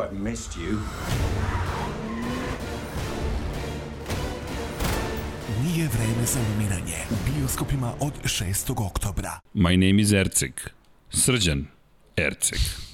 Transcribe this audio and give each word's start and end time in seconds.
you, 0.00 0.06
I've 0.06 0.30
missed 0.30 0.62
you. 0.62 0.78
Nije 5.62 5.88
vreme 5.88 6.26
za 6.26 6.40
umiranje. 6.56 6.96
U 7.10 7.14
bioskopima 7.30 7.92
od 8.00 8.12
6. 8.24 8.86
oktobra. 8.86 9.40
My 9.54 9.88
name 9.88 10.02
is 10.02 10.12
Erceg. 10.12 10.52
Srđan 11.10 11.66
Erceg. 12.16 12.89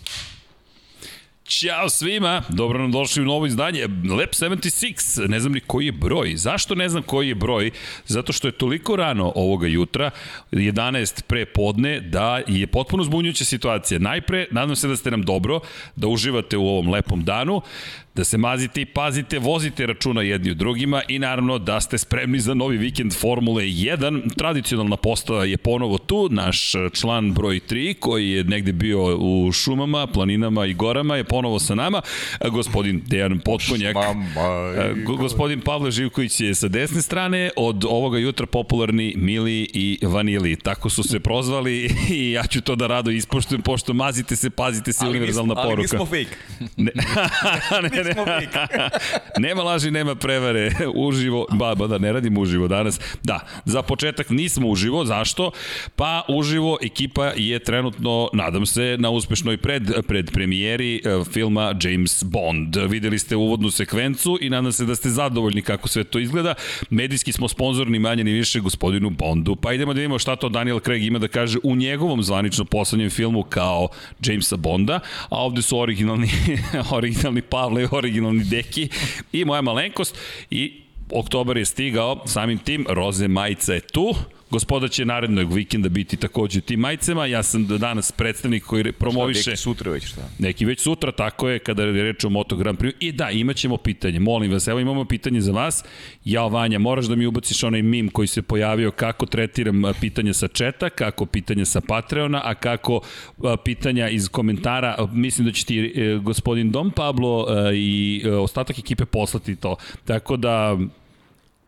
Ćao 1.49 1.89
svima, 1.89 2.43
dobro 2.49 2.79
nam 2.79 2.93
došli 2.93 3.23
u 3.23 3.27
novo 3.27 3.47
izdanje. 3.47 3.83
Lab 3.87 4.29
76, 4.29 5.29
ne 5.29 5.41
znam 5.41 5.53
ni 5.53 5.61
koji 5.61 5.87
je 5.87 5.93
broj. 5.93 6.37
Zašto 6.37 6.75
ne 6.75 6.89
znam 6.89 7.03
koji 7.03 7.29
je 7.29 7.35
broj? 7.35 7.71
Zato 8.07 8.33
što 8.33 8.49
je 8.49 8.53
toliko 8.53 8.97
rano 8.97 9.33
ovoga 9.35 9.67
jutra, 9.67 10.11
11 10.53 11.23
pre 11.23 11.47
podne, 11.47 12.01
da 12.01 12.41
je 12.47 12.67
potpuno 12.67 13.05
zbunjujuća 13.05 13.45
situacija. 13.45 13.99
Najpre, 13.99 14.47
nadam 14.51 14.77
se 14.77 14.89
da 14.89 14.97
ste 14.97 15.11
nam 15.11 15.23
dobro, 15.23 15.61
da 15.97 16.09
uživate 16.09 16.57
u 16.57 16.69
ovom 16.69 16.89
lepom 16.89 17.25
danu 17.25 17.63
da 18.17 18.25
se 18.25 18.39
mazite 18.39 18.81
i 18.81 18.85
pazite, 18.85 19.39
vozite 19.39 19.87
računa 19.87 20.23
jedni 20.23 20.51
u 20.51 20.55
drugima 20.55 21.03
i 21.09 21.19
naravno 21.19 21.59
da 21.59 21.81
ste 21.81 21.99
spremni 21.99 22.41
za 22.41 22.55
novi 22.55 22.77
vikend 22.77 23.15
Formule 23.15 23.65
1. 23.65 24.37
Tradicionalna 24.37 24.97
postava 24.97 25.45
je 25.45 25.57
ponovo 25.57 25.99
tu, 25.99 26.29
naš 26.31 26.73
član 26.93 27.33
broj 27.33 27.61
3 27.69 27.95
koji 27.99 28.31
je 28.31 28.45
negde 28.45 28.73
bio 28.73 29.17
u 29.17 29.53
šumama, 29.53 30.07
planinama 30.07 30.67
i 30.67 30.75
gorama 30.75 31.17
je 31.17 31.25
ponovo 31.25 31.59
sa 31.59 31.75
nama. 31.75 32.03
Gospodin 32.51 33.03
Dejan 33.07 33.41
Potkonjak, 33.45 33.97
gospodin 35.19 35.61
Pavle 35.61 35.91
Živković 35.91 36.41
je 36.41 36.55
sa 36.55 36.69
desne 36.69 37.03
strane, 37.03 37.51
od 37.57 37.85
ovoga 37.85 38.19
jutra 38.19 38.47
popularni 38.47 39.15
Mili 39.17 39.69
i 39.75 39.99
Vanili. 40.03 40.57
Tako 40.57 40.91
su 40.91 41.03
se 41.03 41.21
prozvali 41.21 41.91
i 42.11 42.33
ja 42.33 42.47
ću 42.47 42.61
to 42.61 42.77
da 42.77 42.87
rado 42.87 43.11
ispoštujem, 43.11 43.63
pošto 43.63 43.95
mazite 43.95 44.37
se, 44.37 44.51
pazite 44.51 44.93
se, 44.93 45.05
ali 45.05 45.11
univerzalna 45.11 45.55
poruka. 45.55 45.71
Ali 45.71 45.83
mi 45.83 45.89
smo 45.89 46.07
fake. 46.07 46.37
ne, 46.77 46.93
ne, 48.05 48.06
ne, 48.09 48.49
nema 49.49 49.63
laži, 49.63 49.91
nema 49.91 50.15
prevare. 50.15 50.71
Uživo, 51.07 51.47
ba, 51.53 51.75
ba 51.75 51.87
da, 51.87 51.99
ne 51.99 52.13
radimo 52.13 52.41
uživo 52.41 52.69
danas. 52.69 53.01
Da, 53.23 53.41
za 53.65 53.83
početak 53.83 54.31
nismo 54.31 54.69
uživo, 54.69 55.05
zašto? 55.05 55.51
Pa 55.97 56.23
uživo 56.29 56.79
ekipa 56.83 57.33
je 57.37 57.59
trenutno, 57.59 58.29
nadam 58.33 58.67
se, 58.67 58.97
na 58.99 59.11
uspešnoj 59.11 59.57
pred, 59.57 59.83
pred 60.09 60.31
premijeri 60.33 61.03
e, 61.05 61.25
filma 61.33 61.75
James 61.83 62.25
Bond. 62.25 62.77
Videli 62.89 63.19
ste 63.19 63.37
uvodnu 63.37 63.71
sekvencu 63.71 64.39
i 64.41 64.51
nadam 64.51 64.73
se 64.73 64.85
da 64.85 64.95
ste 64.95 65.11
zadovoljni 65.11 65.63
kako 65.63 65.89
sve 65.89 66.05
to 66.05 66.19
izgleda. 66.19 66.55
Medijski 66.91 67.33
smo 67.33 67.49
sponzorni 67.49 67.99
manje 67.99 68.25
ni 68.25 68.33
više 68.33 68.61
gospodinu 68.61 69.11
Bondu. 69.11 69.57
Pa 69.57 69.73
idemo 69.73 69.95
da 69.95 69.99
vidimo 69.99 70.19
šta 70.19 70.37
to 70.37 70.49
Daniel 70.49 70.81
Craig 70.81 71.05
ima 71.05 71.19
da 71.19 71.29
kaže 71.29 71.59
u 71.63 71.77
njegovom 71.77 72.23
zvanično 72.23 72.65
poslednjem 72.65 73.11
filmu 73.11 73.43
kao 73.43 73.89
Jamesa 74.25 74.57
Bonda, 74.57 75.01
a 75.29 75.37
ovde 75.37 75.63
su 75.63 75.79
originalni, 75.79 76.29
originalni 76.99 77.43
Pavle 77.43 77.83
i 77.83 77.87
originalni 77.97 78.45
deki 78.45 78.89
i 79.33 79.45
moja 79.45 79.63
malenkost 79.63 80.19
i 80.51 80.83
oktobar 81.11 81.57
je 81.57 81.65
stigao, 81.65 82.23
samim 82.27 82.59
tim 82.59 82.87
Roze 82.89 83.29
Majica 83.29 83.75
je 83.75 83.81
tu, 83.81 84.15
Gospoda 84.51 84.89
će 84.89 85.05
narednog 85.05 85.53
vikenda 85.53 85.89
biti 85.89 86.17
takođe 86.17 86.59
u 86.59 86.63
tim 86.63 86.81
majicama. 86.81 87.27
Ja 87.27 87.43
sam 87.43 87.67
danas 87.67 88.13
predstavnik 88.13 88.65
koji 88.65 88.93
promoviše... 88.93 89.41
Šta, 89.41 89.51
neki 89.51 89.61
sutra 89.61 89.93
već 89.93 90.07
šta? 90.07 90.29
Neki 90.39 90.65
već 90.65 90.81
sutra, 90.81 91.13
tako 91.13 91.49
je, 91.49 91.59
kada 91.59 91.83
je 91.83 92.03
reč 92.03 92.25
o 92.25 92.29
Moto 92.29 92.57
Grand 92.57 92.79
Prix. 92.79 92.93
I 93.01 93.13
da, 93.13 93.31
imaćemo 93.31 93.77
pitanje. 93.77 94.21
Molim 94.21 94.53
vas, 94.53 94.69
evo 94.69 94.81
imamo 94.81 95.05
pitanje 95.05 95.41
za 95.41 95.53
vas. 95.53 95.85
Ja, 96.25 96.47
Vanja, 96.47 96.79
moraš 96.79 97.07
da 97.07 97.17
mi 97.17 97.27
ubaciš 97.27 97.63
onaj 97.63 97.83
mim 97.83 98.09
koji 98.09 98.29
se 98.29 98.43
pojavio 98.43 98.91
kako 98.91 99.27
tretiram 99.27 99.83
pitanje 100.01 100.35
sa 100.35 100.49
četa, 100.49 100.91
kako 100.91 101.27
pitanje 101.27 101.65
sa 101.65 101.81
Patreona, 101.81 102.41
a 102.45 102.55
kako 102.55 103.01
pitanja 103.65 104.09
iz 104.09 104.29
komentara. 104.29 105.09
Mislim 105.13 105.47
da 105.47 105.53
će 105.53 105.65
ti 105.65 105.79
e, 105.97 106.19
gospodin 106.23 106.71
Dom 106.71 106.91
Pablo 106.91 107.47
e, 107.49 107.77
i 107.77 108.23
e, 108.25 108.31
ostatak 108.31 108.79
ekipe 108.79 109.05
poslati 109.05 109.57
to. 109.57 109.77
Tako 110.05 110.37
da 110.37 110.79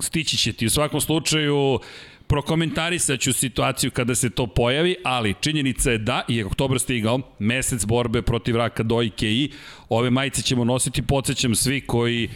stići 0.00 0.36
će 0.36 0.52
ti 0.52 0.66
u 0.66 0.70
svakom 0.70 1.00
slučaju 1.00 1.80
prokomentarisat 2.28 3.20
ću 3.20 3.32
situaciju 3.32 3.90
kada 3.90 4.14
se 4.14 4.30
to 4.30 4.46
pojavi, 4.46 4.96
ali 5.04 5.34
činjenica 5.40 5.90
je 5.90 5.98
da 5.98 6.24
je 6.28 6.44
oktobar 6.44 6.78
stigao, 6.78 7.20
mesec 7.38 7.84
borbe 7.84 8.22
protiv 8.22 8.56
raka 8.56 8.82
dojke 8.82 9.32
i 9.32 9.50
ove 9.88 10.10
majice 10.10 10.42
ćemo 10.42 10.64
nositi, 10.64 11.02
podsjećam 11.02 11.54
svi 11.54 11.80
koji 11.80 12.28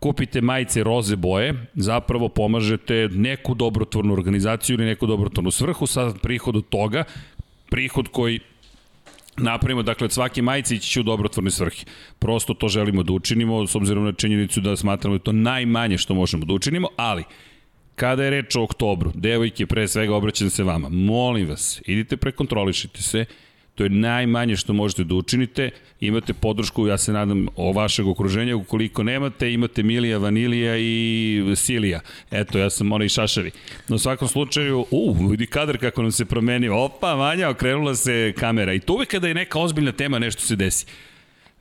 kupite 0.00 0.40
majice 0.40 0.84
roze 0.84 1.16
boje, 1.16 1.66
zapravo 1.74 2.28
pomažete 2.28 3.08
neku 3.12 3.54
dobrotvornu 3.54 4.12
organizaciju 4.12 4.74
ili 4.74 4.84
neku 4.84 5.06
dobrotvornu 5.06 5.50
svrhu 5.50 5.86
sa 5.86 6.12
prihodu 6.22 6.60
toga, 6.60 7.04
prihod 7.70 8.08
koji 8.08 8.40
napravimo, 9.36 9.82
dakle, 9.82 10.04
od 10.04 10.12
svake 10.12 10.42
majice 10.42 10.74
ići 10.74 10.90
će 10.90 11.00
u 11.00 11.02
dobrotvorne 11.02 11.50
svrhe. 11.50 11.84
Prosto 12.18 12.54
to 12.54 12.68
želimo 12.68 13.02
da 13.02 13.12
učinimo, 13.12 13.66
s 13.66 13.74
obzirom 13.74 14.04
na 14.04 14.12
činjenicu 14.12 14.60
da 14.60 14.76
smatramo 14.76 15.18
da 15.18 15.24
to 15.24 15.32
najmanje 15.32 15.98
što 15.98 16.14
možemo 16.14 16.44
da 16.44 16.52
učinimo, 16.52 16.88
ali 16.96 17.24
Kada 18.00 18.24
je 18.24 18.30
reč 18.30 18.56
o 18.56 18.62
oktobru, 18.62 19.12
devojke, 19.14 19.66
pre 19.66 19.88
svega 19.88 20.14
obraćam 20.16 20.50
se 20.50 20.64
vama, 20.64 20.88
molim 20.88 21.48
vas, 21.48 21.82
idite 21.86 22.16
prekontrolišite 22.16 23.02
se, 23.02 23.24
to 23.74 23.84
je 23.84 23.90
najmanje 23.90 24.56
što 24.56 24.72
možete 24.72 25.04
da 25.04 25.14
učinite, 25.14 25.70
imate 26.00 26.32
podršku, 26.34 26.86
ja 26.86 26.98
se 26.98 27.12
nadam, 27.12 27.46
o 27.56 27.72
vašeg 27.72 28.06
okruženja, 28.06 28.56
ukoliko 28.56 29.02
nemate, 29.02 29.52
imate 29.52 29.82
Milija, 29.82 30.18
Vanilija 30.18 30.76
i 30.78 31.42
Silija. 31.56 32.00
Eto, 32.30 32.58
ja 32.58 32.70
sam 32.70 32.92
onaj 32.92 33.08
šašavi. 33.08 33.50
No, 33.88 33.96
u 33.96 33.98
svakom 33.98 34.28
slučaju, 34.28 34.86
u, 34.90 35.12
vidi 35.28 35.46
kadar 35.46 35.78
kako 35.78 36.02
nam 36.02 36.12
se 36.12 36.24
promenio, 36.24 36.76
opa, 36.76 37.14
Vanja, 37.14 37.48
okrenula 37.48 37.94
se 37.94 38.32
kamera. 38.38 38.72
I 38.74 38.80
to 38.80 38.92
uvek 38.92 39.08
kada 39.08 39.28
je 39.28 39.34
neka 39.34 39.58
ozbiljna 39.58 39.92
tema, 39.92 40.18
nešto 40.18 40.42
se 40.42 40.56
desi. 40.56 40.86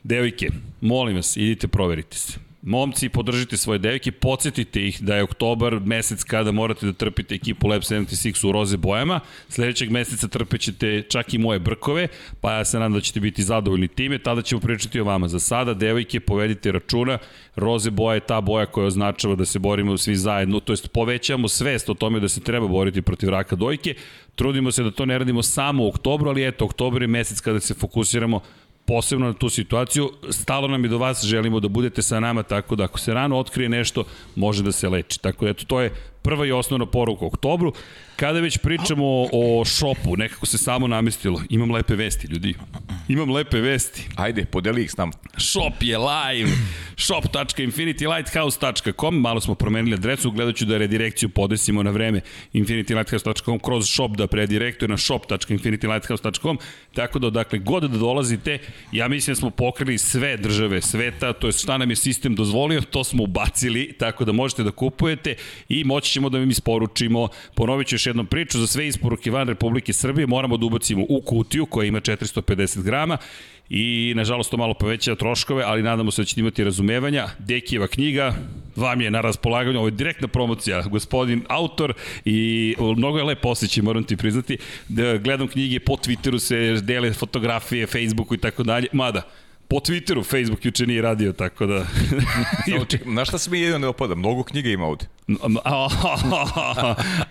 Devojke, 0.04 0.50
molim 0.82 1.16
vas, 1.16 1.38
idite 1.38 1.68
proverite 1.68 2.18
se 2.18 2.49
momci, 2.62 3.10
podržite 3.10 3.58
svoje 3.58 3.80
devike, 3.80 4.12
podsjetite 4.12 4.88
ih 4.88 5.02
da 5.02 5.16
je 5.16 5.24
oktobar 5.24 5.80
mesec 5.86 6.24
kada 6.24 6.52
morate 6.52 6.86
da 6.86 6.94
trpite 6.94 7.36
ekipu 7.36 7.68
Lab 7.68 7.82
76 7.82 8.48
u 8.50 8.52
roze 8.52 8.78
bojama. 8.78 9.20
Sledećeg 9.50 9.92
meseca 9.92 10.28
trpećete 10.28 11.04
čak 11.10 11.34
i 11.34 11.38
moje 11.38 11.60
brkove, 11.60 12.08
pa 12.42 12.54
ja 12.54 12.66
se 12.66 12.80
nadam 12.80 12.94
da 12.94 13.02
ćete 13.02 13.20
biti 13.20 13.44
zadovoljni 13.44 13.88
time, 13.88 14.18
tada 14.18 14.42
ćemo 14.42 14.62
pričati 14.62 15.00
o 15.00 15.04
vama. 15.04 15.28
Za 15.28 15.40
sada, 15.40 15.74
devojke, 15.74 16.20
povedite 16.20 16.72
računa, 16.72 17.18
roze 17.56 17.92
boja 17.92 18.14
je 18.14 18.20
ta 18.20 18.42
boja 18.42 18.66
koja 18.66 18.88
označava 18.88 19.36
da 19.36 19.46
se 19.46 19.60
borimo 19.60 19.98
svi 19.98 20.16
zajedno, 20.16 20.60
to 20.60 20.74
jest 20.74 20.92
povećamo 20.92 21.48
svest 21.48 21.90
o 21.90 21.94
tome 21.94 22.20
da 22.20 22.30
se 22.30 22.42
treba 22.42 22.68
boriti 22.68 23.02
protiv 23.02 23.30
raka 23.30 23.56
dojke. 23.56 23.96
Trudimo 24.36 24.72
se 24.72 24.84
da 24.84 24.92
to 24.92 25.06
ne 25.06 25.18
radimo 25.18 25.44
samo 25.44 25.84
u 25.84 25.88
oktobru, 25.88 26.30
ali 26.30 26.48
eto, 26.48 26.66
oktobar 26.66 27.02
je 27.02 27.08
mesec 27.08 27.42
kada 27.42 27.60
se 27.60 27.74
fokusiramo 27.74 28.42
posebno 28.90 29.28
na 29.28 29.34
tu 29.34 29.50
situaciju. 29.50 30.10
Stalo 30.30 30.68
nam 30.68 30.84
je 30.84 30.90
do 30.90 30.98
vas, 30.98 31.26
želimo 31.26 31.60
da 31.60 31.68
budete 31.68 32.02
sa 32.02 32.20
nama, 32.20 32.44
tako 32.44 32.76
da 32.76 32.84
ako 32.84 33.00
se 33.00 33.14
rano 33.14 33.38
otkrije 33.38 33.70
nešto, 33.70 34.04
može 34.36 34.64
da 34.64 34.72
se 34.72 34.90
leči. 34.90 35.22
Tako 35.22 35.46
da 35.46 35.52
eto, 35.52 35.66
to 35.66 35.82
je 35.82 35.94
prva 36.22 36.46
i 36.46 36.52
osnovna 36.52 36.86
poruka 36.86 37.26
u 37.26 37.28
oktobru. 37.28 37.74
Kada 38.16 38.40
već 38.40 38.58
pričamo 38.58 39.06
o 39.32 39.66
šopu, 39.66 40.18
nekako 40.18 40.46
se 40.46 40.58
samo 40.58 40.88
namestilo. 40.88 41.42
Imam 41.50 41.72
lepe 41.72 41.96
vesti, 41.96 42.28
ljudi. 42.28 42.56
Imam 43.08 43.32
lepe 43.32 43.62
vesti. 43.62 44.10
Ajde, 44.16 44.46
podeli 44.46 44.84
ih 44.84 44.92
s 44.92 44.98
nam. 44.98 45.12
Shop 45.38 45.74
je 45.82 45.98
live. 45.98 46.52
shop.infinitylighthouse.com 46.98 49.22
Malo 49.22 49.42
smo 49.42 49.56
promenili 49.56 49.94
adresu, 49.94 50.32
gledat 50.32 50.56
ću 50.56 50.66
da 50.66 50.78
redirekciju 50.78 51.30
podesimo 51.30 51.84
na 51.84 51.92
vreme 51.92 52.22
infinitylighthouse.com 52.54 53.60
kroz 53.60 53.90
shop 53.90 54.18
da 54.18 54.28
predirektuje 54.28 54.90
na 54.90 54.98
shop.infinitylighthouse.com 54.98 56.58
Tako 56.94 57.20
da, 57.20 57.30
dakle, 57.30 57.60
god 57.60 57.84
da 57.84 57.98
dolazite, 57.98 58.60
ja 58.92 59.08
mislim 59.08 59.34
da 59.34 59.40
smo 59.40 59.50
pokrili 59.50 59.98
sve 59.98 60.38
države 60.38 60.82
sveta, 60.82 61.34
to 61.34 61.48
je 61.48 61.52
šta 61.52 61.78
nam 61.78 61.90
je 61.90 61.96
sistem 61.96 62.36
dozvolio, 62.36 62.82
to 62.82 63.04
smo 63.04 63.24
ubacili, 63.24 63.96
tako 64.00 64.26
da 64.26 64.32
možete 64.32 64.64
da 64.64 64.72
kupujete 64.72 65.36
i 65.70 65.84
moći 65.84 66.09
ćemo 66.12 66.30
da 66.30 66.38
im 66.38 66.50
isporučimo. 66.50 67.28
Ponovit 67.56 67.88
ću 67.88 67.96
još 67.96 68.06
jednom 68.06 68.26
priču, 68.26 68.60
za 68.60 68.68
sve 68.68 68.88
isporuke 68.88 69.32
van 69.32 69.48
Republike 69.48 69.94
Srbije 69.94 70.28
moramo 70.28 70.58
da 70.58 70.66
ubacimo 70.66 71.06
u 71.10 71.22
kutiju 71.22 71.66
koja 71.66 71.88
ima 71.88 72.02
450 72.02 72.84
grama 72.84 73.18
i 73.70 74.14
nažalost 74.16 74.52
to 74.52 74.58
malo 74.58 74.74
povećava 74.74 75.16
troškove, 75.16 75.64
ali 75.64 75.84
nadamo 75.84 76.12
se 76.12 76.22
da 76.22 76.26
ćete 76.26 76.42
imati 76.42 76.64
razumevanja. 76.64 77.28
Dekijeva 77.40 77.88
knjiga 77.88 78.34
vam 78.76 79.02
je 79.02 79.12
na 79.12 79.22
raspolaganju, 79.22 79.78
ovo 79.78 79.88
je 79.88 79.92
direktna 79.92 80.28
promocija, 80.28 80.82
gospodin 80.82 81.44
autor 81.48 81.94
i 82.26 82.76
mnogo 82.98 83.18
je 83.18 83.24
lep 83.24 83.46
osjećaj, 83.46 83.84
moram 83.84 84.04
ti 84.04 84.18
priznati, 84.18 84.58
da 84.88 85.18
gledam 85.18 85.48
knjige, 85.48 85.80
po 85.80 85.94
Twitteru 85.94 86.40
se 86.40 86.82
dele 86.82 87.14
fotografije, 87.14 87.88
Facebooku 87.88 88.36
i 88.36 88.38
tako 88.38 88.64
dalje, 88.64 88.88
mada, 88.94 89.22
po 89.70 89.78
Twitteru, 89.80 90.24
Facebook 90.24 90.66
juče 90.66 90.86
nije 90.86 91.02
radio, 91.02 91.34
tako 91.34 91.66
da... 91.66 91.86
Na 93.16 93.26
šta 93.26 93.38
se 93.38 93.52
mi 93.52 93.60
jedino 93.60 93.78
ne 93.78 93.88
opada? 93.88 94.16
Mnogo 94.16 94.44
knjiga 94.44 94.70
ima 94.70 94.86
ovde. 94.86 95.06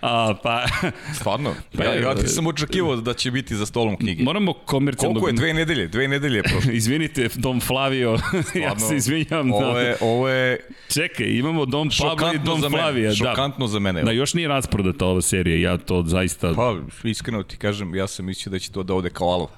a, 0.01 0.35
pa... 0.43 0.65
Stvarno? 1.13 1.55
Pa, 1.77 1.83
ja, 1.83 1.93
ja 1.93 2.15
ti 2.15 2.27
sam 2.27 2.47
očekivao 2.47 2.95
da 2.95 3.13
će 3.13 3.31
biti 3.31 3.55
za 3.55 3.65
stolom 3.65 3.97
knjige. 3.97 4.23
Moramo 4.23 4.53
komercijalno... 4.53 5.19
Koliko 5.19 5.27
je? 5.29 5.33
Dve 5.33 5.53
nedelje? 5.53 5.87
Dve 5.87 6.07
nedelje 6.07 6.37
je 6.37 6.43
prošlo. 6.43 6.71
Izvinite, 6.81 7.29
Dom 7.35 7.59
Flavio, 7.61 8.17
ja 8.63 8.79
se 8.79 8.95
izvinjam. 8.95 9.51
Ovo 9.53 9.79
je, 9.79 9.97
ovo 10.01 10.29
je... 10.29 10.59
Čekaj, 10.93 11.27
imamo 11.27 11.65
Dom 11.65 11.89
Pablo 11.99 12.33
i 12.33 12.39
Dom 12.39 12.61
Flavija. 12.69 13.09
Da. 13.09 13.15
Šokantno 13.15 13.67
za 13.67 13.79
mene. 13.79 14.03
Da, 14.03 14.11
još 14.11 14.33
nije 14.33 14.47
rasprodata 14.47 15.05
ova 15.05 15.21
serija, 15.21 15.71
ja 15.71 15.77
to 15.77 16.03
zaista... 16.07 16.53
Pa, 16.53 16.75
iskreno 17.03 17.43
ti 17.43 17.57
kažem, 17.57 17.95
ja 17.95 18.07
sam 18.07 18.25
mislio 18.25 18.51
da 18.51 18.59
će 18.59 18.71
to 18.71 18.83
da 18.83 18.93
ode 18.93 19.09
kao 19.09 19.27
alov. 19.27 19.49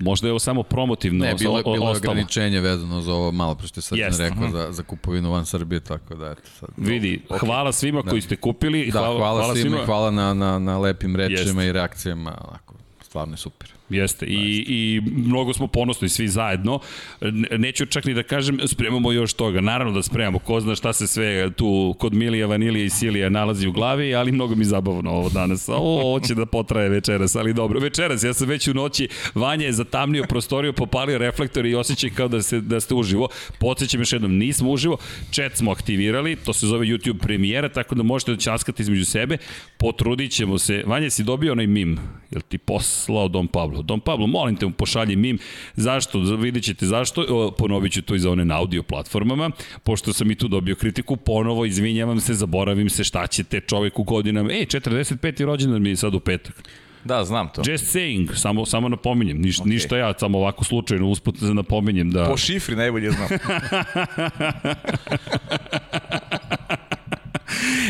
Možda 0.00 0.28
je 0.28 0.32
ovo 0.32 0.38
samo 0.38 0.62
promotivno 0.62 1.24
Ne, 1.24 1.34
bilo, 1.34 1.58
je- 1.58 1.62
bilo 1.64 1.90
je 1.90 1.96
ograničenje 1.96 2.60
vezano 2.60 3.00
za 3.00 3.12
ovo 3.12 3.32
malo, 3.32 3.56
što 3.64 3.78
je 3.78 3.82
sad 3.82 3.98
Jeste, 3.98 4.22
rekao 4.22 4.42
aha. 4.42 4.52
za, 4.52 4.72
za 4.72 4.82
kupovinu 4.82 5.30
van 5.30 5.46
Srbije, 5.46 5.80
tako 5.80 6.14
da 6.14 6.30
eto 6.30 6.42
sad. 6.60 6.68
Vidi, 6.76 7.22
hvala 7.30 7.72
svima 7.72 8.02
koji 8.02 8.20
ste 8.20 8.36
kupili. 8.36 8.86
Da, 8.86 8.98
hvala, 8.98 9.16
hvala, 9.16 9.42
svima, 9.44 9.60
svima. 9.60 9.82
i 9.82 9.86
hvala 9.86 10.10
na, 10.10 10.34
na, 10.34 10.58
na 10.58 10.78
lepim 10.78 11.16
rečima 11.16 11.38
Jeste. 11.40 11.66
i 11.66 11.72
reakcijama, 11.72 12.38
onako, 12.48 12.74
stvarno 13.02 13.34
je 13.34 13.38
super. 13.38 13.72
Jeste, 13.90 14.26
I, 14.26 14.64
i 14.68 15.00
mnogo 15.16 15.52
smo 15.52 15.66
ponosni 15.66 16.08
svi 16.08 16.28
zajedno. 16.28 16.80
Ne- 17.20 17.58
Neću 17.58 17.86
čak 17.86 18.04
ni 18.04 18.14
da 18.14 18.22
kažem, 18.22 18.60
spremamo 18.66 19.12
još 19.12 19.32
toga. 19.32 19.60
Naravno 19.60 19.92
da 19.92 20.02
spremamo, 20.02 20.38
ko 20.38 20.60
zna 20.60 20.74
šta 20.74 20.92
se 20.92 21.06
sve 21.06 21.50
tu 21.50 21.94
kod 21.98 22.14
Milija, 22.14 22.46
Vanilija 22.46 22.84
i 22.84 22.90
Silija 22.90 23.28
nalazi 23.28 23.68
u 23.68 23.72
glavi, 23.72 24.14
ali 24.14 24.32
mnogo 24.32 24.54
mi 24.54 24.64
zabavno 24.64 25.10
ovo 25.10 25.28
danas. 25.28 25.68
Ovo, 25.68 26.00
ovo 26.00 26.20
će 26.20 26.34
da 26.34 26.46
potraje 26.46 26.88
večeras, 26.88 27.36
ali 27.36 27.54
dobro. 27.54 27.80
Večeras, 27.80 28.22
ja 28.22 28.34
sam 28.34 28.48
već 28.48 28.68
u 28.68 28.74
noći, 28.74 29.08
Vanja 29.34 29.66
je 29.66 29.72
zatamnio 29.72 30.24
prostoriju, 30.28 30.72
popalio 30.72 31.18
reflektor 31.18 31.66
i 31.66 31.74
osjećaj 31.74 32.10
kao 32.10 32.28
da, 32.28 32.42
se, 32.42 32.60
da 32.60 32.80
ste 32.80 32.94
uživo. 32.94 33.28
Podsjećam 33.60 34.00
još 34.00 34.12
jednom, 34.12 34.36
nismo 34.36 34.70
uživo, 34.70 34.96
chat 35.30 35.56
smo 35.56 35.70
aktivirali, 35.70 36.36
to 36.36 36.52
se 36.52 36.66
zove 36.66 36.86
YouTube 36.86 37.18
premijera, 37.18 37.68
tako 37.68 37.94
da 37.94 38.02
možete 38.02 38.32
da 38.32 38.38
časkate 38.40 38.82
između 38.82 39.04
sebe. 39.04 39.36
Potrudit 39.78 40.30
ćemo 40.32 40.58
se. 40.58 40.82
Vanja, 40.86 41.10
si 41.10 41.24
dobio 41.24 41.52
onaj 41.52 41.66
mim? 41.66 41.98
Jel 42.30 42.40
ti 42.48 42.58
poslao 42.58 43.28
Don 43.28 43.46
Pablo? 43.46 43.79
Don 43.82 44.00
Pablo, 44.00 44.26
molim 44.26 44.56
te, 44.56 44.66
mu 44.66 44.72
pošalji 44.72 45.16
mim. 45.16 45.38
Zašto? 45.76 46.18
Vidjet 46.18 46.64
ćete 46.64 46.86
zašto. 46.86 47.26
O, 47.28 47.50
Ponovit 47.50 47.92
ću 47.92 48.02
to 48.02 48.14
i 48.14 48.18
za 48.18 48.30
one 48.30 48.44
na 48.44 48.58
audio 48.58 48.82
platformama. 48.82 49.50
Pošto 49.82 50.12
sam 50.12 50.30
i 50.30 50.34
tu 50.34 50.48
dobio 50.48 50.74
kritiku, 50.74 51.16
ponovo 51.16 51.64
izvinjavam 51.64 52.20
se, 52.20 52.34
zaboravim 52.34 52.90
se 52.90 53.04
šta 53.04 53.26
ćete 53.26 53.60
čovek 53.60 53.98
u 53.98 54.02
godinama. 54.02 54.52
Ej, 54.52 54.66
45. 54.66 55.44
rođendan 55.44 55.82
mi 55.82 55.88
je 55.88 55.96
sad 55.96 56.14
u 56.14 56.20
petak. 56.20 56.62
Da, 57.04 57.24
znam 57.24 57.48
to. 57.48 57.62
Just 57.66 57.96
saying, 57.96 58.34
samo, 58.34 58.66
samo 58.66 58.88
napominjem. 58.88 59.40
Niš, 59.40 59.58
okay. 59.58 59.66
Ništa 59.66 59.96
ja, 59.96 60.14
samo 60.18 60.38
ovako 60.38 60.64
slučajno 60.64 61.08
usput 61.08 61.36
za 61.38 61.54
napominjem 61.54 62.10
da... 62.10 62.24
Po 62.24 62.36
šifri 62.36 62.76
najbolje 62.76 63.10
znam. 63.10 63.28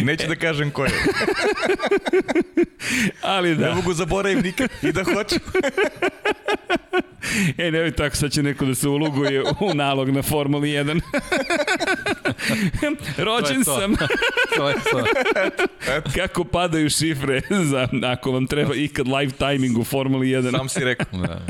Neću 0.03 0.27
da 0.29 0.35
kažem 0.35 0.71
ko 0.71 0.85
je. 0.85 0.91
Ali 3.23 3.57
da. 3.57 3.69
Ne 3.69 3.75
mogu 3.75 3.93
zaboravim 3.93 4.41
nikad 4.41 4.71
i 4.83 4.93
da 4.93 5.05
hoću. 5.05 5.37
E, 7.59 7.71
ne 7.71 7.91
tako, 7.91 8.17
sad 8.17 8.33
će 8.33 8.43
neko 8.43 8.65
da 8.65 8.75
se 8.75 8.89
uluguje 8.89 9.43
u 9.61 9.75
nalog 9.75 10.11
na 10.11 10.23
Formuli 10.23 10.69
1. 10.69 11.01
Rođen 13.19 13.65
To 13.65 13.75
to. 13.75 13.81
sam. 13.81 13.95
To 14.57 14.69
je 14.69 14.75
to. 14.75 15.05
Kako 16.21 16.45
padaju 16.45 16.91
šifre 16.91 17.41
za, 17.51 17.89
ako 18.13 18.33
vam 18.33 18.47
treba 18.47 18.75
ikad 18.75 19.07
live 19.09 19.33
timing 19.33 19.79
u 19.79 19.85
Formuli 19.85 20.27
1. 20.29 20.51
Sam 20.57 20.69
si 20.69 20.85
rekao. 20.85 21.21
Da. 21.21 21.41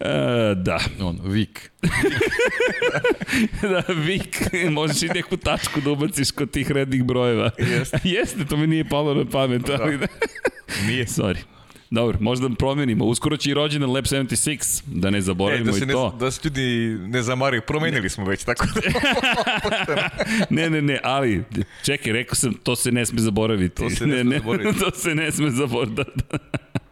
E, 0.00 0.54
da, 0.54 0.78
On, 1.00 1.20
Vik. 1.24 1.70
da, 3.62 3.82
Vik, 3.94 4.38
možeš 4.70 5.02
i 5.02 5.08
neku 5.08 5.36
tačku 5.36 5.80
da 5.80 5.90
ubaciš 5.90 6.30
kod 6.30 6.50
tih 6.50 6.70
rednih 6.70 7.04
brojeva. 7.04 7.50
Jeste. 7.58 7.98
Jeste, 8.04 8.44
to 8.44 8.56
mi 8.56 8.66
nije 8.66 8.88
palo 8.88 9.14
na 9.14 9.24
pamet, 9.30 9.62
ali 9.80 9.98
da. 9.98 10.06
Nije. 10.86 11.04
Sorry. 11.06 11.36
Dobro, 11.92 12.18
možda 12.20 12.48
promenimo. 12.58 13.04
Uskoro 13.04 13.36
će 13.36 13.50
i 13.50 13.54
rođendan 13.54 13.90
Lab 13.90 14.04
76, 14.04 14.82
da 14.86 15.10
ne 15.10 15.18
E, 15.18 15.20
zaboravimo 15.20 15.64
da 15.64 15.72
se 15.72 15.84
i 15.84 15.86
ne, 15.86 15.92
to. 15.92 16.16
da 16.20 16.30
se 16.30 16.40
ljudi 16.44 16.96
ne 17.08 17.22
zamaraju, 17.22 17.62
promenili 17.62 18.10
smo 18.10 18.24
već, 18.24 18.44
tako 18.44 18.66
da... 18.74 20.08
ne, 20.56 20.70
ne, 20.70 20.82
ne, 20.82 21.00
ali 21.02 21.44
čekaj, 21.84 22.12
rekao 22.12 22.34
sam, 22.34 22.54
to 22.54 22.76
se 22.76 22.92
ne 22.92 23.06
sme 23.06 23.20
zaboraviti. 23.20 23.74
To 23.82 23.90
se 23.90 24.06
ne 24.06 24.22
sme 24.22 24.38
zaboraviti. 24.38 24.78
to 24.84 24.90
se 24.90 25.14
ne 25.14 25.32
sme 25.32 25.50
zaboraviti. 25.50 26.02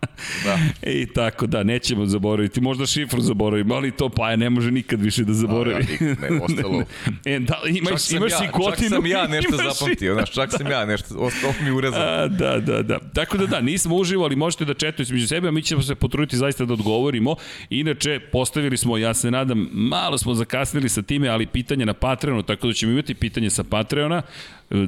Da, 0.01 0.09
Da. 0.45 0.59
I 0.91 1.07
tako, 1.07 1.47
da, 1.47 1.63
nećemo 1.63 2.07
zaboraviti. 2.07 2.61
Možda 2.61 2.87
šifru 2.87 3.21
zaboravimo, 3.21 3.75
ali 3.75 3.91
to 3.91 4.09
pa 4.09 4.37
ne 4.37 4.51
može 4.51 4.71
nikad 4.71 5.03
više 5.03 5.25
da 5.25 5.33
zaboravi. 5.33 5.87
Ja, 6.01 6.07
ne, 6.31 6.41
ostalo. 6.43 6.85
e, 7.25 7.39
da, 7.39 7.61
imaš, 7.69 8.07
Čak 8.07 8.17
imaš 8.17 8.33
ja, 8.33 8.45
i 8.45 8.51
kotinu. 8.53 8.89
Čak 8.89 8.89
sam 8.89 9.07
ja 9.07 9.27
nešto 9.27 9.57
zapamtio, 9.57 10.15
znaš, 10.15 10.31
čak 10.31 10.51
sam 10.51 10.67
ja 10.67 10.85
nešto, 10.85 11.15
ostalo 11.19 11.55
mi 11.63 11.71
urezano. 11.71 12.05
A, 12.05 12.29
da, 12.29 12.59
da, 12.59 12.83
da. 12.83 12.99
Tako 13.15 13.39
da 13.39 13.47
da, 13.47 13.61
nismo 13.61 13.97
uživali, 13.97 14.37
možete 14.37 14.65
da 14.65 14.75
četujete 14.75 15.03
između 15.03 15.27
sebe, 15.27 15.49
a 15.49 15.51
mi 15.51 15.63
ćemo 15.63 15.83
se 15.83 15.95
potruditi 15.95 16.37
zaista 16.37 16.65
da 16.65 16.73
odgovorimo. 16.73 17.37
Inače, 17.71 18.21
postavili 18.33 18.77
smo, 18.77 18.99
ja 18.99 19.15
se 19.15 19.31
nadam, 19.31 19.69
malo 19.73 20.19
smo 20.19 20.35
zakasnili 20.35 20.89
sa 20.89 21.03
time, 21.03 21.29
ali 21.29 21.47
pitanje 21.47 21.87
na 21.87 21.95
Patreonu, 21.95 22.43
tako 22.43 22.67
da 22.67 22.73
ćemo 22.73 22.93
imati 22.93 23.15
pitanje 23.15 23.51
sa 23.51 23.65
Patreona 23.65 24.23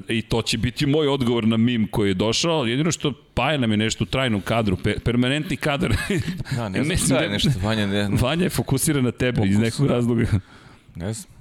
i 0.08 0.23
to 0.23 0.43
će 0.43 0.58
biti 0.58 0.87
moj 0.87 1.08
odgovor 1.08 1.46
na 1.46 1.56
mim 1.56 1.87
koji 1.87 2.11
je 2.11 2.14
došao. 2.14 2.64
Jedino 2.64 2.93
što 2.93 3.12
Paja 3.34 3.58
nam 3.58 3.70
je 3.70 3.76
nešto 3.76 4.05
u 4.05 4.06
trajnom 4.06 4.40
kadru, 4.40 4.76
pe, 4.76 4.99
permanentni 4.99 5.56
kadar. 5.56 5.96
Da, 6.56 6.69
ne 6.69 6.79
znam 6.79 6.88
Mislim 6.88 7.06
šta 7.06 7.14
da- 7.14 7.20
je 7.23 7.31
nešto, 7.31 7.50
Vanja, 7.62 7.87
ne, 7.87 8.08
ne, 8.08 8.17
Vanja 8.20 8.43
je 8.43 8.50
fokusiran 8.50 9.05
na 9.05 9.11
tebe 9.12 9.40
iz 9.44 9.58
nekog 9.58 9.87
razloga. 9.87 10.26
ne 10.94 11.12
znam. 11.12 11.32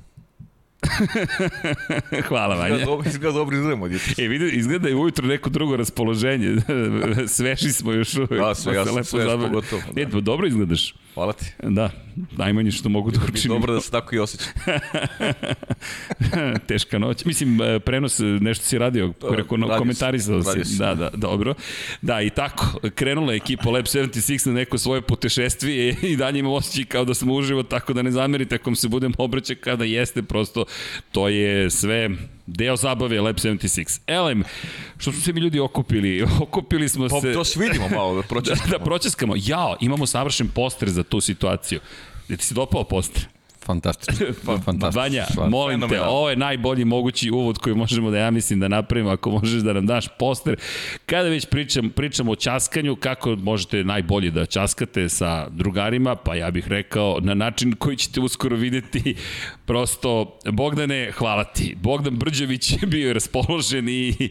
Hvala, 2.27 2.55
Vanja. 2.55 2.75
Izgleda 2.75 2.85
dobro, 2.85 3.09
izgleda 3.09 3.33
dobro 3.33 3.55
izgledamo. 3.55 3.85
E, 4.17 4.27
vidi, 4.27 4.49
izgleda 4.49 4.87
je 4.87 4.95
ujutro 4.95 5.27
neko 5.27 5.49
drugo 5.49 5.77
raspoloženje. 5.77 6.55
Sveži 7.27 7.71
smo 7.71 7.91
još 7.93 8.15
uvek. 8.15 8.31
Da, 8.31 8.55
sve, 8.55 8.73
pa 8.73 8.79
ja 8.79 8.85
sam 8.85 9.03
svež 9.03 9.25
pogotovo, 9.25 9.81
da. 9.95 10.01
E, 10.01 10.09
pa 10.09 10.19
dobro 10.19 10.47
izgledaš. 10.47 10.95
Hvala 11.13 11.33
ti. 11.33 11.45
Da, 11.63 11.89
najmanje 12.37 12.71
što 12.71 12.89
mogu 12.89 13.11
da 13.11 13.19
učinim. 13.33 13.59
dobro 13.59 13.73
da 13.73 13.81
se 13.81 13.91
tako 13.91 14.15
i 14.15 14.19
osjećam. 14.19 14.53
Teška 16.67 16.99
noć. 16.99 17.25
Mislim, 17.25 17.61
e, 17.61 17.79
prenos, 17.79 18.19
e, 18.19 18.23
nešto 18.23 18.65
si 18.65 18.77
radio, 18.77 19.13
preko, 19.13 19.55
radio 19.55 19.67
sam, 19.67 19.77
komentarisao 19.77 20.39
radio 20.39 20.65
si. 20.65 20.77
Da, 20.77 20.95
da, 20.95 21.09
dobro. 21.13 21.53
Da, 22.01 22.21
i 22.21 22.29
tako, 22.29 22.79
krenula 22.95 23.33
je 23.33 23.37
ekipa 23.37 23.69
Lab 23.69 23.85
76 23.85 24.47
na 24.47 24.53
neko 24.53 24.77
svoje 24.77 25.01
putešestvije 25.01 25.95
i 26.01 26.15
dalje 26.15 26.39
imam 26.39 26.53
osjećaj 26.53 26.85
kao 26.85 27.05
da 27.05 27.13
smo 27.13 27.33
uživo, 27.33 27.63
tako 27.63 27.93
da 27.93 28.01
ne 28.01 28.11
zamerite 28.11 28.55
ako 28.55 28.75
se 28.75 28.87
budem 28.87 29.13
obraćao 29.17 29.55
kada 29.59 29.85
jeste, 29.85 30.21
prosto 30.21 30.65
to 31.11 31.29
je 31.29 31.69
sve 31.69 32.09
deo 32.47 32.75
zabave 32.75 33.21
Lab 33.21 33.35
76. 33.35 33.99
Elem, 34.07 34.43
što 34.97 35.11
su 35.11 35.21
se 35.21 35.33
mi 35.33 35.39
ljudi 35.41 35.59
okupili? 35.59 36.23
Okupili 36.41 36.89
smo 36.89 37.07
Pa 37.09 37.21
se... 37.21 37.33
to 37.33 37.43
se 37.43 37.59
vidimo 37.59 37.89
malo, 37.97 38.15
da 38.15 38.21
prođe. 38.21 38.51
Da, 38.51 38.77
da 38.77 38.79
pročeskamo. 38.79 39.33
Jao, 39.37 39.75
imamo 39.81 40.05
savršen 40.05 40.47
poster 40.47 40.89
za 40.89 41.03
tu 41.03 41.21
situaciju. 41.21 41.79
Da 42.29 42.37
ti 42.37 42.45
se 42.45 42.53
dopao 42.53 42.83
poster? 42.83 43.27
Fantastično. 43.65 44.25
Pa, 44.45 44.57
Fantastično. 44.57 45.01
Vanja, 45.01 45.25
molim 45.49 45.81
te, 45.81 45.87
Fenomenalno. 45.87 46.17
ovo 46.17 46.29
je 46.29 46.35
najbolji 46.35 46.85
mogući 46.85 47.31
uvod 47.31 47.57
koji 47.57 47.75
možemo 47.75 48.11
da 48.11 48.17
ja 48.17 48.31
mislim 48.31 48.59
da 48.59 48.67
napravimo 48.67 49.09
ako 49.09 49.31
možeš 49.31 49.61
da 49.61 49.73
nam 49.73 49.85
daš 49.85 50.05
poster. 50.19 50.55
Kada 51.05 51.29
već 51.29 51.45
pričam, 51.45 51.89
pričamo 51.89 52.31
o 52.31 52.35
časkanju, 52.35 52.95
kako 52.95 53.35
možete 53.35 53.83
najbolje 53.83 54.31
da 54.31 54.45
časkate 54.45 55.09
sa 55.09 55.49
drugarima, 55.49 56.15
pa 56.15 56.35
ja 56.35 56.51
bih 56.51 56.67
rekao 56.67 57.19
na 57.21 57.33
način 57.33 57.75
koji 57.75 57.97
ćete 57.97 58.19
uskoro 58.19 58.55
videti. 58.55 59.15
Prosto, 59.65 60.39
Bogdane, 60.45 61.11
hvala 61.11 61.43
ti. 61.43 61.75
Bogdan 61.81 62.15
Brđević 62.15 62.71
je 62.71 62.87
bio 62.87 63.13
raspoložen 63.13 63.89
i 63.89 64.29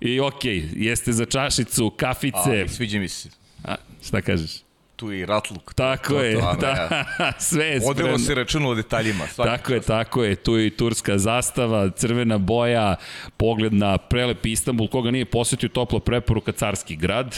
I 0.00 0.20
okej, 0.20 0.60
okay, 0.60 0.68
jeste 0.74 1.12
za 1.12 1.24
čašicu, 1.24 1.90
kafice. 1.90 2.38
Ali, 2.46 2.68
sviđa 2.68 2.98
mi 2.98 3.08
se. 3.08 3.28
A, 3.64 3.74
šta 4.06 4.20
kažeš? 4.20 4.50
Tu 5.02 5.10
je 5.12 5.20
i 5.20 5.26
ratluk. 5.26 5.74
Tako 5.74 6.14
je, 6.20 6.40
to, 6.40 6.56
da, 6.60 7.04
sve 7.38 7.66
je 7.66 7.76
Odelo 7.76 7.92
spremno. 7.92 8.18
se 8.18 8.34
računa 8.34 8.68
o 8.68 8.74
detaljima. 8.74 9.26
Svaki 9.26 9.50
Tako 9.50 9.72
je, 9.72 9.80
tako 9.80 10.24
je. 10.24 10.36
Tu 10.36 10.56
je 10.56 10.66
i 10.66 10.70
turska 10.70 11.18
zastava, 11.18 11.90
crvena 11.90 12.38
boja, 12.38 12.96
pogled 13.36 13.74
na 13.74 13.98
prelepi 13.98 14.52
Istanbul. 14.52 14.88
Koga 14.88 15.10
nije 15.10 15.24
posetio 15.24 15.68
toplo 15.68 15.98
preporuka 15.98 16.52
Carski 16.52 16.96
grad. 16.96 17.34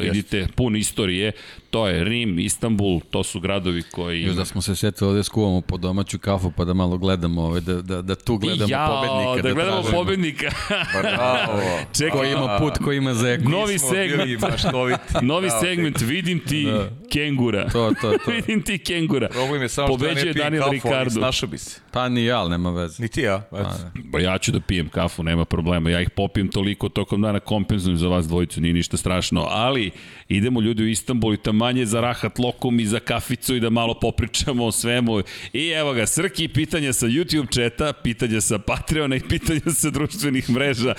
Idite, 0.00 0.46
pun 0.56 0.76
istorije. 0.76 1.32
To 1.72 1.86
je 1.86 2.04
Rim, 2.04 2.38
Istanbul, 2.38 3.00
to 3.10 3.22
su 3.22 3.40
gradovi 3.40 3.82
koji... 3.82 4.22
Još 4.22 4.36
da 4.36 4.44
smo 4.44 4.62
se 4.62 4.76
setili 4.76 5.10
ovde 5.10 5.22
skuvamo 5.24 5.60
po 5.60 5.76
domaću 5.76 6.18
kafu 6.18 6.52
pa 6.56 6.64
da 6.64 6.74
malo 6.74 6.98
gledamo 6.98 7.42
ove, 7.42 7.60
da, 7.60 7.82
da, 7.82 8.02
da 8.02 8.14
tu 8.14 8.36
gledamo 8.36 8.70
Jao, 8.70 9.02
pobednika. 9.02 9.48
da 9.48 9.54
gledamo 9.54 9.76
tražimo. 9.76 9.98
pobednika. 9.98 10.50
Bravo. 11.02 11.60
Čekaj, 11.98 12.10
Ko 12.10 12.24
ima 12.24 12.56
put, 12.58 12.78
ko 12.78 12.92
ima 12.92 13.14
zeku. 13.14 13.48
Novi 13.48 13.78
segment. 13.78 14.40
maštoviti. 14.42 14.98
Novi 15.22 15.46
Bravo, 15.46 15.60
segment, 15.60 16.00
vidim 16.00 16.38
ti 16.40 16.64
Da. 16.64 16.88
kengura. 17.12 17.68
To, 17.68 17.92
to, 18.00 18.12
to. 18.18 18.30
vidim 18.36 18.62
ti 18.62 18.78
kengura. 18.78 19.28
Problem 19.28 19.62
je 19.62 19.68
samo 19.68 19.86
što 19.88 19.94
ja 19.96 19.98
Pobeđuje 20.08 20.26
ne 20.26 20.32
pijem 20.32 20.44
Daniel 20.44 20.62
kafu, 20.62 20.68
ali 20.68 20.76
Ricardo. 20.76 21.10
snašao 21.10 21.48
bi 21.48 21.58
se. 21.58 21.80
Pa 21.90 22.08
ni 22.08 22.24
ja, 22.24 22.38
ali 22.38 22.50
nema 22.50 22.70
veze. 22.70 23.02
Ni 23.02 23.08
ti 23.08 23.20
ja. 23.20 23.36
Eto. 23.52 23.70
Ba 24.04 24.20
ja 24.20 24.38
ću 24.38 24.52
da 24.52 24.60
pijem 24.60 24.88
kafu, 24.88 25.22
nema 25.22 25.44
problema. 25.44 25.90
Ja 25.90 26.00
ih 26.00 26.10
popijem 26.10 26.48
toliko 26.48 26.88
tokom 26.88 27.22
dana, 27.22 27.40
kompenzujem 27.40 27.96
za 27.98 28.08
vas 28.08 28.28
dvojicu, 28.28 28.60
nije 28.60 28.74
ništa 28.74 28.96
strašno. 28.96 29.46
Ali 29.50 29.90
idemo 30.28 30.60
ljudi 30.60 30.82
u 30.82 30.88
Istanbul 30.88 31.34
i 31.34 31.38
tamanje 31.62 31.86
za 31.86 32.00
rahat 32.00 32.38
lokum 32.38 32.80
i 32.80 32.86
za 32.86 33.00
kaficu 33.00 33.56
i 33.56 33.60
da 33.60 33.70
malo 33.70 33.94
popričamo 33.94 34.66
o 34.66 34.72
svemu. 34.72 35.22
I 35.52 35.68
evo 35.68 35.92
ga, 35.92 36.06
Srki, 36.06 36.48
pitanja 36.48 36.92
sa 36.92 37.06
YouTube 37.06 37.54
četa, 37.54 37.92
pitanja 37.92 38.40
sa 38.40 38.58
Patreona 38.58 39.16
i 39.16 39.20
pitanja 39.20 39.70
sa 39.74 39.90
društvenih 39.90 40.50
mreža. 40.50 40.94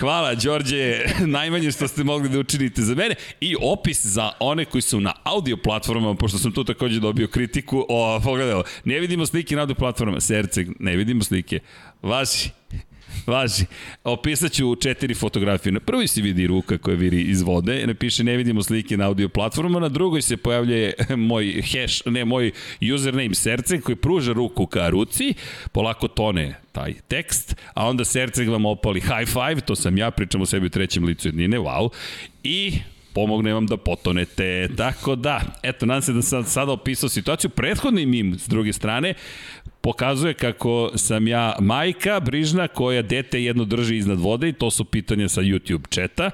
Hvala, 0.00 0.34
Đorđe, 0.34 1.04
najmanje 1.38 1.70
što 1.72 1.88
ste 1.88 2.04
mogli 2.04 2.28
da 2.28 2.38
učinite 2.38 2.82
za 2.82 2.94
mene. 2.94 3.14
I 3.40 3.56
opis 3.60 4.06
za 4.06 4.32
one 4.40 4.64
koji 4.64 4.82
su 4.82 5.00
na 5.00 5.12
audio 5.24 5.56
platformama, 5.56 6.14
pošto 6.14 6.38
sam 6.38 6.52
tu 6.52 6.64
takođe 6.64 7.00
dobio 7.00 7.28
kritiku. 7.28 7.86
O, 7.88 8.20
pogledaj 8.24 8.62
ne 8.84 9.00
vidimo 9.00 9.26
slike 9.26 9.54
na 9.56 9.60
audio 9.60 9.74
platformama. 9.74 10.20
Serce, 10.20 10.66
ne 10.78 10.96
vidimo 10.96 11.22
slike. 11.22 11.60
Vaši, 12.02 12.50
Važi. 13.26 13.64
Opisat 14.04 14.52
ću 14.52 14.74
četiri 14.74 15.14
fotografije. 15.14 15.72
Na 15.72 15.80
prvoj 15.80 16.08
se 16.08 16.22
vidi 16.22 16.46
ruka 16.46 16.78
koja 16.78 16.96
viri 16.96 17.20
iz 17.22 17.42
vode, 17.42 17.86
napiše 17.86 18.24
ne 18.24 18.36
vidimo 18.36 18.62
slike 18.62 18.96
na 18.96 19.06
audio 19.06 19.28
platformu, 19.28 19.80
na 19.80 19.88
drugoj 19.88 20.22
se 20.22 20.36
pojavljuje 20.36 20.94
moj 21.16 21.62
hash, 21.62 22.02
ne, 22.06 22.24
moj 22.24 22.52
username 22.94 23.34
Serce 23.34 23.80
koji 23.80 23.96
pruža 23.96 24.32
ruku 24.32 24.66
ka 24.66 24.88
ruci, 24.88 25.34
polako 25.72 26.08
tone 26.08 26.54
taj 26.72 26.94
tekst, 27.08 27.56
a 27.74 27.88
onda 27.88 28.04
Serce 28.04 28.44
vam 28.44 28.66
opali 28.66 29.00
high 29.00 29.28
five, 29.32 29.60
to 29.60 29.76
sam 29.76 29.98
ja, 29.98 30.10
pričam 30.10 30.40
o 30.40 30.46
sebi 30.46 30.66
u 30.66 30.70
trećem 30.70 31.04
licu 31.04 31.28
jednine, 31.28 31.58
wow, 31.58 31.88
i 32.42 32.72
pomogne 33.14 33.52
vam 33.52 33.66
da 33.66 33.76
potonete. 33.76 34.68
Tako 34.76 35.16
da, 35.16 35.40
eto, 35.62 35.86
nadam 35.86 36.02
se 36.02 36.12
da 36.12 36.22
sam 36.22 36.44
sada 36.44 36.72
opisao 36.72 37.08
situaciju. 37.08 37.50
Prethodni 37.50 38.06
mim, 38.06 38.38
s 38.38 38.48
druge 38.48 38.72
strane, 38.72 39.14
pokazuje 39.82 40.34
kako 40.34 40.90
sam 40.96 41.28
ja 41.28 41.56
majka 41.60 42.20
brižna 42.20 42.68
koja 42.68 43.02
dete 43.02 43.42
jedno 43.44 43.64
drži 43.64 43.96
iznad 43.96 44.18
vode 44.18 44.48
i 44.48 44.52
to 44.52 44.70
su 44.70 44.84
pitanja 44.84 45.28
sa 45.28 45.40
YouTube 45.40 45.88
četa. 45.88 46.30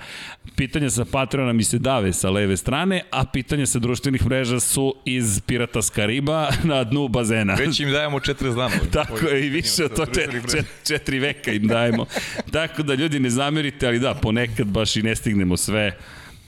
Pitanja 0.56 0.90
sa 0.90 1.04
Patreona 1.04 1.52
mi 1.52 1.64
se 1.64 1.78
dave 1.78 2.12
sa 2.12 2.30
leve 2.30 2.56
strane, 2.56 3.02
a 3.10 3.24
pitanja 3.24 3.66
sa 3.66 3.78
društvenih 3.78 4.26
mreža 4.26 4.60
su 4.60 4.94
iz 5.04 5.40
Pirata 5.40 5.82
s 5.82 5.90
Kariba 5.90 6.48
na 6.64 6.84
dnu 6.84 7.08
bazena. 7.08 7.54
Već 7.54 7.80
im 7.80 7.90
dajemo 7.90 8.18
40 8.18 8.56
dana. 8.56 8.74
Tako 8.92 9.26
je, 9.26 9.46
i 9.46 9.48
više 9.48 9.84
od 9.84 9.96
to 9.96 10.06
četiri, 10.06 10.40
četiri 10.86 11.18
veka 11.18 11.52
im 11.52 11.66
dajemo. 11.66 12.06
Tako 12.52 12.82
da 12.82 12.94
ljudi 12.94 13.20
ne 13.20 13.30
zamerite, 13.30 13.86
ali 13.86 13.98
da, 13.98 14.14
ponekad 14.14 14.66
baš 14.66 14.96
i 14.96 15.02
ne 15.02 15.16
stignemo 15.16 15.56
sve, 15.56 15.96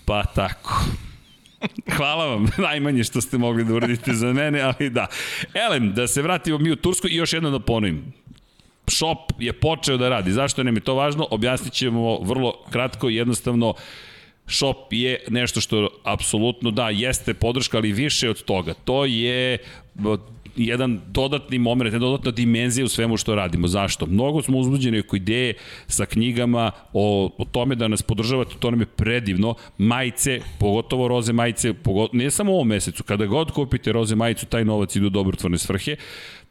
pa 0.04 0.24
tako. 0.24 0.84
Hvala 1.96 2.26
vam, 2.26 2.46
najmanje 2.58 3.04
što 3.04 3.20
ste 3.20 3.38
mogli 3.38 3.64
da 3.64 3.74
uradite 3.74 4.12
za 4.12 4.32
mene, 4.32 4.60
ali 4.60 4.90
da. 4.90 5.06
Elem, 5.54 5.94
da 5.94 6.06
se 6.06 6.22
vratimo 6.22 6.58
mi 6.58 6.70
u 6.70 6.76
Tursku 6.76 7.08
i 7.08 7.14
još 7.14 7.32
jedno 7.32 7.50
da 7.50 7.60
ponovim. 7.60 8.12
Shop 8.86 9.32
je 9.38 9.52
počeo 9.52 9.96
da 9.96 10.08
radi. 10.08 10.32
Zašto 10.32 10.62
nam 10.62 10.76
je 10.76 10.80
to 10.80 10.94
važno? 10.94 11.26
Objasnit 11.30 11.72
ćemo 11.72 12.18
vrlo 12.18 12.64
kratko 12.70 13.10
i 13.10 13.14
jednostavno 13.14 13.74
Shop 14.50 14.86
je 14.90 15.24
nešto 15.28 15.60
što 15.60 15.88
apsolutno 16.04 16.70
da, 16.70 16.90
jeste 16.90 17.34
podrška, 17.34 17.76
ali 17.76 17.92
više 17.92 18.30
od 18.30 18.42
toga. 18.42 18.74
To 18.74 19.04
je 19.04 19.58
jedan 20.56 21.00
dodatni 21.08 21.58
moment, 21.58 21.86
jedna 21.92 21.98
dodatna 21.98 22.30
dimenzija 22.30 22.84
u 22.84 22.88
svemu 22.88 23.16
što 23.16 23.34
radimo. 23.34 23.68
Zašto? 23.68 24.06
Mnogo 24.06 24.42
smo 24.42 24.58
uzbuđeni 24.58 24.98
oko 24.98 25.16
ideje 25.16 25.54
sa 25.86 26.06
knjigama 26.06 26.70
o, 26.92 27.30
o 27.38 27.44
tome 27.44 27.74
da 27.74 27.88
nas 27.88 28.02
podržavate, 28.02 28.54
to 28.58 28.70
nam 28.70 28.80
je 28.80 28.86
predivno. 28.86 29.54
Majice, 29.78 30.40
pogotovo 30.58 31.08
roze 31.08 31.32
majice, 31.32 31.72
pogotovo, 31.72 32.22
ne 32.22 32.30
samo 32.30 32.52
u 32.52 32.54
ovom 32.54 32.68
mesecu, 32.68 33.04
kada 33.04 33.26
god 33.26 33.50
kupite 33.50 33.92
roze 33.92 34.16
majicu, 34.16 34.46
taj 34.46 34.64
novac 34.64 34.96
ide 34.96 35.06
u 35.06 35.10
dobrotvorne 35.10 35.58
svrhe. 35.58 35.96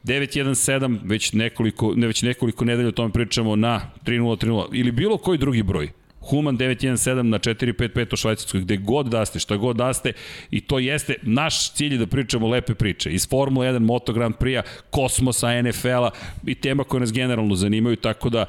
917, 0.04 0.98
već 1.04 1.32
nekoliko, 1.32 1.92
ne, 1.96 2.06
već 2.06 2.22
nekoliko 2.22 2.64
nedelja 2.64 2.88
o 2.88 2.92
tome 2.92 3.12
pričamo 3.12 3.56
na 3.56 3.80
3030 4.06 4.68
ili 4.72 4.92
bilo 4.92 5.16
koji 5.16 5.38
drugi 5.38 5.62
broj. 5.62 5.99
Human 6.20 6.58
917 6.58 7.22
na 7.22 7.38
455 7.38 8.14
u 8.14 8.16
Švajcarskoj, 8.16 8.60
gde 8.60 8.76
god 8.76 9.06
da 9.06 9.24
ste, 9.24 9.38
šta 9.38 9.56
god 9.56 9.76
da 9.76 9.92
ste, 9.92 10.12
i 10.50 10.60
to 10.60 10.78
jeste, 10.78 11.14
naš 11.22 11.72
cilj 11.72 11.98
da 11.98 12.06
pričamo 12.06 12.48
lepe 12.48 12.74
priče, 12.74 13.10
iz 13.10 13.28
Formula 13.28 13.66
1, 13.66 13.78
Moto 13.78 14.12
Grand 14.12 14.34
Prix-a, 14.34 14.62
kosmosa, 14.90 15.62
NFL-a 15.62 16.10
i 16.46 16.54
tema 16.54 16.84
koje 16.84 17.00
nas 17.00 17.12
generalno 17.12 17.54
zanimaju, 17.54 17.96
tako 17.96 18.30
da 18.30 18.46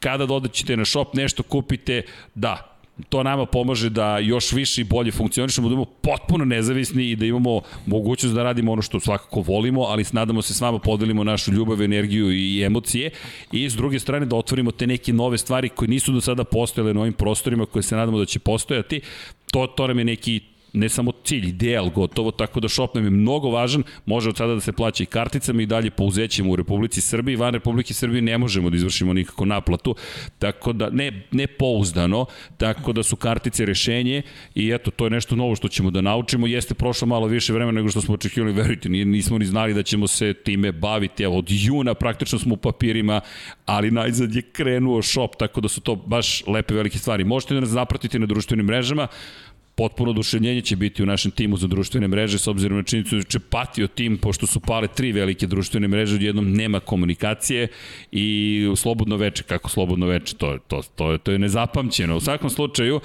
kada 0.00 0.26
dodaćete 0.26 0.76
na 0.76 0.84
shop 0.84 1.14
nešto 1.14 1.42
kupite, 1.42 2.02
da, 2.34 2.71
to 3.08 3.22
nama 3.22 3.46
pomaže 3.46 3.90
da 3.90 4.18
još 4.18 4.52
više 4.52 4.80
i 4.80 4.84
bolje 4.84 5.12
funkcionišemo, 5.12 5.68
da 5.68 5.72
imamo 5.72 5.84
potpuno 5.84 6.44
nezavisni 6.44 7.10
i 7.10 7.16
da 7.16 7.26
imamo 7.26 7.60
mogućnost 7.86 8.34
da 8.34 8.42
radimo 8.42 8.72
ono 8.72 8.82
što 8.82 9.00
svakako 9.00 9.40
volimo, 9.40 9.82
ali 9.82 10.04
nadamo 10.12 10.42
se 10.42 10.54
s 10.54 10.60
vama 10.60 10.78
podelimo 10.78 11.24
našu 11.24 11.52
ljubav, 11.52 11.82
energiju 11.82 12.32
i 12.32 12.62
emocije 12.62 13.10
i 13.52 13.70
s 13.70 13.74
druge 13.74 13.98
strane 13.98 14.26
da 14.26 14.36
otvorimo 14.36 14.70
te 14.70 14.86
neke 14.86 15.12
nove 15.12 15.38
stvari 15.38 15.68
koje 15.68 15.88
nisu 15.88 16.12
do 16.12 16.20
sada 16.20 16.44
postojale 16.44 16.94
na 16.94 17.00
ovim 17.00 17.12
prostorima 17.12 17.66
koje 17.66 17.82
se 17.82 17.96
nadamo 17.96 18.18
da 18.18 18.24
će 18.24 18.38
postojati. 18.38 19.00
To, 19.52 19.66
to 19.66 19.86
nam 19.86 19.98
je 19.98 20.04
neki 20.04 20.40
ne 20.72 20.88
samo 20.88 21.12
cilj, 21.24 21.48
ideal 21.48 21.90
gotovo, 21.90 22.30
tako 22.30 22.60
da 22.60 22.68
shop 22.68 22.94
nam 22.94 23.04
je 23.04 23.10
mnogo 23.10 23.50
važan, 23.50 23.82
može 24.06 24.28
od 24.28 24.36
sada 24.36 24.54
da 24.54 24.60
se 24.60 24.72
plaća 24.72 25.02
i 25.02 25.06
karticama 25.06 25.62
i 25.62 25.66
dalje 25.66 25.90
pouzećemo 25.90 26.52
u 26.52 26.56
Republici 26.56 27.00
Srbiji, 27.00 27.36
van 27.36 27.54
Republike 27.54 27.94
Srbije 27.94 28.22
ne 28.22 28.38
možemo 28.38 28.70
da 28.70 28.76
izvršimo 28.76 29.12
nikako 29.12 29.44
naplatu, 29.44 29.94
tako 30.38 30.72
da 30.72 30.90
ne, 30.90 31.26
ne 31.30 31.46
pouzdano, 31.46 32.26
tako 32.56 32.92
da 32.92 33.02
su 33.02 33.16
kartice 33.16 33.66
rešenje 33.66 34.22
i 34.54 34.70
eto, 34.70 34.90
to 34.90 35.06
je 35.06 35.10
nešto 35.10 35.36
novo 35.36 35.56
što 35.56 35.68
ćemo 35.68 35.90
da 35.90 36.00
naučimo, 36.00 36.46
jeste 36.46 36.74
prošlo 36.74 37.06
malo 37.06 37.26
više 37.26 37.52
vremena 37.52 37.76
nego 37.76 37.88
što 37.88 38.00
smo 38.00 38.14
očekivali, 38.14 38.52
verujte, 38.52 38.88
nismo 38.88 39.38
ni 39.38 39.44
znali 39.44 39.74
da 39.74 39.82
ćemo 39.82 40.06
se 40.06 40.34
time 40.34 40.72
baviti, 40.72 41.22
evo, 41.22 41.38
od 41.38 41.46
juna 41.48 41.94
praktično 41.94 42.38
smo 42.38 42.54
u 42.54 42.56
papirima, 42.56 43.20
ali 43.66 43.90
najzad 43.90 44.34
je 44.34 44.42
krenuo 44.42 45.02
shop, 45.02 45.36
tako 45.36 45.60
da 45.60 45.68
su 45.68 45.80
to 45.80 45.96
baš 45.96 46.46
lepe 46.46 46.74
velike 46.74 46.98
stvari. 46.98 47.24
Možete 47.24 47.54
da 47.54 47.60
nas 47.60 47.68
zapratite 47.68 48.18
na 48.18 48.26
društvenim 48.26 48.66
mrežama, 48.66 49.06
potpuno 49.82 50.10
oduševljenje 50.10 50.60
će 50.60 50.76
biti 50.76 51.02
u 51.02 51.06
našem 51.06 51.30
timu 51.30 51.56
za 51.56 51.66
društvene 51.66 52.08
mreže 52.08 52.38
s 52.38 52.46
obzirom 52.46 52.78
na 52.78 52.84
činjenicu 52.84 53.16
da 53.16 53.22
će 53.22 53.38
patio 53.38 53.86
tim 53.86 54.18
pošto 54.18 54.46
su 54.46 54.60
pale 54.60 54.88
tri 54.88 55.12
velike 55.12 55.46
društvene 55.46 55.88
mreže 55.88 56.18
jednom 56.20 56.52
nema 56.52 56.80
komunikacije 56.80 57.68
i 58.12 58.26
slobodno 58.76 59.16
veče 59.16 59.42
kako 59.42 59.70
slobodno 59.70 60.06
veče 60.06 60.36
to 60.36 60.58
to 60.68 60.82
to 60.94 61.18
to 61.18 61.32
je 61.32 61.38
nezapamćeno 61.38 62.16
u 62.16 62.20
svakom 62.20 62.50
slučaju 62.50 63.00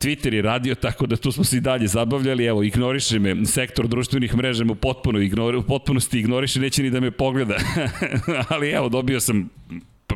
Twitter 0.00 0.34
je 0.34 0.42
radio 0.42 0.74
tako 0.74 1.06
da 1.06 1.16
tu 1.16 1.32
smo 1.32 1.44
se 1.44 1.56
i 1.56 1.60
dalje 1.60 1.86
zabavljali, 1.86 2.44
evo, 2.44 2.62
ignoriše 2.62 3.18
me, 3.18 3.46
sektor 3.46 3.88
društvenih 3.88 4.34
mreža 4.36 4.64
mu 4.64 4.74
potpuno 4.74 5.18
ignori, 5.20 5.56
u 5.56 5.62
potpunosti 5.62 6.18
ignoriše, 6.18 6.60
neće 6.60 6.82
ni 6.82 6.90
da 6.90 7.00
me 7.00 7.10
pogleda. 7.10 7.56
Ali 8.54 8.70
evo, 8.70 8.88
dobio 8.88 9.20
sam 9.20 9.48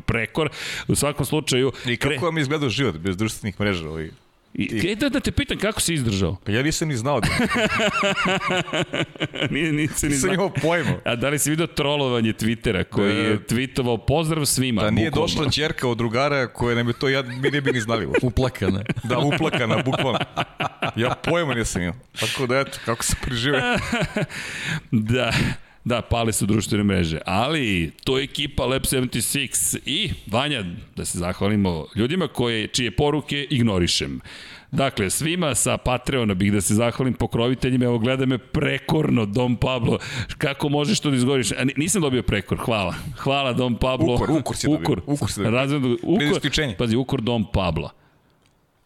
prekor. 0.06 0.50
U 0.88 0.94
svakom 0.94 1.26
slučaju... 1.26 1.72
I 1.86 1.96
kako 1.96 2.24
vam 2.24 2.38
izgledao 2.38 2.68
život 2.68 2.98
bez 2.98 3.16
društvenih 3.16 3.60
mreža? 3.60 3.88
Ovaj? 3.88 4.10
I, 4.54 4.64
I 4.64 4.94
da, 4.96 5.08
da 5.08 5.20
te 5.20 5.32
pitam 5.32 5.58
kako 5.58 5.80
si 5.80 5.94
izdržao? 5.94 6.36
Pa 6.44 6.52
ja 6.52 6.62
nisam 6.62 6.88
ni 6.88 6.96
znao 6.96 7.20
da... 7.20 7.28
Nije, 9.50 9.72
nisi 9.72 10.08
ni 10.08 10.14
znao. 10.14 10.30
Nisam 10.30 10.34
imao 10.34 10.50
pojma. 10.50 10.90
A 11.04 11.16
da 11.16 11.28
li 11.28 11.38
si 11.38 11.50
vidio 11.50 11.66
trolovanje 11.66 12.32
Twittera 12.32 12.84
koji 12.84 13.16
je 13.16 13.36
da. 13.36 13.54
tweetovao 13.54 14.06
pozdrav 14.06 14.44
svima? 14.44 14.82
Da 14.82 14.90
nije 14.90 15.10
bukvalno. 15.10 15.26
došla 15.26 15.50
čerka 15.50 15.88
od 15.88 15.98
drugara 15.98 16.46
koja 16.46 16.76
nam 16.76 16.88
je 16.88 16.94
to, 16.94 17.08
ja, 17.08 17.22
mi 17.22 17.50
ne 17.50 17.60
bi 17.60 17.72
ni 17.72 17.80
znali. 17.80 18.08
Uplakana. 18.22 18.82
Da, 19.04 19.18
uplakana, 19.18 19.82
bukvalno. 19.82 20.18
Ja 20.96 21.14
pojma 21.24 21.54
nisam 21.54 21.82
imao. 21.82 21.94
Tako 22.20 22.46
da 22.46 22.58
eto, 22.58 22.78
kako 22.84 23.04
se 23.04 23.16
prežive. 23.22 23.60
da. 24.90 25.32
Da, 25.84 26.02
pale 26.02 26.32
su 26.32 26.46
društvene 26.46 26.84
mreže, 26.84 27.18
ali 27.26 27.92
to 28.04 28.18
je 28.18 28.24
ekipa 28.24 28.66
Lab 28.66 28.82
76 28.82 29.78
i 29.86 30.10
Vanja, 30.26 30.64
da 30.96 31.04
se 31.04 31.18
zahvalimo 31.18 31.86
ljudima 31.94 32.28
koje, 32.28 32.66
čije 32.66 32.90
poruke 32.90 33.46
ignorišem. 33.50 34.20
Dakle, 34.72 35.10
svima 35.10 35.54
sa 35.54 35.76
Patreona 35.76 36.34
bih 36.34 36.52
da 36.52 36.60
se 36.60 36.74
zahvalim 36.74 37.14
pokroviteljima, 37.14 37.84
evo 37.84 37.98
gleda 37.98 38.26
me 38.26 38.38
prekorno, 38.38 39.26
Dom 39.26 39.56
Pablo, 39.56 39.98
kako 40.38 40.68
možeš 40.68 41.00
to 41.00 41.10
da 41.10 41.16
izgovoriš? 41.16 41.52
A, 41.52 41.64
nisam 41.76 42.02
dobio 42.02 42.22
prekor, 42.22 42.58
hvala. 42.58 42.94
Hvala 43.16 43.52
Dom 43.52 43.76
Pablo. 43.76 44.14
Ukor, 44.14 44.30
ukor 44.30 44.56
si 44.56 44.66
dobio. 44.66 44.80
Ukor, 44.82 45.00
ukor 45.06 45.30
si 45.30 45.40
dobio. 45.40 45.50
Razredno, 45.50 45.96
ukor, 46.02 46.40
pazi, 46.78 46.96
ukor 46.96 47.20
Dom 47.20 47.46
Pablo. 47.52 47.90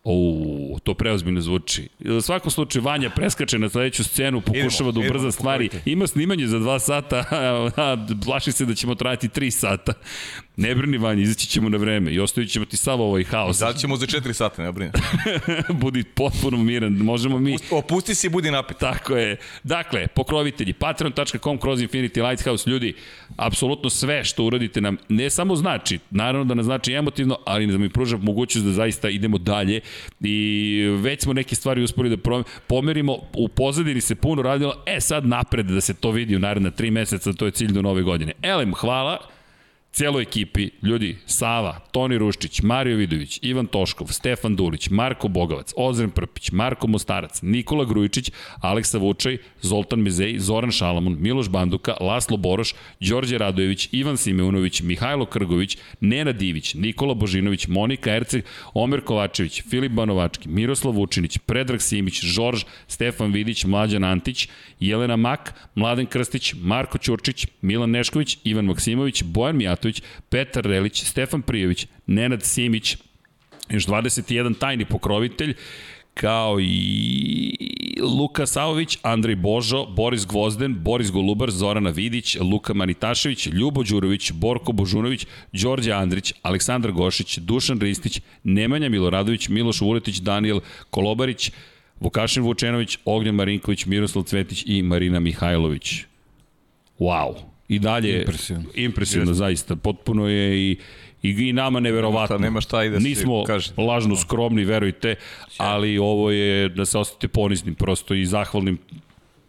O, 0.08 0.78
to 0.84 0.94
preozbiljno 0.94 1.40
zvuči. 1.40 1.88
U 2.18 2.20
svakom 2.20 2.50
slučaju, 2.50 2.82
Vanja 2.82 3.10
preskače 3.10 3.58
na 3.58 3.68
sledeću 3.68 4.04
scenu, 4.04 4.40
pokušava 4.40 4.90
idemo, 4.90 4.92
da 4.92 5.00
ubrza 5.00 5.16
idemo, 5.16 5.32
stvari. 5.32 5.70
Ima 5.84 6.06
snimanje 6.06 6.46
za 6.46 6.58
dva 6.58 6.78
sata, 6.78 7.24
a 7.76 8.06
plaši 8.24 8.52
se 8.52 8.64
da 8.64 8.74
ćemo 8.74 8.94
trajati 8.94 9.28
tri 9.28 9.50
sata. 9.50 9.92
Ne 10.56 10.74
brini 10.74 10.98
Vanja, 10.98 11.22
izaći 11.22 11.46
ćemo 11.46 11.68
na 11.68 11.76
vreme 11.76 12.12
i 12.12 12.20
ostavit 12.20 12.50
ćemo 12.50 12.64
ti 12.64 12.76
sav 12.76 13.00
ovaj 13.00 13.24
haos. 13.24 13.58
Da 13.58 13.72
ćemo 13.72 13.96
za 13.96 14.06
4 14.06 14.32
sata, 14.32 14.62
ne 14.62 14.72
brini. 14.72 14.90
budi 15.80 16.04
potpuno 16.04 16.56
miran, 16.56 16.92
možemo 16.92 17.38
mi... 17.38 17.56
Opusti 17.70 18.14
se 18.14 18.26
i 18.26 18.30
budi 18.30 18.50
napet. 18.50 18.76
Tako 18.78 19.16
je. 19.16 19.36
Dakle, 19.62 20.06
pokrovitelji, 20.06 20.72
patreon.com 20.72 21.58
kroz 21.58 21.80
Infinity 21.80 22.28
Lighthouse, 22.28 22.70
ljudi, 22.70 22.94
apsolutno 23.36 23.90
sve 23.90 24.24
što 24.24 24.44
uradite 24.44 24.80
nam 24.80 24.96
ne 25.08 25.30
samo 25.30 25.56
znači, 25.56 25.98
naravno 26.10 26.44
da 26.44 26.54
nam 26.54 26.64
znači 26.64 26.92
emotivno, 26.92 27.38
ali 27.46 27.66
da 27.66 27.78
mi 27.78 27.88
pruža 27.88 28.16
mogućnost 28.16 28.66
da 28.66 28.72
zaista 28.72 29.08
idemo 29.08 29.38
dalje 29.38 29.80
i 30.20 30.82
već 31.00 31.22
smo 31.22 31.32
neke 31.32 31.54
stvari 31.54 31.82
uspeli 31.82 32.16
da 32.16 32.42
pomerimo, 32.66 33.18
u 33.32 33.48
pozadini 33.48 34.00
se 34.00 34.14
puno 34.14 34.42
radilo, 34.42 34.82
e 34.86 35.00
sad 35.00 35.26
napred 35.26 35.66
da 35.66 35.80
se 35.80 35.94
to 35.94 36.10
vidi 36.10 36.36
u 36.36 36.38
naredna 36.38 36.70
tri 36.70 36.90
meseca, 36.90 37.32
to 37.32 37.46
je 37.46 37.50
cilj 37.50 37.72
do 37.72 37.82
nove 37.82 38.02
godine. 38.02 38.32
Elem, 38.42 38.74
hvala, 38.74 39.35
cijeloj 39.96 40.22
ekipi, 40.22 40.70
ljudi, 40.82 41.16
Sava, 41.26 41.78
Toni 41.92 42.18
Ruščić, 42.18 42.60
Mario 42.62 42.96
Vidović, 42.96 43.38
Ivan 43.42 43.66
Toškov, 43.66 44.10
Stefan 44.12 44.56
Dulić, 44.56 44.90
Marko 44.90 45.28
Bogavac, 45.28 45.72
Ozren 45.76 46.10
Prpić, 46.10 46.50
Marko 46.50 46.86
Mostarac, 46.86 47.40
Nikola 47.42 47.84
Grujičić, 47.84 48.30
Aleksa 48.60 48.98
Vučaj, 48.98 49.38
Zoltan 49.62 50.00
Mezej, 50.04 50.38
Zoran 50.38 50.70
Šalamun, 50.70 51.16
Miloš 51.20 51.48
Banduka, 51.48 51.94
Laslo 52.00 52.36
Boroš, 52.36 52.74
Đorđe 53.00 53.38
Radojević, 53.38 53.88
Ivan 53.92 54.16
Simeunović, 54.16 54.82
Mihajlo 54.82 55.26
Krgović, 55.26 55.78
Nena 56.00 56.32
Divić, 56.32 56.74
Nikola 56.74 57.14
Božinović, 57.14 57.66
Monika 57.68 58.14
Erceg, 58.14 58.44
Omer 58.74 59.00
Kovačević, 59.00 59.62
Filip 59.70 59.92
Banovački, 59.92 60.48
Miroslav 60.48 60.94
Vučinić, 60.94 61.38
Predrag 61.38 61.82
Simić, 61.82 62.20
Žorž, 62.24 62.64
Stefan 62.88 63.32
Vidić, 63.32 63.64
Mlađan 63.64 64.04
Antić, 64.04 64.48
Jelena 64.80 65.16
Mak, 65.16 65.54
Mladen 65.74 66.06
Krstić, 66.06 66.54
Marko 66.60 66.98
Ćurčić, 66.98 67.46
Milan 67.62 67.90
Nešković, 67.90 68.38
Ivan 68.44 68.64
Maksimović, 68.64 69.22
Bojan 69.22 69.56
Mijatović, 69.56 69.85
Mijatović, 69.86 70.02
Petar 70.28 70.64
Relić, 70.64 71.04
Stefan 71.04 71.42
Prijović, 71.42 71.86
Nenad 72.06 72.42
Simić, 72.42 72.96
još 73.70 73.86
21 73.86 74.58
tajni 74.58 74.84
pokrovitelj, 74.84 75.54
kao 76.14 76.60
i 76.60 77.96
Luka 78.00 78.46
Savović, 78.46 78.98
Andrej 79.02 79.36
Božo, 79.36 79.86
Boris 79.86 80.26
Gvozden, 80.26 80.74
Boris 80.82 81.10
Golubar, 81.10 81.50
Zorana 81.50 81.90
Vidić, 81.90 82.36
Luka 82.40 82.74
Manitašević, 82.74 83.46
Ljubo 83.46 83.82
Đurović, 83.82 84.32
Borko 84.32 84.72
Božunović, 84.72 85.26
Đorđe 85.52 85.92
Andrić, 85.92 86.32
Aleksandar 86.42 86.92
Gošić, 86.92 87.38
Dušan 87.38 87.80
Ristić, 87.80 88.20
Nemanja 88.44 88.88
Miloradović, 88.88 89.48
Miloš 89.48 89.80
Vuletić, 89.80 90.16
Daniel 90.20 90.60
Kolobarić, 90.90 91.50
Vukašin 92.00 92.42
Vučenović, 92.42 92.98
Ognjen 93.04 93.34
Marinković, 93.34 93.86
Miroslav 93.86 94.24
Cvetić 94.24 94.62
i 94.66 94.82
Marina 94.82 95.20
Mihajlović. 95.20 96.04
Wow. 96.98 97.55
I 97.68 97.78
dalje 97.78 98.18
Impresivno. 98.18 98.64
impresivno 98.74 99.34
zaista. 99.34 99.76
Potpuno 99.76 100.28
je 100.28 100.70
i 100.70 100.76
i, 101.22 101.48
i 101.48 101.52
nama 101.52 101.80
neverovatno. 101.80 102.38
Nema 102.38 102.60
šta 102.60 102.84
i 102.84 102.90
da 102.90 102.98
Nismo 102.98 103.44
kaže. 103.44 103.72
lažno 103.76 104.16
skromni, 104.16 104.64
verujte, 104.64 105.14
ali 105.56 105.98
ovo 105.98 106.30
je 106.30 106.68
da 106.68 106.84
se 106.84 106.98
osjetite 106.98 107.28
poniznim 107.28 107.74
prosto 107.74 108.14
i 108.14 108.26
zahvalnim 108.26 108.78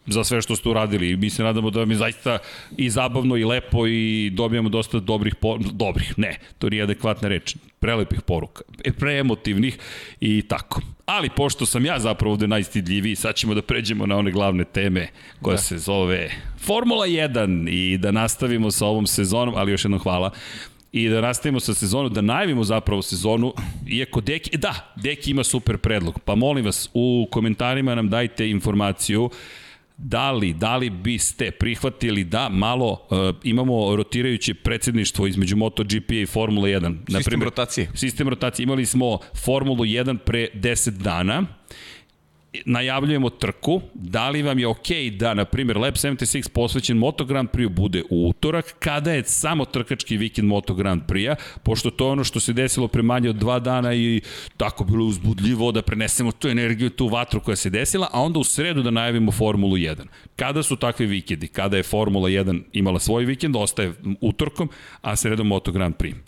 za 0.08 0.24
sve 0.24 0.42
što 0.42 0.56
ste 0.56 0.70
uradili. 0.70 1.18
Mi 1.18 1.30
se 1.30 1.44
nadamo 1.44 1.70
da 1.70 1.80
vam 1.80 1.92
je 1.92 1.98
zaista 1.98 2.38
i 2.78 2.90
zabavno 2.90 3.38
i 3.38 3.44
lepo 3.44 3.88
i 3.88 4.30
dobijamo 4.34 4.70
dosta 4.70 5.00
dobrih, 5.00 5.36
po... 5.36 5.58
dobrih, 5.58 6.14
ne, 6.18 6.38
to 6.58 6.70
nije 6.70 6.84
adekvatna 6.84 7.28
reč, 7.28 7.56
prelepih 7.80 8.22
poruka, 8.22 8.62
e, 8.84 8.92
preemotivnih 8.92 9.78
i 10.20 10.42
tako. 10.42 10.82
Ali 11.06 11.30
pošto 11.30 11.66
sam 11.66 11.86
ja 11.86 12.00
zapravo 12.00 12.32
ovde 12.32 12.48
najstidljiviji, 12.48 13.16
sad 13.16 13.36
ćemo 13.36 13.54
da 13.54 13.62
pređemo 13.62 14.06
na 14.06 14.18
one 14.18 14.32
glavne 14.32 14.64
teme 14.64 15.08
koja 15.42 15.56
da. 15.56 15.62
se 15.62 15.78
zove 15.78 16.30
Formula 16.60 17.08
1 17.08 17.70
i 17.70 17.98
da 17.98 18.12
nastavimo 18.12 18.72
sa 18.72 18.86
ovom 18.86 19.08
sezonom, 19.08 19.56
ali 19.58 19.72
još 19.72 19.86
jednom 19.86 20.00
hvala 20.00 20.32
i 20.92 21.10
da 21.10 21.22
nastavimo 21.22 21.60
sa 21.60 21.74
sezonu, 21.74 22.10
da 22.10 22.22
najavimo 22.22 22.64
zapravo 22.64 23.02
sezonu, 23.02 23.54
iako 23.88 24.22
Deki, 24.22 24.58
da, 24.58 24.94
Deki 24.96 25.32
ima 25.32 25.44
super 25.44 25.78
predlog, 25.78 26.20
pa 26.20 26.36
molim 26.36 26.66
vas, 26.66 26.90
u 26.94 27.28
komentarima 27.32 27.96
nam 27.96 28.10
dajte 28.10 28.50
informaciju 28.50 29.30
da 29.98 30.32
li, 30.32 30.54
da 30.54 30.78
li 30.78 30.90
biste 30.90 31.52
prihvatili 31.52 32.24
da 32.24 32.50
malo 32.50 32.92
uh, 32.92 33.18
imamo 33.44 33.96
rotirajuće 33.96 34.54
predsedništvo 34.54 35.28
između 35.28 35.58
MotoGP 35.58 36.12
i 36.12 36.26
Formula 36.26 36.68
1. 36.68 36.98
Sistem 36.98 37.14
Naprimer, 37.14 37.46
rotacije. 37.46 37.92
Sistem 37.94 38.30
rotacije. 38.30 38.64
Imali 38.64 38.86
smo 38.86 39.20
Formulu 39.46 39.86
1 39.86 40.18
pre 40.18 40.48
10 40.54 40.90
dana, 40.90 41.46
najavljujemo 42.66 43.30
trku, 43.30 43.82
da 43.94 44.30
li 44.30 44.42
vam 44.42 44.60
je 44.60 44.68
ok 44.68 44.88
da, 45.12 45.34
na 45.34 45.46
primjer, 45.46 45.78
Lab 45.78 45.94
76 45.94 46.50
posvećen 46.50 46.98
Moto 46.98 47.26
Grand 47.26 47.50
Prix 47.50 47.70
bude 47.70 48.04
u 48.10 48.30
utorak, 48.30 48.76
kada 48.80 49.12
je 49.12 49.24
samo 49.24 49.66
trkački 49.66 50.18
vikend 50.18 50.48
Moto 50.48 50.74
Grand 50.74 51.02
Prix-a, 51.08 51.36
pošto 51.64 51.90
to 51.90 52.06
je 52.06 52.12
ono 52.12 52.24
što 52.24 52.40
se 52.40 52.54
desilo 52.54 52.88
pre 52.88 53.02
manje 53.02 53.30
od 53.30 53.36
dva 53.36 53.60
dana 53.60 53.94
i 53.94 54.22
tako 54.58 54.84
bilo 54.84 55.06
uzbudljivo 55.06 55.72
da 55.72 55.82
prenesemo 55.82 56.32
tu 56.32 56.48
energiju, 56.48 56.90
tu 56.90 57.08
vatru 57.08 57.40
koja 57.42 57.56
se 57.56 57.70
desila, 57.70 58.10
a 58.12 58.22
onda 58.22 58.40
u 58.40 58.44
sredu 58.44 58.84
da 58.84 58.92
najavimo 58.92 59.32
Formulu 59.32 59.78
1. 59.78 59.96
Kada 60.36 60.64
su 60.64 60.76
takvi 60.76 61.06
vikendi? 61.06 61.48
Kada 61.48 61.78
je 61.78 61.84
Formula 61.84 62.30
1 62.30 62.62
imala 62.74 63.00
svoj 63.00 63.26
vikend, 63.26 63.56
ostaje 63.56 63.94
utorkom, 64.22 64.70
a 65.02 65.16
sredom 65.16 65.48
Moto 65.48 65.72
Grand 65.72 65.96
Prix. 65.96 66.27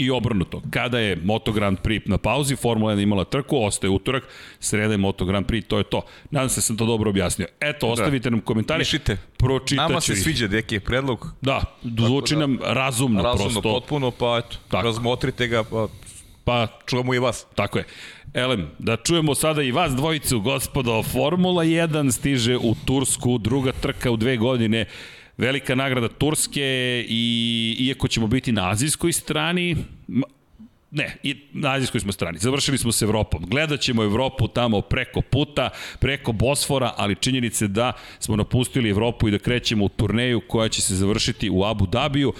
I 0.00 0.10
obrnuto, 0.10 0.62
kada 0.70 0.98
je 0.98 1.16
Moto 1.16 1.52
Grand 1.52 1.78
Prix 1.78 2.06
na 2.06 2.18
pauzi, 2.18 2.56
Formula 2.56 2.94
1 2.94 3.02
imala 3.02 3.24
trku, 3.24 3.56
ostaje 3.64 3.90
utorak, 3.90 4.24
sreda 4.60 4.94
je 4.94 4.98
Moto 4.98 5.24
Grand 5.24 5.46
Prix, 5.46 5.68
to 5.68 5.78
je 5.78 5.84
to. 5.84 6.02
Nadam 6.30 6.48
se 6.48 6.56
da 6.56 6.62
sam 6.62 6.76
to 6.76 6.86
dobro 6.86 7.10
objasnio. 7.10 7.46
Eto, 7.60 7.86
da. 7.86 7.92
ostavite 7.92 8.30
da. 8.30 8.36
nam 8.36 8.40
komentare. 8.40 8.80
Pišite. 8.80 9.16
Pročitat 9.36 9.88
Nama 9.88 10.00
se 10.00 10.16
sviđa 10.16 10.46
deki 10.46 10.74
je 10.74 10.80
predlog. 10.80 11.32
Da, 11.40 11.60
zvuči 11.82 12.34
da, 12.34 12.40
nam 12.40 12.58
razumno, 12.62 13.22
razumno 13.22 13.60
prosto. 13.60 13.62
potpuno, 13.62 14.10
pa 14.10 14.38
eto, 14.38 14.56
Tako. 14.68 14.86
razmotrite 14.86 15.46
ga, 15.46 15.64
pa, 15.64 15.88
pa 16.44 16.66
čujemo 16.86 17.14
i 17.14 17.18
vas. 17.18 17.46
Tako 17.54 17.78
je. 17.78 17.84
Elem, 18.34 18.70
da 18.78 18.96
čujemo 18.96 19.34
sada 19.34 19.62
i 19.62 19.72
vas 19.72 19.92
dvojicu, 19.92 20.40
gospodo. 20.40 21.02
Formula 21.02 21.64
1 21.64 22.12
stiže 22.12 22.56
u 22.56 22.74
Tursku, 22.84 23.38
druga 23.38 23.72
trka 23.72 24.10
u 24.10 24.16
dve 24.16 24.36
godine 24.36 24.86
velika 25.40 25.74
nagrada 25.74 26.08
Turske 26.08 26.60
i 27.08 27.76
iako 27.78 28.08
ćemo 28.08 28.26
biti 28.26 28.52
na 28.52 28.70
azijskoj 28.70 29.12
strani, 29.12 29.76
Ne, 30.92 31.16
i 31.22 31.36
na 31.52 31.72
azijskoj 31.72 32.00
smo 32.00 32.12
strani. 32.12 32.38
Završili 32.38 32.78
smo 32.78 32.92
s 32.92 33.02
Evropom. 33.02 33.44
Gledat 33.46 33.80
ćemo 33.80 34.02
Evropu 34.02 34.48
tamo 34.48 34.80
preko 34.80 35.20
puta, 35.20 35.70
preko 36.00 36.32
Bosfora, 36.32 36.94
ali 36.96 37.14
činjenice 37.14 37.68
da 37.68 37.92
smo 38.18 38.36
napustili 38.36 38.90
Evropu 38.90 39.28
i 39.28 39.30
da 39.30 39.38
krećemo 39.38 39.84
u 39.84 39.88
turneju 39.88 40.40
koja 40.48 40.68
će 40.68 40.82
se 40.82 40.94
završiti 40.94 41.50
u 41.50 41.64
Abu 41.64 41.86
Dabiju. 41.86 42.32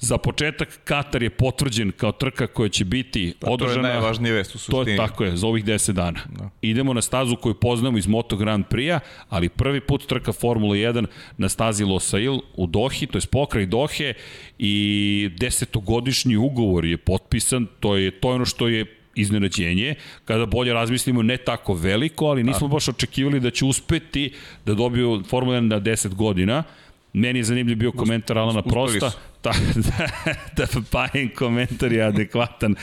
Za 0.00 0.18
početak, 0.18 0.80
Katar 0.84 1.22
je 1.22 1.30
potvrđen 1.30 1.92
kao 1.92 2.12
trka 2.12 2.46
koja 2.46 2.68
će 2.68 2.84
biti 2.84 3.34
pa, 3.40 3.50
održana. 3.50 3.82
To 3.82 3.88
je 3.88 3.94
najvažnija 3.94 4.34
vest 4.34 4.54
u 4.54 4.58
suštini. 4.58 4.84
To 4.84 4.90
je 4.90 4.96
tako 4.96 5.24
je, 5.24 5.36
za 5.36 5.46
ovih 5.46 5.64
10 5.64 5.92
dana. 5.92 6.20
Da. 6.28 6.50
Idemo 6.62 6.94
na 6.94 7.02
stazu 7.02 7.36
koju 7.36 7.54
poznamo 7.54 7.98
iz 7.98 8.06
Moto 8.06 8.36
Grand 8.36 8.64
Prix-a, 8.70 9.00
ali 9.28 9.48
prvi 9.48 9.80
put 9.80 10.06
trka 10.06 10.32
Formula 10.32 10.74
1 10.74 11.06
na 11.36 11.48
stazi 11.48 11.84
Losail 11.84 12.38
u 12.56 12.66
Dohi, 12.66 13.06
to 13.06 13.18
je 13.18 13.22
pokraj 13.30 13.66
Dohe 13.66 14.14
i 14.58 15.30
desetogodišnji 15.38 16.36
ugovor 16.36 16.84
je 16.84 16.96
potpisan, 16.96 17.66
to 17.80 17.96
je, 17.96 18.10
to 18.10 18.30
je 18.30 18.34
ono 18.34 18.44
što 18.44 18.68
je 18.68 18.86
iznenađenje, 19.14 19.94
kada 20.24 20.46
bolje 20.46 20.72
razmislimo 20.72 21.22
ne 21.22 21.36
tako 21.36 21.74
veliko, 21.74 22.26
ali 22.26 22.44
nismo 22.44 22.68
da. 22.68 22.72
baš 22.72 22.88
očekivali 22.88 23.40
da 23.40 23.50
će 23.50 23.64
uspeti 23.64 24.32
da 24.66 24.74
dobiju 24.74 25.22
Formula 25.28 25.58
1 25.58 25.60
na 25.60 25.80
10 25.80 26.14
godina. 26.14 26.62
Meni 27.12 27.38
je 27.38 27.44
zanimljiv 27.44 27.76
bio 27.76 27.92
komentar 27.92 28.38
Alana 28.38 28.62
Prosta. 28.62 29.10
Ta, 29.40 29.52
da, 29.86 30.08
da 30.56 30.66
Pajen 30.90 31.28
komentar 31.28 31.92
je 31.92 32.02
adekvatan. 32.02 32.74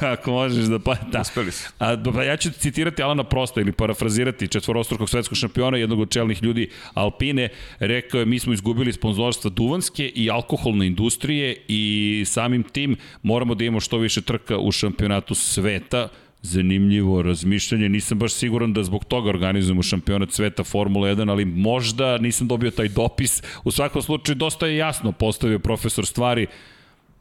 Ako 0.00 0.32
možeš 0.32 0.64
da 0.64 0.78
pa... 0.78 0.94
Da. 1.12 1.20
Uspeli 1.20 1.52
se. 1.52 1.68
A, 1.78 1.96
pa 2.14 2.22
ja 2.22 2.36
ću 2.36 2.50
citirati 2.50 3.02
Alana 3.02 3.24
Prosta 3.24 3.60
ili 3.60 3.72
parafrazirati 3.72 4.48
četvorostrukog 4.48 5.10
svetskog 5.10 5.38
šampiona, 5.38 5.76
jednog 5.76 6.00
od 6.00 6.10
čelnih 6.10 6.42
ljudi 6.42 6.70
Alpine. 6.94 7.48
Rekao 7.78 8.20
je, 8.20 8.26
mi 8.26 8.38
smo 8.38 8.52
izgubili 8.52 8.92
sponzorstva 8.92 9.50
duvanske 9.50 10.08
i 10.14 10.30
alkoholne 10.30 10.86
industrije 10.86 11.56
i 11.68 12.24
samim 12.26 12.62
tim 12.62 12.96
moramo 13.22 13.54
da 13.54 13.64
imamo 13.64 13.80
što 13.80 13.98
više 13.98 14.22
trka 14.22 14.58
u 14.58 14.72
šampionatu 14.72 15.34
sveta 15.34 16.08
zanimljivo 16.44 17.22
razmišljanje. 17.22 17.88
Nisam 17.88 18.18
baš 18.18 18.32
siguran 18.32 18.72
da 18.72 18.82
zbog 18.82 19.04
toga 19.04 19.28
organizujemo 19.28 19.82
šampionat 19.82 20.32
sveta 20.32 20.64
Formula 20.64 21.08
1, 21.08 21.30
ali 21.30 21.44
možda 21.44 22.18
nisam 22.18 22.48
dobio 22.48 22.70
taj 22.70 22.88
dopis. 22.88 23.42
U 23.64 23.70
svakom 23.70 24.02
slučaju 24.02 24.36
dosta 24.36 24.66
je 24.66 24.76
jasno 24.76 25.12
postavio 25.12 25.58
profesor 25.58 26.06
stvari 26.06 26.46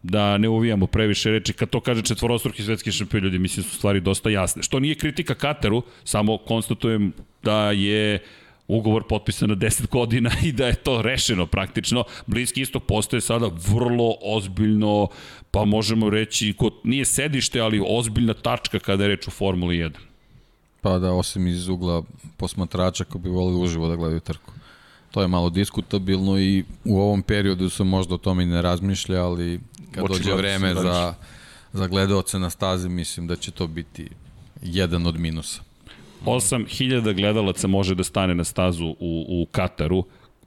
da 0.03 0.37
ne 0.37 0.49
uvijamo 0.49 0.87
previše 0.87 1.31
reči. 1.31 1.53
Kad 1.53 1.69
to 1.69 1.79
kaže 1.79 2.01
četvorostruki 2.01 2.63
svetski 2.63 2.91
šampion, 2.91 3.23
ljudi 3.23 3.39
mislim 3.39 3.63
su 3.63 3.75
stvari 3.75 4.01
dosta 4.01 4.29
jasne. 4.29 4.63
Što 4.63 4.79
nije 4.79 4.95
kritika 4.95 5.35
Kateru, 5.35 5.83
samo 6.03 6.37
konstatujem 6.37 7.13
da 7.43 7.71
je 7.71 8.19
ugovor 8.67 9.03
potpisan 9.09 9.49
na 9.49 9.55
10 9.55 9.87
godina 9.89 10.31
i 10.47 10.51
da 10.51 10.67
je 10.67 10.75
to 10.75 11.01
rešeno 11.01 11.45
praktično. 11.45 12.03
Bliski 12.27 12.61
istok 12.61 12.83
postoje 12.83 13.21
sada 13.21 13.49
vrlo 13.67 14.15
ozbiljno, 14.21 15.07
pa 15.53 15.65
možemo 15.65 16.09
reći, 16.09 16.53
kod, 16.57 16.73
nije 16.83 17.05
sedište, 17.05 17.59
ali 17.59 17.83
ozbiljna 17.87 18.33
tačka 18.33 18.79
kada 18.79 19.03
je 19.03 19.07
reč 19.07 19.27
o 19.27 19.31
Formuli 19.31 19.77
1. 19.77 19.91
Pa 20.81 20.99
da, 20.99 21.11
osim 21.11 21.47
iz 21.47 21.67
ugla 21.67 22.03
posmatrača 22.37 23.03
ko 23.03 23.17
bi 23.17 23.29
volili 23.29 23.61
uživo 23.61 23.87
da 23.87 23.95
gledaju 23.95 24.19
trku. 24.19 24.53
To 25.11 25.21
je 25.21 25.27
malo 25.27 25.49
diskutabilno 25.49 26.39
i 26.39 26.63
u 26.85 26.99
ovom 26.99 27.21
periodu 27.21 27.69
se 27.69 27.83
možda 27.83 28.15
o 28.15 28.17
tome 28.17 28.43
i 28.43 28.45
ne 28.45 28.61
razmišlja, 28.61 29.23
ali 29.25 29.59
kad 29.91 30.03
Očigledno 30.03 30.35
dođe 30.35 30.41
vreme 30.41 30.75
za, 30.75 31.13
za 31.73 31.87
gledalce 31.87 32.39
na 32.39 32.49
stazi, 32.49 32.89
mislim 32.89 33.27
da 33.27 33.35
će 33.35 33.51
to 33.51 33.67
biti 33.67 34.09
jedan 34.61 35.07
od 35.07 35.19
minusa. 35.19 35.61
8000 36.25 37.15
gledalaca 37.15 37.67
može 37.67 37.95
da 37.95 38.03
stane 38.03 38.35
na 38.35 38.43
stazu 38.43 38.85
u, 38.99 39.25
u 39.29 39.47
Kataru, 39.51 40.03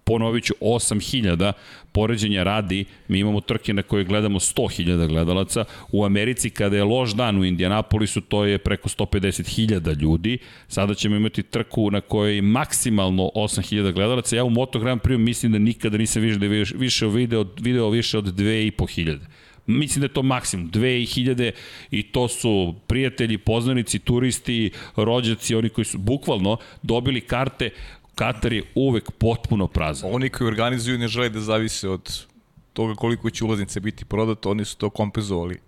ponovit 0.06 0.44
ću 0.44 0.54
8000 0.60 1.52
poređenja 1.92 2.42
radi, 2.42 2.84
mi 3.08 3.18
imamo 3.18 3.40
trke 3.40 3.74
na 3.74 3.82
koje 3.82 4.04
gledamo 4.04 4.38
100.000 4.38 5.06
gledalaca, 5.08 5.64
u 5.92 6.04
Americi 6.04 6.50
kada 6.50 6.76
je 6.76 6.84
loš 6.84 7.14
dan 7.14 7.38
u 7.38 7.44
Indianapolisu 7.44 8.20
to 8.20 8.44
je 8.44 8.58
preko 8.58 8.88
150.000 8.88 10.00
ljudi, 10.00 10.38
sada 10.68 10.94
ćemo 10.94 11.16
imati 11.16 11.42
trku 11.42 11.90
na 11.90 12.00
kojoj 12.00 12.42
maksimalno 12.42 13.30
8.000 13.34 13.92
gledalaca, 13.92 14.36
ja 14.36 14.44
u 14.44 14.50
Moto 14.50 14.78
Grand 14.78 15.00
Prix 15.00 15.18
mislim 15.18 15.52
da 15.52 15.58
nikada 15.58 15.98
nisam 15.98 16.22
više, 16.22 16.74
više 16.76 17.06
video, 17.06 17.46
video 17.60 17.90
više 17.90 18.18
od 18.18 18.24
2.500 18.24 19.18
mislim 19.66 20.00
da 20.00 20.04
je 20.04 20.12
to 20.12 20.22
maksimum, 20.22 20.70
2000 20.70 21.50
i 21.90 22.02
to 22.02 22.28
su 22.28 22.74
prijatelji, 22.86 23.38
poznanici, 23.38 23.98
turisti, 23.98 24.70
rođaci, 24.96 25.54
oni 25.54 25.68
koji 25.68 25.84
su 25.84 25.98
bukvalno 25.98 26.56
dobili 26.82 27.20
karte 27.20 27.70
Katar 28.16 28.52
je 28.52 28.62
uvek 28.74 29.10
potpuno 29.10 29.66
prazan. 29.68 30.10
Oni 30.12 30.28
koji 30.28 30.48
organizuju 30.48 30.98
ne 30.98 31.08
žele 31.08 31.28
da 31.28 31.40
zavise 31.40 31.88
od 31.88 32.26
toga 32.72 32.94
koliko 32.94 33.30
će 33.30 33.44
ulaznice 33.44 33.80
biti 33.80 34.04
prodato, 34.04 34.50
oni 34.50 34.64
su 34.64 34.76
to 34.76 34.90
kompenzovali 34.90 35.60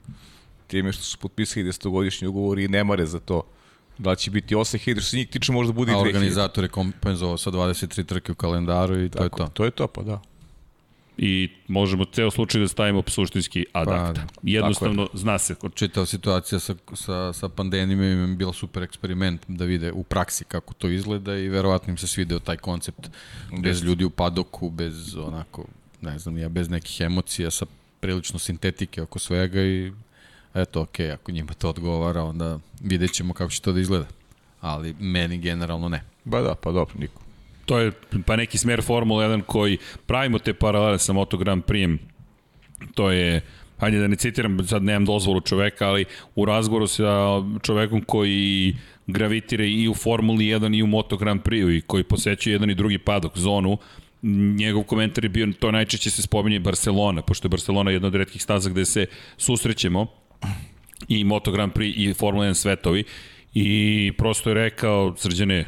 time 0.67 0.93
što 0.93 1.03
su 1.03 1.19
potpisali 1.19 1.65
desetogodišnji 1.65 2.29
ugovor 2.29 2.59
i 2.59 2.69
ne 2.69 2.85
mare 2.85 3.07
za 3.07 3.21
to. 3.21 3.43
Da 3.99 4.15
će 4.15 4.31
biti 4.31 4.55
8000, 4.55 5.01
što 5.01 5.11
se 5.11 5.17
njih 5.17 5.29
tiče 5.29 5.53
možda 5.53 5.73
bude 5.73 5.93
i 5.93 5.95
2000. 5.95 5.99
A 5.99 6.01
organizator 6.01 6.65
je 6.65 6.69
kompenzovao 6.69 7.39
sa 7.39 7.51
23 7.51 8.05
trke 8.05 8.33
u 8.33 8.35
kalendaru 8.35 9.05
i 9.05 9.11
Tako, 9.11 9.29
to 9.29 9.45
je 9.45 9.47
to. 9.47 9.53
To 9.53 9.65
je 9.65 9.71
to, 9.71 9.87
pa 9.87 10.03
da. 10.03 10.21
I 11.19 11.49
možemo 11.69 12.05
ceo 12.05 12.31
slučaj 12.31 12.61
da 12.61 12.69
stavimo 12.69 13.03
suštinski 13.07 13.67
ad 13.73 13.89
acta. 13.89 14.13
da. 14.13 14.27
Jednostavno, 14.43 15.09
zna 15.15 15.39
se. 15.39 15.55
Čitao 15.75 16.07
situacija 16.07 16.59
sa, 16.59 16.75
sa, 16.95 17.33
sa 17.33 17.49
pandemijom 17.49 18.03
im 18.03 18.31
je 18.31 18.37
bila 18.37 18.53
super 18.53 18.83
eksperiment 18.83 19.41
da 19.49 19.65
vide 19.65 19.93
u 19.93 20.03
praksi 20.03 20.45
kako 20.45 20.75
to 20.75 20.89
izgleda 20.89 21.37
i 21.37 21.49
verovatno 21.49 21.91
im 21.91 21.97
se 21.97 22.07
svideo 22.07 22.39
taj 22.39 22.57
koncept 22.57 23.11
bez 23.63 23.83
ljudi 23.83 24.05
u 24.05 24.11
padoku, 24.11 24.71
bez 24.71 25.17
onako, 25.17 25.65
ne 26.01 26.19
znam, 26.19 26.39
ja, 26.39 26.49
bez 26.49 26.71
nekih 26.71 27.01
emocija, 27.01 27.51
sa 27.51 27.67
prilično 28.01 28.39
sintetike 28.39 29.03
oko 29.03 29.19
svega 29.19 29.63
i 29.63 29.93
eto, 30.55 30.81
ok, 30.81 31.01
ako 31.15 31.33
njima 31.33 31.53
to 31.53 31.71
odgovara, 31.71 32.23
onda 32.23 32.59
vidjet 32.81 33.13
ćemo 33.13 33.35
kako 33.35 33.51
će 33.51 33.63
to 33.63 33.73
da 33.73 33.81
izgleda. 33.81 34.07
Ali 34.61 34.95
meni 35.01 35.39
generalno 35.39 35.89
ne. 35.89 36.03
Ba 36.25 36.41
da, 36.41 36.55
pa 36.55 36.73
dobro, 36.73 36.95
niko. 36.99 37.28
To 37.69 37.79
je 37.79 37.93
pa 38.27 38.37
neki 38.37 38.59
smer 38.59 38.83
Formula 38.83 39.25
1 39.29 39.43
koji 39.43 39.79
pravimo 40.07 40.39
te 40.39 40.55
paralele 40.55 40.99
sa 40.99 41.13
Moto 41.13 41.37
Grand 41.37 41.65
Prix. 41.65 41.99
To 42.95 43.11
je 43.11 43.41
hajde 43.79 43.99
da 43.99 44.09
ne 44.09 44.17
citiram, 44.17 44.67
sad 44.67 44.83
nemam 44.83 45.05
dozvolu 45.05 45.41
čoveka, 45.41 45.89
ali 45.89 46.05
u 46.35 46.45
razgovoru 46.45 46.87
sa 46.87 47.43
čovekom 47.63 48.03
koji 48.03 48.77
gravitira 49.07 49.65
i 49.65 49.89
u 49.89 49.95
Formuli 49.95 50.45
1 50.45 50.79
i 50.79 50.83
u 50.83 50.87
Moto 50.87 51.17
Grand 51.17 51.43
Prix 51.43 51.77
i 51.77 51.81
koji 51.81 52.05
posećuje 52.05 52.53
jedan 52.53 52.71
i 52.71 52.75
drugi 52.75 52.99
padok 52.99 53.39
zonu, 53.39 53.79
njegov 54.57 54.83
komentar 54.83 55.25
je 55.25 55.29
bio, 55.29 55.53
to 55.59 55.71
najčešće 55.71 56.11
se 56.11 56.23
spominje 56.23 56.61
Barcelona, 56.61 57.23
pošto 57.23 57.47
je 57.47 57.51
Barcelona 57.51 57.91
jedna 57.91 58.09
od 58.09 58.15
redkih 58.15 58.43
staza 58.43 58.71
gde 58.71 58.85
se 58.85 59.07
susrećemo 59.37 60.07
i 61.09 61.25
Moto 61.25 61.53
Grand 61.53 61.73
Prix 61.73 61.93
i 61.97 62.15
Formula 62.15 62.47
1 62.47 62.55
svetovi 62.55 63.05
i 63.55 64.13
prosto 64.19 64.51
je 64.51 64.55
rekao, 64.55 65.15
srđane, 65.17 65.65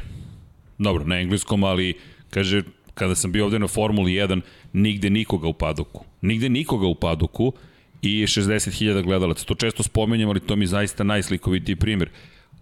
dobro, 0.83 1.05
na 1.05 1.19
engleskom, 1.19 1.63
ali 1.63 1.93
kaže, 2.29 2.63
kada 2.93 3.15
sam 3.15 3.31
bio 3.31 3.45
ovde 3.45 3.59
na 3.59 3.67
Formuli 3.67 4.11
1, 4.11 4.41
nigde 4.73 5.09
nikoga 5.09 5.47
u 5.47 5.53
padoku. 5.53 6.05
Nigde 6.21 6.49
nikoga 6.49 6.87
u 6.87 6.95
padoku 6.95 7.53
i 8.01 8.21
60.000 8.21 9.03
gledalaca. 9.03 9.45
To 9.45 9.55
često 9.55 9.83
spomenjam, 9.83 10.29
ali 10.29 10.39
to 10.39 10.55
mi 10.55 10.67
zaista 10.67 11.03
najslikovitiji 11.03 11.75
primjer. 11.75 12.09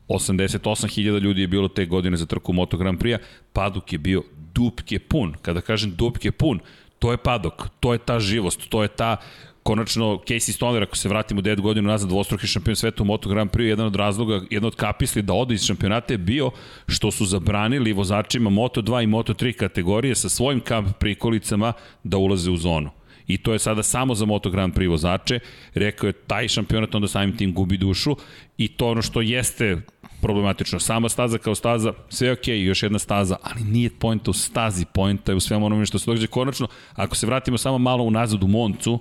88.000 0.08 1.20
ljudi 1.20 1.42
je 1.42 1.48
bilo 1.48 1.68
te 1.68 1.86
godine 1.86 2.18
za 2.18 2.26
trku 2.26 2.54
Moto 2.54 2.78
Grand 2.78 3.00
Prix-a, 3.00 3.20
padok 3.54 3.94
je 3.94 4.00
bio 4.00 4.24
dupke 4.54 5.00
pun. 5.00 5.36
Kada 5.42 5.62
kažem 5.62 5.96
dupke 5.96 6.32
pun, 6.32 6.60
to 7.00 7.12
je 7.12 7.18
padok, 7.18 7.70
to 7.80 7.94
je 7.94 8.00
ta 8.00 8.20
živost, 8.20 8.70
to 8.70 8.84
je 8.84 8.88
ta 8.88 9.18
konačno 9.64 10.06
Casey 10.28 10.52
Stoner, 10.52 10.84
ako 10.84 10.98
se 10.98 11.10
vratimo 11.10 11.42
9 11.42 11.62
godina 11.62 11.88
nazad, 11.88 12.10
dvostruki 12.10 12.48
šampion 12.48 12.76
sveta 12.76 13.04
u 13.04 13.06
Moto 13.06 13.30
Grand 13.30 13.52
Prix, 13.52 13.62
jedan 13.62 13.86
od 13.86 13.96
razloga, 13.96 14.42
jedan 14.50 14.68
od 14.68 14.76
kapisli 14.76 15.22
da 15.22 15.34
ode 15.34 15.54
iz 15.54 15.66
šampionata 15.66 16.14
je 16.14 16.18
bio 16.18 16.52
što 16.88 17.12
su 17.12 17.26
zabranili 17.26 17.94
vozačima 17.94 18.50
Moto 18.50 18.82
2 18.82 19.04
i 19.04 19.08
Moto 19.08 19.34
3 19.34 19.54
kategorije 19.54 20.16
sa 20.16 20.30
svojim 20.30 20.60
kamp 20.60 20.98
prikolicama 21.00 21.74
da 22.04 22.18
ulaze 22.18 22.52
u 22.52 22.58
zonu. 22.58 22.90
I 23.28 23.38
to 23.38 23.54
je 23.54 23.60
sada 23.60 23.84
samo 23.84 24.16
za 24.16 24.26
Moto 24.26 24.50
Grand 24.50 24.74
Prix 24.74 24.90
vozače. 24.90 25.40
Rekao 25.74 26.08
je 26.08 26.14
taj 26.14 26.48
šampionat 26.48 26.96
onda 26.96 27.08
samim 27.08 27.38
tim 27.38 27.54
gubi 27.54 27.78
dušu 27.78 28.16
i 28.58 28.68
to 28.68 28.88
ono 28.88 29.02
što 29.02 29.22
jeste 29.22 29.82
problematično. 30.22 30.80
Sama 30.80 31.10
staza 31.10 31.38
kao 31.38 31.56
staza, 31.56 31.94
sve 32.10 32.28
je 32.28 32.34
okej, 32.34 32.58
okay, 32.58 32.64
još 32.64 32.84
jedna 32.84 33.00
staza, 33.00 33.38
ali 33.44 33.64
nije 33.64 33.90
pojenta 33.90 34.32
u 34.32 34.34
stazi, 34.34 34.86
pojenta 34.94 35.32
je 35.32 35.36
u 35.36 35.40
svemu 35.40 35.66
onome 35.66 35.86
što 35.86 36.00
se 36.00 36.06
događa. 36.06 36.28
Konačno, 36.28 36.68
ako 36.94 37.16
se 37.16 37.28
vratimo 37.28 37.58
samo 37.58 37.78
malo 37.78 38.04
unazad 38.04 38.44
u 38.44 38.48
Moncu, 38.48 39.00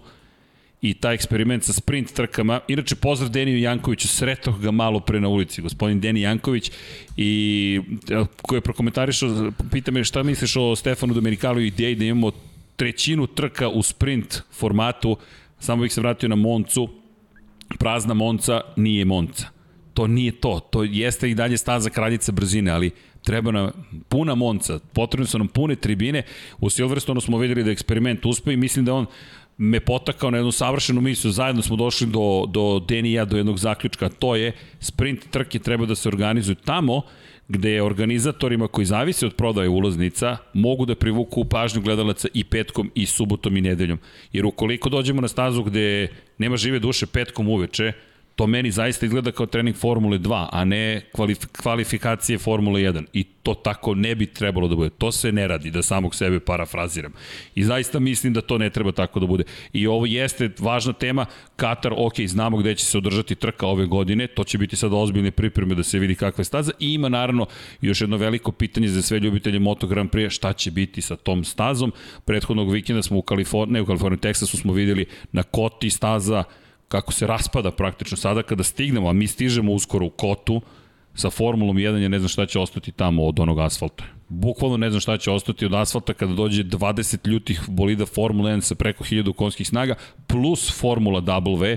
i 0.82 0.94
taj 0.94 1.14
eksperiment 1.14 1.64
sa 1.64 1.72
sprint 1.72 2.12
trkama. 2.12 2.60
Inače, 2.68 2.94
pozdrav 2.94 3.30
Deniju 3.30 3.58
Jankoviću, 3.58 4.08
sretoh 4.08 4.60
ga 4.60 4.70
malo 4.70 5.00
pre 5.00 5.20
na 5.20 5.28
ulici, 5.28 5.62
gospodin 5.62 6.00
Deni 6.00 6.20
Janković, 6.20 6.70
i 7.16 7.80
koji 8.42 8.56
je 8.56 8.60
prokomentarišao, 8.60 9.52
pita 9.70 9.90
me 9.90 10.04
šta 10.04 10.22
misliš 10.22 10.56
o 10.56 10.76
Stefanu 10.76 11.14
Domenikalu 11.14 11.60
i 11.60 11.66
ideji 11.66 11.94
da 11.94 12.04
imamo 12.04 12.30
trećinu 12.76 13.26
trka 13.26 13.68
u 13.68 13.82
sprint 13.82 14.42
formatu, 14.52 15.16
samo 15.60 15.82
bih 15.82 15.92
se 15.92 16.00
vratio 16.00 16.28
na 16.28 16.36
Moncu, 16.36 16.88
prazna 17.78 18.14
Monca 18.14 18.60
nije 18.76 19.04
Monca. 19.04 19.46
To 19.94 20.06
nije 20.06 20.32
to, 20.32 20.60
to 20.70 20.84
jeste 20.84 21.30
i 21.30 21.34
dalje 21.34 21.58
staza 21.58 21.90
kraljice 21.90 22.32
brzine, 22.32 22.70
ali 22.70 22.90
treba 23.24 23.50
nam 23.50 23.70
puna 24.08 24.34
Monca, 24.34 24.78
potrebne 24.92 25.26
su 25.26 25.38
nam 25.38 25.48
pune 25.48 25.76
tribine. 25.76 26.22
U 26.60 26.70
Silverstonu 26.70 27.20
smo 27.20 27.38
videli 27.38 27.64
da 27.64 27.70
eksperiment 27.70 28.26
uspe 28.26 28.52
i 28.52 28.56
mislim 28.56 28.84
da 28.84 28.94
on 28.94 29.06
me 29.58 29.80
potakao 29.80 30.30
na 30.30 30.38
jednu 30.38 30.52
savršenu 30.52 31.00
misiju. 31.00 31.30
Zajedno 31.30 31.62
smo 31.62 31.76
došli 31.76 32.06
do, 32.06 32.44
do 32.48 32.84
Denija, 32.88 33.24
do 33.24 33.36
jednog 33.36 33.58
zaključka. 33.58 34.08
To 34.08 34.36
je, 34.36 34.52
sprint 34.80 35.30
trke 35.30 35.58
treba 35.58 35.86
da 35.86 35.94
se 35.94 36.08
organizuju 36.08 36.54
tamo 36.54 37.02
gde 37.48 37.82
organizatorima 37.82 38.68
koji 38.68 38.84
zavise 38.84 39.26
od 39.26 39.34
prodaje 39.34 39.68
ulaznica 39.68 40.36
mogu 40.52 40.86
da 40.86 40.94
privuku 40.94 41.44
pažnju 41.44 41.80
gledalaca 41.80 42.28
i 42.34 42.44
petkom 42.44 42.90
i 42.94 43.06
subotom 43.06 43.56
i 43.56 43.60
nedeljom. 43.60 43.98
Jer 44.32 44.46
ukoliko 44.46 44.88
dođemo 44.88 45.20
na 45.20 45.28
stazu 45.28 45.62
gde 45.62 46.08
nema 46.38 46.56
žive 46.56 46.78
duše 46.78 47.06
petkom 47.06 47.48
uveče, 47.48 47.92
to 48.38 48.46
meni 48.46 48.70
zaista 48.70 49.07
izgleda 49.07 49.33
kao 49.33 49.46
trening 49.46 49.77
Formule 49.77 50.18
2, 50.18 50.48
a 50.53 50.64
ne 50.64 51.01
kvalif 51.12 51.38
kvalifikacije 51.62 52.38
Formule 52.38 52.81
1. 52.81 53.05
I 53.12 53.24
to 53.24 53.55
tako 53.55 53.94
ne 53.94 54.14
bi 54.14 54.27
trebalo 54.27 54.68
da 54.68 54.77
bude. 54.77 54.90
To 54.90 55.12
se 55.12 55.33
ne 55.33 55.48
radi, 55.48 55.70
da 55.70 55.83
samog 55.83 56.14
sebe 56.14 56.40
parafraziram. 56.40 57.12
I 57.55 57.64
zaista 57.64 57.98
mislim 57.98 58.33
da 58.33 58.40
to 58.40 58.59
ne 58.59 58.70
treba 58.70 58.92
tako 58.92 59.20
da 59.20 59.27
bude. 59.27 59.44
I 59.72 59.87
ovo 59.87 60.07
jeste 60.07 60.51
važna 60.59 60.92
tema. 60.92 61.27
Katar, 61.57 61.92
ok, 61.96 62.20
znamo 62.27 62.57
gde 62.57 62.74
će 62.74 62.85
se 62.85 62.98
održati 62.98 63.35
trka 63.35 63.66
ove 63.66 63.87
godine. 63.87 64.27
To 64.27 64.44
će 64.44 64.59
biti 64.59 64.77
sad 64.77 64.92
ozbiljne 64.92 65.31
pripreme 65.31 65.74
da 65.74 65.83
se 65.83 65.98
vidi 65.98 66.14
kakva 66.14 66.40
je 66.40 66.44
staza. 66.44 66.72
I 66.79 66.94
ima 66.94 67.09
naravno 67.09 67.46
još 67.81 68.01
jedno 68.01 68.16
veliko 68.16 68.53
pitanje 68.53 68.88
za 68.88 69.03
sve 69.03 69.18
ljubitelje 69.18 69.59
Moto 69.59 69.87
Grand 69.87 70.11
Prix, 70.11 70.31
šta 70.31 70.53
će 70.53 70.70
biti 70.70 71.03
sa 71.03 71.16
tom 71.16 71.44
stazom. 71.44 71.92
Prethodnog 72.24 72.72
vikenda 72.72 73.03
smo 73.03 73.18
u 73.18 73.22
Kaliforniji, 73.22 73.72
ne 73.72 73.83
u 73.83 73.87
Kaliforniji, 73.87 74.20
Teksasu 74.20 74.57
smo 74.57 74.72
videli 74.72 75.07
na 75.33 75.42
koti 75.42 75.90
staza 75.90 76.44
kako 76.88 77.12
se 77.12 77.27
raspada 77.27 77.70
praktično 77.70 78.16
sada 78.16 78.42
kada 78.42 78.62
stignemo, 78.62 79.09
a 79.09 79.12
mi 79.12 79.27
stižemo 79.27 79.72
uskoro 79.72 80.07
u 80.07 80.11
kotu 80.11 80.61
sa 81.14 81.31
Formulom 81.31 81.77
1, 81.77 81.96
ja 81.96 82.09
ne 82.09 82.18
znam 82.18 82.29
šta 82.29 82.46
će 82.46 82.59
ostati 82.59 82.92
tamo 82.92 83.27
od 83.27 83.40
onog 83.40 83.59
asfalta. 83.59 84.05
Bukvalno 84.29 84.77
ne 84.77 84.90
znam 84.90 85.01
šta 85.01 85.16
će 85.18 85.31
ostati 85.31 85.66
od 85.66 85.74
asfalta 85.74 86.14
kada 86.14 86.35
dođe 86.35 86.64
20 86.64 87.29
ljutih 87.29 87.61
bolida 87.68 88.07
Formula 88.07 88.51
1 88.51 88.61
sa 88.61 88.74
preko 88.74 89.05
1000 89.05 89.33
konskih 89.33 89.68
snaga, 89.68 89.94
plus 90.27 90.81
Formula 90.81 91.20
W, 91.20 91.77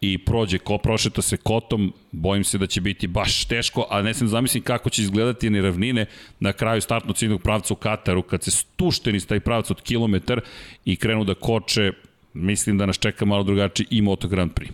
i 0.00 0.18
prođe, 0.18 0.58
ko 0.58 0.78
prošeta 0.78 1.22
se 1.22 1.36
kotom, 1.36 1.92
bojim 2.12 2.44
se 2.44 2.58
da 2.58 2.66
će 2.66 2.80
biti 2.80 3.06
baš 3.06 3.44
teško, 3.44 3.86
a 3.90 4.02
ne 4.02 4.14
sam 4.14 4.28
zamislim 4.28 4.62
kako 4.62 4.90
će 4.90 5.02
izgledati 5.02 5.50
ni 5.50 5.60
ravnine 5.60 6.06
na 6.40 6.52
kraju 6.52 6.80
startno 6.80 7.12
ciljnog 7.12 7.42
pravca 7.42 7.74
u 7.74 7.76
Kataru, 7.76 8.22
kad 8.22 8.44
se 8.44 8.50
stušteni 8.50 9.20
s 9.20 9.26
taj 9.26 9.40
pravac 9.40 9.70
od 9.70 9.82
kilometar 9.82 10.40
i 10.84 10.96
krenu 10.96 11.24
da 11.24 11.34
koče, 11.34 11.92
mislim 12.36 12.78
da 12.78 12.86
nas 12.86 12.98
čeka 12.98 13.24
malo 13.24 13.42
drugačiji 13.42 13.86
i 13.90 14.02
Moto 14.02 14.28
Grand 14.28 14.52
Prix. 14.52 14.70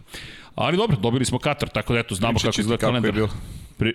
Ali 0.54 0.76
dobro, 0.76 0.96
dobili 0.96 1.24
smo 1.24 1.38
Katar, 1.38 1.68
tako 1.68 1.92
da 1.92 1.98
eto, 1.98 2.14
znamo 2.14 2.32
Pričat 2.32 2.50
kako 2.50 2.60
izgleda 2.60 2.80
kalendar. 2.80 3.14
Kako 3.14 3.34
Pri... 3.78 3.92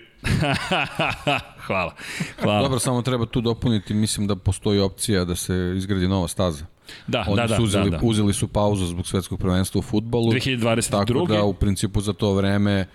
Hvala. 1.66 1.94
Hvala. 2.42 2.62
Dobro, 2.62 2.78
samo 2.78 3.02
treba 3.02 3.26
tu 3.26 3.40
dopuniti, 3.40 3.94
mislim 3.94 4.26
da 4.26 4.36
postoji 4.36 4.80
opcija 4.80 5.24
da 5.24 5.36
se 5.36 5.72
izgradi 5.76 6.08
nova 6.08 6.28
staza. 6.28 6.64
Da, 7.06 7.24
Oni 7.28 7.36
da, 7.36 7.46
da, 7.46 7.56
su 7.56 7.62
uzeli, 7.62 7.90
da, 7.90 7.96
da. 7.96 8.06
uzeli 8.06 8.32
su 8.32 8.48
pauzu 8.48 8.86
zbog 8.86 9.06
svetskog 9.06 9.38
prvenstva 9.38 9.78
u 9.78 9.82
futbolu. 9.82 10.32
2022. 10.32 10.90
Tako 10.90 11.26
da 11.26 11.44
u 11.44 11.54
principu 11.54 12.00
za 12.00 12.12
to 12.12 12.32
vreme 12.32 12.86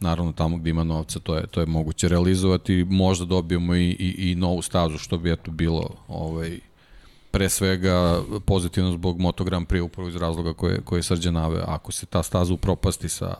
naravno 0.00 0.32
tamo 0.32 0.56
gde 0.56 0.70
ima 0.70 0.84
novca 0.84 1.18
to 1.18 1.36
je 1.36 1.46
to 1.46 1.60
je 1.60 1.66
moguće 1.66 2.08
realizovati 2.08 2.84
možda 2.84 3.24
dobijemo 3.24 3.74
i, 3.74 3.90
i, 3.90 4.30
i 4.30 4.34
novu 4.34 4.62
stazu 4.62 4.98
što 4.98 5.18
bi 5.18 5.32
eto 5.32 5.50
bilo 5.50 5.90
ovaj 6.08 6.58
pre 7.36 7.48
svega 7.48 8.22
pozitivno 8.46 8.92
zbog 8.92 9.20
Moto 9.20 9.44
Grand 9.44 9.66
Prix 9.66 9.82
upravo 9.82 10.08
iz 10.08 10.16
razloga 10.16 10.54
koje, 10.54 10.80
koje 10.80 10.98
je 10.98 11.02
Srđan 11.02 11.34
nave. 11.34 11.62
Ako 11.66 11.92
se 11.92 12.06
ta 12.06 12.22
staza 12.22 12.54
upropasti 12.54 13.08
sa, 13.08 13.34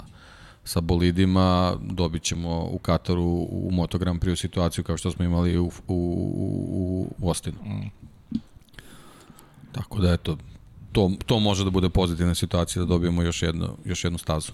sa 0.64 0.80
bolidima, 0.80 1.76
dobit 1.80 2.22
ćemo 2.22 2.68
u 2.72 2.78
Kataru 2.78 3.46
u 3.50 3.70
Moto 3.72 3.98
Grand 3.98 4.20
Prix 4.20 4.36
situaciju 4.36 4.84
kao 4.84 4.96
što 4.96 5.10
smo 5.10 5.24
imali 5.24 5.58
u, 5.58 5.64
u, 5.64 5.70
u, 5.88 7.14
u 7.18 7.30
Ostinu. 7.30 7.56
Mm. 7.64 8.38
Tako 9.72 10.00
da 10.00 10.12
eto, 10.12 10.36
to, 10.92 11.10
to 11.26 11.40
može 11.40 11.64
da 11.64 11.70
bude 11.70 11.88
pozitivna 11.88 12.34
situacija 12.34 12.80
da 12.82 12.88
dobijemo 12.88 13.22
još, 13.22 13.42
jedno, 13.42 13.76
još 13.84 14.04
jednu 14.04 14.18
stazu. 14.18 14.52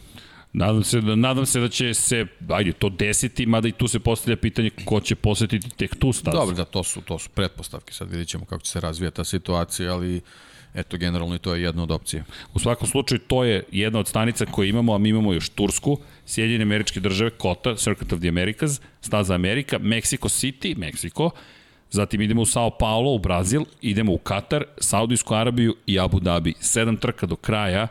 Nadam 0.52 0.84
se, 0.84 1.00
da, 1.00 1.14
nadam 1.16 1.46
se 1.46 1.60
da 1.60 1.68
će 1.68 1.94
se, 1.94 2.26
ajde, 2.48 2.72
to 2.72 2.88
desiti, 2.88 3.46
mada 3.46 3.68
i 3.68 3.72
tu 3.72 3.88
se 3.88 4.00
postavlja 4.00 4.36
pitanje 4.36 4.70
ko 4.84 5.00
će 5.00 5.14
posetiti 5.14 5.70
tek 5.70 5.96
tu 5.98 6.12
stazu. 6.12 6.36
Dobro, 6.36 6.54
da, 6.54 6.64
to 6.64 6.82
su, 6.82 7.00
to 7.00 7.18
su 7.18 7.30
pretpostavke, 7.30 7.92
sad 7.92 8.10
vidit 8.10 8.28
ćemo 8.28 8.44
kako 8.44 8.62
će 8.62 8.70
se 8.70 8.80
razvija 8.80 9.10
ta 9.10 9.24
situacija, 9.24 9.92
ali 9.92 10.20
eto, 10.74 10.96
generalno 10.96 11.34
i 11.34 11.38
to 11.38 11.54
je 11.54 11.62
jedna 11.62 11.82
od 11.82 11.90
opcija. 11.90 12.24
U 12.54 12.58
svakom 12.58 12.88
slučaju, 12.88 13.18
to 13.18 13.44
je 13.44 13.64
jedna 13.72 13.98
od 13.98 14.08
stanica 14.08 14.46
koje 14.46 14.68
imamo, 14.68 14.94
a 14.94 14.98
mi 14.98 15.08
imamo 15.08 15.32
još 15.32 15.48
Tursku, 15.48 15.98
Sjedinjene 16.26 16.62
američke 16.62 17.00
države, 17.00 17.30
Kota, 17.30 17.74
Circuit 17.76 18.12
of 18.12 18.20
the 18.20 18.28
Americas, 18.28 18.80
Staza 19.00 19.34
Amerika, 19.34 19.78
Mexico 19.78 20.28
City, 20.28 20.78
Meksiko, 20.78 21.30
zatim 21.90 22.20
idemo 22.20 22.42
u 22.42 22.46
Sao 22.46 22.70
Paulo, 22.70 23.10
u 23.10 23.18
Brazil, 23.18 23.64
idemo 23.82 24.12
u 24.12 24.18
Katar, 24.18 24.64
Saudijsku 24.78 25.34
Arabiju 25.34 25.76
i 25.86 26.00
Abu 26.00 26.20
Dhabi. 26.20 26.54
Sedam 26.60 26.96
trka 26.96 27.26
do 27.26 27.36
kraja, 27.36 27.88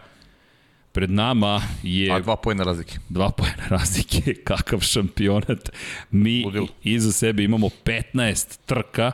Pred 0.92 1.12
nama 1.12 1.62
je... 1.84 2.12
A 2.12 2.20
dva 2.20 2.36
pojena 2.36 2.64
razlike. 2.64 2.98
Dva 3.10 3.30
pojena 3.30 3.68
razlike, 3.70 4.34
kakav 4.50 4.80
šampionat. 4.80 5.70
Mi 6.12 6.44
Udil. 6.48 6.68
iza 6.84 7.12
sebe 7.12 7.44
imamo 7.44 7.70
15 7.86 8.60
trka, 8.66 9.12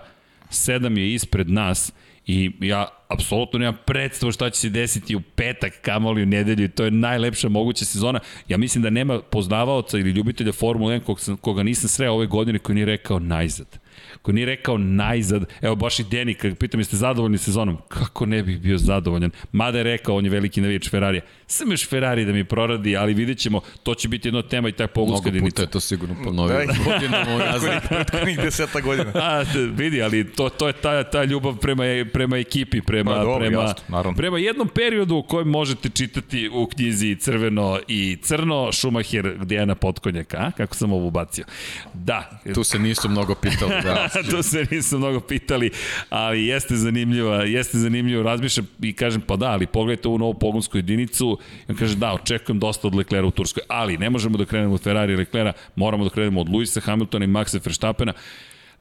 7 0.50 0.98
je 0.98 1.14
ispred 1.14 1.50
nas 1.50 1.92
I 2.28 2.52
ja 2.60 2.88
apsolutno 3.08 3.60
nemam 3.60 3.78
predstavu 3.86 4.32
šta 4.32 4.50
će 4.50 4.60
se 4.60 4.70
desiti 4.70 5.16
u 5.16 5.22
petak, 5.22 5.74
kamoli 5.82 6.24
u 6.24 6.26
nedelju, 6.26 6.66
i 6.66 6.70
to 6.70 6.84
je 6.84 6.92
najlepša 6.92 7.50
moguća 7.50 7.86
sezona. 7.86 8.20
Ja 8.48 8.58
mislim 8.58 8.82
da 8.82 8.90
nema 8.90 9.22
poznavaoca 9.22 9.98
ili 9.98 10.12
ljubitelja 10.12 10.52
Formule 10.52 11.00
1 11.00 11.04
koga, 11.04 11.42
koga 11.42 11.64
nisam 11.64 11.90
sreo 11.90 12.14
ove 12.14 12.26
godine 12.26 12.60
koji 12.60 12.74
nije 12.74 12.86
rekao 12.86 13.20
najzad 13.20 13.80
koji 14.22 14.36
nije 14.36 14.46
rekao 14.46 14.78
najzad, 14.78 15.46
evo 15.62 15.76
baš 15.76 16.00
i 16.00 16.04
Deni, 16.04 16.34
kad 16.34 16.58
pitam 16.58 16.80
jeste 16.80 16.98
zadovoljni 16.98 17.38
sezonom, 17.38 17.78
kako 17.88 18.26
ne 18.26 18.44
bih 18.44 18.60
bio 18.62 18.78
zadovoljan, 18.78 19.32
mada 19.52 19.78
je 19.78 19.84
rekao, 19.84 20.16
on 20.16 20.26
je 20.26 20.32
veliki 20.32 20.62
navijač 20.62 20.90
Ferrarija, 20.90 21.22
sam 21.48 21.72
još 21.72 21.90
Ferrari 21.90 22.26
da 22.26 22.32
mi 22.32 22.44
proradi, 22.44 22.98
ali 22.98 23.14
vidjet 23.14 23.38
ćemo, 23.38 23.62
to 23.84 23.96
će 23.96 24.08
biti 24.08 24.28
jedna 24.28 24.42
tema 24.42 24.70
i 24.70 24.72
taj 24.72 24.88
pogonska 24.88 25.28
jedinica. 25.28 25.44
Mnogo 25.44 25.52
puta 25.52 25.62
je 25.62 25.72
to 25.72 25.80
sigurno 25.80 26.16
ponovio. 26.24 26.58
Da, 26.58 26.74
godinama 26.92 27.36
unazad. 27.36 27.88
Prethodnih 27.90 28.38
deseta 28.38 28.80
godina. 28.82 29.12
A, 29.28 29.44
vidi, 29.76 30.02
ali 30.02 30.32
to, 30.32 30.50
to 30.50 30.68
je 30.68 30.74
ta, 30.74 31.04
ta 31.04 31.24
ljubav 31.24 31.58
prema, 31.58 31.84
prema 32.14 32.38
ekipi, 32.38 32.82
prema, 32.82 33.12
Pa 33.12 33.18
dobro, 33.24 33.40
prema, 33.40 33.62
jasno, 33.62 33.84
naravno. 33.88 34.18
prema 34.18 34.38
jednom 34.40 34.68
periodu 34.68 35.16
u 35.16 35.24
kojem 35.24 35.48
možete 35.48 35.90
čitati 35.90 36.50
u 36.54 36.68
knjizi 36.68 37.16
Crveno 37.16 37.80
i 37.88 38.18
Crno, 38.22 38.72
Schumacher, 38.72 39.46
Dijana 39.46 39.76
Potkonjaka, 39.76 40.38
a? 40.38 40.52
kako 40.52 40.76
sam 40.76 40.94
ovo 40.94 41.08
ubacio. 41.08 41.46
Da, 41.94 42.42
Tu 42.54 42.64
se 42.64 42.80
nisu 42.80 43.10
mnogo 43.10 43.36
pitali. 43.36 43.72
Da. 43.94 44.10
to 44.32 44.44
se 44.44 44.66
nisu 44.72 44.98
mnogo 44.98 45.20
pitali, 45.20 45.72
ali 46.10 46.46
jeste 46.46 46.76
zanimljivo, 46.76 47.34
jeste 47.34 47.78
zanimljivo, 47.78 48.24
razmišljam 48.24 48.68
i 48.82 48.94
kažem, 48.94 49.22
pa 49.22 49.36
da, 49.36 49.46
ali 49.46 49.68
pogledajte 49.68 50.08
ovu 50.08 50.18
novu 50.18 50.34
pogonsku 50.34 50.78
jedinicu, 50.78 51.40
i 51.68 51.72
on 51.72 51.78
kaže, 51.78 51.96
da, 51.96 52.14
očekujem 52.14 52.60
dosta 52.60 52.88
od 52.88 52.96
Leclerca 52.96 53.28
u 53.28 53.32
Turskoj, 53.32 53.64
ali 53.68 53.98
ne 53.98 54.10
možemo 54.10 54.38
da 54.38 54.46
krenemo 54.46 54.74
od 54.74 54.82
Ferrari 54.82 55.14
i 55.14 55.16
Leclerca, 55.16 55.60
moramo 55.76 56.04
da 56.04 56.10
krenemo 56.10 56.42
od 56.42 56.50
Luisa 56.50 56.82
Hamiltona 56.82 57.26
i 57.26 57.28
Maxa 57.28 57.66
Verstappena, 57.66 58.14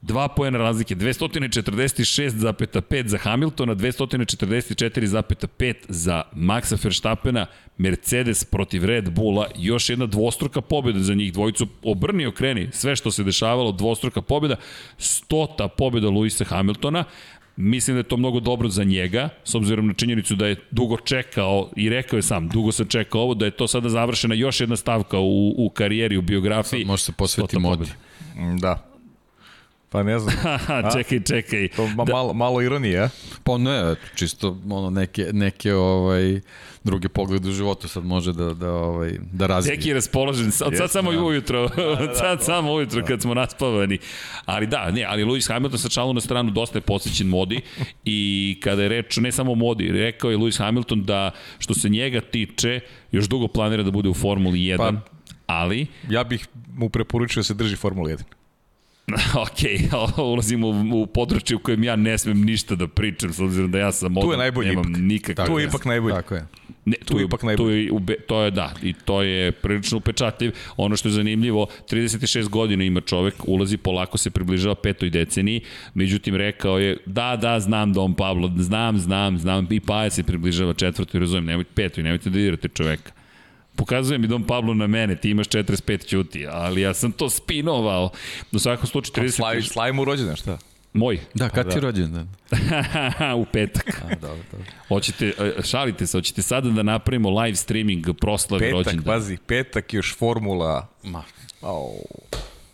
Dva 0.01 0.27
pojena 0.27 0.57
razlike, 0.57 0.95
246,5 0.95 3.07
za 3.07 3.17
Hamiltona, 3.17 3.75
244,5 3.75 5.73
za 5.89 6.23
Maxa 6.35 6.77
Verstappena, 6.83 7.45
Mercedes 7.77 8.43
protiv 8.43 8.85
Red 8.85 9.09
Bulla, 9.09 9.47
još 9.55 9.89
jedna 9.89 10.05
dvostruka 10.05 10.61
pobjeda 10.61 10.99
za 10.99 11.13
njih 11.13 11.33
dvojicu, 11.33 11.67
obrni 11.83 12.25
okreni 12.25 12.69
sve 12.71 12.95
što 12.95 13.11
se 13.11 13.23
dešavalo, 13.23 13.71
dvostruka 13.71 14.21
pobjeda, 14.21 14.55
stota 14.97 15.67
pobjeda 15.67 16.09
Luisa 16.09 16.45
Hamiltona, 16.45 17.03
Mislim 17.59 17.95
da 17.95 17.99
je 17.99 18.03
to 18.03 18.17
mnogo 18.17 18.39
dobro 18.39 18.69
za 18.69 18.83
njega, 18.83 19.29
s 19.43 19.55
obzirom 19.55 19.87
na 19.87 19.93
činjenicu 19.93 20.35
da 20.35 20.47
je 20.47 20.55
dugo 20.71 20.97
čekao, 20.97 21.69
i 21.75 21.89
rekao 21.89 22.17
je 22.17 22.23
sam, 22.23 22.47
dugo 22.47 22.71
sam 22.71 22.85
čekao 22.85 23.21
ovo, 23.21 23.33
da 23.33 23.45
je 23.45 23.51
to 23.51 23.67
sada 23.67 23.89
završena 23.89 24.35
još 24.35 24.59
jedna 24.59 24.75
stavka 24.75 25.19
u, 25.19 25.53
u 25.57 25.69
karijeri, 25.69 26.17
u 26.17 26.21
biografiji. 26.21 26.85
Može 26.85 27.03
se 27.03 27.11
posveti 27.11 27.47
Stota 27.47 27.59
modi. 27.59 27.85
Da. 28.59 28.96
Pa 29.89 30.03
ne 30.03 30.19
znam. 30.19 30.35
Haha, 30.43 30.89
čekaj, 30.97 31.19
čekaj. 31.23 31.67
To 31.67 31.87
ma, 31.87 32.05
malo, 32.05 32.33
malo 32.33 32.61
ironije, 32.61 33.03
a? 33.03 33.09
Pa 33.43 33.57
ne, 33.57 33.95
čisto 34.15 34.57
ono 34.69 34.89
neke, 34.89 35.29
neke 35.33 35.73
ovaj, 35.73 36.41
druge 36.83 37.09
poglede 37.09 37.49
u 37.49 37.51
životu 37.51 37.87
sad 37.87 38.05
može 38.05 38.33
da, 38.33 38.53
da, 38.53 38.71
ovaj, 38.71 39.11
da 39.31 39.47
razvije. 39.47 39.75
Neki 39.75 39.89
je 39.89 39.93
raspoložen, 39.93 40.51
sad, 40.51 40.77
sad 40.77 40.91
samo 40.91 41.11
da. 41.11 41.23
ujutro, 41.23 41.69
sad 42.19 42.43
samo 42.43 42.73
ujutro 42.73 43.03
kad 43.05 43.21
smo 43.21 43.33
naspavani. 43.33 43.97
Ali 44.45 44.67
da, 44.67 44.91
ne, 44.91 45.03
ali 45.03 45.23
Lewis 45.23 45.47
Hamilton 45.53 45.79
sa 45.79 45.89
čalu 45.89 46.13
na 46.13 46.21
stranu 46.21 46.51
dosta 46.51 46.77
je 46.77 46.81
posvećen 46.81 47.27
modi 47.27 47.61
i 48.05 48.59
kada 48.63 48.81
je 48.83 48.89
reč 48.89 49.17
ne 49.17 49.31
samo 49.31 49.55
modi, 49.55 49.91
rekao 49.91 50.31
je 50.31 50.37
Lewis 50.37 50.57
Hamilton 50.59 51.03
da 51.03 51.31
što 51.59 51.73
se 51.73 51.89
njega 51.89 52.21
tiče, 52.21 52.79
još 53.11 53.27
dugo 53.27 53.47
planira 53.47 53.83
da 53.83 53.91
bude 53.91 54.09
u 54.09 54.13
Formuli 54.13 54.59
1, 54.59 54.77
Pa- 54.77 54.91
ali 55.47 55.87
Ja 56.09 56.23
bih 56.23 56.47
mu 56.73 56.89
preporučio 56.89 57.39
da 57.39 57.43
se 57.43 57.53
drži 57.53 57.75
Formula 57.75 58.09
1. 58.09 58.21
ok, 59.45 59.59
ulazimo 60.17 60.67
u, 60.67 61.01
u 61.01 61.05
područje 61.07 61.55
u 61.55 61.59
kojem 61.59 61.83
ja 61.83 61.95
ne 61.95 62.17
smem 62.17 62.41
ništa 62.41 62.75
da 62.75 62.87
pričam, 62.87 63.33
s 63.33 63.39
obzirom 63.39 63.71
da 63.71 63.79
ja 63.79 63.91
sam 63.91 64.15
Tu 64.15 64.31
je 64.31 64.37
najbolji 64.37 64.69
nemam 64.69 64.89
ipak. 64.89 65.01
nikakve 65.01 65.45
Tu 65.45 65.59
je 65.59 65.65
ipak 65.65 65.85
najbolji. 65.85 66.15
Tako 66.15 66.35
je. 66.35 66.45
Ne, 66.85 66.95
Tu 67.05 67.19
je 67.19 67.25
ipak 67.25 67.43
najbolje. 67.43 67.67
Tu 67.67 67.77
je, 67.77 67.91
ube, 67.91 68.15
to 68.27 68.41
je 68.41 68.51
da, 68.51 68.73
i 68.83 68.93
to 68.93 69.21
je 69.21 69.51
prilično 69.51 69.97
upečatljiv. 69.97 70.51
Ono 70.77 70.95
što 70.95 71.07
je 71.07 71.11
zanimljivo, 71.11 71.67
36 71.89 72.49
godina 72.49 72.83
ima 72.83 73.01
čovek, 73.01 73.35
ulazi 73.47 73.77
polako 73.77 74.17
se 74.17 74.29
približava 74.29 74.75
petoj 74.75 75.09
deceniji, 75.09 75.61
međutim 75.93 76.35
rekao 76.35 76.79
je, 76.79 76.97
da, 77.05 77.37
da, 77.41 77.59
znam 77.59 77.93
Dom 77.93 78.15
Pablo, 78.15 78.51
znam, 78.57 78.99
znam, 78.99 79.37
znam, 79.37 79.67
i 79.69 79.79
Paja 79.79 80.09
se 80.09 80.23
približava 80.23 80.73
četvrtoj, 80.73 81.19
razumijem, 81.19 81.45
nemojte 81.45 81.71
petoj, 81.73 82.03
nemojte 82.03 82.29
da 82.29 82.37
dirate 82.37 82.67
čoveka. 82.67 83.16
Pokazuje 83.77 84.17
mi 84.17 84.27
Dom 84.27 84.43
Pablo 84.43 84.73
na 84.73 84.87
mene, 84.87 85.15
ti 85.15 85.29
imaš 85.29 85.47
45 85.47 86.07
ćuti, 86.07 86.47
ali 86.51 86.81
ja 86.81 86.93
sam 86.93 87.11
to 87.11 87.29
spinovao. 87.29 88.09
Do 88.51 88.59
svakom 88.59 88.87
slučaju 88.87 89.27
30... 89.27 89.31
Slavi, 89.35 89.61
slavi 89.61 89.93
mu 89.93 90.05
rođendan, 90.05 90.35
šta? 90.35 90.57
Moj. 90.93 91.19
Da, 91.33 91.49
kad 91.49 91.69
ti 91.69 91.77
je 91.77 91.81
rođendan? 91.81 92.27
u 93.41 93.45
petak. 93.53 94.01
A, 94.05 94.15
dobro, 94.15 94.43
dobro. 94.51 94.65
Hoćete, 94.87 95.33
e, 95.39 95.63
šalite 95.63 96.07
se, 96.07 96.17
hoćete 96.17 96.41
sada 96.41 96.69
da 96.69 96.83
napravimo 96.83 97.41
live 97.41 97.55
streaming 97.55 98.05
proslave 98.19 98.59
Petak, 98.59 98.73
rođendana. 98.73 99.13
pazi, 99.13 99.37
petak 99.47 99.93
još 99.93 100.15
formula. 100.17 100.87
Ma, 101.03 101.23
Au, 101.61 101.91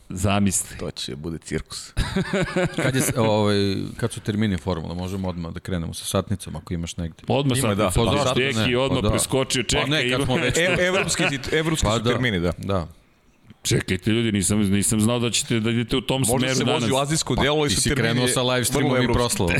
Zamisli. 0.09 0.77
to 0.77 0.91
će 0.91 1.15
bude 1.15 1.37
cirkus. 1.37 1.93
kad, 2.83 2.95
je, 2.95 3.03
ovaj, 3.17 3.75
kad 3.97 4.11
su 4.11 4.19
termini 4.19 4.57
formula, 4.57 4.93
možemo 4.93 5.29
odmah 5.29 5.53
da 5.53 5.59
krenemo 5.59 5.93
sa 5.93 6.05
satnicom 6.05 6.55
ako 6.55 6.73
imaš 6.73 6.97
negde. 6.97 7.23
Odmah 7.27 7.57
Ima, 7.57 7.67
da. 7.67 7.75
da, 7.75 7.91
Pa 7.95 8.23
pa 8.25 8.33
Deki 8.33 8.57
ne? 8.57 8.77
odmah 8.77 9.01
Pa 9.01 9.07
da. 9.07 9.09
preskočio, 9.09 9.63
čekaj, 9.63 9.85
Pa 9.85 9.89
ne, 9.89 10.09
kad 10.09 10.23
smo 10.25 10.35
već... 10.35 10.57
E, 10.57 10.75
evropski, 10.79 11.23
evropski 11.51 11.85
Pa 11.85 11.93
su 11.93 11.99
da, 11.99 12.09
termini, 12.09 12.39
da. 12.39 12.51
Da. 12.57 12.87
Čekajte 13.63 14.11
ljudi, 14.11 14.31
nisam, 14.31 14.59
nisam 14.59 15.01
znao 15.01 15.19
da 15.19 15.29
ćete 15.29 15.59
da 15.59 15.71
idete 15.71 15.97
u 15.97 16.01
tom 16.01 16.23
Možda 16.27 16.37
smeru 16.39 16.55
se 16.55 16.63
danas. 16.63 16.81
vozi 16.81 16.93
u 16.93 16.97
azijsko 16.97 17.35
delo 17.35 17.65
i 17.65 17.69
Ti 17.69 17.75
su 17.75 17.81
si 17.81 17.89
termini 17.89 18.09
krenuo 18.09 18.27
sa 18.27 18.41
live 18.41 18.65
streamom 18.65 19.03
i 19.03 19.13
proslavom. 19.13 19.53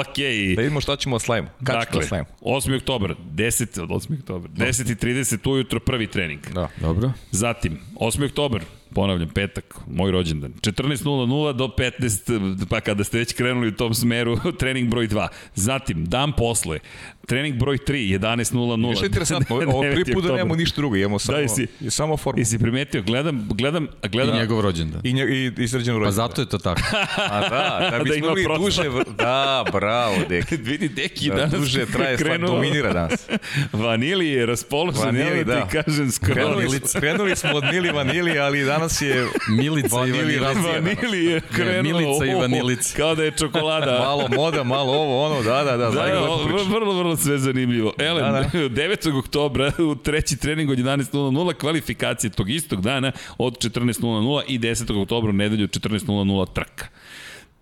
Okej. 0.00 0.54
Da 0.54 0.62
vidimo 0.62 0.80
šta 0.80 0.96
ćemo 0.96 1.16
da 1.16 1.20
slavimo. 1.20 1.48
Kad 1.64 1.66
ćemo 1.66 1.78
Dakle, 1.78 2.00
da 2.00 2.06
slavimo? 2.06 2.28
8. 2.40 2.76
oktober, 2.76 3.14
10. 3.34 3.82
od 3.82 3.88
8. 3.88 4.18
oktober, 4.20 4.50
10 4.50 4.92
i 4.92 4.94
30 4.94 5.50
ujutro 5.50 5.80
prvi 5.80 6.06
trening. 6.06 6.40
Da. 6.54 6.68
Dobro. 6.80 7.12
Zatim, 7.30 7.78
8. 7.94 8.26
oktober, 8.26 8.62
ponavljam, 8.94 9.28
petak, 9.28 9.74
moj 9.86 10.10
rođendan, 10.10 10.52
14.00 10.52 11.52
do 11.52 11.70
15, 11.78 12.66
pa 12.68 12.80
kada 12.80 13.04
ste 13.04 13.18
već 13.18 13.32
krenuli 13.32 13.68
u 13.68 13.76
tom 13.76 13.94
smeru, 13.94 14.38
trening 14.60 14.90
broj 14.90 15.08
2. 15.08 15.28
Zatim, 15.54 16.04
dan 16.04 16.32
posle, 16.32 16.78
trening 17.26 17.54
broj 17.54 17.78
3, 17.78 17.92
11.00. 18.12 18.94
Što 18.94 19.04
je 19.04 19.06
interesantno, 19.06 19.56
ovo 19.66 19.80
prvi 19.82 19.94
9. 19.94 20.04
put 20.04 20.14
da 20.14 20.18
oktobar. 20.18 20.36
nemamo 20.36 20.54
ništa 20.56 20.76
drugo, 20.76 20.96
imamo 20.96 21.18
samo, 21.18 21.38
jesi- 21.38 21.66
je 21.80 21.90
samo 21.90 22.16
formula. 22.16 22.40
Jesi 22.40 22.58
primetio, 22.58 23.02
gledam, 23.02 23.48
gledam, 23.50 23.88
I 24.04 24.08
gledam, 24.08 24.36
njegov 24.36 24.60
rođendan. 24.60 25.00
I, 25.04 25.12
nje, 25.12 25.24
i, 25.24 25.52
i 25.58 25.68
srđanu 25.68 25.78
Pa 25.94 26.00
rođendan. 26.00 26.12
zato 26.28 26.40
je 26.40 26.48
to 26.48 26.58
tako. 26.58 26.80
A 27.30 27.40
da, 27.40 27.48
da 27.82 27.90
Da 27.98 28.04
bi 28.04 28.08
ima 28.08 28.16
smo 28.16 28.26
imali 28.38 28.44
proslava. 28.44 28.88
duže, 28.90 29.10
da, 29.12 29.64
bravo, 29.72 30.14
deki. 30.28 30.56
vidi, 30.56 30.88
deki 30.88 31.28
Da, 31.28 31.34
danas 31.36 31.52
duže 31.52 31.86
traje, 31.86 32.18
stvar 32.18 32.30
krenuo- 32.30 32.46
dominira 32.46 32.92
danas. 32.92 33.26
Vanili 33.74 34.26
je 34.28 34.46
raspoložen, 34.46 35.02
Vanili, 35.04 35.44
da. 35.44 35.60
ti 35.60 35.72
kažem 35.74 36.10
skoro. 36.10 36.34
Krenuli, 36.34 36.66
krenuli 36.92 37.36
smo 37.36 37.50
od 37.52 37.64
Mili 37.64 37.90
Vanili, 37.90 38.38
ali 38.38 38.64
danas 38.64 39.00
je 39.02 39.26
Milica 39.50 39.88
i 39.88 39.90
Vanili 39.92 40.18
vanilica. 40.18 40.44
razvijena. 40.44 40.80
Vanili 40.92 41.24
je 41.24 41.40
krenuo. 41.42 41.82
Milica 42.00 42.24
i 42.26 42.34
vanilica. 42.34 42.96
Kao 42.96 43.14
da 43.14 43.24
je 43.24 43.30
čokolada. 43.32 43.98
malo 43.98 44.28
moda, 44.30 44.62
malo 44.64 44.92
ovo, 44.92 45.26
ono, 45.26 45.42
da, 45.42 45.50
da, 45.54 45.64
da, 45.64 45.76
Da, 45.76 45.90
da, 45.90 46.02
da, 46.04 46.10
da, 46.10 46.20
vrlo, 46.68 46.92
vrlo, 46.94 47.15
vrlo 47.16 47.24
sve 47.24 47.38
zanimljivo. 47.38 47.92
Ele, 47.98 48.20
Da, 48.20 48.30
da, 48.30 48.50
9. 48.52 49.18
oktobra 49.18 49.72
u 49.78 49.94
treći 49.94 50.36
trening 50.36 50.70
od 50.70 50.78
11.00 50.78 51.54
kvalifikacije 51.54 52.30
tog 52.30 52.50
istog 52.50 52.80
dana 52.82 53.12
od 53.38 53.58
14.00 53.58 54.42
i 54.48 54.58
10. 54.58 55.02
oktobra 55.02 55.30
u 55.30 55.32
nedelju 55.32 55.64
od 55.64 55.70
14.00 55.70 56.52
trka 56.52 56.86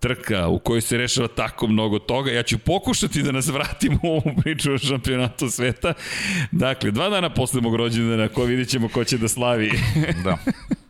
trka 0.05 0.49
u 0.49 0.59
kojoj 0.59 0.81
se 0.81 0.97
rešava 0.97 1.29
tako 1.29 1.67
mnogo 1.67 1.99
toga. 1.99 2.31
Ja 2.31 2.43
ću 2.43 2.59
pokušati 2.59 3.23
da 3.23 3.33
nas 3.33 3.49
vratim 3.49 3.99
u 4.03 4.09
ovu 4.09 4.33
priču 4.43 4.73
o 4.73 4.79
šampionatu 4.79 5.51
sveta. 5.51 5.95
Dakle, 6.53 6.91
dva 6.91 7.09
dana 7.09 7.31
posle 7.31 7.61
mog 7.61 7.77
rođendana, 7.77 8.29
ko 8.29 8.45
vidit 8.45 8.69
ćemo 8.69 8.89
ko 8.89 9.05
će 9.05 9.19
da 9.19 9.29
slavi. 9.29 9.73
da. 10.25 10.39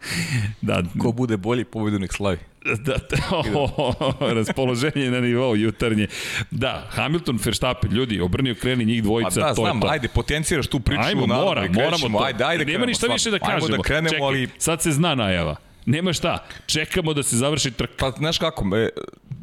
da, 0.68 0.82
Ko 0.98 1.12
bude 1.12 1.36
bolji, 1.36 1.64
pobedu 1.64 1.98
nek 1.98 2.12
slavi. 2.12 2.38
da, 2.64 2.96
da 3.10 3.16
o, 3.58 4.14
raspoloženje 4.20 5.10
na 5.10 5.20
nivou 5.20 5.56
jutarnje. 5.56 6.06
Da, 6.50 6.86
Hamilton, 6.90 7.38
Verstappen, 7.44 7.92
ljudi, 7.92 8.20
obrni 8.20 8.50
okreni 8.50 8.84
njih 8.84 9.02
Pa 9.02 9.04
dvojica, 9.04 9.40
da, 9.40 9.48
to 9.48 9.62
znam, 9.62 9.76
je 9.76 9.80
to. 9.80 9.88
ajde, 9.88 10.08
potenciraš 10.08 10.66
tu 10.66 10.80
priču. 10.80 11.02
Ajmo, 11.02 11.26
naravno, 11.26 11.46
mora, 11.46 11.64
i 11.64 11.68
krećemo. 11.68 11.84
moramo 11.84 12.18
to. 12.18 12.24
Ajde, 12.24 12.44
ajde, 12.44 12.64
Nema 12.64 12.66
krenemo, 12.66 12.86
ništa 12.86 13.06
više 13.06 13.30
da 13.30 13.38
kažemo. 13.38 13.66
Ajmo 13.66 13.76
da 13.76 13.82
krenemo, 13.82 14.08
Čekaj, 14.08 14.26
ali... 14.26 14.48
sad 14.58 14.82
se 14.82 14.92
zna 14.92 15.14
najava. 15.14 15.56
Nema 15.86 16.12
šta, 16.12 16.46
čekamo 16.66 17.14
da 17.14 17.22
se 17.22 17.36
završi 17.36 17.70
trka. 17.70 17.92
Pa, 17.98 18.10
znaš 18.10 18.38
kako, 18.38 18.64
me, 18.64 18.88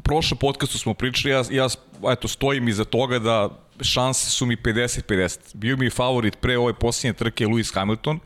prošle 0.02 0.36
podcastu 0.38 0.78
smo 0.78 0.94
pričali, 0.94 1.34
ja, 1.34 1.42
ja 1.50 1.68
eto, 2.12 2.28
stojim 2.28 2.68
iza 2.68 2.84
toga 2.84 3.18
da 3.18 3.48
šanse 3.80 4.30
su 4.30 4.46
mi 4.46 4.56
50-50. 4.56 5.38
Bio 5.54 5.76
mi 5.76 5.90
favorit 5.90 6.36
pre 6.40 6.58
ove 6.58 6.74
posljednje 6.74 7.12
trke 7.12 7.46
Lewis 7.46 7.74
Hamilton. 7.74 8.20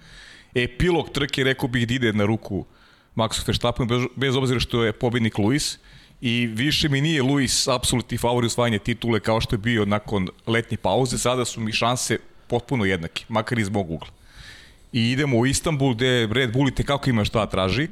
Epilog 0.55 1.11
trke 1.12 1.44
rekao 1.44 1.68
bih 1.68 1.88
da 1.88 1.94
ide 1.94 2.12
na 2.12 2.24
ruku 2.24 2.64
Maxu 3.16 3.46
Verstappenu, 3.46 3.88
bez, 3.88 4.02
bez 4.16 4.37
obzira 4.37 4.61
što 4.61 4.85
je 4.85 4.92
pobednik 4.92 5.35
Lewis. 5.35 5.76
I 6.20 6.46
više 6.46 6.88
mi 6.88 7.00
nije 7.00 7.22
Lewis 7.22 7.74
apsolutni 7.74 8.18
favorit 8.18 8.46
osvajanja 8.46 8.79
titule 8.79 9.20
kao 9.20 9.40
što 9.40 9.55
je 9.55 9.59
bio 9.59 9.85
nakon 9.85 10.29
letnje 10.46 10.76
pauze. 10.76 11.18
Sada 11.18 11.44
su 11.44 11.61
mi 11.61 11.72
šanse 11.72 12.18
potpuno 12.46 12.85
jednake, 12.85 13.24
makar 13.29 13.59
iz 13.59 13.68
mog 13.68 13.90
ugla. 13.90 14.15
I 14.92 15.11
idemo 15.11 15.38
u 15.38 15.46
Istanbul 15.46 15.94
gde 15.94 16.29
Red 16.33 16.53
Bull 16.53 16.68
i 16.68 16.75
tekako 16.75 17.11
ima 17.11 17.25
šta 17.25 17.46
traži 17.46 17.88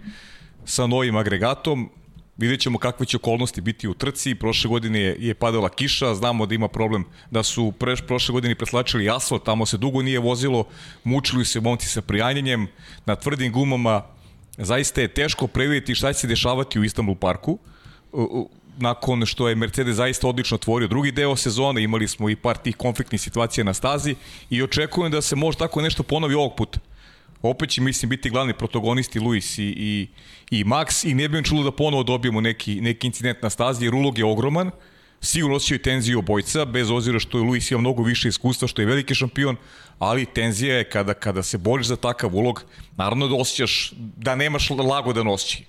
sa 0.65 0.87
novim 0.87 1.17
agregatom. 1.17 1.91
Vidjet 2.37 2.61
ćemo 2.61 2.79
kakve 2.79 3.07
će 3.07 3.17
okolnosti 3.17 3.61
biti 3.61 3.89
u 3.89 3.95
trci. 3.95 4.35
Prošle 4.35 4.69
godine 4.69 5.01
je, 5.01 5.17
je 5.19 5.35
padala 5.35 5.69
kiša, 5.69 6.15
znamo 6.15 6.47
da 6.47 6.55
ima 6.55 6.69
problem 6.69 7.05
da 7.31 7.43
su 7.43 7.73
preš, 7.73 8.01
prošle 8.07 8.33
godine 8.33 8.55
preslačili 8.55 9.11
asfalt, 9.11 9.45
tamo 9.45 9.67
se 9.67 9.77
dugo 9.77 10.03
nije 10.03 10.19
vozilo, 10.19 10.65
mučili 11.05 11.45
se 11.45 11.61
momci 11.61 11.89
sa 11.89 12.03
prijanjenjem 12.03 12.67
na 13.07 13.17
tvrdim 13.17 13.53
gumama. 13.53 14.03
Zaista 14.59 15.01
je 15.01 15.15
teško 15.15 15.47
previdjeti 15.47 15.95
šta 15.95 16.13
će 16.13 16.21
se 16.21 16.27
dešavati 16.27 16.79
u 16.79 16.85
Istanbul 16.85 17.15
parku. 17.15 17.59
Nakon 18.77 19.27
što 19.27 19.49
je 19.49 19.55
Mercedes 19.55 19.97
zaista 19.97 20.29
odlično 20.29 20.55
otvorio 20.55 20.89
drugi 20.89 21.13
deo 21.13 21.37
sezone, 21.37 21.83
imali 21.83 22.09
smo 22.09 22.31
i 22.31 22.37
par 22.37 22.57
tih 22.57 22.77
konfliktnih 22.77 23.21
situacija 23.21 23.65
na 23.65 23.75
stazi 23.75 24.15
i 24.51 24.63
očekujem 24.63 25.13
da 25.13 25.23
se 25.23 25.37
možda 25.37 25.67
tako 25.67 25.83
nešto 25.83 26.03
ponovi 26.03 26.35
ovog 26.35 26.57
puta. 26.57 26.79
Opet 27.43 27.71
će, 27.71 27.81
mislim, 27.81 28.09
biti 28.09 28.31
glavni 28.31 28.55
protagonisti 28.55 29.21
Luis 29.21 29.59
i, 29.59 29.65
i, 29.65 30.09
i 30.51 30.65
Max 30.65 31.11
i 31.11 31.15
ne 31.15 31.29
bi 31.29 31.45
čulo 31.45 31.63
da 31.63 31.71
ponovo 31.71 32.03
dobijemo 32.03 32.41
neki, 32.41 32.81
neki 32.81 33.07
incident 33.07 33.43
na 33.43 33.51
stazi, 33.51 33.85
jer 33.85 33.95
ulog 33.95 34.19
je 34.19 34.25
ogroman, 34.25 34.71
sigurno 35.21 35.57
osjećaju 35.57 35.83
tenziju 35.83 36.19
obojca, 36.19 36.65
bez 36.65 36.91
ozira 36.91 37.19
što 37.19 37.39
je 37.39 37.45
Luis 37.45 37.71
ima 37.71 37.81
mnogo 37.81 38.03
više 38.03 38.29
iskustva, 38.29 38.69
što 38.69 38.83
je 38.83 38.87
veliki 38.87 39.15
šampion, 39.15 39.57
ali 39.99 40.27
tenzija 40.27 40.77
je 40.77 40.89
kada, 40.89 41.15
kada 41.15 41.43
se 41.43 41.59
boriš 41.59 41.87
za 41.87 41.97
takav 41.97 42.37
ulog, 42.37 42.65
naravno 42.97 43.29
da 43.29 43.35
osjećaš 43.35 43.93
da 43.97 44.35
nemaš 44.35 44.71
lagodan 44.71 45.29
osjećaj 45.29 45.67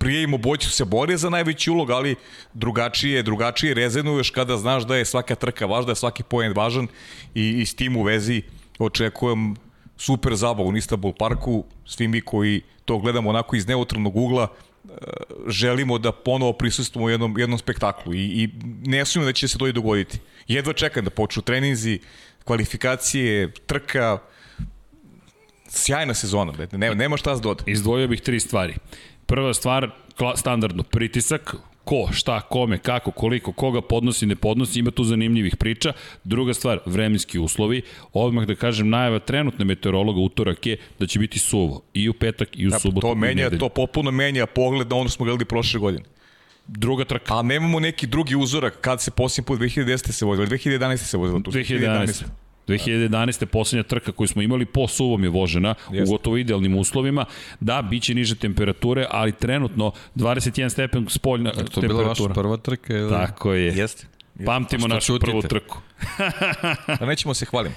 prije 0.00 0.22
im 0.22 0.34
obojci 0.34 0.70
se 0.70 0.84
bore 0.84 1.16
za 1.16 1.30
najveći 1.30 1.70
ulog, 1.70 1.90
ali 1.90 2.14
drugačije, 2.54 3.22
drugačije 3.22 3.74
rezervuješ 3.74 4.30
kada 4.30 4.56
znaš 4.56 4.86
da 4.88 4.96
je 4.96 5.04
svaka 5.04 5.34
trka 5.34 5.66
važna, 5.66 5.86
da 5.86 5.92
je 5.92 5.96
svaki 5.96 6.22
poen 6.22 6.52
važan 6.56 6.88
i, 7.34 7.48
i 7.60 7.66
s 7.66 7.74
tim 7.74 7.96
u 7.96 8.02
vezi 8.02 8.42
očekujem 8.78 9.56
super 9.96 10.34
zabavu 10.34 10.68
u 10.68 10.76
Istanbul 10.76 11.12
parku, 11.12 11.64
svi 11.86 12.08
mi 12.08 12.20
koji 12.20 12.62
to 12.84 12.98
gledamo 12.98 13.30
onako 13.30 13.56
iz 13.56 13.66
neutralnog 13.66 14.16
ugla, 14.16 14.48
e, 14.48 14.90
želimo 15.46 15.98
da 15.98 16.12
ponovo 16.12 16.52
prisustimo 16.52 17.04
u 17.04 17.10
jednom, 17.10 17.38
jednom 17.38 17.58
spektaklu 17.58 18.14
i, 18.14 18.24
i 18.24 18.48
ne 18.84 19.04
sumnjam 19.04 19.28
da 19.28 19.32
će 19.32 19.48
se 19.48 19.58
to 19.58 19.68
i 19.68 19.72
dogoditi. 19.72 20.18
Jedva 20.48 20.72
čekam 20.72 21.04
da 21.04 21.10
počnu 21.10 21.42
treninzi, 21.42 22.00
kvalifikacije, 22.44 23.52
trka, 23.66 24.18
sjajna 25.68 26.14
sezona, 26.14 26.52
ne, 26.72 26.94
nema, 26.94 27.16
šta 27.16 27.36
se 27.36 27.42
doda. 27.42 27.64
Izdvojio 27.66 28.08
bih 28.08 28.20
tri 28.20 28.40
stvari. 28.40 28.74
Prva 29.30 29.54
stvar, 29.54 29.90
standardno, 30.36 30.82
pritisak, 30.82 31.54
ko, 31.84 32.08
šta, 32.12 32.40
kome, 32.40 32.78
kako, 32.78 33.10
koliko, 33.10 33.52
koga 33.52 33.80
podnosi, 33.80 34.26
ne 34.26 34.36
podnosi, 34.36 34.78
ima 34.78 34.90
tu 34.90 35.04
zanimljivih 35.04 35.56
priča. 35.56 35.92
Druga 36.24 36.54
stvar, 36.54 36.78
vremenski 36.86 37.38
uslovi. 37.38 37.82
Odmah 38.12 38.46
da 38.46 38.54
kažem, 38.54 38.88
najava 38.88 39.18
trenutne 39.18 39.64
meteorologa 39.64 40.20
utorak 40.20 40.66
je 40.66 40.76
da 40.98 41.06
će 41.06 41.18
biti 41.18 41.38
suvo 41.38 41.82
i 41.94 42.08
u 42.08 42.12
petak 42.12 42.48
i 42.58 42.66
u 42.66 42.70
Da, 42.70 42.78
subotu. 42.78 43.06
to 43.06 43.14
menja, 43.14 43.50
to 43.58 43.68
popuno 43.68 44.10
menja 44.10 44.46
pogled 44.46 44.88
na 44.90 44.96
ono 44.96 45.08
smo 45.08 45.24
gledali 45.24 45.44
prošle 45.44 45.80
godine. 45.80 46.04
Druga 46.66 47.04
trka. 47.04 47.38
A 47.38 47.42
nemamo 47.42 47.80
neki 47.80 48.06
drugi 48.06 48.36
uzorak 48.36 48.80
kad 48.80 49.02
se 49.02 49.10
posljednji 49.10 49.46
put 49.46 49.60
2010. 49.60 50.12
se 50.12 50.24
vozilo, 50.24 50.46
2011. 50.46 50.96
se 50.96 51.16
vozilo. 51.16 51.40
Tu 51.40 51.50
2011. 51.50 52.24
2011. 52.70 53.44
poslednja 53.44 53.82
trka 53.82 54.12
koju 54.12 54.28
smo 54.28 54.42
imali 54.42 54.64
po 54.64 54.88
suvom 54.88 55.24
je 55.24 55.30
vožena 55.30 55.74
Jeste. 55.84 56.02
u 56.04 56.06
gotovo 56.08 56.36
idealnim 56.36 56.76
uslovima. 56.76 57.24
Da, 57.60 57.82
bit 57.82 58.02
će 58.02 58.14
niže 58.14 58.34
temperature, 58.34 59.06
ali 59.10 59.32
trenutno 59.32 59.92
21 60.16 60.68
stepen 60.68 61.06
spoljna 61.08 61.50
To 61.50 61.60
je 61.80 61.88
bila 61.88 62.02
vaša 62.02 62.14
temperatura. 62.14 62.34
prva 62.34 62.56
trka? 62.56 62.94
Ili? 62.94 63.10
Tako 63.10 63.52
je. 63.52 63.66
Jeste. 63.68 64.06
Pamtimo 64.46 64.88
našu 64.88 65.06
šutite? 65.06 65.26
prvu 65.26 65.42
trku. 65.42 65.78
Da 67.00 67.06
nećemo 67.06 67.34
se 67.34 67.44
hvalim. 67.46 67.72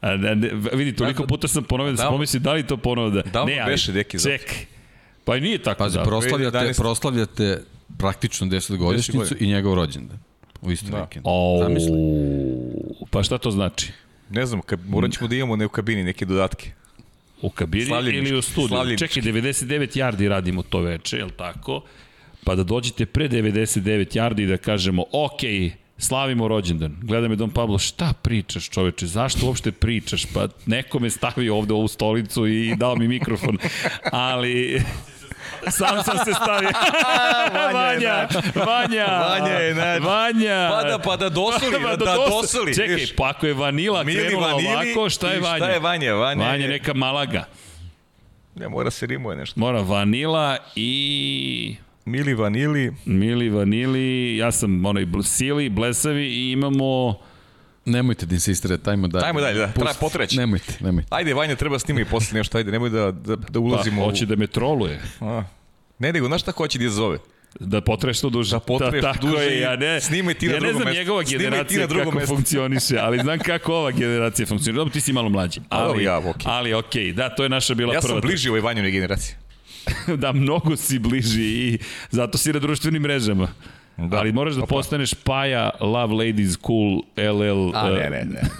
A, 0.00 0.10
ne, 0.10 0.34
ne, 0.34 0.48
vidi, 0.72 0.94
toliko 0.94 1.22
puta 1.24 1.48
sam 1.48 1.64
ponovio 1.64 1.90
da 1.90 1.96
sam 1.96 2.04
Davno- 2.04 2.12
pomislio 2.12 2.40
da 2.40 2.52
li 2.52 2.62
to 2.62 2.76
ponovo 2.76 3.10
da... 3.10 3.22
davno 3.22 3.46
ne, 3.46 3.60
ali, 3.60 3.72
beše, 3.72 3.92
deki. 3.92 4.18
Ček. 4.20 4.54
Pa 5.24 5.36
i 5.36 5.40
nije 5.40 5.58
tako 5.58 5.78
Pazi, 5.78 5.98
da. 5.98 6.02
proslavljate, 6.04 6.58
2011. 6.58 6.76
proslavljate 6.76 7.62
praktično 7.98 8.46
10 8.46 8.76
godišnjicu 8.76 9.34
i 9.40 9.46
njegov 9.46 9.74
rođendan. 9.74 10.18
U 10.62 10.70
isto 10.70 10.90
Da. 10.90 11.00
vikend. 11.00 11.24
O, 11.24 11.58
Zamisli. 11.62 11.90
pa 13.10 13.22
šta 13.22 13.38
to 13.38 13.50
znači? 13.50 13.92
Ne 14.30 14.46
znam, 14.46 14.62
ka, 14.62 14.76
morat 14.88 15.12
ćemo 15.12 15.28
da 15.28 15.36
imamo 15.36 15.56
ne 15.56 15.66
u 15.66 15.68
kabini 15.68 16.04
neke 16.04 16.24
dodatke. 16.24 16.70
U 17.42 17.50
kabini 17.50 17.84
Slavljenički, 17.84 18.28
ili 18.28 18.38
u 18.38 18.42
studiju? 18.42 18.68
slavljenički. 18.68 19.08
Čekaj, 19.08 19.32
99 19.32 19.98
yardi 19.98 20.28
radimo 20.28 20.62
to 20.62 20.80
veče, 20.80 21.16
je 21.16 21.24
li 21.24 21.32
tako? 21.36 21.82
Pa 22.44 22.54
da 22.54 22.64
dođete 22.64 23.06
pre 23.06 23.28
99 23.28 24.16
yardi 24.16 24.42
i 24.42 24.46
da 24.46 24.56
kažemo, 24.56 25.04
ok, 25.12 25.40
slavimo 25.98 26.48
rođendan. 26.48 26.96
Gleda 27.02 27.28
me 27.28 27.36
Don 27.36 27.50
Pablo, 27.50 27.78
šta 27.78 28.12
pričaš 28.22 28.70
čoveče, 28.70 29.06
zašto 29.06 29.46
uopšte 29.46 29.72
pričaš? 29.72 30.26
Pa 30.34 30.48
neko 30.66 30.98
me 30.98 31.10
stavio 31.10 31.56
ovde 31.56 31.72
u 31.72 31.76
ovu 31.76 31.88
stolicu 31.88 32.46
i 32.46 32.76
dao 32.76 32.96
mi 32.96 33.08
mikrofon, 33.08 33.58
ali... 34.12 34.82
Sam 35.70 36.04
sam 36.04 36.18
se 36.18 36.32
stavio. 36.32 36.70
Vanja, 37.74 38.28
Vanja, 38.54 39.06
Vanja 39.06 39.52
je 39.52 39.74
naš. 39.74 40.02
Vanja. 40.02 40.70
Pa 40.72 40.88
da, 40.88 40.98
pa 40.98 41.16
da 41.16 41.28
dosoli, 41.28 41.82
da, 41.82 41.96
da 41.96 42.16
dosoli. 42.30 42.74
Čekaj, 42.74 43.06
pa 43.16 43.28
ako 43.28 43.46
je 43.46 43.54
vanila 43.54 44.04
Mili 44.04 44.20
krenula 44.20 44.52
vanili 44.52 44.92
ovako, 44.92 45.10
šta 45.10 45.30
je 45.30 45.40
Vanja? 45.40 45.56
Šta 45.56 45.68
je 45.68 45.78
Vanja? 45.78 46.14
Vanja, 46.14 46.44
Vanja 46.44 46.64
je, 46.64 46.68
neka 46.68 46.94
malaga. 46.94 47.44
Ne, 48.54 48.68
mora 48.68 48.90
se 48.90 49.06
rimuje 49.06 49.36
nešto. 49.36 49.60
Mora 49.60 49.80
vanila 49.80 50.56
i 50.76 51.76
Mili 52.04 52.34
vanili, 52.34 52.92
mili 53.04 53.48
vanili, 53.48 54.36
ja 54.36 54.52
sam 54.52 54.86
onaj 54.86 55.06
sili, 55.22 55.68
blesavi 55.68 56.26
i 56.26 56.50
imamo... 56.52 57.20
Nemojte 57.86 58.26
da 58.26 58.34
insistirate, 58.34 58.90
ajmo 58.90 59.08
dalje. 59.08 59.26
Ajmo 59.26 59.40
dalje, 59.40 59.58
da, 59.58 59.66
Pusti. 59.66 59.78
treba 59.80 59.92
potreći. 60.00 60.36
Nemojte, 60.36 60.74
nemojte. 60.80 61.08
ajde 61.10 61.34
Vanja 61.34 61.56
treba 61.56 61.78
snima 61.78 62.00
i 62.00 62.04
posle 62.04 62.38
nešto, 62.38 62.58
ajde, 62.58 62.70
nemoj 62.72 62.90
da, 62.90 63.10
da, 63.10 63.36
da 63.36 63.44
Pa, 63.52 63.58
ulazimo 63.58 64.04
hoće 64.04 64.26
da 64.26 64.36
me 64.36 64.46
troluje. 64.46 65.00
u... 65.20 65.24
A. 65.28 65.44
Ne, 65.98 66.12
nego, 66.12 66.26
znaš 66.26 66.40
šta 66.42 66.52
hoće 66.52 66.78
da 66.78 66.84
je 66.84 66.90
zove? 66.90 67.18
Da 67.60 67.80
potreš 67.80 68.20
to 68.20 68.30
duže. 68.30 68.50
Da 68.50 68.60
potreš 68.60 69.02
tako 69.02 69.18
duže 69.18 69.42
je, 69.44 69.58
i 69.58 69.60
ja 69.60 69.76
ne, 69.76 70.00
snimaj 70.00 70.34
ti 70.34 70.46
na 70.46 70.52
ja 70.52 70.54
ne 70.54 70.60
drugom 70.60 70.74
znam 70.74 70.84
mestu. 70.84 70.98
njegova 71.00 71.24
Snimaj 71.24 71.38
ti 71.38 71.44
generacija 71.44 71.80
na 71.80 71.86
drugom 71.86 72.04
kako 72.04 72.18
mestu. 72.18 72.34
funkcioniše, 72.34 72.96
ali 72.98 73.18
znam 73.18 73.38
kako 73.38 73.74
ova 73.74 73.90
generacija 73.90 74.46
funkcioniše. 74.46 74.76
Dobro, 74.76 74.92
ti 74.92 75.00
si 75.00 75.12
malo 75.12 75.28
mlađi. 75.28 75.60
dobro, 75.60 75.76
Ali, 75.86 76.04
ja, 76.04 76.18
okej. 76.18 76.32
ali 76.44 76.74
okej, 76.74 77.12
da, 77.12 77.28
to 77.28 77.42
je 77.42 77.48
naša 77.48 77.74
bila 77.74 77.94
Ja 77.94 78.00
prva 78.00 78.12
sam 78.14 78.20
bliži 78.20 78.48
ovoj 78.48 78.60
Vanjoj 78.60 78.90
generaciji. 78.90 79.34
da, 80.22 80.32
mnogo 80.32 80.76
si 80.76 80.98
bliži 80.98 81.42
i 81.42 81.78
zato 82.10 82.38
si 82.38 82.52
na 82.52 82.58
društvenim 82.58 83.02
mrežama. 83.02 83.48
Da. 83.96 84.16
Ali 84.16 84.32
moraš 84.32 84.54
da 84.54 84.62
Opa. 84.62 84.68
postaneš 84.68 85.14
Paja 85.14 85.70
Love 85.80 86.14
Ladies 86.14 86.56
Cool 86.66 87.02
LL. 87.16 87.70
A, 87.76 87.84
uh, 87.84 87.98
ne, 87.98 88.10
ne, 88.10 88.24
ne. 88.24 88.40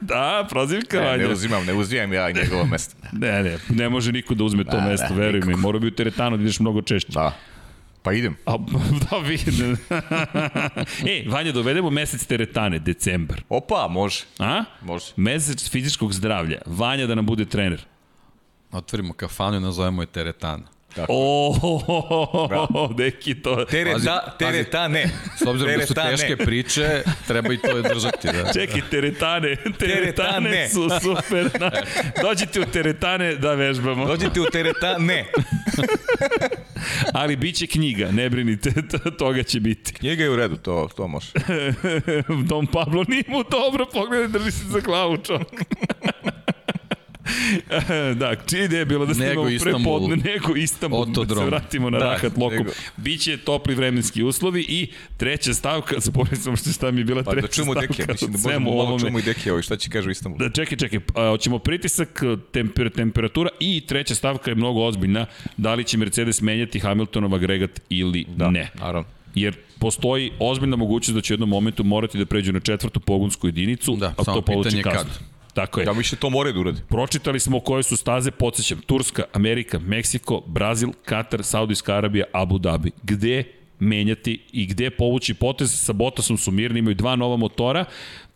Da, 0.00 0.46
prozivka 0.50 1.00
Ne, 1.00 1.06
Vanja. 1.06 1.26
ne 1.26 1.32
uzimam, 1.32 1.66
ne 1.66 1.74
uzimam 1.74 2.12
ja 2.12 2.30
njegovo 2.30 2.64
mesto. 2.66 2.96
Ne, 3.12 3.42
ne, 3.42 3.58
ne 3.68 3.88
može 3.88 4.12
niko 4.12 4.34
da 4.34 4.44
uzme 4.44 4.64
to 4.64 4.70
Da, 4.70 4.80
mesto, 4.80 5.06
da, 5.08 5.14
veruj 5.14 5.40
mi. 5.40 5.54
Mora 5.56 5.78
bi 5.78 5.86
u 5.86 5.90
teretanu 5.90 6.36
da 6.36 6.42
ideš 6.42 6.60
mnogo 6.60 6.82
češće. 6.82 7.12
Da. 7.12 7.34
Pa 8.02 8.12
idem. 8.12 8.36
A, 8.46 8.56
da 9.10 9.16
vidim. 9.18 9.76
e, 11.06 11.24
Vanja, 11.28 11.52
dovedemo 11.52 11.90
mesec 11.90 12.26
teretane, 12.26 12.78
decembar. 12.78 13.42
Opa, 13.48 13.88
može. 13.90 14.24
A? 14.38 14.64
Može. 14.82 15.06
Mesec 15.16 15.70
fizičkog 15.70 16.12
zdravlja. 16.12 16.58
Vanja 16.66 17.06
da 17.06 17.14
nam 17.14 17.26
bude 17.26 17.44
trener. 17.44 17.84
Otvorimo 18.72 19.12
kafanu 19.12 19.56
i 19.56 19.60
nazovemo 19.60 20.02
je 20.02 20.06
teretana. 20.06 20.62
O, 21.08 22.88
deki 22.94 23.34
to... 23.34 23.64
Tereta, 23.64 23.94
Pazi, 23.94 24.08
tereta 24.38 24.88
ne. 24.88 25.10
S 25.36 25.42
obzirom 25.42 25.78
da 25.78 25.86
su 25.86 25.94
Tereta, 25.94 26.04
ne. 26.04 26.16
teške 26.16 26.36
priče, 26.36 27.02
treba 27.26 27.54
i 27.54 27.58
to 27.58 27.82
držati. 27.82 28.28
Da. 28.28 28.52
Čekaj, 28.52 28.80
teretane. 28.90 29.56
Teretane 29.56 29.78
Teretane. 29.78 30.68
su 30.68 30.88
super. 31.00 31.48
Dođite 32.22 32.60
u 32.60 32.64
teretane 32.64 33.34
da 33.34 33.54
vežbamo. 33.54 34.06
Dođite 34.06 34.40
u 34.40 34.44
tereta, 34.44 34.98
ne. 34.98 35.24
Ali 37.12 37.36
bit 37.36 37.56
će 37.56 37.66
knjiga, 37.66 38.10
ne 38.10 38.30
brinite, 38.30 38.70
to- 38.82 39.10
toga 39.10 39.42
će 39.42 39.60
biti. 39.60 39.92
Njega 40.02 40.24
je 40.24 40.30
u 40.30 40.36
redu, 40.36 40.56
to, 40.56 40.88
to 40.96 41.08
može. 41.08 41.30
Dom 42.48 42.66
Pablo 42.66 43.04
nije 43.08 43.24
mu 43.28 43.42
dobro, 43.42 43.86
pogledaj, 43.86 44.28
drži 44.30 44.50
se 44.50 44.64
za 44.64 44.80
glavu 44.80 45.16
čovjek. 45.16 45.48
da, 48.14 48.34
čija 48.36 48.64
ideja 48.64 48.78
je 48.78 48.86
bila 48.86 49.06
da 49.06 49.14
snimamo 49.14 49.48
Istanbul. 49.48 49.82
prepodne, 49.82 50.16
nego 50.32 50.56
Istanbul, 50.56 51.00
da 51.00 51.04
se 51.06 51.10
Otodrom. 51.12 51.46
vratimo 51.46 51.90
na 51.90 51.98
Da, 51.98 52.04
rahat 52.04 52.36
lokom. 52.36 52.58
nego- 52.58 52.70
Biće 52.96 53.36
topli 53.36 53.74
vremenski 53.74 54.22
uslovi 54.22 54.66
i 54.68 54.86
treća 55.16 55.54
stavka, 55.54 55.94
zaboravim 56.00 56.36
sam 56.38 56.56
što 56.56 56.70
šta 56.70 56.90
mi 56.90 57.00
je 57.00 57.04
bila 57.04 57.22
Pa 57.22 57.30
treća 57.30 57.42
da 57.42 57.52
čujemo 57.52 57.72
stavka 57.72 57.86
Dekija, 57.88 58.06
mislim 58.10 58.32
da 58.32 58.38
možemo 58.38 58.74
malo 58.76 58.98
čujemo 58.98 59.18
i 59.18 59.22
Dekija 59.22 59.52
ovaj, 59.52 59.62
šta 59.62 59.76
će 59.76 59.90
kaže 59.90 60.08
u 60.08 60.12
Istanbulu. 60.12 60.38
Da, 60.38 60.50
čekaj, 60.50 60.78
čekaj, 60.78 61.00
a, 61.16 61.28
hoćemo 61.28 61.58
pritisak, 61.58 62.22
temper, 62.52 62.90
temperatura 62.90 63.50
i 63.60 63.80
treća 63.80 64.14
stavka 64.14 64.50
je 64.50 64.54
mnogo 64.54 64.82
ozbiljna, 64.82 65.26
da 65.56 65.74
li 65.74 65.84
će 65.84 65.98
Mercedes 65.98 66.40
menjati 66.40 66.80
Hamiltonov 66.80 67.34
agregat 67.34 67.80
ili 67.88 68.26
Da, 68.28 68.50
ne. 68.50 68.70
naravno. 68.74 69.08
Jer 69.34 69.56
postoji 69.78 70.30
ozbiljna 70.38 70.76
mogućnost 70.76 71.14
da 71.14 71.20
će 71.20 71.32
u 71.32 71.34
jednom 71.34 71.48
momentu 71.48 71.84
morati 71.84 72.18
da 72.18 72.26
pređu 72.26 72.52
na 72.52 72.60
četvrtu 72.60 73.00
pogonsku 73.00 73.46
jedinicu, 73.48 73.96
Da, 73.96 74.06
a 74.08 74.24
to 74.24 74.42
pitanje 74.42 74.82
kad. 74.82 75.06
Tako 75.54 75.80
je. 75.80 75.86
Ja 75.86 75.92
više 75.92 76.16
to 76.16 76.30
moraju 76.30 76.52
da 76.52 76.60
uradi. 76.60 76.80
Pročitali 76.88 77.40
smo 77.40 77.60
koje 77.60 77.82
su 77.82 77.96
staze, 77.96 78.30
podsjećam, 78.30 78.80
Turska, 78.80 79.24
Amerika, 79.32 79.78
Meksiko, 79.78 80.42
Brazil, 80.46 80.88
Katar, 81.04 81.42
Saudijska 81.42 81.96
Arabija, 81.96 82.24
Abu 82.32 82.58
Dhabi. 82.58 82.90
Gde 83.02 83.44
menjati 83.78 84.42
i 84.52 84.66
gde 84.66 84.90
povući 84.90 85.34
potez 85.34 85.84
sa 85.84 85.92
Bottasom 85.92 86.38
su 86.38 86.50
mirni, 86.50 86.78
imaju 86.78 86.94
dva 86.94 87.16
nova 87.16 87.36
motora, 87.36 87.84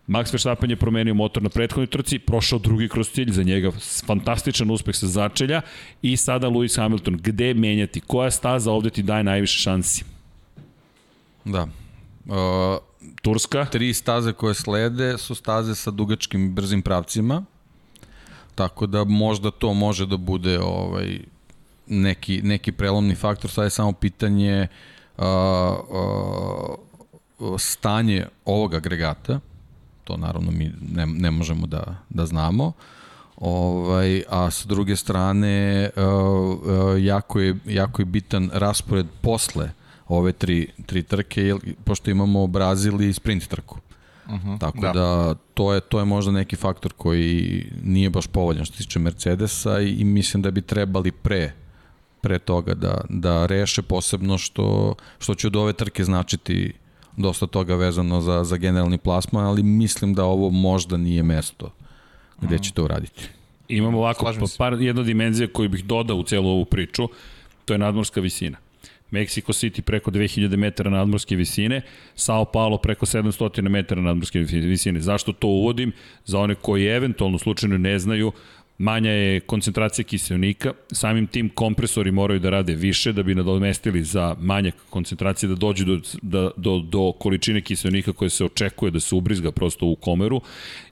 Max 0.07 0.33
Verstappen 0.33 0.71
je 0.71 0.77
promenio 0.77 1.15
motor 1.15 1.43
na 1.43 1.49
prethodnoj 1.49 1.87
trci, 1.87 2.19
prošao 2.19 2.59
drugi 2.59 2.89
kroz 2.89 3.11
cilj 3.11 3.33
za 3.33 3.43
njega, 3.43 3.71
fantastičan 4.07 4.71
uspeh 4.71 4.95
sa 4.97 5.07
začelja 5.07 5.61
i 6.03 6.17
sada 6.17 6.49
Lewis 6.49 6.77
Hamilton. 6.77 7.17
Gde 7.23 7.55
menjati? 7.55 8.01
Koja 8.01 8.31
staza 8.31 8.73
ovde 8.73 8.91
ti 8.91 9.03
daje 9.03 9.25
najviše 9.25 9.59
šansi? 9.59 10.05
Da. 11.45 11.63
Uh, 11.63 12.79
Turska? 13.23 13.65
tri 13.65 13.95
staze 13.95 14.33
koje 14.33 14.55
slede 14.55 15.19
su 15.19 15.35
staze 15.35 15.75
sa 15.75 15.91
dugačkim 15.91 16.55
brzim 16.55 16.83
pravcima. 16.83 17.45
Tako 18.55 18.87
da 18.87 19.05
možda 19.05 19.51
to 19.51 19.75
može 19.75 20.07
da 20.07 20.17
bude 20.17 20.61
ovaj 20.61 21.19
neki, 21.87 22.43
neki 22.43 22.73
prelomni 22.73 23.15
faktor. 23.15 23.51
Sad 23.51 23.65
je 23.65 23.71
samo 23.71 23.93
pitanje 23.93 24.69
uh, 25.19 25.25
uh, 27.39 27.59
stanje 27.59 28.27
ovog 28.45 28.75
agregata. 28.75 29.41
To 30.05 30.17
naravno 30.17 30.51
mi 30.51 30.73
ne, 30.93 31.07
ne 31.07 31.31
možemo 31.31 31.67
da, 31.67 31.95
da 32.09 32.27
znamo. 32.27 32.73
Ovaj, 33.37 34.23
a 34.29 34.51
s 34.51 34.67
druge 34.67 34.97
strane, 34.97 35.91
uh, 35.97 36.03
uh, 36.03 37.05
jako, 37.05 37.41
je, 37.41 37.57
jako 37.65 38.03
je 38.03 38.07
bitan 38.07 38.51
raspored 38.53 39.07
posle 39.21 39.71
ove 40.09 40.33
tri, 40.33 40.69
tri 40.87 41.03
trke, 41.03 41.43
jer, 41.43 41.57
pošto 41.85 42.11
imamo 42.11 42.47
Brazil 42.47 43.03
i 43.03 43.13
sprint 43.13 43.47
trku. 43.49 43.79
Uh 44.27 44.33
-huh, 44.33 44.61
Tako 44.61 44.81
da. 44.81 44.93
da, 44.93 45.35
to 45.55 45.75
je 45.75 45.81
to 45.81 45.99
je 45.99 46.05
možda 46.05 46.33
neki 46.33 46.57
faktor 46.57 46.93
koji 46.93 47.67
nije 47.83 48.11
baš 48.11 48.27
povoljan 48.27 48.65
što 48.65 48.77
se 48.77 48.83
tiče 48.83 48.99
Mercedesa 48.99 49.81
i, 49.81 49.91
i 49.91 50.05
mislim 50.05 50.43
da 50.43 50.51
bi 50.51 50.63
trebali 50.63 51.13
pre 51.13 51.53
pre 52.21 52.39
toga 52.39 52.75
da, 52.75 53.01
da 53.09 53.47
reše 53.47 53.83
posebno 53.83 54.39
što, 54.39 54.95
što 55.19 55.35
će 55.35 55.47
od 55.47 55.57
ove 55.57 55.73
trke 55.73 56.05
značiti 56.05 56.73
dosta 57.17 57.47
toga 57.47 57.75
vezano 57.75 58.21
za, 58.21 58.45
za 58.45 58.57
generalni 58.57 58.99
plasman, 58.99 59.45
ali 59.45 59.63
mislim 59.63 60.15
da 60.15 60.25
ovo 60.25 60.51
možda 60.51 60.97
nije 60.97 61.23
mesto 61.23 61.71
gde 62.41 62.59
će 62.59 62.73
to 62.73 62.85
uraditi. 62.85 63.29
Imamo 63.69 63.99
ovako 63.99 64.25
pa, 64.25 64.47
par, 64.59 64.83
jedna 64.83 65.03
dimenzija 65.03 65.49
koju 65.53 65.69
bih 65.69 65.85
dodao 65.85 66.17
u 66.17 66.23
celu 66.23 66.49
ovu 66.49 66.65
priču, 66.65 67.09
to 67.65 67.75
je 67.75 67.79
nadmorska 67.79 68.21
visina. 68.21 68.59
Mexico 69.11 69.53
City 69.53 69.81
preko 69.81 70.11
2000 70.11 70.57
metara 70.57 70.91
nadmorske 70.91 71.37
visine, 71.37 71.83
Sao 72.15 72.45
Paulo 72.45 72.79
preko 72.79 73.07
700 73.07 73.69
metara 73.69 74.03
nadmorske 74.03 74.41
visine. 74.41 75.01
Zašto 75.01 75.33
to 75.33 75.49
uvodim? 75.49 75.93
Za 76.25 76.39
one 76.39 76.55
koji 76.55 76.87
eventualno 76.87 77.39
slučajno 77.39 77.79
ne 77.79 77.99
znaju, 77.99 78.33
manja 78.79 79.11
je 79.11 79.41
koncentracija 79.41 80.05
kiselnika, 80.05 80.73
samim 80.93 81.27
tim 81.27 81.49
kompresori 81.49 82.11
moraju 82.11 82.41
da 82.41 82.51
rade 82.51 82.75
više 82.75 83.13
da 83.13 83.23
bi 83.23 83.35
nadomestili 83.35 84.05
za 84.05 84.37
manjak 84.41 84.75
koncentracije 84.91 85.49
da 85.49 85.55
dođu 85.55 85.85
do, 85.85 86.01
da, 86.23 86.51
do, 86.57 86.79
do 86.79 87.13
količine 87.13 87.61
kiselnika 87.61 88.13
koje 88.13 88.31
se 88.31 88.45
očekuje 88.45 88.91
da 88.91 89.01
se 89.01 89.15
ubrizga 89.15 89.53
prosto 89.53 89.87
u 89.87 89.97
komeru 89.97 90.41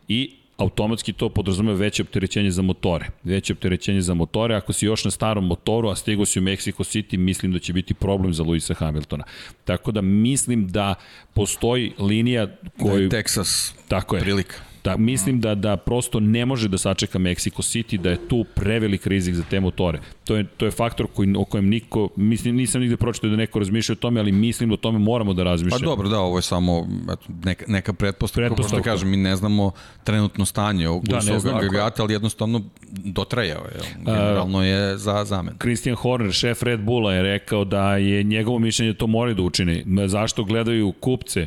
i 0.08 0.30
automatski 0.56 1.12
to 1.12 1.28
podrazumeva 1.28 1.78
veće 1.78 2.02
opterećenje 2.02 2.50
za 2.50 2.62
motore. 2.62 3.06
Veće 3.24 3.52
opterećenje 3.52 4.00
za 4.00 4.14
motore, 4.14 4.54
ako 4.54 4.72
si 4.72 4.86
još 4.86 5.04
na 5.04 5.10
starom 5.10 5.46
motoru, 5.46 5.88
a 5.88 5.96
stigo 5.96 6.26
si 6.26 6.38
u 6.38 6.42
Mexico 6.42 6.84
City, 6.84 7.16
mislim 7.16 7.52
da 7.52 7.58
će 7.58 7.72
biti 7.72 7.94
problem 7.94 8.34
za 8.34 8.42
Luisa 8.42 8.74
Hamiltona. 8.74 9.24
Tako 9.64 9.92
da 9.92 10.00
mislim 10.00 10.68
da 10.68 10.94
postoji 11.34 11.92
linija 11.98 12.56
koju... 12.78 13.08
Da 13.08 13.16
je 13.16 13.22
Texas 13.22 13.72
tako 13.88 14.16
je, 14.16 14.22
prilika. 14.22 14.73
Da, 14.84 14.96
mislim 14.96 15.40
da 15.40 15.54
da 15.54 15.76
prosto 15.76 16.20
ne 16.20 16.46
može 16.46 16.68
da 16.68 16.78
sačeka 16.78 17.18
Mexico 17.18 17.62
City, 17.62 17.96
da 17.96 18.10
je 18.10 18.28
tu 18.28 18.44
prevelik 18.54 19.06
rizik 19.06 19.34
za 19.34 19.42
te 19.50 19.60
motore. 19.60 20.00
To 20.24 20.36
je, 20.36 20.44
to 20.44 20.64
je 20.64 20.70
faktor 20.70 21.06
koji, 21.14 21.34
o 21.36 21.44
kojem 21.44 21.68
niko, 21.68 22.08
mislim, 22.16 22.56
nisam 22.56 22.80
nigde 22.80 22.96
pročitao 22.96 23.30
da 23.30 23.36
neko 23.36 23.58
razmišlja 23.58 23.92
o 23.92 23.96
tome, 23.96 24.20
ali 24.20 24.32
mislim 24.32 24.68
da 24.68 24.74
o 24.74 24.76
tome 24.76 24.98
moramo 24.98 25.34
da 25.34 25.42
razmišljamo. 25.42 25.80
Pa 25.80 25.86
dobro, 25.86 26.08
da, 26.08 26.18
ovo 26.18 26.38
je 26.38 26.42
samo 26.42 26.88
eto, 27.12 27.22
neka, 27.44 27.64
neka 27.68 27.92
pretpostavka, 27.92 28.48
pretpostavka. 28.48 28.82
što 28.82 28.90
kažem, 28.90 29.10
mi 29.10 29.16
ne 29.16 29.36
znamo 29.36 29.70
trenutno 30.04 30.44
stanje 30.44 30.88
ovog 30.88 31.08
da, 31.08 31.18
usovog 31.18 31.46
agregata, 31.46 32.02
ali 32.02 32.12
jednostavno 32.12 32.62
dotrajao 32.90 33.64
je. 33.64 33.80
Generalno 34.04 34.64
je 34.64 34.98
za 34.98 35.24
zamen. 35.24 35.54
Christian 35.58 35.96
Horner, 35.96 36.32
šef 36.32 36.62
Red 36.62 36.80
Bulla, 36.80 37.14
je 37.14 37.22
rekao 37.22 37.64
da 37.64 37.96
je 37.96 38.22
njegovo 38.22 38.58
mišljenje 38.58 38.92
da 38.92 38.98
to 38.98 39.06
moraju 39.06 39.34
da 39.34 39.42
učini. 39.42 39.84
Zašto 40.06 40.44
gledaju 40.44 40.92
kupce 40.92 41.46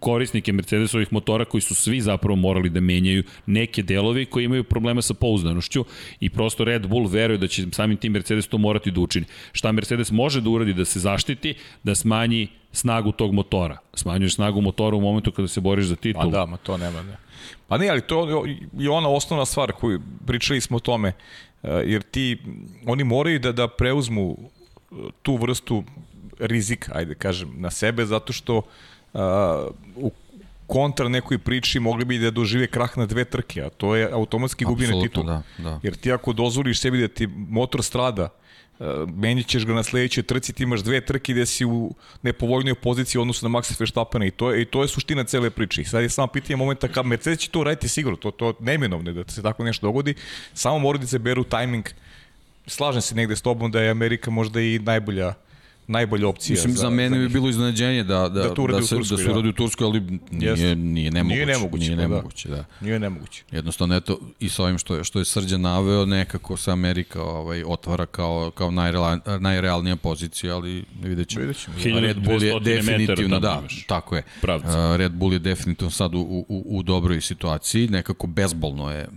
korisnike 0.00 0.52
Mercedesovih 0.52 1.12
motora 1.12 1.44
koji 1.44 1.60
su 1.60 1.74
svi 1.74 2.00
zapravo 2.00 2.36
morali 2.36 2.70
da 2.70 2.80
menjaju 2.80 3.22
neke 3.46 3.82
delovi 3.82 4.26
koji 4.26 4.44
imaju 4.44 4.64
problema 4.64 5.02
sa 5.02 5.14
pouzdanošću 5.14 5.84
i 6.20 6.30
prosto 6.30 6.64
Red 6.64 6.86
Bull 6.86 7.06
veruje 7.06 7.38
da 7.38 7.48
će 7.48 7.66
samim 7.72 7.96
tim 7.96 8.12
Mercedes 8.12 8.46
to 8.46 8.58
morati 8.58 8.90
da 8.90 9.00
učini. 9.00 9.26
Šta 9.52 9.72
Mercedes 9.72 10.10
može 10.10 10.40
da 10.40 10.50
uradi 10.50 10.74
da 10.74 10.84
se 10.84 11.00
zaštiti, 11.00 11.54
da 11.82 11.94
smanji 11.94 12.48
snagu 12.72 13.12
tog 13.12 13.32
motora. 13.34 13.78
Smanjuješ 13.94 14.34
snagu 14.34 14.60
motora 14.60 14.96
u 14.96 15.00
momentu 15.00 15.32
kada 15.32 15.48
se 15.48 15.60
boriš 15.60 15.86
za 15.86 15.96
titul. 15.96 16.22
Pa 16.22 16.38
da, 16.38 16.46
ma 16.46 16.56
to 16.56 16.76
nema, 16.76 17.02
ne. 17.02 17.16
Pa 17.68 17.78
ne, 17.78 17.88
ali 17.88 18.00
to 18.00 18.46
je 18.78 18.90
ona 18.90 19.08
osnovna 19.08 19.46
stvar 19.46 19.72
koju 19.72 20.00
pričali 20.26 20.60
smo 20.60 20.76
o 20.76 20.80
tome, 20.80 21.12
eh, 21.62 21.82
jer 21.86 22.02
ti, 22.02 22.38
oni 22.86 23.04
moraju 23.04 23.38
da, 23.38 23.52
da 23.52 23.68
preuzmu 23.68 24.36
eh, 24.36 24.94
tu 25.22 25.36
vrstu 25.36 25.84
rizika, 26.38 26.92
ajde 26.94 27.14
kažem, 27.14 27.52
na 27.56 27.70
sebe, 27.70 28.06
zato 28.06 28.32
što 28.32 28.56
uh, 28.56 28.64
u 29.96 30.10
kontra 30.66 31.08
nekoj 31.08 31.38
priči 31.38 31.80
mogli 31.80 32.04
bi 32.04 32.18
da 32.18 32.30
dožive 32.30 32.66
krah 32.66 32.98
na 32.98 33.06
dve 33.06 33.24
trke, 33.24 33.62
a 33.62 33.70
to 33.70 33.96
je 33.96 34.08
automatski 34.12 34.64
gubljenje 34.64 35.02
titula. 35.02 35.42
Da, 35.58 35.62
da. 35.62 35.80
Jer 35.82 35.94
ti 35.94 36.12
ako 36.12 36.32
dozvoliš 36.32 36.80
sebi 36.80 37.00
da 37.00 37.08
ti 37.08 37.26
motor 37.26 37.82
strada, 37.82 38.28
menjat 39.14 39.46
ćeš 39.46 39.66
ga 39.66 39.74
na 39.74 39.82
sledećoj 39.82 40.22
trci, 40.22 40.52
ti 40.52 40.62
imaš 40.62 40.80
dve 40.80 41.00
trke 41.00 41.32
gde 41.32 41.46
si 41.46 41.64
u 41.64 41.94
nepovoljnoj 42.22 42.74
poziciji 42.74 43.18
u 43.18 43.22
odnosu 43.22 43.48
na 43.48 43.58
Maxa 43.58 43.80
Verstappena 43.80 44.26
i 44.26 44.30
to 44.30 44.50
je, 44.52 44.62
i 44.62 44.64
to 44.64 44.82
je 44.82 44.88
suština 44.88 45.24
cele 45.24 45.50
priče. 45.50 45.84
Sad 45.84 46.02
je 46.02 46.08
samo 46.08 46.26
pitanje 46.26 46.56
momenta 46.56 46.88
kad 46.88 47.06
Mercedes 47.06 47.38
će 47.38 47.50
to 47.50 47.64
raditi 47.64 47.88
sigurno, 47.88 48.16
to, 48.16 48.30
to 48.30 48.52
neminovno 48.60 49.12
da 49.12 49.24
se 49.32 49.42
tako 49.42 49.64
nešto 49.64 49.86
dogodi, 49.86 50.14
samo 50.54 50.78
moraju 50.78 51.00
da 51.00 51.06
se 51.06 51.18
beru 51.18 51.44
tajming. 51.44 51.88
Slažem 52.66 53.02
se 53.02 53.14
negde 53.14 53.36
s 53.36 53.42
tobom 53.42 53.70
da 53.70 53.80
je 53.80 53.90
Amerika 53.90 54.30
možda 54.30 54.60
i 54.60 54.78
najbolja 54.78 55.34
najbolja 55.86 56.28
opcija. 56.28 56.54
Mislim, 56.54 56.72
za, 56.72 56.80
za 56.80 56.90
mene 56.90 57.18
bi 57.18 57.28
bilo 57.28 57.48
iznenađenje 57.48 58.02
da, 58.02 58.14
da, 58.14 58.28
da, 58.28 58.42
da, 58.42 58.48
se, 58.48 58.54
Turskoj, 58.54 59.16
da 59.16 59.22
se 59.22 59.30
uradi 59.30 59.48
u 59.48 59.52
Turskoj, 59.52 59.84
ali 59.84 60.00
nije, 60.30 60.50
Jeste. 60.50 60.74
nije 60.74 61.10
nemoguće. 61.10 61.34
Nije 61.36 61.46
nemoguće, 61.46 61.84
nije 61.84 61.96
pa 61.96 62.02
da. 62.02 62.08
nemoguće, 62.08 62.48
da. 62.48 62.56
da. 62.56 62.64
Nije 62.80 62.98
nemoguće. 62.98 63.44
Jednostavno, 63.50 63.96
eto, 63.96 64.18
i 64.40 64.48
sa 64.48 64.62
ovim 64.62 64.78
što 64.78 64.96
je, 64.96 65.04
što 65.04 65.18
je 65.18 65.24
Srđan 65.24 65.60
naveo, 65.60 66.06
nekako 66.06 66.56
se 66.56 66.70
Amerika 66.70 67.22
ovaj, 67.22 67.62
otvara 67.66 68.06
kao, 68.06 68.50
kao 68.54 68.70
najreal, 68.70 69.18
najrealnija 69.40 69.96
pozicija, 69.96 70.54
ali 70.54 70.84
vidjet 71.02 71.28
ćemo. 71.28 71.40
Vidjet 71.40 71.82
ćemo. 71.82 72.00
Red 72.00 72.18
Bull 72.18 72.42
je 72.42 72.60
definitivno, 72.60 73.40
da, 73.40 73.62
tako 73.86 74.16
je. 74.16 74.22
Pravca. 74.40 74.90
Uh, 74.90 74.96
Red 74.96 75.12
Bull 75.12 75.32
je 75.32 75.38
definitivno 75.38 75.90
sad 75.90 76.14
u, 76.14 76.20
u, 76.48 76.64
u 76.66 76.82
dobroj 76.82 77.20
situaciji, 77.20 77.88
nekako 77.88 78.26
bezbolno 78.26 78.90
je 78.90 79.08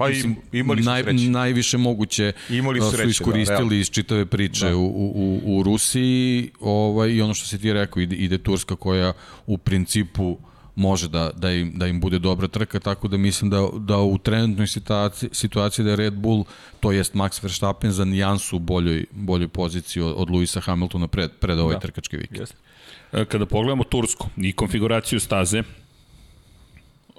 Pa 0.00 0.08
Mislim, 0.08 0.36
imali 0.52 0.82
su 0.82 0.90
naj, 0.90 1.02
sreće. 1.02 1.30
Najviše 1.30 1.78
moguće 1.78 2.32
imali 2.50 2.80
su, 2.80 2.90
sreće, 2.90 3.02
su 3.02 3.08
iskoristili 3.10 3.68
da, 3.68 3.74
iz 3.74 3.90
čitave 3.90 4.26
priče 4.26 4.68
da. 4.68 4.76
u, 4.76 4.86
u, 4.86 5.40
u 5.44 5.62
Rusiji 5.62 6.50
ovaj, 6.60 7.10
i 7.10 7.22
ono 7.22 7.34
što 7.34 7.46
se 7.46 7.58
ti 7.58 7.72
rekao, 7.72 8.00
ide, 8.00 8.16
ide 8.16 8.38
Turska 8.38 8.76
koja 8.76 9.12
u 9.46 9.58
principu 9.58 10.38
može 10.74 11.08
da, 11.08 11.30
da, 11.36 11.52
im, 11.52 11.72
da 11.74 11.86
im 11.86 12.00
bude 12.00 12.18
dobra 12.18 12.48
trka, 12.48 12.80
tako 12.80 13.08
da 13.08 13.16
mislim 13.16 13.50
da, 13.50 13.68
da 13.78 13.98
u 13.98 14.18
trenutnoj 14.18 14.66
situaciji, 14.66 15.28
situaciji 15.32 15.84
da 15.84 15.90
je 15.90 15.96
Red 15.96 16.14
Bull, 16.14 16.44
to 16.80 16.92
jest 16.92 17.14
Max 17.14 17.42
Verstappen, 17.42 17.92
za 17.92 18.04
nijansu 18.04 18.56
u 18.56 18.58
boljoj, 18.58 19.04
boljoj 19.10 19.48
poziciji 19.48 20.02
od, 20.02 20.14
od 20.16 20.30
Luisa 20.30 20.60
Hamiltona 20.60 21.08
pred, 21.08 21.30
pred 21.40 21.58
ovaj 21.58 21.74
da. 21.74 21.80
trkački 21.80 22.16
vikend. 22.16 22.40
Yes. 22.40 23.24
Kada 23.24 23.46
pogledamo 23.46 23.84
Tursku 23.84 24.28
i 24.36 24.52
konfiguraciju 24.52 25.20
staze, 25.20 25.62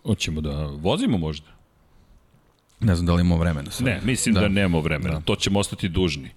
hoćemo 0.04 0.42
da 0.42 0.66
vozimo 0.66 1.18
možda? 1.18 1.61
Ne 2.82 2.96
znam 2.96 3.06
da 3.06 3.14
li 3.14 3.22
imamo 3.22 3.38
vremena. 3.38 3.72
Sad. 3.72 3.86
Ne, 3.86 4.00
mislim 4.04 4.36
da, 4.36 4.42
da 4.42 4.48
nemamo 4.48 4.82
vremena. 4.82 5.14
Da. 5.14 5.22
To 5.22 5.36
ćemo 5.36 5.60
ostati 5.60 5.90
dužni. 5.90 6.30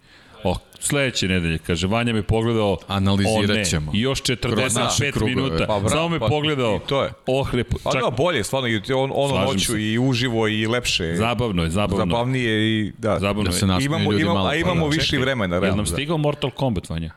O, 0.44 0.56
sledeće 0.80 1.28
nedelje, 1.28 1.58
kaže, 1.58 1.86
Vanja 1.86 2.12
me 2.12 2.22
pogledao, 2.22 2.78
analizirat 2.88 3.66
ćemo. 3.66 3.90
I 3.94 4.00
još 4.00 4.22
45 4.22 5.24
minuta, 5.24 5.66
pa, 5.66 5.88
samo 5.88 6.08
me 6.08 6.18
pa, 6.18 6.26
pogledao, 6.26 6.78
to 6.78 7.02
je. 7.02 7.12
oh, 7.26 7.54
lepo, 7.54 7.76
pa 7.84 7.92
čak... 7.92 8.02
da, 8.02 8.10
bolje, 8.10 8.44
stvarno, 8.44 8.68
on, 8.96 9.10
ono 9.14 9.44
noću 9.44 9.72
se. 9.72 9.82
i 9.82 9.98
uživo 9.98 10.48
i 10.48 10.66
lepše. 10.66 11.14
Zabavno 11.16 11.62
je, 11.62 11.70
zabavno. 11.70 11.96
Zabavnije 11.96 12.80
i, 12.80 12.92
da. 12.98 13.18
Zabavno 13.18 13.50
da 13.50 13.52
se 13.52 13.66
imamo, 13.80 14.12
imamo, 14.12 14.34
malo, 14.34 14.48
a 14.48 14.54
imamo 14.54 14.88
više 14.88 15.06
čekaj, 15.06 15.18
vremena. 15.18 15.56
Jel 15.56 15.76
nam 15.76 15.86
stigao 15.86 16.18
Mortal 16.18 16.50
Kombat, 16.50 16.88
Vanja? 16.88 17.10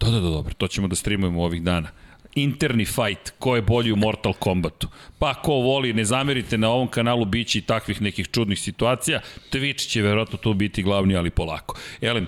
Da, 0.00 0.06
da, 0.06 0.20
da, 0.20 0.28
dobro, 0.28 0.54
to 0.54 0.68
ćemo 0.68 0.88
da 0.88 0.96
streamujemo 0.96 1.44
ovih 1.44 1.62
dana 1.62 1.88
interni 2.34 2.84
fight, 2.84 3.32
ko 3.38 3.56
je 3.56 3.62
bolji 3.62 3.92
u 3.92 3.96
Mortal 3.96 4.32
Kombatu. 4.32 4.88
Pa 5.18 5.34
ko 5.34 5.52
voli, 5.52 5.92
ne 5.92 6.04
zamerite 6.04 6.58
na 6.58 6.70
ovom 6.70 6.88
kanalu, 6.88 7.24
biće 7.24 7.58
i 7.58 7.62
takvih 7.62 8.02
nekih 8.02 8.28
čudnih 8.30 8.60
situacija. 8.60 9.20
Twitch 9.52 9.88
će 9.88 10.02
verovatno 10.02 10.38
tu 10.38 10.54
biti 10.54 10.82
glavni, 10.82 11.16
ali 11.16 11.30
polako. 11.30 11.78
Elem, 12.00 12.26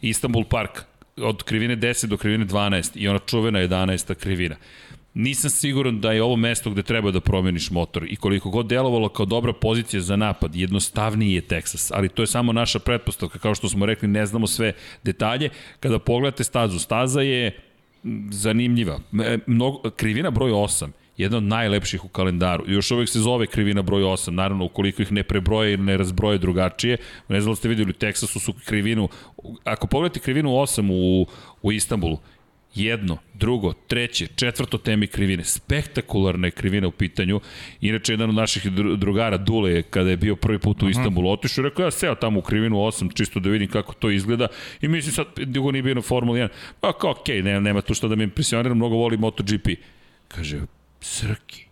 Istanbul 0.00 0.44
Park, 0.44 0.82
od 1.16 1.42
krivine 1.42 1.76
10 1.76 2.06
do 2.06 2.16
krivine 2.16 2.46
12 2.46 2.90
i 2.94 3.08
ona 3.08 3.18
čuvena 3.18 3.58
11. 3.58 4.14
krivina. 4.14 4.56
Nisam 5.14 5.50
siguran 5.50 6.00
da 6.00 6.12
je 6.12 6.22
ovo 6.22 6.36
mesto 6.36 6.70
gde 6.70 6.82
treba 6.82 7.10
da 7.10 7.20
promeniš 7.20 7.70
motor 7.70 8.06
i 8.08 8.16
koliko 8.16 8.50
god 8.50 8.66
delovalo 8.66 9.08
kao 9.08 9.26
dobra 9.26 9.52
pozicija 9.52 10.00
za 10.00 10.16
napad, 10.16 10.54
jednostavniji 10.54 11.34
je 11.34 11.42
Texas, 11.42 11.90
ali 11.94 12.08
to 12.08 12.22
je 12.22 12.26
samo 12.26 12.52
naša 12.52 12.78
pretpostavka, 12.78 13.38
kao 13.38 13.54
što 13.54 13.68
smo 13.68 13.86
rekli, 13.86 14.08
ne 14.08 14.26
znamo 14.26 14.46
sve 14.46 14.72
detalje. 15.04 15.50
Kada 15.80 15.98
pogledate 15.98 16.44
stazu, 16.44 16.78
staza 16.78 17.20
je 17.20 17.58
zanimljiva. 18.30 19.00
Mnogo, 19.46 19.90
krivina 19.90 20.30
broj 20.30 20.50
8 20.50 20.88
jedna 21.16 21.36
od 21.36 21.42
najlepših 21.42 22.04
u 22.04 22.08
kalendaru. 22.08 22.64
Još 22.66 22.90
uvek 22.90 23.08
se 23.08 23.20
zove 23.20 23.46
krivina 23.46 23.82
broj 23.82 24.02
8, 24.02 24.30
naravno 24.30 24.64
ukoliko 24.64 25.02
ih 25.02 25.12
ne 25.12 25.22
prebroje 25.22 25.72
ili 25.72 25.82
ne 25.82 25.96
razbroje 25.96 26.38
drugačije. 26.38 26.96
Ne 27.28 27.40
znam 27.40 27.52
da 27.52 27.56
ste 27.56 27.68
videli, 27.68 27.90
u 27.90 27.92
Teksasu 27.92 28.40
su 28.40 28.54
krivinu, 28.64 29.08
ako 29.64 29.86
pogledate 29.86 30.20
krivinu 30.20 30.50
8 30.50 30.90
u, 30.92 31.26
u 31.62 31.72
Istanbulu, 31.72 32.18
jedno, 32.74 33.18
drugo, 33.34 33.72
treće, 33.72 34.26
četvrto 34.26 34.78
temi 34.78 35.06
krivine. 35.06 35.44
Spektakularna 35.44 36.46
je 36.46 36.50
krivina 36.50 36.88
u 36.88 36.90
pitanju. 36.90 37.40
Inače, 37.80 38.12
jedan 38.12 38.28
od 38.28 38.34
naših 38.34 38.72
drugara, 38.96 39.36
Dule, 39.36 39.82
kada 39.82 40.10
je 40.10 40.16
bio 40.16 40.36
prvi 40.36 40.58
put 40.58 40.82
u 40.82 40.88
Istanbulu, 40.88 41.30
otišao 41.30 41.62
i 41.62 41.68
rekao, 41.68 41.84
ja 41.84 41.90
seo 41.90 42.14
tamo 42.14 42.38
u 42.38 42.42
krivinu 42.42 42.76
8, 42.76 43.14
čisto 43.14 43.40
da 43.40 43.50
vidim 43.50 43.68
kako 43.68 43.94
to 43.94 44.10
izgleda. 44.10 44.48
I 44.80 44.88
mislim 44.88 45.12
sad, 45.12 45.26
dugo 45.36 45.72
nije 45.72 45.82
bio 45.82 45.94
na 45.94 46.02
Formula 46.02 46.38
1. 46.38 46.48
Pa 46.80 46.92
kao, 46.92 47.10
okej, 47.10 47.36
okay, 47.36 47.44
nema, 47.44 47.60
nema 47.60 47.80
tu 47.80 47.94
što 47.94 48.08
da 48.08 48.16
me 48.16 48.24
impresioniram, 48.24 48.76
mnogo 48.76 48.96
voli 48.96 49.16
MotoGP. 49.16 49.68
Kaže, 50.28 50.60
Srki, 51.00 51.64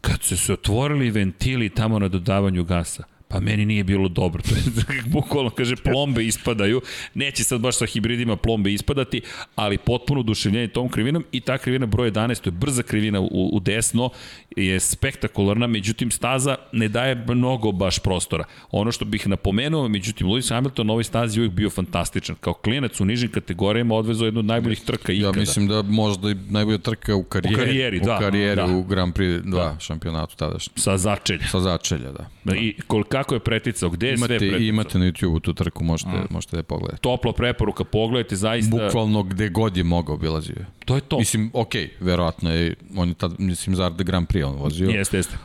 kad 0.00 0.22
su 0.22 0.36
se 0.36 0.52
otvorili 0.52 1.10
ventili 1.10 1.68
tamo 1.68 1.98
na 1.98 2.08
dodavanju 2.08 2.64
gasa, 2.64 3.04
pa 3.28 3.40
meni 3.40 3.64
nije 3.64 3.84
bilo 3.84 4.08
dobro. 4.08 4.42
To 4.42 4.54
je 4.54 5.02
bukvalno 5.16 5.50
kaže 5.50 5.76
plombe 5.76 6.24
ispadaju. 6.24 6.80
Neće 7.14 7.44
sad 7.44 7.60
baš 7.60 7.76
sa 7.76 7.86
hibridima 7.86 8.36
plombe 8.36 8.72
ispadati, 8.72 9.20
ali 9.54 9.78
potpuno 9.78 10.20
oduševljenje 10.20 10.68
tom 10.68 10.88
krivinom 10.88 11.24
i 11.32 11.40
ta 11.40 11.58
krivina 11.58 11.86
broj 11.86 12.10
11, 12.10 12.40
to 12.40 12.48
je 12.48 12.52
brza 12.52 12.82
krivina 12.82 13.20
u, 13.20 13.50
u 13.52 13.60
desno, 13.60 14.10
je 14.56 14.80
spektakularna, 14.80 15.66
međutim 15.66 16.10
staza 16.10 16.56
ne 16.72 16.88
daje 16.88 17.24
mnogo 17.28 17.72
baš 17.72 17.98
prostora. 17.98 18.44
Ono 18.70 18.92
što 18.92 19.04
bih 19.04 19.28
napomenuo, 19.28 19.88
međutim 19.88 20.26
Lewis 20.26 20.50
Hamilton 20.50 20.86
na 20.86 20.92
ovoj 20.92 21.04
stazi 21.04 21.40
uvijek 21.40 21.52
bio 21.52 21.70
fantastičan. 21.70 22.36
Kao 22.40 22.52
klinac 22.52 23.00
u 23.00 23.04
nižim 23.04 23.30
kategorijama 23.30 23.94
odvezao 23.94 24.24
jednu 24.24 24.40
od 24.40 24.44
najboljih 24.46 24.80
trka 24.80 25.12
ikada. 25.12 25.38
Ja 25.38 25.40
mislim 25.40 25.68
da 25.68 25.82
možda 25.82 26.30
i 26.30 26.34
najbolja 26.34 26.78
trka 26.78 27.14
u 27.16 27.22
karijeri. 27.22 27.54
U 27.54 27.58
karijeri, 27.58 28.00
da. 28.00 28.16
U 28.16 28.20
karijeri, 28.20 28.56
da. 28.56 28.66
u 28.66 28.82
Grand 28.82 29.14
Prix 29.14 29.42
2 29.42 29.50
da. 29.50 29.76
šampionatu 29.80 30.36
tadašnji. 30.36 30.72
Sa 30.76 30.98
začelja. 30.98 31.46
Sa 31.50 31.60
začelja, 31.60 32.12
da. 32.12 32.26
da. 32.44 32.56
I 32.56 32.74
kol, 32.86 33.04
kako 33.14 33.34
je 33.34 33.40
preticao, 33.40 33.90
gde 33.90 34.06
je 34.06 34.14
imate, 34.14 34.38
sve 34.38 34.38
preticao? 34.38 34.68
Imate 34.68 34.98
na 34.98 35.04
YouTube 35.04 35.40
tu 35.40 35.54
trku, 35.54 35.84
možete, 35.84 36.10
mm. 36.10 36.26
možete 36.30 36.56
da 36.56 36.58
je 36.58 36.62
pogledate. 36.62 37.00
Topla 37.00 37.32
preporuka, 37.32 37.84
pogledajte, 37.84 38.36
zaista... 38.36 38.70
Bukvalno 38.70 39.22
gde 39.22 39.48
god 39.48 39.76
je 39.76 39.84
mogao 39.84 40.14
obilazio 40.14 40.54
je. 40.58 40.66
To 40.84 40.94
je 40.94 41.00
to. 41.00 41.18
Mislim, 41.18 41.50
okej, 41.52 41.84
okay, 41.84 42.04
verovatno 42.04 42.52
je, 42.52 42.74
on 42.96 43.08
je 43.08 43.14
tad, 43.14 43.34
mislim, 43.38 43.76
Zar 43.76 43.92
de 43.92 44.04
Grand 44.04 44.28
Prix 44.28 44.44
on 44.44 44.56
vozio. 44.56 44.90
Jeste, 44.90 45.16
jeste 45.16 45.36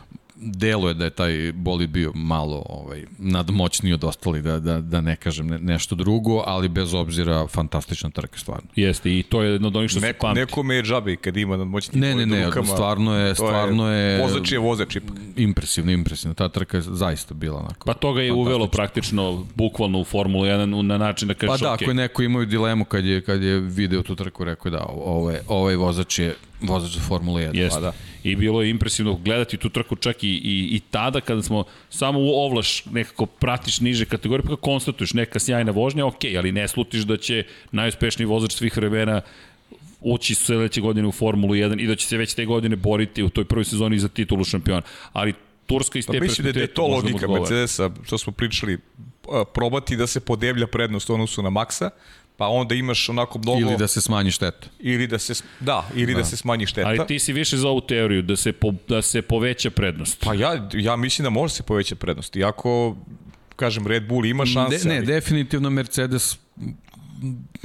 deluje 0.41 0.93
da 0.93 1.03
je 1.03 1.09
taj 1.09 1.51
bolid 1.51 1.89
bio 1.89 2.11
malo 2.15 2.63
ovaj, 2.69 3.05
nadmoćniji 3.17 3.93
od 3.93 4.03
ostalih, 4.03 4.43
da, 4.43 4.59
da, 4.59 4.81
da 4.81 5.01
ne 5.01 5.15
kažem 5.15 5.47
ne, 5.47 5.59
nešto 5.59 5.95
drugo, 5.95 6.43
ali 6.45 6.69
bez 6.69 6.93
obzira 6.93 7.47
fantastična 7.47 8.09
trka 8.09 8.39
stvarno. 8.39 8.69
Jeste, 8.75 9.19
i 9.19 9.23
to 9.23 9.41
je 9.41 9.51
jedno 9.51 9.67
od 9.67 9.75
onih 9.75 9.89
što 9.89 9.99
Neko, 9.99 10.13
se 10.13 10.19
pamti. 10.21 10.39
Nekome 10.39 10.75
je 10.75 10.83
džabe 10.83 11.15
kad 11.15 11.37
ima 11.37 11.57
nadmoćni 11.57 12.01
ne, 12.01 12.15
ne, 12.15 12.25
ne, 12.25 12.45
rukama. 12.45 12.67
stvarno 12.67 13.15
je, 13.15 13.35
stvarno 13.35 13.91
je, 13.91 14.11
je 14.11 14.21
vozač 14.21 14.51
je 14.51 14.59
vozač 14.59 14.95
ipak. 14.95 15.15
Impresivno, 15.35 15.91
impresivno. 15.91 16.33
Ta 16.33 16.49
trka 16.49 16.77
je 16.77 16.81
zaista 16.81 17.33
bila 17.33 17.59
onako. 17.59 17.85
Pa 17.85 17.93
toga 17.93 18.21
je 18.21 18.33
uvelo 18.33 18.67
praktično 18.67 19.45
bukvalno 19.55 19.99
u 19.99 20.03
Formulu 20.03 20.45
1 20.45 20.81
na 20.81 20.97
način 20.97 21.27
da 21.27 21.33
kažeš 21.33 21.59
Pa 21.59 21.65
da, 21.65 21.71
okay. 21.71 21.73
ako 21.73 21.91
je 21.91 21.93
neko 21.93 22.21
imao 22.21 22.45
dilemu 22.45 22.85
kad 22.85 23.05
je, 23.05 23.21
kad 23.21 23.43
je 23.43 23.59
video 23.59 24.01
tu 24.01 24.15
trku, 24.15 24.43
rekao 24.43 24.71
da 24.71 24.85
ovaj, 24.89 25.37
ovaj 25.47 25.75
vozač 25.75 26.19
je 26.19 26.35
vozač 26.61 26.91
za 26.91 26.99
Formula 26.99 27.39
1. 27.39 27.55
Jeste. 27.55 27.79
Pa 27.79 27.81
da. 27.81 27.93
I 28.23 28.35
bilo 28.35 28.61
je 28.61 28.69
impresivno 28.69 29.15
gledati 29.15 29.57
tu 29.57 29.69
trku 29.69 29.95
čak 29.95 30.23
i, 30.23 30.27
i, 30.27 30.69
i 30.75 30.79
tada 30.91 31.21
kada 31.21 31.43
smo 31.43 31.63
samo 31.89 32.19
u 32.19 32.29
ovlaš 32.29 32.85
nekako 32.85 33.25
pratiš 33.25 33.79
niže 33.79 34.05
kategorije, 34.05 34.45
pa 34.47 34.55
konstatuješ 34.55 35.13
neka 35.13 35.39
sjajna 35.39 35.71
vožnja, 35.71 36.05
ok, 36.05 36.25
ali 36.37 36.51
ne 36.51 36.67
slutiš 36.67 37.01
da 37.01 37.17
će 37.17 37.43
najuspešniji 37.71 38.25
vozač 38.25 38.53
svih 38.53 38.77
vremena 38.77 39.21
ući 40.01 40.35
sledeće 40.35 40.81
godine 40.81 41.07
u 41.07 41.11
Formulu 41.11 41.53
1 41.53 41.83
i 41.83 41.87
da 41.87 41.95
će 41.95 42.07
se 42.07 42.17
već 42.17 42.33
te 42.33 42.45
godine 42.45 42.75
boriti 42.75 43.23
u 43.23 43.29
toj 43.29 43.45
prvoj 43.45 43.65
sezoni 43.65 43.99
za 43.99 44.07
titulu 44.07 44.43
šampiona. 44.43 44.81
Ali 45.13 45.33
Turska 45.65 45.99
iz 45.99 46.05
pa 46.05 46.13
te 46.13 46.19
pa 46.19 46.23
mislim 46.23 46.53
da 46.53 46.59
je 46.59 46.67
to 46.67 46.87
logika 46.87 47.27
Mercedesa, 47.27 47.89
što 48.03 48.17
smo 48.17 48.33
pričali, 48.33 48.77
probati 49.53 49.95
da 49.95 50.07
se 50.07 50.19
podevlja 50.19 50.67
prednost 50.67 51.09
u 51.09 51.13
odnosu 51.13 51.43
na 51.43 51.49
Maxa, 51.49 51.89
pa 52.39 52.47
onda 52.47 52.75
imaš 52.75 53.09
onako 53.09 53.39
mnogo... 53.39 53.59
Ili 53.59 53.77
da 53.77 53.87
se 53.87 54.01
smanji 54.01 54.31
šteta. 54.31 54.67
Ili 54.79 55.07
da 55.07 55.19
se, 55.19 55.33
da, 55.59 55.89
ili 55.95 56.13
da, 56.13 56.19
da 56.19 56.25
se 56.25 56.37
smanji 56.37 56.65
šteta. 56.65 56.87
Ali 56.87 56.99
ti 57.07 57.19
si 57.19 57.33
više 57.33 57.57
za 57.57 57.67
ovu 57.67 57.81
teoriju, 57.81 58.21
da 58.21 58.37
se, 58.37 58.51
po, 58.51 58.73
da 58.87 59.01
se 59.01 59.21
poveća 59.21 59.69
prednost. 59.69 60.23
Pa 60.25 60.33
ja, 60.33 60.69
ja 60.73 60.95
mislim 60.95 61.23
da 61.23 61.29
može 61.29 61.53
se 61.53 61.63
poveća 61.63 61.95
prednost. 61.95 62.35
Iako, 62.35 62.95
kažem, 63.55 63.87
Red 63.87 64.07
Bull 64.07 64.25
ima 64.25 64.45
šanse. 64.45 64.87
Ne, 64.87 64.93
ne, 64.93 64.97
ali... 64.97 65.05
definitivno 65.05 65.69
Mercedes 65.69 66.37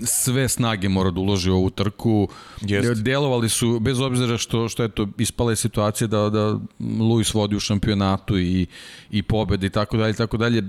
sve 0.04 0.48
snage 0.48 0.88
mora 0.88 1.10
da 1.10 1.20
uloži 1.20 1.50
u 1.50 1.54
ovu 1.54 1.70
trku. 1.70 2.28
Jest. 2.60 3.02
Delovali 3.02 3.48
su, 3.48 3.80
bez 3.80 4.00
obzira 4.00 4.38
što, 4.38 4.68
što 4.68 4.82
je 4.82 4.88
to 4.88 5.08
ispala 5.18 5.52
je 5.52 5.56
situacija 5.56 6.08
da, 6.08 6.30
da 6.30 6.58
Luis 7.00 7.34
vodi 7.34 7.56
u 7.56 7.60
šampionatu 7.60 8.38
i, 8.38 8.66
i 9.10 9.22
pobede 9.22 9.66
i 9.66 9.70
tako 9.70 9.96
dalje, 9.96 10.14
tako 10.14 10.36
dalje. 10.36 10.62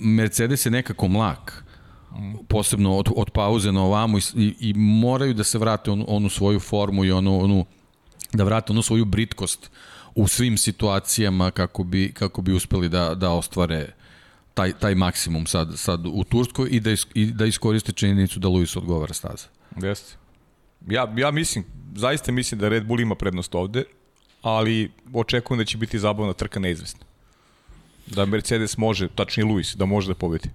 Mercedes 0.00 0.66
je 0.66 0.70
nekako 0.70 1.08
mlak 1.08 1.64
posebno 2.48 2.96
od, 2.96 3.08
od 3.16 3.30
pauze 3.30 3.72
na 3.72 3.82
ovamo 3.82 4.18
i, 4.18 4.22
i, 4.36 4.54
i 4.60 4.74
moraju 4.74 5.34
da 5.34 5.44
se 5.44 5.58
vrate 5.58 5.90
on, 5.90 6.04
onu 6.08 6.28
svoju 6.28 6.60
formu 6.60 7.04
i 7.04 7.12
onu, 7.12 7.40
onu 7.40 7.66
da 8.32 8.44
vrate 8.44 8.72
onu 8.72 8.82
svoju 8.82 9.04
britkost 9.04 9.70
u 10.14 10.28
svim 10.28 10.58
situacijama 10.58 11.50
kako 11.50 11.84
bi, 11.84 12.12
kako 12.12 12.42
bi 12.42 12.52
uspeli 12.52 12.88
da, 12.88 13.14
da 13.14 13.30
ostvare 13.30 13.92
taj, 14.54 14.72
taj 14.72 14.94
maksimum 14.94 15.46
sad, 15.46 15.78
sad 15.78 16.06
u 16.06 16.24
Turskoj 16.24 16.68
i 16.70 16.80
da, 16.80 16.90
is, 16.90 17.06
i 17.14 17.26
da 17.26 17.46
iskoriste 17.46 17.92
činjenicu 17.92 18.40
da 18.40 18.48
Luis 18.48 18.76
odgovara 18.76 19.14
staza. 19.14 19.46
Jeste. 19.82 20.16
Ja, 20.88 21.12
ja 21.16 21.30
mislim, 21.30 21.64
zaista 21.94 22.32
mislim 22.32 22.60
da 22.60 22.68
Red 22.68 22.86
Bull 22.86 23.00
ima 23.00 23.14
prednost 23.14 23.54
ovde, 23.54 23.84
ali 24.42 24.90
očekujem 25.12 25.58
da 25.58 25.64
će 25.64 25.78
biti 25.78 25.98
zabavna 25.98 26.32
trka 26.32 26.60
neizvesna. 26.60 27.04
Da 28.06 28.24
Mercedes 28.24 28.76
može, 28.76 29.08
tačnije 29.08 29.46
Luis, 29.46 29.76
da 29.76 29.84
može 29.84 30.08
da 30.08 30.14
pobedi. 30.14 30.50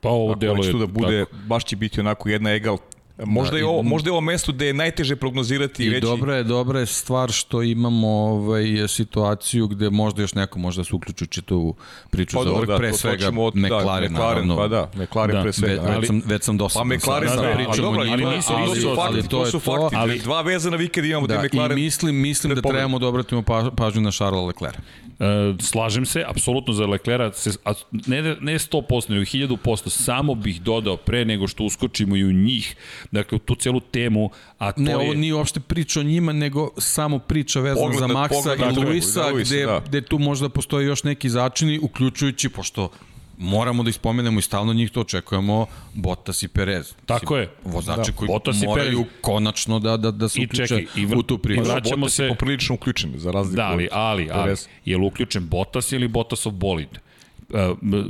Pa 0.00 0.08
ovo 0.08 0.34
delo 0.34 0.64
je... 0.64 0.72
da 0.72 0.86
bude, 0.86 1.24
tako. 1.24 1.36
baš 1.46 1.64
će 1.64 1.76
biti 1.76 2.00
onako 2.00 2.28
jedna 2.28 2.54
egal 2.54 2.78
Možda, 3.24 3.52
da, 3.52 3.58
je 3.58 3.66
ovo, 3.66 3.82
možda 3.82 4.08
je 4.08 4.12
ovo 4.12 4.20
mesto 4.20 4.52
gde 4.52 4.66
je 4.66 4.74
najteže 4.74 5.16
prognozirati 5.16 5.82
i, 5.84 5.86
i 5.86 5.90
reći... 5.90 6.06
dobra 6.06 6.36
je, 6.36 6.44
dobra 6.44 6.80
je 6.80 6.86
stvar 6.86 7.32
što 7.32 7.62
imamo 7.62 8.08
ovaj, 8.08 8.64
situaciju 8.88 9.66
gde 9.68 9.90
možda 9.90 10.22
još 10.22 10.34
neko 10.34 10.58
možda 10.58 10.84
se 10.84 10.94
uključi 10.94 11.26
čitavu 11.26 11.74
priču 12.10 12.36
pa, 12.36 12.44
za 12.44 12.50
vrh, 12.50 12.68
da, 12.68 12.76
pre 12.76 12.92
svega 12.92 13.30
od, 13.38 13.56
McLaren, 13.56 14.12
da, 14.12 14.18
McLaren, 14.18 14.56
pa 14.56 14.68
da, 14.68 14.90
McLaren 14.94 15.36
da, 15.36 15.42
pre 15.42 15.52
svega. 15.52 15.82
Već, 15.82 15.96
već, 15.98 16.06
sam, 16.06 16.22
već 16.26 16.42
sam 16.42 16.56
dosta. 16.56 16.78
Pa 16.78 16.84
McLaren, 16.84 17.28
da, 17.28 17.42
da, 17.42 17.54
pričamo 17.54 17.76
dobro, 17.76 18.04
njima, 18.04 18.28
ali, 18.28 18.36
nisu, 18.36 18.52
ali, 18.52 18.82
to, 18.82 18.96
ali, 18.98 19.22
to, 19.22 19.28
to 19.28 19.46
su 19.46 19.60
fakti, 19.60 19.96
ali, 19.96 20.18
dva 20.18 20.42
vezana 20.42 20.76
vikenda 20.76 21.08
imamo 21.08 21.26
da, 21.26 21.36
da 21.36 21.42
McLaren... 21.42 21.78
I 21.78 21.82
mislim, 21.82 22.16
mislim 22.16 22.54
da 22.54 22.62
trebamo 22.62 22.98
da 22.98 23.06
obratimo 23.06 23.42
pa, 23.42 23.70
pažnju 23.76 24.00
na 24.00 24.10
Charles 24.10 24.46
Leclerc. 24.46 24.76
Uh, 25.20 25.26
slažem 25.60 26.06
se, 26.06 26.24
apsolutno 26.26 26.72
za 26.72 26.86
Leclerc, 26.86 27.36
se, 27.36 27.50
a 27.64 27.72
ne, 28.06 28.22
ne 28.22 28.54
100%, 28.58 29.10
nego 29.10 29.24
1000%, 29.24 29.88
samo 29.88 30.34
bih 30.34 30.62
dodao 30.62 30.96
pre 30.96 31.24
nego 31.24 31.48
što 31.48 31.64
uskočimo 31.64 32.16
i 32.16 32.24
u 32.24 32.32
njih, 32.32 32.76
dakle, 33.10 33.36
u 33.36 33.38
tu 33.38 33.54
celu 33.54 33.80
temu, 33.80 34.30
a 34.58 34.72
to 34.72 34.80
ne, 34.80 34.90
je... 34.90 34.96
ovo 34.96 35.14
nije 35.14 35.34
uopšte 35.34 35.60
priča 35.60 36.00
o 36.00 36.02
njima, 36.02 36.32
nego 36.32 36.70
samo 36.78 37.18
priča 37.18 37.60
vezana 37.60 37.98
za 37.98 38.06
Maxa 38.06 38.72
i 38.72 38.84
Luisa, 38.84 39.32
gde, 39.32 39.66
da. 39.66 39.82
gde 39.86 40.00
tu 40.00 40.18
možda 40.18 40.48
postoje 40.48 40.86
još 40.86 41.02
neki 41.04 41.30
začini, 41.30 41.78
uključujući, 41.82 42.48
pošto 42.48 42.90
moramo 43.38 43.82
da 43.82 43.90
ispomenemo 43.90 44.38
i 44.38 44.42
stalno 44.42 44.72
njih 44.72 44.90
to 44.90 45.00
očekujemo 45.00 45.66
Bottas 45.94 46.42
i 46.42 46.48
Perez. 46.48 46.94
Tako 47.06 47.36
je. 47.36 47.50
Vozači 47.64 48.10
da. 48.10 48.16
koji 48.16 48.28
Bottas 48.28 48.62
moraju 48.62 49.04
konačno 49.20 49.78
da, 49.78 49.96
da, 49.96 50.10
da 50.10 50.28
se 50.28 50.40
uključe 50.44 50.84
i 50.96 51.06
u 51.06 51.22
tu 51.22 51.38
priču. 51.38 51.62
I 51.62 51.64
vraćamo 51.64 52.08
se... 52.08 52.28
poprilično 52.28 52.74
uključen, 52.74 53.12
za 53.16 53.30
razliku 53.30 53.56
da, 53.56 53.66
ali, 53.66 53.88
ali, 53.92 54.28
ali, 54.32 54.54
je 54.84 54.98
li 54.98 55.06
uključen 55.06 55.48
Bottas 55.48 55.92
ili 55.92 56.08
Bottasov 56.08 56.52
bolid? 56.52 56.88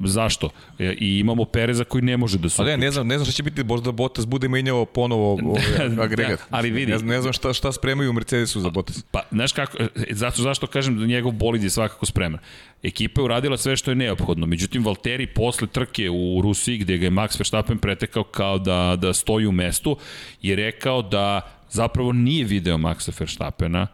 Zašto? 0.05 0.51
E, 0.79 0.95
I 0.99 1.19
imamo 1.19 1.45
Pereza 1.45 1.85
koji 1.85 2.03
ne 2.03 2.17
može 2.17 2.39
da 2.39 2.49
se... 2.49 2.57
Pa 2.57 2.65
ne, 2.65 2.77
ne 2.77 2.91
znam, 2.91 3.07
ne 3.07 3.19
znam 3.19 3.25
šta 3.25 3.33
će 3.33 3.43
biti, 3.43 3.65
možda 3.65 3.93
Bottas 3.93 4.27
bude 4.27 4.49
menjao 4.49 4.85
ponovo 4.85 5.33
ovaj 5.51 6.05
agregat. 6.05 6.39
da, 6.39 6.57
ali 6.57 6.71
vidi. 6.71 6.93
Ne, 6.93 6.99
ne 6.99 7.21
znam 7.21 7.33
šta, 7.33 7.53
šta 7.53 7.73
spremaju 7.73 8.11
u 8.11 8.13
Mercedesu 8.13 8.61
za 8.61 8.71
Bottas. 8.71 9.05
Pa, 9.11 9.23
znaš 9.31 9.53
kako, 9.53 9.83
e, 9.83 9.89
zato, 10.11 10.43
zašto 10.43 10.67
kažem 10.67 10.99
da 10.99 11.07
njegov 11.07 11.33
bolid 11.33 11.63
je 11.63 11.71
svakako 11.71 12.07
spreman. 12.07 12.41
Ekipa 12.83 13.21
je 13.21 13.25
uradila 13.25 13.57
sve 13.57 13.77
što 13.77 13.91
je 13.91 13.95
neophodno, 13.95 14.47
međutim 14.47 14.85
Valteri 14.85 15.27
posle 15.27 15.67
trke 15.67 16.11
u 16.11 16.41
Rusiji 16.43 16.79
gde 16.79 16.99
ga 16.99 17.05
je 17.05 17.11
Max 17.11 17.39
Verstappen 17.39 17.79
pretekao 17.79 18.25
kao 18.25 18.59
da, 18.59 18.97
da 19.01 19.15
stoji 19.15 19.47
u 19.47 19.53
mestu, 19.53 19.97
je 20.43 20.57
rekao 20.57 21.03
da 21.03 21.41
zapravo 21.71 22.13
nije 22.13 22.45
video 22.45 22.79
Maxa 22.79 23.21
Verstappena, 23.21 23.87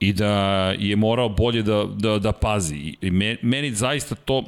i 0.00 0.12
da 0.12 0.32
je 0.78 0.96
morao 0.96 1.28
bolje 1.28 1.62
da, 1.62 1.84
da, 1.96 2.18
da 2.18 2.32
pazi. 2.32 2.96
I 3.00 3.10
meni 3.42 3.74
zaista 3.74 4.14
to 4.14 4.44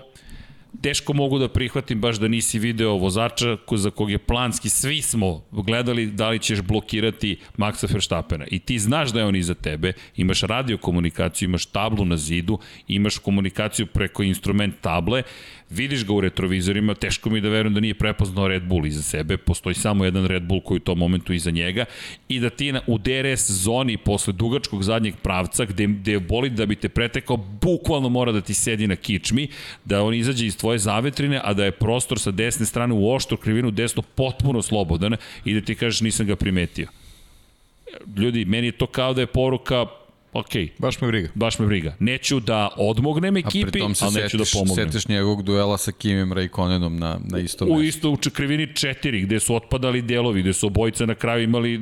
teško 0.81 1.13
mogu 1.13 1.39
da 1.39 1.49
prihvatim 1.49 2.01
baš 2.01 2.17
da 2.17 2.29
nisi 2.29 2.59
video 2.59 2.97
vozača 2.97 3.57
za 3.77 3.91
kog 3.91 4.11
je 4.11 4.19
planski, 4.19 4.69
svi 4.69 5.03
smo 5.03 5.45
gledali 5.53 6.07
da 6.07 6.29
li 6.29 6.39
ćeš 6.39 6.61
blokirati 6.61 7.39
Maxa 7.57 7.93
Verstappena. 7.93 8.47
I 8.51 8.59
ti 8.59 8.79
znaš 8.79 9.13
da 9.13 9.21
je 9.21 9.27
on 9.27 9.37
iza 9.37 9.55
tebe, 9.55 9.93
imaš 10.17 10.41
radio 10.41 10.79
komunikaciju, 10.79 11.49
imaš 11.49 11.67
tablu 11.67 12.05
na 12.05 12.17
zidu, 12.17 12.59
imaš 12.89 13.19
komunikaciju 13.19 13.87
preko 13.87 14.23
instrument 14.23 14.75
table, 14.81 15.23
vidiš 15.71 16.05
ga 16.07 16.13
u 16.13 16.21
retrovizorima, 16.21 16.95
teško 16.95 17.31
mi 17.31 17.41
da 17.41 17.49
verujem 17.49 17.75
da 17.75 17.81
nije 17.81 17.95
prepoznao 17.95 18.49
Red 18.49 18.63
Bull 18.63 18.87
iza 18.87 19.03
sebe, 19.03 19.37
postoji 19.37 19.75
samo 19.75 20.05
jedan 20.05 20.27
Red 20.27 20.43
Bull 20.43 20.61
koji 20.61 20.77
je 20.77 20.81
u 20.83 20.85
tom 20.85 20.99
momentu 20.99 21.33
iza 21.33 21.51
njega 21.51 21.85
i 22.29 22.41
da 22.41 22.51
ti 22.51 22.73
na, 22.73 22.81
u 22.87 22.99
DRS 22.99 23.51
zoni 23.51 23.97
posle 23.97 24.33
dugačkog 24.33 24.83
zadnjeg 24.83 25.15
pravca 25.23 25.65
gde, 25.65 25.87
gde 25.87 26.19
boli 26.19 26.51
da 26.51 26.67
bi 26.67 26.77
te 26.77 26.89
pretekao, 26.89 27.37
bukvalno 27.37 28.09
mora 28.09 28.33
da 28.33 28.41
ti 28.41 28.55
sedi 28.55 28.87
na 28.87 28.97
kičmi, 28.97 29.49
da 29.85 30.03
on 30.03 30.15
izađe 30.15 30.47
iz 30.47 30.57
tvoje 30.63 30.79
zavetrine, 30.79 31.41
a 31.43 31.53
da 31.59 31.65
je 31.67 31.75
prostor 31.75 32.21
sa 32.23 32.31
desne 32.31 32.67
strane 32.67 32.95
u 32.95 33.11
oštru 33.11 33.37
krivinu 33.37 33.71
desno 33.71 34.03
potpuno 34.03 34.63
slobodan 34.63 35.17
i 35.45 35.55
da 35.55 35.61
ti 35.61 35.75
kažeš 35.75 36.01
nisam 36.07 36.27
ga 36.27 36.37
primetio. 36.37 36.89
Ljudi, 38.17 38.45
meni 38.45 38.71
je 38.71 38.79
to 38.79 38.87
kao 38.87 39.15
da 39.15 39.21
je 39.21 39.27
poruka 39.27 39.87
ok, 40.33 40.49
Baš 40.79 41.01
me 41.01 41.07
briga. 41.09 41.29
baš 41.35 41.59
me 41.59 41.67
briga. 41.67 41.97
Neću 41.99 42.41
da 42.41 42.69
odmognem 42.77 43.37
ekipi, 43.37 43.81
ali 44.01 44.15
neću 44.23 44.37
da 44.37 44.45
pomognem. 44.53 44.87
setiš 44.91 45.09
njegovog 45.09 45.43
duela 45.43 45.79
sa 45.79 45.93
Kimim 45.93 46.33
Raikkonenom 46.33 46.97
na, 46.97 47.19
na 47.25 47.39
istom 47.39 47.69
U 47.71 47.79
mestu. 47.79 47.83
isto 47.89 48.11
u 48.11 48.33
krivini 48.33 48.67
4 48.67 49.23
gde 49.23 49.41
su 49.41 49.55
otpadali 49.55 50.03
delovi, 50.03 50.41
gde 50.43 50.53
su 50.53 50.67
obojice 50.67 51.07
na 51.07 51.15
kraju 51.15 51.43
imali 51.45 51.81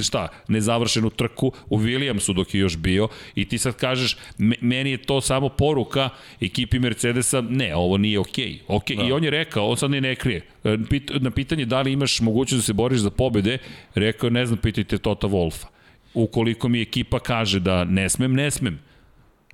šta, 0.00 0.28
nezavršenu 0.48 1.10
trku 1.10 1.52
u 1.68 1.78
Williamsu 1.78 2.32
dok 2.34 2.54
je 2.54 2.60
još 2.60 2.76
bio 2.76 3.08
i 3.34 3.44
ti 3.44 3.58
sad 3.58 3.76
kažeš 3.76 4.16
me- 4.38 4.56
meni 4.60 4.90
je 4.90 4.96
to 5.02 5.20
samo 5.20 5.48
poruka 5.48 6.08
ekipi 6.40 6.78
Mercedesa, 6.78 7.40
ne, 7.40 7.76
ovo 7.76 7.96
nije 7.96 8.18
okej. 8.18 8.58
Okay. 8.68 8.78
Okay. 8.80 8.96
Da. 8.96 9.02
I 9.02 9.12
on 9.12 9.24
je 9.24 9.30
rekao, 9.30 9.68
on 9.68 9.76
sad 9.76 9.90
ne 9.90 10.00
ne 10.00 10.14
krije. 10.14 10.40
E, 10.64 10.76
na 11.20 11.30
pitanje 11.30 11.64
da 11.64 11.80
li 11.80 11.92
imaš 11.92 12.20
mogućnost 12.20 12.62
da 12.62 12.66
se 12.66 12.72
boriš 12.72 12.98
za 13.00 13.10
pobede, 13.10 13.58
rekao 13.94 14.26
je, 14.26 14.30
ne 14.30 14.46
znam, 14.46 14.58
pitajte 14.58 14.98
Tota 14.98 15.26
Wolfa. 15.26 15.64
Ukoliko 16.14 16.68
mi 16.68 16.82
ekipa 16.82 17.18
kaže 17.18 17.60
da 17.60 17.84
ne 17.84 18.08
smem, 18.08 18.32
ne 18.32 18.50
smem. 18.50 18.78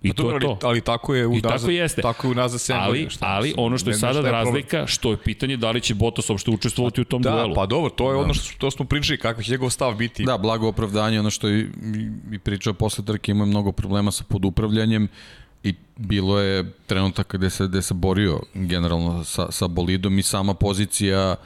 I 0.02 0.08
Pa 0.08 0.14
to 0.14 0.22
dobro, 0.22 0.36
je 0.36 0.40
to. 0.40 0.48
ali, 0.48 0.58
ali 0.62 0.80
tako 0.80 1.14
je 1.14 1.26
u 1.26 1.34
I 1.34 1.42
tako 1.42 1.70
jeste. 1.70 2.02
Tako 2.02 2.26
je 2.26 2.30
unazad 2.30 2.60
7 2.60 2.74
ali, 2.74 2.88
godina. 2.88 3.10
šta 3.10 3.26
ali 3.26 3.54
ono 3.56 3.78
što 3.78 3.90
je 3.90 3.94
sada 3.94 4.12
problem. 4.12 4.32
razlika, 4.34 4.86
što 4.86 5.10
je 5.10 5.16
pitanje 5.16 5.56
da 5.56 5.70
li 5.70 5.80
će 5.80 5.94
Bottas 5.94 6.30
uopšte 6.30 6.50
učestvovati 6.50 7.00
u 7.00 7.04
tom 7.04 7.22
Da, 7.22 7.30
duelu. 7.30 7.54
pa 7.54 7.66
dobro, 7.66 7.90
to 7.90 8.10
je 8.10 8.16
ono 8.16 8.34
što 8.34 8.58
to 8.58 8.70
smo 8.70 8.84
pričali, 8.84 9.18
kakav 9.18 9.44
će 9.44 9.50
njegov 9.50 9.70
stav 9.70 9.94
biti. 9.94 10.24
Da, 10.24 10.38
blago 10.38 10.68
opravdanje, 10.68 11.20
ono 11.20 11.30
što 11.30 11.48
i, 11.48 11.60
i, 11.60 11.66
i 12.32 12.38
pričao 12.38 12.72
posle 12.74 13.04
trke, 13.04 13.30
imao 13.32 13.44
je 13.44 13.50
mnogo 13.50 13.72
problema 13.72 14.10
sa 14.10 14.24
podupravljanjem 14.24 15.08
i 15.62 15.74
bilo 15.96 16.40
je 16.40 16.72
trenutak 16.86 17.34
gde 17.34 17.50
se, 17.50 17.66
gde 17.66 17.82
se 17.82 17.94
borio 17.94 18.40
generalno 18.54 19.24
sa, 19.24 19.46
sa 19.50 19.68
bolidom 19.68 20.18
i 20.18 20.22
sama 20.22 20.54
pozicija 20.54 21.36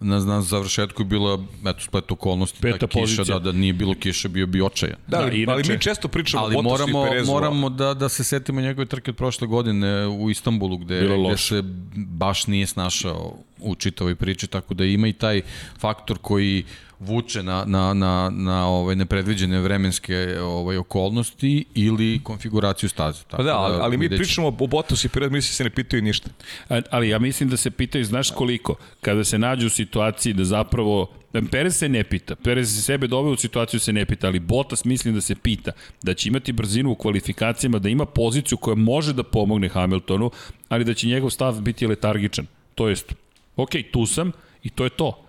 na, 0.00 0.18
na 0.18 0.42
završetku 0.42 1.02
je 1.02 1.06
bila, 1.06 1.38
eto, 1.62 1.80
splet 1.80 2.12
okolnosti, 2.12 2.58
Peta 2.60 2.78
ta 2.78 2.86
kiša, 2.86 3.00
pozicija. 3.00 3.24
da, 3.26 3.38
da 3.42 3.52
nije 3.52 3.72
bilo 3.72 3.94
kiše, 3.94 4.28
bio 4.28 4.46
bi 4.46 4.62
očajan. 4.62 4.96
Da, 5.06 5.16
Da, 5.16 5.22
ali, 5.22 5.36
inače- 5.36 5.52
ali 5.52 5.62
mi 5.68 5.80
često 5.80 6.08
pričamo 6.08 6.44
Ali 6.44 6.56
o 6.56 6.62
moramo, 6.62 7.06
i 7.06 7.10
Perezu. 7.10 7.32
moramo 7.32 7.68
da, 7.70 7.94
da 7.94 8.08
se 8.08 8.24
setimo 8.24 8.60
njegove 8.60 8.86
trke 8.86 9.10
od 9.10 9.16
prošle 9.16 9.46
godine 9.46 10.06
u 10.06 10.30
Istanbulu, 10.30 10.76
gde, 10.78 11.00
Bilo 11.00 11.26
gde 11.26 11.36
se 11.38 11.62
baš 11.96 12.46
nije 12.46 12.66
snašao 12.66 13.36
u 13.58 13.74
čitavoj 13.74 14.14
priči, 14.14 14.46
tako 14.46 14.74
da 14.74 14.84
ima 14.86 15.08
i 15.08 15.12
taj 15.12 15.42
faktor 15.78 16.18
koji 16.18 16.64
vuče 17.00 17.42
na, 17.42 17.64
na, 17.66 17.94
na, 17.94 18.30
na 18.30 18.66
ovaj 18.68 18.96
nepredviđene 18.96 19.60
vremenske 19.60 20.36
ovaj 20.40 20.76
okolnosti 20.76 21.64
ili 21.74 22.20
konfiguraciju 22.22 22.88
staze. 22.88 23.22
Tako 23.22 23.36
Pa 23.36 23.42
da, 23.42 23.56
ali, 23.56 23.76
ali 23.80 23.96
mi 23.98 24.08
ćemo. 24.08 24.16
pričamo 24.18 24.46
o 24.48 24.66
Bottasu 24.66 25.06
i 25.06 25.10
Perezu, 25.10 25.32
mi 25.32 25.42
se 25.42 25.64
ne 25.64 25.70
pitaju 25.70 26.02
ništa. 26.02 26.30
A- 26.68 26.80
Ali 26.90 27.08
ja 27.08 27.18
mislim 27.18 27.48
da 27.48 27.56
se 27.56 27.70
pitaju, 27.70 28.04
znaš 28.04 28.30
koliko, 28.30 28.74
kada 29.00 29.24
se 29.24 29.38
nađu 29.38 29.66
u 29.66 29.70
situaciji 29.70 30.32
da 30.32 30.44
zapravo 30.44 31.10
Perez 31.50 31.76
se 31.76 31.88
ne 31.88 32.04
pita, 32.04 32.36
Perez 32.36 32.74
se 32.76 32.82
sebe 32.82 33.06
doveo 33.06 33.32
u 33.32 33.36
situaciju 33.36 33.78
da 33.78 33.84
se 33.84 33.92
ne 33.92 34.04
pita, 34.04 34.26
ali 34.26 34.38
Bottas 34.40 34.84
mislim 34.84 35.14
da 35.14 35.20
se 35.20 35.34
pita 35.34 35.72
da 36.02 36.14
će 36.14 36.28
imati 36.28 36.52
brzinu 36.52 36.90
u 36.90 36.94
kvalifikacijama, 36.94 37.78
da 37.78 37.88
ima 37.88 38.04
poziciju 38.06 38.58
koja 38.58 38.74
može 38.74 39.12
da 39.12 39.22
pomogne 39.22 39.68
Hamiltonu, 39.68 40.30
ali 40.68 40.84
da 40.84 40.94
će 40.94 41.06
njegov 41.06 41.30
stav 41.30 41.60
biti 41.60 41.86
letargičan. 41.86 42.46
To 42.74 42.88
jest, 42.88 43.14
ok, 43.56 43.70
tu 43.92 44.06
sam 44.06 44.32
i 44.62 44.70
to 44.70 44.84
je 44.84 44.90
to. 44.90 45.24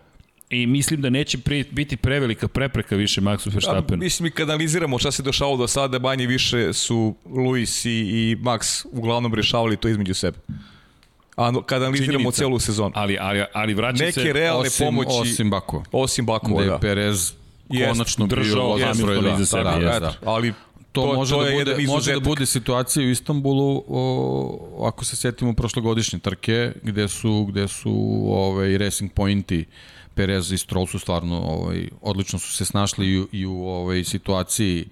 I 0.52 0.68
mislim 0.68 1.02
da 1.02 1.10
neće 1.10 1.38
pri, 1.38 1.66
biti 1.72 1.98
prevelika 1.98 2.48
prepreka 2.48 2.96
više 2.96 3.22
Maxu 3.22 3.46
Da, 3.46 3.54
Verstappenu. 3.54 4.00
mislim, 4.00 4.24
mi 4.24 4.32
kad 4.32 4.50
analiziramo 4.50 5.00
šta 5.00 5.12
se 5.12 5.24
dešavalo 5.24 5.58
do 5.58 5.68
sada, 5.68 6.00
manje 6.00 6.28
više 6.28 6.74
su 6.74 7.16
Luis 7.28 7.86
i, 7.86 7.90
i 7.92 8.38
Max 8.38 8.86
uglavnom 8.92 9.34
rešavali 9.34 9.78
to 9.78 9.88
između 9.88 10.14
sebe. 10.14 10.38
A 11.38 11.52
kada 11.62 11.86
analiziramo 11.86 12.12
Činjenica. 12.14 12.38
celu 12.38 12.60
sezonu. 12.60 12.92
Ali, 12.96 13.18
ali, 13.20 13.44
ali 13.54 13.74
vraćam 13.74 14.06
Neke 14.06 14.22
se... 14.22 14.34
realne 14.34 14.68
osim, 14.68 14.86
pomoći, 14.86 15.10
Osim 15.12 15.50
Bakova. 15.50 15.84
osim 15.92 16.26
Bakova, 16.26 16.58
Da 16.58 16.64
je 16.64 16.70
da. 16.70 16.80
Perez 16.80 17.34
Jeste, 17.70 17.90
konačno 17.90 18.28
bio 18.28 18.36
držao 18.36 18.68
vozač 18.68 18.98
broj 18.98 19.16
Hamiltona 19.16 19.22
dva. 19.22 19.36
iza 19.36 19.46
sebe, 19.48 19.64
Da, 19.64 19.70
jeste. 19.72 19.86
da, 19.90 20.08
Eto, 20.08 20.18
da. 20.22 20.32
ali 20.32 20.54
To, 20.92 21.02
to, 21.02 21.14
može, 21.14 21.32
to 21.32 21.42
da 21.42 21.48
je 21.48 21.56
bude, 21.56 21.86
može 21.88 22.14
da 22.14 22.20
bude 22.20 22.46
situacija 22.46 23.06
u 23.06 23.10
Istanbulu 23.10 23.84
o, 23.88 24.88
ako 24.88 25.06
se 25.06 25.16
setimo 25.16 25.54
prošlogodišnje 25.54 26.20
trke 26.20 26.72
gde 26.84 27.08
su, 27.08 27.46
gde 27.46 27.68
su 27.68 27.94
ovaj, 28.28 28.78
racing 28.78 29.12
pointi 29.12 29.66
Perez 30.22 30.52
i 30.52 30.58
Stroll 30.58 30.88
su 30.88 31.00
stvarno 31.00 31.38
ovaj, 31.38 31.88
odlično 32.02 32.40
su 32.40 32.54
se 32.54 32.66
snašli 32.66 33.08
i, 33.08 33.26
i 33.32 33.46
u 33.46 33.66
ovaj, 33.66 34.04
situaciji 34.04 34.86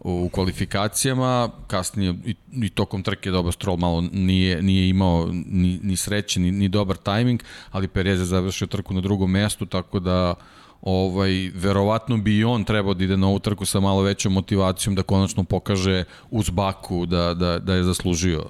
u 0.00 0.28
kvalifikacijama, 0.32 1.50
kasnije 1.66 2.14
i, 2.24 2.34
i 2.52 2.68
tokom 2.68 3.02
trke 3.02 3.30
dobar 3.30 3.52
Stroll 3.52 3.76
malo 3.76 4.00
nije, 4.12 4.62
nije 4.62 4.88
imao 4.88 5.28
ni, 5.32 5.80
ni 5.82 5.96
sreće, 5.96 6.40
ni, 6.40 6.50
ni 6.50 6.68
dobar 6.68 6.96
tajming, 6.96 7.42
ali 7.70 7.88
Perez 7.88 8.20
je 8.20 8.24
završio 8.24 8.66
trku 8.66 8.94
na 8.94 9.00
drugom 9.00 9.30
mestu, 9.30 9.66
tako 9.66 10.00
da 10.00 10.34
ovaj, 10.82 11.50
verovatno 11.54 12.16
bi 12.16 12.38
i 12.38 12.44
on 12.44 12.64
trebao 12.64 12.94
da 12.94 13.04
ide 13.04 13.16
na 13.16 13.26
ovu 13.26 13.38
trku 13.38 13.66
sa 13.66 13.80
malo 13.80 14.02
većom 14.02 14.32
motivacijom 14.32 14.94
da 14.94 15.02
konačno 15.02 15.44
pokaže 15.44 16.04
uz 16.30 16.50
baku 16.50 17.06
da, 17.06 17.34
da, 17.34 17.58
da 17.58 17.74
je 17.74 17.82
zaslužio 17.82 18.44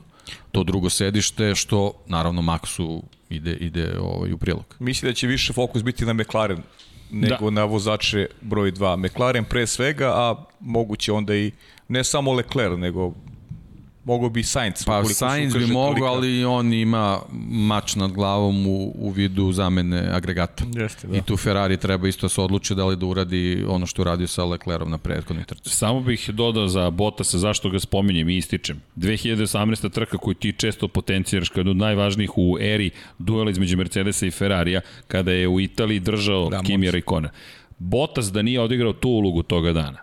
to 0.53 0.65
drugo 0.65 0.91
sedište, 0.91 1.55
što 1.55 1.93
naravno 2.07 2.43
Maxu 2.43 3.03
ide, 3.31 3.53
ide 3.53 3.99
ovaj, 4.01 4.33
u 4.33 4.39
prilog. 4.39 4.77
Mislim 4.79 5.11
da 5.11 5.15
će 5.15 5.27
više 5.27 5.53
fokus 5.53 5.83
biti 5.83 6.05
na 6.07 6.13
McLaren 6.13 6.63
nego 7.11 7.51
Da. 7.51 7.51
na 7.51 7.65
vozače 7.65 8.27
broj 8.41 8.73
2. 8.73 8.97
McLaren 9.07 9.45
pre 9.45 9.67
svega, 9.67 10.13
a 10.15 10.45
moguće 10.61 11.13
onda 11.13 11.35
i 11.35 11.53
ne 11.89 12.05
samo 12.05 12.33
Leclerc, 12.33 12.79
nego 12.79 13.15
mogo 14.09 14.29
bi 14.29 14.43
Sainz. 14.43 14.85
Pa 14.85 15.05
Sainz 15.05 15.55
bi 15.55 15.67
mogao, 15.67 16.09
ali 16.09 16.45
on 16.45 16.73
ima 16.73 17.21
mač 17.51 17.95
nad 17.95 18.13
glavom 18.13 18.67
u, 18.67 18.93
u 18.95 19.11
vidu 19.11 19.53
zamene 19.53 20.09
agregata. 20.13 20.65
Jeste, 20.75 21.07
da. 21.07 21.17
I 21.17 21.23
tu 21.23 21.37
Ferrari 21.37 21.77
treba 21.77 22.09
isto 22.09 22.25
da 22.25 22.29
se 22.29 22.41
odluči 22.41 22.75
da 22.75 22.87
li 22.87 22.97
da 22.97 23.07
uradi 23.07 23.65
ono 23.69 23.87
što 23.87 24.03
je 24.03 24.05
uradio 24.05 24.27
sa 24.27 24.45
Leclerom 24.45 24.91
na 24.91 24.99
prethodnoj 24.99 25.45
trci. 25.45 25.71
Samo 25.71 26.01
bih 26.01 26.31
dodao 26.33 26.69
za 26.69 26.91
Bottasa 26.91 27.39
zašto 27.39 27.71
ga 27.71 27.79
spominjem 27.79 28.29
i 28.29 28.37
ističem. 28.37 28.81
2018. 28.97 29.91
trka 29.91 30.19
koju 30.19 30.35
ti 30.35 30.53
često 30.53 30.89
potencijiraš 30.89 31.49
kao 31.49 31.61
jednu 31.61 31.71
od 31.71 31.77
najvažnijih 31.77 32.31
u 32.37 32.57
eri 32.61 32.91
duela 33.19 33.51
između 33.51 33.77
Mercedesa 33.77 34.27
i 34.27 34.31
Ferrarija, 34.31 34.81
kada 35.09 35.33
je 35.33 35.49
u 35.49 35.61
Italiji 35.61 36.01
držao 36.01 36.49
Da, 36.49 36.63
Kimi. 36.63 36.91
Raikkonen. 36.91 37.31
Bottas 37.79 38.33
da 38.33 38.43
nije 38.43 38.61
odigrao 38.61 38.93
tu 38.93 39.09
ulogu 39.09 39.43
toga 39.43 39.73
dana. 39.73 39.99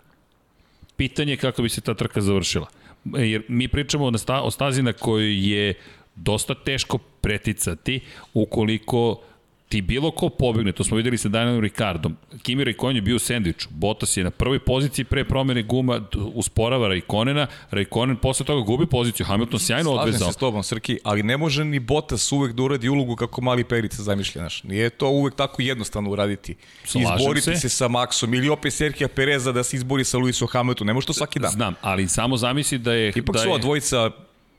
Pitanje 0.96 1.32
je 1.32 1.36
kako 1.36 1.62
bi 1.62 1.68
se 1.68 1.80
ta 1.80 1.94
trka 1.94 2.20
završila. 2.20 2.66
Jer 3.14 3.42
mi 3.48 3.68
pričamo 3.68 4.12
o 4.42 4.50
stazi 4.50 4.82
na 4.82 4.92
kojoj 4.92 5.50
je 5.50 5.74
dosta 6.14 6.54
teško 6.54 6.98
preticati 6.98 8.00
ukoliko 8.34 9.22
ti 9.68 9.82
bilo 9.82 10.10
ko 10.10 10.28
pobegne, 10.28 10.72
to 10.72 10.84
smo 10.84 10.96
videli 10.96 11.18
sa 11.18 11.28
Danielom 11.28 11.60
Ricardom. 11.60 12.16
Kimi 12.42 12.64
Raikkonen 12.64 12.96
je 12.96 13.02
bio 13.02 13.16
u 13.16 13.18
sandviču. 13.18 13.68
Bottas 13.70 14.16
je 14.16 14.24
na 14.24 14.30
prvoj 14.30 14.58
poziciji 14.58 15.04
pre 15.04 15.24
promene 15.24 15.62
guma 15.62 16.00
usporava 16.34 16.88
Raikkonena. 16.88 17.46
Raikkonen 17.70 18.16
posle 18.16 18.46
toga 18.46 18.66
gubi 18.66 18.86
poziciju. 18.86 19.26
Hamilton 19.26 19.60
sjajno 19.60 19.90
Slažem 19.90 20.08
odvezao. 20.08 20.28
se 20.28 20.32
s 20.32 20.36
tobom, 20.36 20.62
Srki, 20.62 20.98
ali 21.04 21.22
ne 21.22 21.36
može 21.36 21.64
ni 21.64 21.78
Bottas 21.78 22.32
uvek 22.32 22.52
da 22.52 22.62
uradi 22.62 22.88
ulogu 22.88 23.16
kako 23.16 23.40
mali 23.40 23.64
Perica 23.64 24.02
zamišlja, 24.02 24.40
znaš. 24.40 24.62
Nije 24.62 24.90
to 24.90 25.08
uvek 25.08 25.34
tako 25.34 25.62
jednostavno 25.62 26.10
uraditi. 26.10 26.56
Slažem 26.84 27.16
Izboriti 27.18 27.44
se. 27.44 27.56
se. 27.56 27.68
sa 27.68 27.88
Maxom 27.88 28.36
ili 28.36 28.48
opet 28.48 28.72
Serhija 28.72 29.08
Pereza 29.08 29.52
da 29.52 29.62
se 29.62 29.76
izbori 29.76 30.04
sa 30.04 30.18
Luisom 30.18 30.48
Hamiltonom. 30.48 30.86
Ne 30.86 30.94
može 30.94 31.06
to 31.06 31.12
svaki 31.12 31.38
dan. 31.38 31.50
Znam, 31.50 31.74
ali 31.80 32.08
samo 32.08 32.36
zamisli 32.36 32.78
da 32.78 32.92
je... 32.92 33.12
Ipak 33.16 33.34
da 33.34 33.42
su 33.42 33.48
ova 33.48 33.58
dvojica 33.58 34.10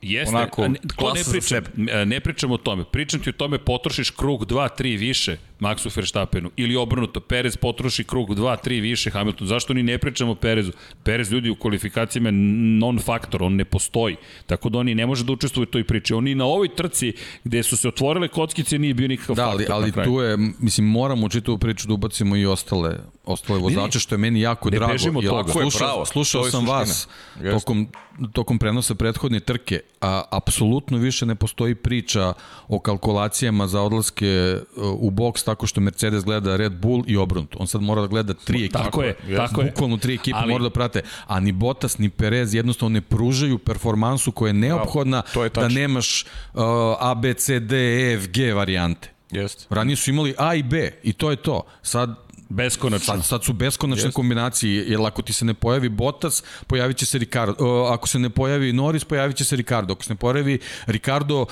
Jeste, 0.01 0.35
onako, 0.35 0.67
ne, 0.67 0.79
to 0.97 1.13
ne 1.13 1.21
pričam, 1.31 1.41
sebe. 1.41 2.05
ne 2.05 2.19
pričam 2.19 2.51
o 2.51 2.57
tome. 2.57 2.83
Pričam 2.91 3.19
ti 3.19 3.29
o 3.29 3.33
tome, 3.33 3.59
potrošiš 3.59 4.09
krug 4.09 4.45
2, 4.45 4.69
3 4.79 4.99
više, 4.99 5.37
Maxu 5.59 5.95
Verstappenu 5.95 6.51
ili 6.55 6.75
obrnuto, 6.75 7.19
Perez 7.19 7.57
potroši 7.57 8.03
krug 8.03 8.29
2, 8.29 8.55
3 8.65 8.81
više 8.81 9.09
Hamilton, 9.09 9.47
zašto 9.47 9.73
ni 9.73 9.83
ne 9.83 9.97
pričamo 9.97 10.31
o 10.31 10.35
Perezu? 10.35 10.71
Perez 11.03 11.31
ljudi 11.31 11.49
u 11.49 11.55
kvalifikacijama 11.55 12.29
je 12.29 12.33
non-faktor, 12.79 13.43
on 13.43 13.55
ne 13.55 13.65
postoji, 13.65 14.15
tako 14.45 14.69
da 14.69 14.79
oni 14.79 14.95
ne 14.95 15.05
može 15.05 15.23
da 15.23 15.31
učestvuje 15.31 15.63
u 15.63 15.71
toj 15.71 15.83
priči. 15.83 16.13
Oni 16.13 16.35
na 16.35 16.45
ovoj 16.45 16.75
trci 16.75 17.13
gde 17.43 17.63
su 17.63 17.77
se 17.77 17.87
otvorile 17.87 18.27
kockice 18.27 18.79
nije 18.79 18.93
bio 18.93 19.07
nikakav 19.07 19.35
da, 19.35 19.45
faktor. 19.45 19.67
Da, 19.67 19.75
ali, 19.75 19.91
ali 19.95 20.05
tu 20.05 20.21
je, 20.21 20.37
mislim, 20.59 20.87
moramo 20.87 21.25
u 21.25 21.29
čitavu 21.29 21.57
priču 21.57 21.87
da 21.87 21.93
ubacimo 21.93 22.35
i 22.35 22.45
ostale, 22.45 22.97
ostale 23.25 23.59
vozače, 23.59 23.99
što 23.99 24.15
je 24.15 24.19
meni 24.19 24.41
jako 24.41 24.69
ne 24.69 24.77
drago. 24.77 24.93
bežimo 24.93 25.21
Jer 25.21 25.29
toga. 25.29 25.51
Slušao, 25.51 25.87
Bravo, 25.87 26.05
slušao 26.05 26.43
sam 26.43 26.51
suština. 26.51 26.77
vas 26.77 27.07
tokom, 27.51 27.87
tokom 28.33 28.59
prenosa 28.59 28.95
prethodne 28.95 29.39
trke, 29.39 29.79
a 30.01 30.23
apsolutno 30.31 30.97
više 30.97 31.25
ne 31.25 31.35
postoji 31.35 31.75
priča 31.75 32.33
o 32.67 32.79
kalkulacijama 32.79 33.67
za 33.67 33.81
odlaske 33.81 34.57
uh, 34.75 34.83
u 34.99 35.11
boks 35.11 35.43
tako 35.47 35.67
što 35.67 35.81
Mercedes 35.81 36.23
gleda 36.23 36.55
Red 36.55 36.73
Bull 36.73 37.03
i 37.07 37.17
obrnuto. 37.17 37.57
On 37.59 37.67
sad 37.67 37.81
mora 37.81 38.01
da 38.01 38.07
gleda 38.07 38.33
tri 38.33 38.65
ekipe. 38.65 38.77
Tako 38.77 39.03
je, 39.03 39.15
tako 39.35 39.61
je. 39.61 39.71
Bukvalno 39.71 39.97
tri 39.97 40.13
ekipe 40.13 40.37
Ali- 40.37 40.51
mora 40.51 40.63
da 40.63 40.69
prate. 40.69 41.01
A 41.27 41.39
ni 41.39 41.51
Bottas, 41.51 41.97
ni 41.97 42.09
Perez 42.09 42.53
jednostavno 42.53 42.93
ne 42.93 43.01
pružaju 43.01 43.57
performansu 43.57 44.31
koja 44.31 44.49
je 44.49 44.53
neophodna 44.53 45.21
to 45.21 45.43
je 45.43 45.49
da 45.49 45.67
nemaš 45.67 46.25
uh, 46.53 46.61
A, 46.99 47.15
B, 47.15 47.33
C, 47.33 47.59
D, 47.59 47.75
E, 47.77 48.13
F, 48.17 48.27
G 48.27 48.53
varijante. 48.53 49.11
Jeste. 49.31 49.65
Ranije 49.69 49.95
su 49.95 50.09
imali 50.09 50.35
A 50.37 50.55
i 50.55 50.63
B 50.63 50.91
i 51.03 51.13
to 51.13 51.31
je 51.31 51.35
to. 51.35 51.61
Sad 51.81 52.26
Beskonačno. 52.49 53.13
Sad, 53.13 53.25
sad 53.25 53.43
su 53.43 53.53
beskonačne 53.53 54.03
Jeste. 54.03 54.11
kombinacije, 54.11 54.85
jer 54.87 54.99
ako 55.01 55.21
ti 55.21 55.33
se 55.33 55.45
ne 55.45 55.53
pojavi 55.53 55.89
Bottas, 55.89 56.43
pojavit 56.67 56.97
će 56.97 57.05
se 57.05 57.17
Ricardo. 57.17 57.53
Uh, 57.83 57.91
ako 57.91 58.07
se 58.07 58.19
ne 58.19 58.29
pojavi 58.29 58.73
Norris, 58.73 59.03
pojavit 59.03 59.37
će 59.37 59.43
se 59.43 59.55
Ricardo. 59.55 59.93
Ako 59.93 60.03
se 60.03 60.13
ne 60.13 60.17
pojavi 60.17 60.59
Ricardo, 60.85 61.41
uh, 61.41 61.47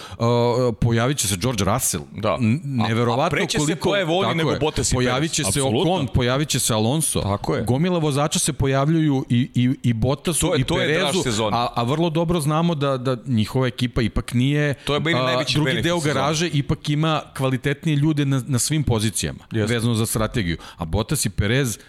pojavit 0.82 1.18
će 1.18 1.28
se 1.28 1.38
George 1.38 1.64
Russell. 1.64 2.04
Da. 2.14 2.38
N- 2.40 2.62
A- 2.82 2.86
a 2.86 2.88
Neverovatno 2.88 3.30
preće 3.30 3.52
se 3.52 3.66
koliko... 3.66 3.90
ko 3.90 3.96
je 3.96 4.06
volji 4.06 4.24
tako 4.24 4.38
nego 4.38 4.52
je. 4.52 4.60
Bottas 4.60 4.92
i 4.92 4.96
Pojavit 4.96 5.32
će 5.32 5.44
se. 5.44 5.62
Ocon, 5.62 6.08
pojavit 6.08 6.50
će 6.50 6.60
se 6.60 6.74
Alonso. 6.74 7.22
Tako 7.22 7.56
je. 7.56 7.64
Gomila 7.64 8.00
vozača 8.00 8.40
se 8.40 8.54
pojavljuju 8.54 9.26
i, 9.30 9.50
i, 9.56 9.70
i 9.84 9.94
Bottasu 9.94 10.48
To 10.48 10.54
je- 10.56 10.62
i 10.62 10.64
to 10.64 10.82
je 10.82 10.88
Perezu, 11.00 11.24
sezone. 11.24 11.58
a, 11.58 11.68
a 11.76 11.84
vrlo 11.84 12.10
dobro 12.10 12.40
znamo 12.42 12.76
da, 12.76 12.98
da 12.98 13.18
njihova 13.26 13.68
ekipa 13.68 14.02
ipak 14.02 14.34
nije... 14.34 14.74
To 14.76 14.96
je 14.96 15.02
a, 15.16 15.24
najveći 15.24 15.54
Drugi 15.54 15.82
deo 15.82 16.00
garaže 16.00 16.48
ipak 16.48 16.90
ima 16.90 17.22
kvalitetnije 17.38 17.96
ljude 17.96 18.26
na, 18.26 18.42
na 18.48 18.60
svim 18.60 18.84
pozicijama, 18.84 19.40
Jeste. 19.52 19.74
vezano 19.74 19.94
za 19.94 20.06
strategiju. 20.06 20.58
A 20.78 20.85
Bottas 20.86 21.26
i 21.26 21.30
Perez 21.30 21.80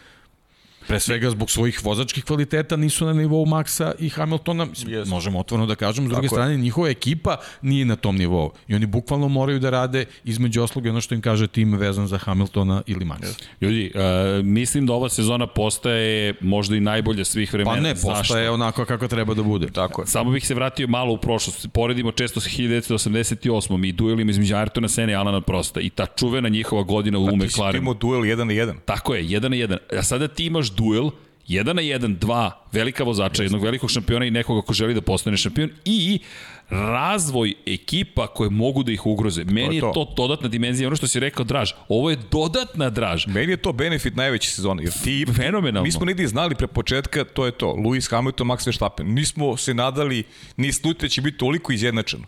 pre 0.88 1.00
svega 1.00 1.30
zbog 1.30 1.50
svojih 1.50 1.84
vozačkih 1.84 2.24
kvaliteta 2.24 2.76
nisu 2.76 3.06
na 3.06 3.12
nivou 3.12 3.46
Maxa 3.46 3.92
i 3.98 4.08
Hamiltona, 4.08 4.66
Jeste. 4.86 5.10
možemo 5.10 5.38
otvoreno 5.40 5.66
da 5.66 5.74
kažemo, 5.74 6.08
s 6.08 6.10
druge 6.10 6.26
Tako 6.28 6.34
je. 6.34 6.38
strane 6.38 6.56
njihova 6.56 6.88
ekipa 6.88 7.36
nije 7.62 7.84
na 7.84 7.96
tom 7.96 8.16
nivou 8.16 8.50
i 8.68 8.74
oni 8.74 8.86
bukvalno 8.86 9.28
moraju 9.28 9.58
da 9.58 9.70
rade 9.70 10.04
između 10.24 10.62
osloga 10.62 10.90
ono 10.90 11.00
što 11.00 11.14
im 11.14 11.20
kaže 11.20 11.46
tim 11.46 11.74
vezan 11.74 12.06
za 12.06 12.18
Hamiltona 12.18 12.82
ili 12.86 13.04
Maxa. 13.04 13.42
Ljudi, 13.60 13.92
uh, 13.94 14.00
mislim 14.44 14.86
da 14.86 14.92
ova 14.92 15.08
sezona 15.08 15.46
postaje 15.46 16.34
možda 16.40 16.76
i 16.76 16.80
najbolja 16.80 17.24
svih 17.24 17.52
vremena. 17.52 17.76
Pa 17.76 17.80
ne, 17.80 17.94
Zašto? 17.94 18.08
postaje 18.08 18.50
onako 18.50 18.84
kako 18.84 19.08
treba 19.08 19.34
da 19.34 19.42
bude. 19.42 19.66
Tako 19.66 20.02
je. 20.02 20.06
Samo 20.06 20.30
bih 20.30 20.46
se 20.46 20.54
vratio 20.54 20.86
malo 20.88 21.12
u 21.12 21.18
prošlost. 21.18 21.66
Poredimo 21.72 22.12
često 22.12 22.40
sa 22.40 22.50
1988. 22.50 23.88
i 23.88 23.92
duelima 23.92 24.30
između 24.30 24.54
Ayrtona 24.54 24.88
Sene 24.88 25.12
i 25.12 25.16
Alana 25.16 25.40
Prosta. 25.40 25.80
I 25.80 25.90
ta 25.90 26.06
čuvena 26.06 26.48
njihova 26.48 26.82
godina 26.82 27.18
u 27.18 27.26
Ti 27.26 27.32
si 27.40 27.46
McLarenu. 27.46 27.82
imao 27.82 27.94
duel 27.94 28.20
1 28.20 28.36
na 28.36 28.52
1. 28.52 28.74
Tako 28.84 29.14
je, 29.14 29.26
jedan 29.28 29.50
na 29.50 29.56
jedan. 29.56 29.78
A 29.98 30.02
sada 30.02 30.28
ti 30.28 30.46
imaš 30.46 30.70
duel, 30.76 31.10
jedan 31.46 31.76
na 31.76 31.82
jedan, 31.82 32.16
dva 32.16 32.66
velika 32.72 33.04
vozača, 33.04 33.42
jednog 33.42 33.62
velikog 33.62 33.90
šampiona 33.90 34.26
i 34.26 34.30
nekoga 34.30 34.62
ko 34.62 34.72
želi 34.72 34.94
da 34.94 35.00
postane 35.00 35.36
šampion 35.36 35.70
i 35.84 36.18
razvoj 36.70 37.54
ekipa 37.66 38.26
koje 38.26 38.50
mogu 38.50 38.82
da 38.82 38.92
ih 38.92 39.06
ugroze. 39.06 39.44
Meni 39.44 39.74
je 39.74 39.80
to. 39.80 39.92
to 39.94 40.12
dodatna 40.16 40.48
dimenzija, 40.48 40.88
ono 40.88 40.96
što 40.96 41.08
si 41.08 41.20
rekao, 41.20 41.44
draž. 41.44 41.72
Ovo 41.88 42.10
je 42.10 42.18
dodatna 42.30 42.90
draž. 42.90 43.26
Meni 43.26 43.52
je 43.52 43.56
to 43.56 43.72
benefit 43.72 44.16
najveće 44.16 44.50
sezone, 44.50 44.82
jer 44.82 44.92
ti... 45.04 45.26
Fenomenalno. 45.36 45.82
Mi 45.82 45.92
smo 45.92 46.04
negdje 46.04 46.28
znali 46.28 46.54
pre 46.54 46.66
početka, 46.66 47.24
to 47.24 47.46
je 47.46 47.52
to, 47.52 47.66
Lewis 47.66 48.10
Hamilton, 48.10 48.46
Max 48.46 48.66
Verstappen. 48.66 49.14
Nismo 49.14 49.56
se 49.56 49.74
nadali, 49.74 50.24
ni 50.56 50.72
slutite 50.72 51.08
će 51.08 51.22
biti 51.22 51.38
toliko 51.38 51.72
izjednačeno. 51.72 52.24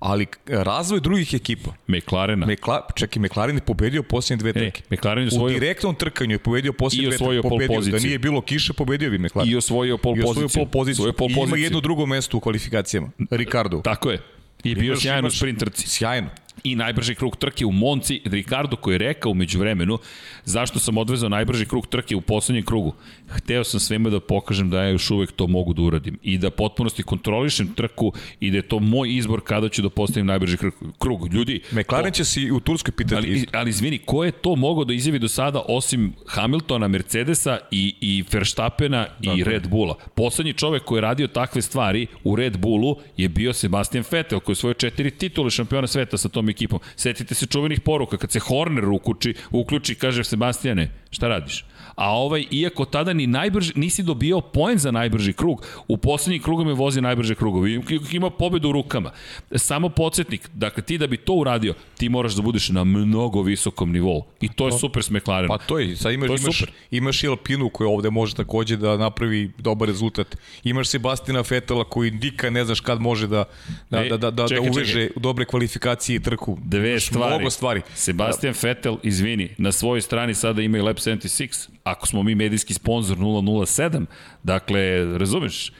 Ali 0.00 0.26
razvoj 0.48 1.00
drugih 1.00 1.34
ekipa, 1.34 1.70
McLarena. 1.88 2.46
Mekla, 2.46 2.86
čekaj, 2.94 3.22
McLaren 3.22 3.56
je 3.56 3.62
pobedio 3.62 4.02
posljednje 4.02 4.40
dve 4.40 4.50
E, 4.50 4.52
trke. 4.54 4.82
McLaren 4.90 5.18
je 5.18 5.26
U 5.26 5.28
osvojio 5.28 5.54
direktnom 5.54 5.94
trkanju 5.94 6.30
je 6.30 6.38
pobedio 6.38 6.70
I 6.70 6.72
posljednje 6.74 7.06
dve 7.06 7.14
osvojio 7.16 7.42
trke. 7.42 7.48
pole 7.48 7.58
Pobedio. 7.58 7.74
Da 7.74 7.78
poziciju. 7.80 8.00
nije 8.00 8.18
bilo 8.18 8.40
kiše, 8.42 8.72
pobedio 8.72 9.10
bi 9.10 9.18
McLaren. 9.18 9.52
i 9.52 9.56
osvojio 9.56 9.98
pol 9.98 10.16
I 10.16 10.20
osvojio 10.20 10.34
poziciju. 10.34 10.62
pol 10.62 10.70
poziciju. 10.72 11.02
Osvojio 11.02 11.12
pol 11.14 11.28
I 11.28 11.32
ima 11.32 11.40
poziciju. 11.40 11.62
jedno 11.62 11.80
drugo 11.80 12.06
mesto 12.06 12.36
u 12.36 12.40
kvalifikacijama. 12.40 13.10
Ricardo. 13.30 13.80
Tako 13.80 14.10
je. 14.10 14.18
I 14.64 14.74
bio 14.74 14.92
Imaš- 14.92 15.00
sjajan 15.00 15.18
u 15.18 15.20
imaš- 15.22 15.36
sprint 15.36 15.58
trci. 15.58 15.88
Sjajno. 15.88 16.28
I 16.64 16.76
najbrži 16.76 17.14
krug 17.14 17.36
trke 17.36 17.66
u 17.66 17.72
Monci. 17.72 18.20
Ricardo 18.24 18.76
koji 18.76 18.94
je 18.94 18.98
rekao 18.98 19.32
umeđu 19.32 19.58
vremenu 19.58 19.98
zašto 20.44 20.78
sam 20.78 20.98
odvezao 20.98 21.28
najbrži 21.28 21.66
krug 21.66 21.86
trke 21.86 22.16
u 22.16 22.20
poslednjem 22.20 22.64
krugu. 22.64 22.94
Hteo 23.28 23.64
sam 23.64 23.80
svima 23.80 24.10
da 24.10 24.20
pokažem 24.20 24.70
da 24.70 24.82
ja 24.82 24.88
još 24.88 25.10
uvek 25.10 25.32
to 25.32 25.46
mogu 25.46 25.72
da 25.72 25.82
uradim 25.82 26.18
i 26.22 26.38
da 26.38 26.50
potpunosti 26.50 27.02
kontrolišem 27.02 27.74
trku 27.74 28.12
i 28.40 28.50
da 28.50 28.56
je 28.56 28.62
to 28.62 28.78
moj 28.78 29.16
izbor 29.16 29.40
kada 29.44 29.68
ću 29.68 29.82
da 29.82 29.90
postavim 29.90 30.26
najbrži 30.26 30.56
krug. 30.98 31.34
Ljudi, 31.34 31.60
McLaren 31.72 32.12
će 32.12 32.24
se 32.24 32.52
u 32.52 32.60
Turskoj 32.60 32.92
pitati. 32.92 33.14
Ali, 33.14 33.46
ali 33.52 33.70
izvini, 33.70 33.98
ko 33.98 34.24
je 34.24 34.32
to 34.32 34.56
mogao 34.56 34.84
da 34.84 34.94
izjavi 34.94 35.18
do 35.18 35.28
sada 35.28 35.62
osim 35.68 36.12
Hamiltona, 36.26 36.88
Mercedesa 36.88 37.58
i, 37.70 37.94
i 38.00 38.24
Verstappena 38.32 39.06
i 39.20 39.44
Red 39.44 39.68
Bulla? 39.68 39.94
Poslednji 40.14 40.52
čovek 40.52 40.84
koji 40.84 40.96
je 40.96 41.00
radio 41.00 41.26
takve 41.26 41.62
stvari 41.62 42.06
u 42.24 42.36
Red 42.36 42.58
Bullu 42.58 42.96
je 43.16 43.28
bio 43.28 43.52
Sebastian 43.52 44.04
Vettel, 44.10 44.40
koji 44.40 44.52
je 44.52 44.56
svoje 44.56 44.74
četiri 44.74 45.10
titule 45.10 45.50
šampiona 45.50 45.86
sveta 45.86 46.18
sa 46.18 46.28
tom 46.28 46.49
ekipom. 46.50 46.80
Setite 46.96 47.34
se 47.34 47.46
čuvenih 47.46 47.80
poruka, 47.80 48.16
kad 48.16 48.32
se 48.32 48.38
Horner 48.38 48.88
uključi, 48.88 49.34
uključi 49.50 49.94
kaže 49.94 50.24
Sebastiane, 50.24 50.90
šta 51.10 51.28
radiš? 51.28 51.64
A 51.94 52.10
ovaj, 52.10 52.44
iako 52.50 52.84
tada 52.84 53.12
ni 53.12 53.26
najbrži, 53.26 53.72
nisi 53.76 54.02
dobio 54.02 54.40
poen 54.40 54.78
za 54.78 54.90
najbrži 54.90 55.32
krug, 55.32 55.66
u 55.88 55.96
poslednjim 55.96 56.42
krugom 56.42 56.68
je 56.68 56.74
vozi 56.74 57.00
najbrže 57.00 57.34
krugove. 57.34 57.70
I 57.70 57.80
Ima 58.12 58.30
pobedu 58.30 58.68
u 58.68 58.72
rukama. 58.72 59.10
Samo 59.54 59.88
podsjetnik, 59.88 60.50
dakle 60.54 60.82
ti 60.82 60.98
da 60.98 61.06
bi 61.06 61.16
to 61.16 61.32
uradio, 61.32 61.74
ti 61.98 62.08
moraš 62.08 62.32
da 62.32 62.42
budeš 62.42 62.68
na 62.68 62.84
mnogo 62.84 63.42
visokom 63.42 63.92
nivou. 63.92 64.24
I 64.40 64.48
to 64.48 64.66
je 64.66 64.72
super 64.72 65.02
s 65.02 65.10
McLarenom. 65.10 65.58
Pa 65.58 65.64
to 65.64 65.78
je, 65.78 65.96
sad 65.96 66.12
imaš, 66.12 66.26
To 66.28 66.34
je 66.34 66.38
imaš, 66.38 66.58
super. 66.58 66.74
imaš 66.90 67.24
i 67.24 67.28
Alpinu 67.28 67.68
koji 67.68 67.88
ovde 67.88 68.10
može 68.10 68.34
takođe 68.34 68.76
da 68.76 68.96
napravi 68.96 69.50
dobar 69.58 69.88
rezultat. 69.88 70.36
Imaš 70.64 70.88
Sebastina 70.88 71.42
Fetela 71.42 71.84
koji 71.84 72.10
nikad 72.10 72.52
ne 72.52 72.64
znaš 72.64 72.80
kad 72.80 73.00
može 73.00 73.26
da, 73.26 73.44
da, 73.90 74.04
E, 74.04 74.08
da, 74.08 74.16
da, 74.16 74.30
da, 74.30 74.48
čekaj, 74.48 74.64
da 74.64 74.70
uveže 74.70 74.92
čekaj. 74.92 75.22
dobre 75.22 75.44
kvalifikacije 75.44 76.16
i 76.16 76.20
trku. 76.20 76.58
Dve 76.64 76.90
Imaš 76.90 77.06
stvari. 77.06 77.34
Mnogo 77.34 77.50
stvari. 77.50 77.80
Sebastian 77.94 78.54
Vettel, 78.62 78.96
izvini, 79.02 79.48
na 79.58 79.72
svojoj 79.72 80.00
strani 80.00 80.34
sada 80.34 80.62
ima 80.62 80.78
i 80.78 80.80
Lab 80.80 80.99
76, 81.00 81.68
ako 81.84 82.06
smo 82.06 82.22
mi 82.22 82.34
medijski 82.34 82.74
sponsor 82.74 83.16
007, 83.18 84.06
dakle, 84.42 85.04
razumeš, 85.18 85.72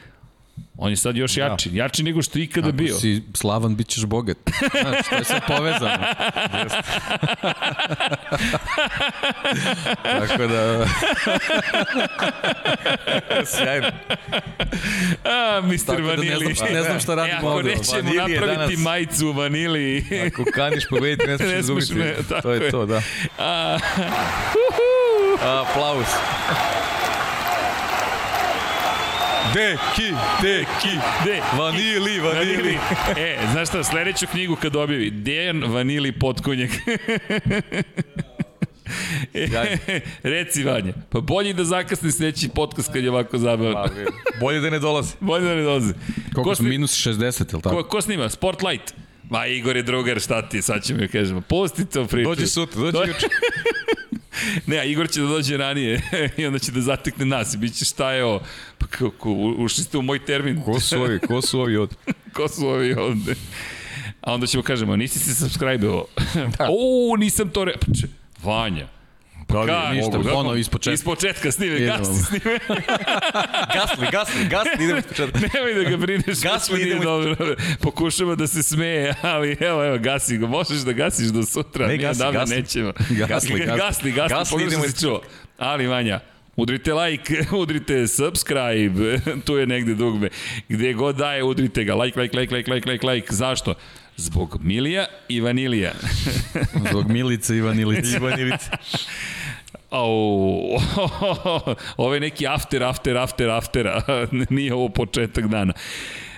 on 0.76 0.90
je 0.90 0.96
sad 0.96 1.16
još 1.16 1.36
jači, 1.36 1.70
jači 1.72 2.02
nego 2.02 2.22
što 2.22 2.38
je 2.38 2.44
ikada 2.44 2.68
Ako 2.68 2.76
bio. 2.76 2.94
si 2.94 3.22
slavan, 3.34 3.76
bit 3.76 3.88
ćeš 3.88 4.04
bogat. 4.04 4.36
Znaš, 4.72 5.06
to 5.08 5.14
je 5.14 5.24
sve 5.24 5.40
povezano. 5.48 6.04
Tako 10.04 10.46
da... 10.46 10.86
Sjajno. 13.46 13.86
A, 15.24 15.60
Mr. 15.62 15.78
Tako 15.86 15.96
da 15.96 16.08
ne 16.08 16.08
Vanili. 16.08 16.54
znam- 16.54 16.72
ne 16.72 16.82
znam 16.82 17.00
šta 17.00 17.14
radimo 17.14 17.34
e, 17.34 17.38
ako 17.38 17.46
ovde. 17.48 17.68
nećemo 17.70 17.96
Vanili 17.96 18.32
je 18.32 18.40
napraviti 18.40 18.56
danas- 18.58 18.78
majicu 18.78 19.28
u 19.28 19.32
Vanili. 19.32 20.04
Ako 20.26 20.44
kaniš 20.54 20.84
pobediti, 20.90 21.26
ne 21.26 21.38
smiješ 21.38 21.58
izgubiti. 21.60 21.94
me, 21.94 22.14
to 22.42 22.52
je, 22.52 22.60
je. 22.60 22.70
to, 22.70 22.86
da. 22.86 23.02
A, 23.38 23.78
Aplauz. 25.62 26.06
Deki, 29.54 30.08
deki. 30.42 30.94
de, 31.24 31.40
Vanili, 31.54 32.20
vanili. 32.20 32.54
Vanili. 32.56 32.78
E, 33.18 33.38
znaš 33.52 33.68
šta, 33.68 33.84
sledeću 33.84 34.26
knjigu 34.26 34.56
kad 34.56 34.76
objavi, 34.76 35.10
Dejan 35.10 35.64
Vanili 35.64 36.12
Potkonjak. 36.12 36.70
Sjajno. 39.48 39.78
Reci 40.22 40.64
Vanja, 40.64 40.92
pa 41.10 41.20
bolje 41.20 41.52
da 41.52 41.64
zakasni 41.64 42.12
sledeći 42.12 42.48
podcast 42.48 42.92
kad 42.92 43.04
je 43.04 43.10
ovako 43.10 43.38
zabavan. 43.38 43.72
Pa, 43.74 43.86
Bolje 44.40 44.60
da 44.60 44.70
ne 44.70 44.78
dolaze. 44.78 45.14
Bolje 45.20 45.44
da 45.44 45.54
ne 45.54 45.62
dolazi. 45.62 45.92
Koliko 46.24 46.42
Ko 46.42 46.54
smo? 46.54 46.68
Minus 46.68 46.92
60, 46.96 47.14
ili 47.42 47.46
Ko, 47.52 47.60
tako? 47.60 47.82
ko 47.84 48.00
snima? 48.00 48.28
Spotlight. 48.28 48.94
Ma 49.24 49.46
Igor 49.46 49.76
je 49.76 49.82
drugar, 49.82 50.20
šta 50.20 50.48
ti, 50.48 50.62
sad 50.62 50.82
ćemo 50.82 51.00
joj 51.00 51.08
kažemo. 51.08 51.40
Pusti 51.40 51.84
to 51.86 52.06
priču. 52.06 52.28
Dođi 52.28 52.46
sutra, 52.46 52.80
dođi 52.80 52.92
Do- 52.92 53.02
juče. 53.04 53.26
Ne, 54.66 54.78
a 54.78 54.84
Igor 54.84 55.10
će 55.10 55.20
da 55.20 55.26
dođe 55.26 55.56
ranije 55.56 56.02
i 56.38 56.46
onda 56.46 56.58
će 56.58 56.72
da 56.72 56.80
zatekne 56.80 57.24
nas 57.24 57.54
i 57.54 57.56
bit 57.56 57.74
će 57.78 57.84
šta 57.84 58.12
je 58.12 58.24
ovo. 58.24 58.42
Pa 58.78 58.86
kako, 58.86 59.32
ušli 59.58 59.84
ste 59.84 59.98
u 59.98 60.02
moj 60.02 60.24
termin. 60.24 60.62
Ko 60.62 60.80
su 60.80 61.00
ovi, 61.00 61.18
ko 61.18 61.42
su 61.42 61.60
ovi 61.60 61.76
od... 61.76 61.94
Ko 62.36 62.48
su 62.48 62.66
ovi 62.66 62.92
ovde? 62.92 63.34
A 64.20 64.34
onda 64.34 64.46
ćemo 64.46 64.62
kažemo, 64.62 64.96
nisi 64.96 65.18
se 65.18 65.34
subscribe-ovo. 65.34 66.04
da. 66.58 66.68
O, 66.70 67.16
nisam 67.16 67.48
to 67.48 67.64
re... 67.64 67.74
Vanja. 68.42 68.88
Je 69.52 69.66
Kaj, 69.66 69.94
ništa, 69.94 70.18
mogu, 70.18 70.30
ono, 70.30 70.54
ispočetka. 70.54 70.94
Ispočetka 70.94 71.52
snime, 71.52 71.80
gasi 71.80 72.14
snime. 72.16 72.58
Gasli, 73.74 74.06
gasli, 74.12 74.44
gasli, 74.46 74.84
idemo 74.84 74.98
iz 74.98 75.04
početka. 75.04 75.38
Nemoj 75.54 75.74
da 75.74 75.90
ga 75.90 75.96
brineš, 75.96 76.38
nije 76.70 76.86
idemo- 76.86 77.04
dobro. 77.04 77.36
Pokušava 77.80 78.34
da 78.34 78.46
se 78.46 78.62
smeje, 78.62 79.14
ali 79.22 79.56
evo, 79.60 79.84
evo, 79.86 79.98
gasi 79.98 80.38
ga. 80.38 80.46
Možeš 80.48 80.78
da 80.78 80.92
gasiš 80.92 81.26
do 81.26 81.42
sutra, 81.44 81.86
Ne, 81.86 81.92
mi 81.92 81.98
gasi, 81.98 82.20
odavno 82.20 82.40
gasi. 82.40 82.54
nećemo. 82.54 82.92
Gasli, 82.92 83.16
gasli. 83.18 83.58
gasli, 83.58 83.76
gasli, 83.76 84.12
Gasli, 84.12 84.28
gasli 84.30 84.62
idemo 84.64 84.84
iz- 84.84 84.90
se 84.90 85.00
čuo. 85.00 85.20
Ali, 85.58 85.86
Vanja, 85.86 86.20
Udrite 86.56 86.94
like, 86.94 87.44
udrite 87.52 88.06
subscribe, 88.08 89.18
tu 89.46 89.56
je 89.56 89.66
negde 89.66 89.94
dugme. 89.94 90.28
Gde 90.68 90.92
god 90.92 91.16
daje, 91.16 91.42
udrite 91.42 91.84
ga. 91.84 91.94
Like, 91.94 92.20
like, 92.20 92.36
like, 92.36 92.54
like, 92.54 92.70
like, 92.70 92.88
like, 92.88 93.06
like. 93.06 93.26
Zašto? 93.30 93.74
Zbog 94.16 94.58
Milija 94.60 95.06
i 95.28 95.40
Vanilija. 95.40 95.92
Zbog 96.90 97.08
Milice 97.08 97.56
i 97.56 97.60
Vanilice. 97.60 98.16
Ivan 98.16 98.40
Ilica. 98.40 98.70
Au, 99.90 100.78
ovo 101.96 102.14
je 102.14 102.20
neki 102.20 102.46
after, 102.46 102.82
after, 102.82 103.16
after, 103.16 103.50
aftera. 103.50 104.02
Nije 104.50 104.74
ovo 104.74 104.88
početak 104.88 105.46
dana. 105.46 105.72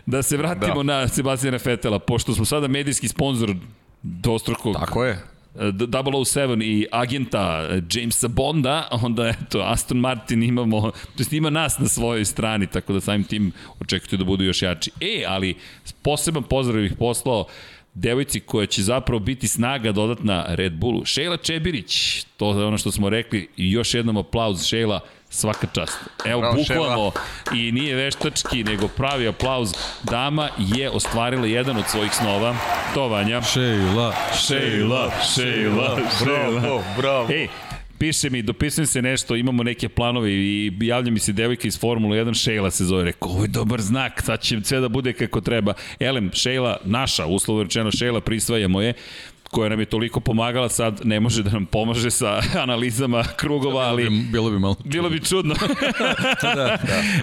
Da 0.07 0.23
se 0.23 0.37
vratimo 0.37 0.83
da. 0.83 0.83
na 0.83 1.09
Sebastijana 1.09 1.59
Fetela, 1.59 1.99
pošto 1.99 2.35
smo 2.35 2.45
sada 2.45 2.69
medijski 2.69 3.09
sponsor 3.09 3.55
dostrukog 4.03 4.77
Tako 4.77 5.05
je. 5.05 5.19
007 5.55 6.63
i 6.65 6.87
agenta 6.93 7.69
Jamesa 7.93 8.29
Bonda, 8.29 8.89
onda 8.91 9.29
eto, 9.29 9.61
Aston 9.61 9.99
Martin 9.99 10.43
imamo, 10.43 10.91
to 10.91 11.19
jest 11.19 11.33
ima 11.33 11.51
nas 11.51 11.79
na 11.79 11.89
svojoj 11.89 12.25
strani, 12.25 12.67
tako 12.67 12.93
da 12.93 13.01
samim 13.01 13.25
tim 13.25 13.53
očekujete 13.81 14.17
da 14.17 14.25
budu 14.25 14.45
još 14.45 14.63
jači. 14.63 14.91
E, 15.01 15.25
ali 15.29 15.55
poseban 16.03 16.43
pozdrav 16.43 16.83
bih 16.83 16.95
poslao 16.99 17.47
devojci 17.95 18.41
koja 18.41 18.67
će 18.67 18.83
zapravo 18.83 19.19
biti 19.19 19.49
snaga 19.49 19.93
dodatna 19.93 20.45
Red 20.49 20.73
Bullu. 20.73 21.05
Šejla 21.05 21.37
Čebirić, 21.37 22.25
to 22.37 22.61
je 22.61 22.67
ono 22.67 22.79
što 22.79 22.93
smo 22.93 23.09
rekli, 23.09 23.49
i 23.57 23.73
još 23.73 23.95
jednom 23.95 24.17
aplauz 24.17 24.65
Šejla, 24.65 25.01
svaka 25.29 25.67
čast. 25.75 25.99
Evo, 26.25 26.41
Bravo, 26.41 26.57
bukvalno, 26.57 27.13
i 27.55 27.73
nije 27.73 27.95
veštački, 27.95 28.65
nego 28.65 28.89
pravi 28.89 29.29
aplauz. 29.29 29.75
Dama 30.03 30.49
je 30.59 30.91
ostvarila 30.91 31.47
jedan 31.47 31.77
od 31.77 31.85
svojih 31.89 32.13
snova, 32.13 32.57
to 32.95 33.09
Vanja. 33.09 33.43
Šejla. 33.43 34.15
Šejla, 34.47 35.11
Šejla, 35.35 35.99
Šejla. 36.19 36.61
Bravo, 36.61 36.83
bravo. 36.97 37.29
Ej, 37.33 37.49
piše 38.03 38.31
mi, 38.31 38.43
dopisujem 38.43 38.87
se 38.87 39.03
nešto, 39.03 39.37
imamo 39.37 39.63
neke 39.63 39.89
planove 39.89 40.33
i 40.33 40.73
javlja 40.81 41.11
mi 41.11 41.19
se 41.19 41.33
devojka 41.33 41.69
iz 41.69 41.79
Formule 41.81 42.25
1, 42.25 42.43
Šejla 42.45 42.71
se 42.71 42.85
zove, 42.85 43.05
rekao, 43.05 43.31
ovo 43.31 43.43
je 43.45 43.49
dobar 43.49 43.81
znak, 43.81 44.23
sad 44.23 44.41
će 44.41 44.61
sve 44.63 44.81
da 44.81 44.89
bude 44.89 45.13
kako 45.13 45.41
treba. 45.41 45.75
Elem, 46.01 46.31
Šejla, 46.35 46.81
naša, 46.85 47.27
uslovno 47.27 47.63
rečeno, 47.63 47.91
Šejla 47.91 48.21
prisvajamo 48.21 48.81
je, 48.83 48.95
koja 49.53 49.69
nam 49.69 49.81
je 49.81 49.87
toliko 49.87 50.21
pomagala, 50.21 50.69
sad 50.69 51.01
ne 51.05 51.21
može 51.21 51.43
da 51.43 51.51
nam 51.51 51.67
pomaže 51.67 52.11
sa 52.11 52.41
analizama 52.65 53.25
krugova, 53.37 53.81
ali... 53.81 54.11
Bilo 54.11 54.51
bi 54.51 54.59
malo. 54.59 54.77
Bilo 54.85 55.11
bi 55.11 55.21
čudno. 55.21 55.55
da, 56.43 56.55
da. 56.65 56.79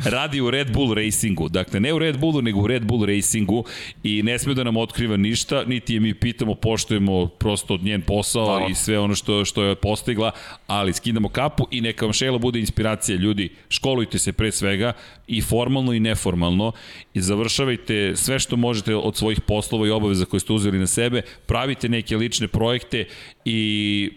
Radi 0.10 0.42
u 0.42 0.52
Red 0.52 0.72
Bull 0.74 0.94
Racingu. 0.94 1.50
Dakle, 1.50 1.80
ne 1.80 1.94
u 1.94 2.00
Red 2.00 2.20
Bullu, 2.20 2.42
nego 2.42 2.60
u 2.60 2.68
Red 2.68 2.86
Bull 2.86 3.06
Racingu 3.06 3.64
i 4.04 4.24
ne 4.24 4.40
sme 4.40 4.54
da 4.54 4.64
nam 4.64 4.78
otkriva 4.78 5.18
ništa, 5.18 5.64
niti 5.64 5.94
je 5.94 6.00
mi 6.00 6.14
pitamo, 6.14 6.56
poštujemo 6.56 7.28
prosto 7.28 7.74
od 7.74 7.84
njen 7.84 8.02
posao 8.02 8.46
Hvala. 8.46 8.70
i 8.70 8.76
sve 8.76 9.00
ono 9.00 9.16
što, 9.16 9.46
što 9.46 9.64
je 9.64 9.76
postigla, 9.76 10.32
ali 10.68 10.94
skidamo 10.94 11.30
kapu 11.30 11.68
i 11.72 11.82
neka 11.82 12.06
vam 12.06 12.14
Šejla 12.14 12.38
bude 12.38 12.60
inspiracija. 12.60 13.18
Ljudi, 13.18 13.50
školujte 13.70 14.20
se 14.20 14.34
pre 14.34 14.52
svega 14.52 14.94
i 15.28 15.42
formalno 15.42 15.94
i 15.94 16.00
neformalno 16.00 16.72
i 17.14 17.22
završavajte 17.22 18.16
sve 18.16 18.40
što 18.40 18.56
možete 18.56 18.96
od 18.96 19.18
svojih 19.18 19.42
poslova 19.42 19.88
i 19.88 19.92
obaveza 19.92 20.26
koje 20.26 20.40
ste 20.40 20.54
uzeli 20.54 20.80
na 20.80 20.88
sebe, 20.88 21.22
pravite 21.46 21.90
neke 21.90 22.19
lične 22.20 22.48
projekte 22.48 23.06
i 23.46 24.12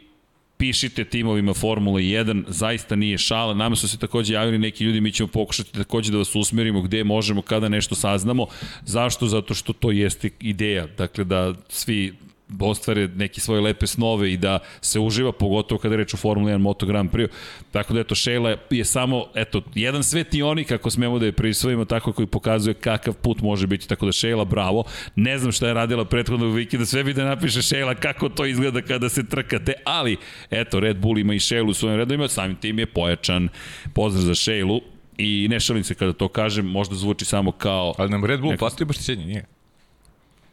pišite 0.63 1.05
timovima 1.05 1.55
Formule 1.55 2.03
1, 2.03 2.45
zaista 2.49 2.97
nije 2.97 3.19
šala. 3.19 3.55
Nama 3.55 3.77
su 3.77 3.89
se 3.89 3.99
takođe 3.99 4.35
javili 4.35 4.59
neki 4.59 4.85
ljudi, 4.85 5.01
mi 5.01 5.13
ćemo 5.13 5.27
pokušati 5.27 5.73
takođe 5.73 6.13
da 6.13 6.19
vas 6.19 6.35
usmerimo 6.35 6.83
gde 6.83 7.05
možemo, 7.05 7.43
kada 7.43 7.69
nešto 7.69 7.95
saznamo. 7.95 8.47
Zašto? 8.85 9.27
Zato 9.27 9.55
što 9.55 9.73
to 9.73 9.91
jeste 9.91 10.31
ideja. 10.41 10.87
Dakle, 10.87 11.25
da 11.25 11.55
svi 11.69 12.15
ostvare 12.61 13.09
neke 13.09 13.41
svoje 13.41 13.61
lepe 13.61 13.87
snove 13.87 14.33
i 14.33 14.37
da 14.37 14.59
se 14.81 15.01
uživa, 15.01 15.33
pogotovo 15.33 15.79
kada 15.79 15.95
je 15.95 15.99
reč 15.99 16.15
o 16.15 16.17
Formula 16.17 16.53
1 16.53 16.59
Moto 16.59 16.87
Grand 16.87 17.11
Prix. 17.11 17.29
Tako 17.71 17.95
da 17.95 18.01
eto, 18.01 18.15
Šejla 18.15 18.57
je 18.71 18.85
samo, 18.85 19.27
eto, 19.35 19.63
jedan 19.75 20.03
svetionik, 20.05 20.73
ako 20.73 20.91
smemo 20.91 21.19
da 21.19 21.27
je 21.27 21.33
prisvojimo, 21.33 21.85
tako 21.85 22.13
koji 22.13 22.27
pokazuje 22.27 22.75
kakav 22.75 23.15
put 23.15 23.41
može 23.41 23.67
biti. 23.67 23.89
Tako 23.89 24.07
da 24.07 24.13
Šejla, 24.13 24.45
bravo. 24.45 24.85
Ne 25.17 25.39
znam 25.39 25.53
šta 25.53 25.67
je 25.67 25.75
radila 25.75 26.05
prethodnog 26.05 26.55
vikenda, 26.55 26.87
sve 26.87 27.05
bi 27.05 27.15
da 27.15 27.25
napiše 27.25 27.63
Šejla 27.63 27.95
kako 27.95 28.29
to 28.29 28.47
izgleda 28.47 28.83
kada 28.83 29.09
se 29.09 29.29
trkate, 29.29 29.73
ali 29.85 30.17
eto, 30.51 30.81
Red 30.81 30.97
Bull 30.97 31.19
ima 31.19 31.35
i 31.35 31.39
Šejlu 31.39 31.71
u 31.71 31.75
svojim 31.75 31.99
redovima, 31.99 32.29
samim 32.29 32.57
tim 32.57 32.79
je 32.79 32.87
pojačan. 32.87 33.49
Pozdrav 33.95 34.25
za 34.25 34.35
Šejlu 34.35 34.81
i 35.19 35.47
ne 35.51 35.61
šalim 35.61 35.85
se 35.85 35.95
kada 35.95 36.13
to 36.13 36.29
kažem, 36.29 36.67
možda 36.67 36.95
zvuči 36.95 37.25
samo 37.25 37.53
kao... 37.53 37.95
Ali 37.99 38.11
nam 38.11 38.25
Red 38.25 38.41
Bull 38.41 38.53
Neko- 38.53 38.59
platio 38.59 38.87
baštićenje, 38.87 39.27
nije. 39.27 39.47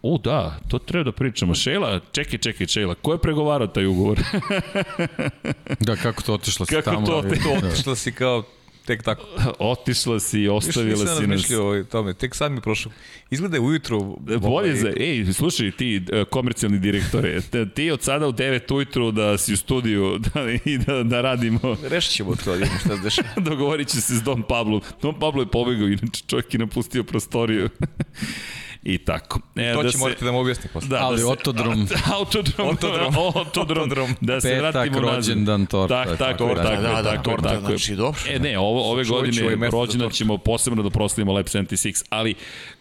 O, 0.01 0.17
da, 0.17 0.59
to 0.67 0.79
treba 0.79 1.03
da 1.03 1.11
pričamo. 1.11 1.55
Šejla, 1.55 1.99
čekaj, 2.11 2.39
čekaj, 2.39 2.67
Šejla, 2.67 2.95
ko 2.95 3.11
je 3.11 3.19
pregovarao 3.19 3.67
taj 3.67 3.85
ugovor? 3.85 4.19
Da, 5.79 5.95
kako 5.95 6.21
to 6.23 6.33
otišlo 6.33 6.65
se 6.65 6.75
Kako 6.75 6.91
tamo. 6.91 7.07
to 7.07 7.13
ali- 7.13 7.39
To 7.39 7.67
otišla 7.67 7.95
si 7.95 8.11
kao 8.11 8.43
tek 8.85 9.03
tako. 9.03 9.23
Otišla 9.59 10.19
si, 10.19 10.47
ostavila 10.47 10.91
nisam 10.91 11.07
si 11.07 11.13
nas. 11.13 11.19
razmišljao 11.21 11.67
o 11.67 11.83
tome, 11.83 12.13
tek 12.13 12.35
sad 12.35 12.51
mi 12.51 12.61
prošlo. 12.61 12.91
Izgleda 13.29 13.55
je 13.55 13.61
ujutro... 13.61 13.99
Bolje 14.39 14.75
za, 14.75 14.93
ej, 14.97 15.33
slušaj 15.33 15.71
ti 15.71 16.01
e, 16.11 16.25
komercijalni 16.25 16.79
direktore, 16.79 17.41
ti 17.75 17.91
od 17.91 18.01
sada 18.01 18.27
u 18.27 18.33
9 18.33 18.73
ujutru 18.73 19.11
da 19.11 19.37
si 19.37 19.53
u 19.53 19.57
studiju 19.57 20.17
da, 20.25 20.41
i 20.65 20.77
da, 20.77 21.03
da 21.03 21.21
radimo, 21.21 21.59
Rešit 21.83 22.11
ćemo 22.11 22.35
to, 22.35 22.45
da 22.45 22.53
vidimo 22.53 22.79
šta 22.79 22.97
se 22.97 23.03
dešava. 23.03 23.27
dogovorit 23.49 23.87
će 23.87 24.01
se 24.01 24.15
s 24.15 24.21
Don 24.21 24.43
Pablo. 24.43 24.81
Don 25.01 25.19
Pablo 25.19 25.41
je 25.41 25.47
pobegao, 25.47 25.87
inače 25.87 26.23
čovjek 26.27 26.53
je 26.53 26.59
napustio 26.59 27.03
prostoriju. 27.03 27.69
I 28.83 28.97
tako. 28.97 29.39
E, 29.55 29.73
To 29.73 29.83
da 29.83 29.91
će 29.91 29.97
morate 29.97 30.25
da 30.25 30.31
mu 30.31 30.39
objasni 30.39 30.69
posle. 30.73 30.89
Da, 30.89 30.97
Ali 30.97 31.15
da 31.15 31.19
se, 31.19 31.25
autodrom. 31.25 31.87
autodrom, 32.13 32.67
Autodrom. 32.67 33.13
autodrom, 33.35 33.79
Autodrom. 33.79 34.15
da 34.21 34.41
se 34.41 34.49
Petak, 34.49 34.61
vratimo 34.73 34.99
nazad. 34.99 35.15
rođendan, 35.15 35.65
torta, 35.65 35.95
Tak, 35.95 36.17
tako, 36.17 36.17
tako 36.19 36.55
tako, 36.55 36.55
da. 36.55 36.63
tako, 36.65 36.81
Da, 36.81 37.01
da, 37.01 37.11
tako, 37.11 37.23
torta, 37.23 37.49
tako. 37.49 37.61
znači, 37.61 37.95
dobro. 37.95 38.19
E 38.27 38.39
ne, 38.39 38.59
ovo, 38.59 38.91
ove 38.91 39.05
ću 39.05 39.13
godine 39.13 39.41
rođendan 39.69 39.69
tortu. 40.07 40.15
ćemo 40.15 40.37
posebno 40.37 40.83
da 40.83 40.89
proslavimo 40.89 41.33
Lab 41.33 41.45
76, 41.45 42.03
ali 42.09 42.35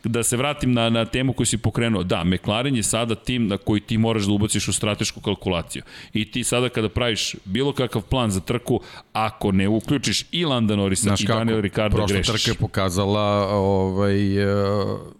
da 0.04 0.22
se 0.22 0.36
vratim 0.36 0.72
na, 0.72 0.90
na 0.90 1.04
temu 1.04 1.32
koju 1.32 1.46
si 1.46 1.58
pokrenuo. 1.58 2.02
Da, 2.02 2.24
McLaren 2.24 2.76
je 2.76 2.82
sada 2.82 3.14
tim 3.14 3.46
na 3.46 3.56
koji 3.56 3.80
ti 3.80 3.98
moraš 3.98 4.24
da 4.24 4.32
ubaciš 4.32 4.68
u 4.68 4.72
stratešku 4.72 5.20
kalkulaciju. 5.20 5.82
I 6.12 6.30
ti 6.30 6.44
sada 6.44 6.68
kada 6.68 6.88
praviš 6.88 7.34
bilo 7.44 7.72
kakav 7.72 8.02
plan 8.02 8.30
za 8.30 8.40
trku, 8.40 8.80
ako 9.12 9.52
ne 9.52 9.68
uključiš 9.68 10.24
i 10.30 10.44
Landa 10.44 10.76
Norrisa 10.76 11.02
Znaš 11.02 11.20
i 11.20 11.26
kako, 11.26 11.38
Daniel 11.38 11.60
Ricardo 11.60 11.96
prošla 11.96 12.14
grešiš. 12.14 12.32
trka 12.32 12.50
je 12.50 12.54
pokazala 12.54 13.48
ovaj, 13.48 14.42
eh, 14.42 14.46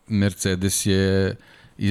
Mercedes 0.09 0.87
je 0.87 1.37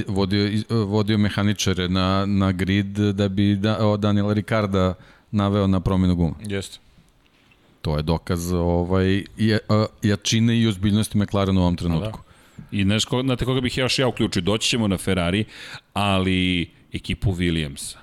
vodio, 0.07 0.63
vodio 0.69 1.17
mehaničare 1.17 1.89
na, 1.89 2.25
na 2.25 2.51
grid 2.51 2.97
da 2.97 3.29
bi 3.29 3.55
da, 3.55 3.87
o, 3.87 3.97
Daniela 3.97 4.33
Ricarda 4.33 4.93
naveo 5.31 5.67
na 5.67 5.79
promjenu 5.79 6.15
gume. 6.15 6.33
Jeste. 6.45 6.79
To 7.81 7.97
je 7.97 8.03
dokaz 8.03 8.51
ovaj, 8.51 9.23
je, 9.37 9.59
a, 9.69 9.85
jačine 10.01 10.59
i 10.59 10.67
ozbiljnosti 10.67 11.17
McLarena 11.17 11.59
u 11.59 11.63
ovom 11.63 11.75
trenutku. 11.75 12.19
I 12.71 12.83
znaš, 12.83 13.05
ko, 13.05 13.21
znate 13.21 13.45
koga 13.45 13.61
bih 13.61 13.77
još 13.77 13.99
ja 13.99 14.07
uključio? 14.07 14.41
Doći 14.41 14.69
ćemo 14.69 14.87
na 14.87 14.97
Ferrari, 14.97 15.45
ali 15.93 16.69
ekipu 16.93 17.31
Williamsa. 17.31 17.97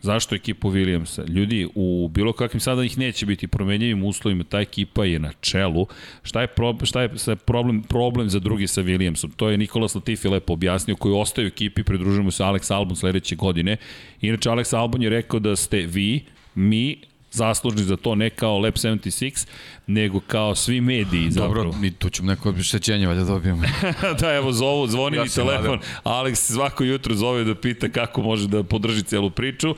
Zašto 0.00 0.34
ekipu 0.34 0.70
Williamsa? 0.70 1.28
Ljudi, 1.28 1.68
u 1.74 2.08
bilo 2.14 2.32
kakvim 2.32 2.60
sada 2.60 2.84
ih 2.84 2.98
neće 2.98 3.26
biti 3.26 3.46
promenjivim 3.46 4.04
uslovima, 4.04 4.44
ta 4.44 4.60
ekipa 4.60 5.04
je 5.04 5.18
na 5.18 5.32
čelu. 5.40 5.86
Šta 6.22 6.40
je, 6.40 6.46
pro, 6.46 6.76
šta 6.82 7.02
je 7.02 7.18
sa 7.18 7.36
problem, 7.36 7.82
problem 7.82 8.28
za 8.28 8.38
drugi 8.38 8.66
sa 8.66 8.82
Williamsom? 8.82 9.30
To 9.36 9.50
je 9.50 9.58
Nikolas 9.58 9.94
Latifi 9.94 10.28
lepo 10.28 10.52
objasnio, 10.52 10.96
koji 10.96 11.14
ostaje 11.14 11.44
u 11.44 11.48
ekipi, 11.48 11.82
pridružujemo 11.82 12.30
se 12.30 12.42
Alex 12.42 12.74
Albon 12.74 12.96
sledeće 12.96 13.36
godine. 13.36 13.76
Inače, 14.20 14.50
Alex 14.50 14.76
Albon 14.76 15.02
je 15.02 15.10
rekao 15.10 15.40
da 15.40 15.56
ste 15.56 15.78
vi, 15.78 16.24
mi, 16.54 17.00
zaslužni 17.30 17.82
za 17.82 17.96
to 17.96 18.14
ne 18.14 18.30
kao 18.30 18.58
Lab 18.58 18.74
76, 18.74 19.46
nego 19.86 20.20
kao 20.20 20.54
svi 20.54 20.80
mediji 20.80 21.30
zapravo. 21.30 21.54
Dobro, 21.54 21.72
mi 21.72 21.90
tu 21.90 22.10
ćemo 22.10 22.28
neko 22.28 22.48
obeštećenje 22.48 23.06
valjda 23.06 23.24
dobijemo. 23.24 23.62
da, 24.20 24.34
evo, 24.34 24.52
zovu, 24.52 24.86
zvoni 24.86 25.16
Ja 25.16 25.22
mi 25.22 25.28
telefon. 25.28 25.64
nadam. 25.64 25.78
Alex 26.04 26.34
svako 26.34 26.84
jutro 26.84 27.14
zove 27.14 27.44
da 27.44 27.54
pita 27.54 27.88
kako 27.90 28.22
može 28.22 28.48
da 28.48 28.62
podrži 28.62 29.02
celu 29.02 29.30
priču, 29.30 29.74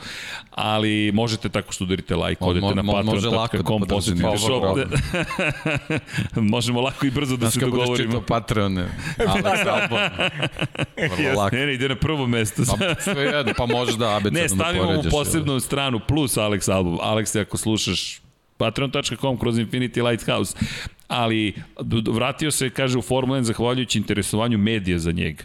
ali 0.51 1.13
možete 1.13 1.49
tako 1.49 1.73
što 1.73 1.85
udarite 1.85 2.17
like, 2.17 2.37
odete 2.41 2.67
mo- 2.67 2.75
na 2.75 2.83
da 2.83 3.03
patreon.com, 3.31 3.83
posetite 3.83 4.27
nije 4.27 4.39
shop. 4.39 4.61
problem. 4.61 4.89
Možemo 6.51 6.81
lako 6.81 7.07
i 7.07 7.11
brzo 7.11 7.37
da 7.37 7.41
Znaš 7.41 7.53
se 7.55 7.61
kako 7.61 7.71
budeš 7.71 7.81
dogovorimo. 7.81 8.13
čitao 8.13 8.27
Patreone, 8.29 8.89
Alex 9.19 9.67
Albon. 9.73 10.01
Vrlo 11.19 11.39
lako. 11.39 11.57
Ne, 11.57 11.67
ne, 11.67 11.75
ide 11.75 11.89
na 11.89 11.95
prvo 11.97 12.27
mesto. 12.27 12.63
Pa, 12.69 13.03
sve 13.03 13.23
jedno, 13.23 13.53
pa 13.57 13.67
može 13.67 13.97
da 13.97 14.17
abecedno 14.17 14.41
Ne, 14.41 14.49
stavimo 14.49 14.93
mu 14.93 15.03
posebnu 15.11 15.61
stranu 15.61 16.01
plus 16.01 16.35
Alex 16.35 16.69
album. 16.69 16.99
Alex, 17.03 17.40
ako 17.41 17.57
slušaš 17.57 18.23
patreon.com 18.57 19.39
kroz 19.39 19.59
Infinity 19.59 20.09
Lighthouse. 20.11 20.57
Ali 21.09 21.55
vratio 22.13 22.51
se, 22.51 22.71
kaže, 22.71 22.99
u 22.99 23.03
Formula 23.03 23.39
1 23.39 23.43
zahvaljujući 23.43 23.99
interesovanju 23.99 24.59
medija 24.59 24.99
za 24.99 25.13
njega. 25.13 25.45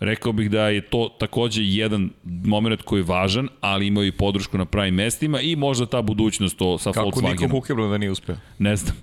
Rekao 0.00 0.32
bih 0.32 0.50
da 0.50 0.68
je 0.68 0.80
to 0.80 1.16
takođe 1.18 1.62
jedan 1.64 2.10
moment 2.24 2.82
koji 2.82 3.00
je 3.00 3.04
važan, 3.04 3.48
ali 3.60 3.86
imaju 3.86 4.06
i 4.06 4.12
podršku 4.12 4.58
na 4.58 4.64
pravim 4.64 4.94
mestima 4.94 5.40
i 5.40 5.56
možda 5.56 5.86
ta 5.86 6.02
budućnost 6.02 6.56
to 6.58 6.78
sa 6.78 6.92
Kako 6.92 7.06
Volkswagenom. 7.06 7.40
Niko 7.40 7.48
Hukelbrand 7.48 7.90
da 7.90 7.98
nije 7.98 8.10
uspeo? 8.10 8.36
Ne 8.58 8.76
znam. 8.76 8.96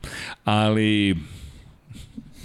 Ali 0.43 1.15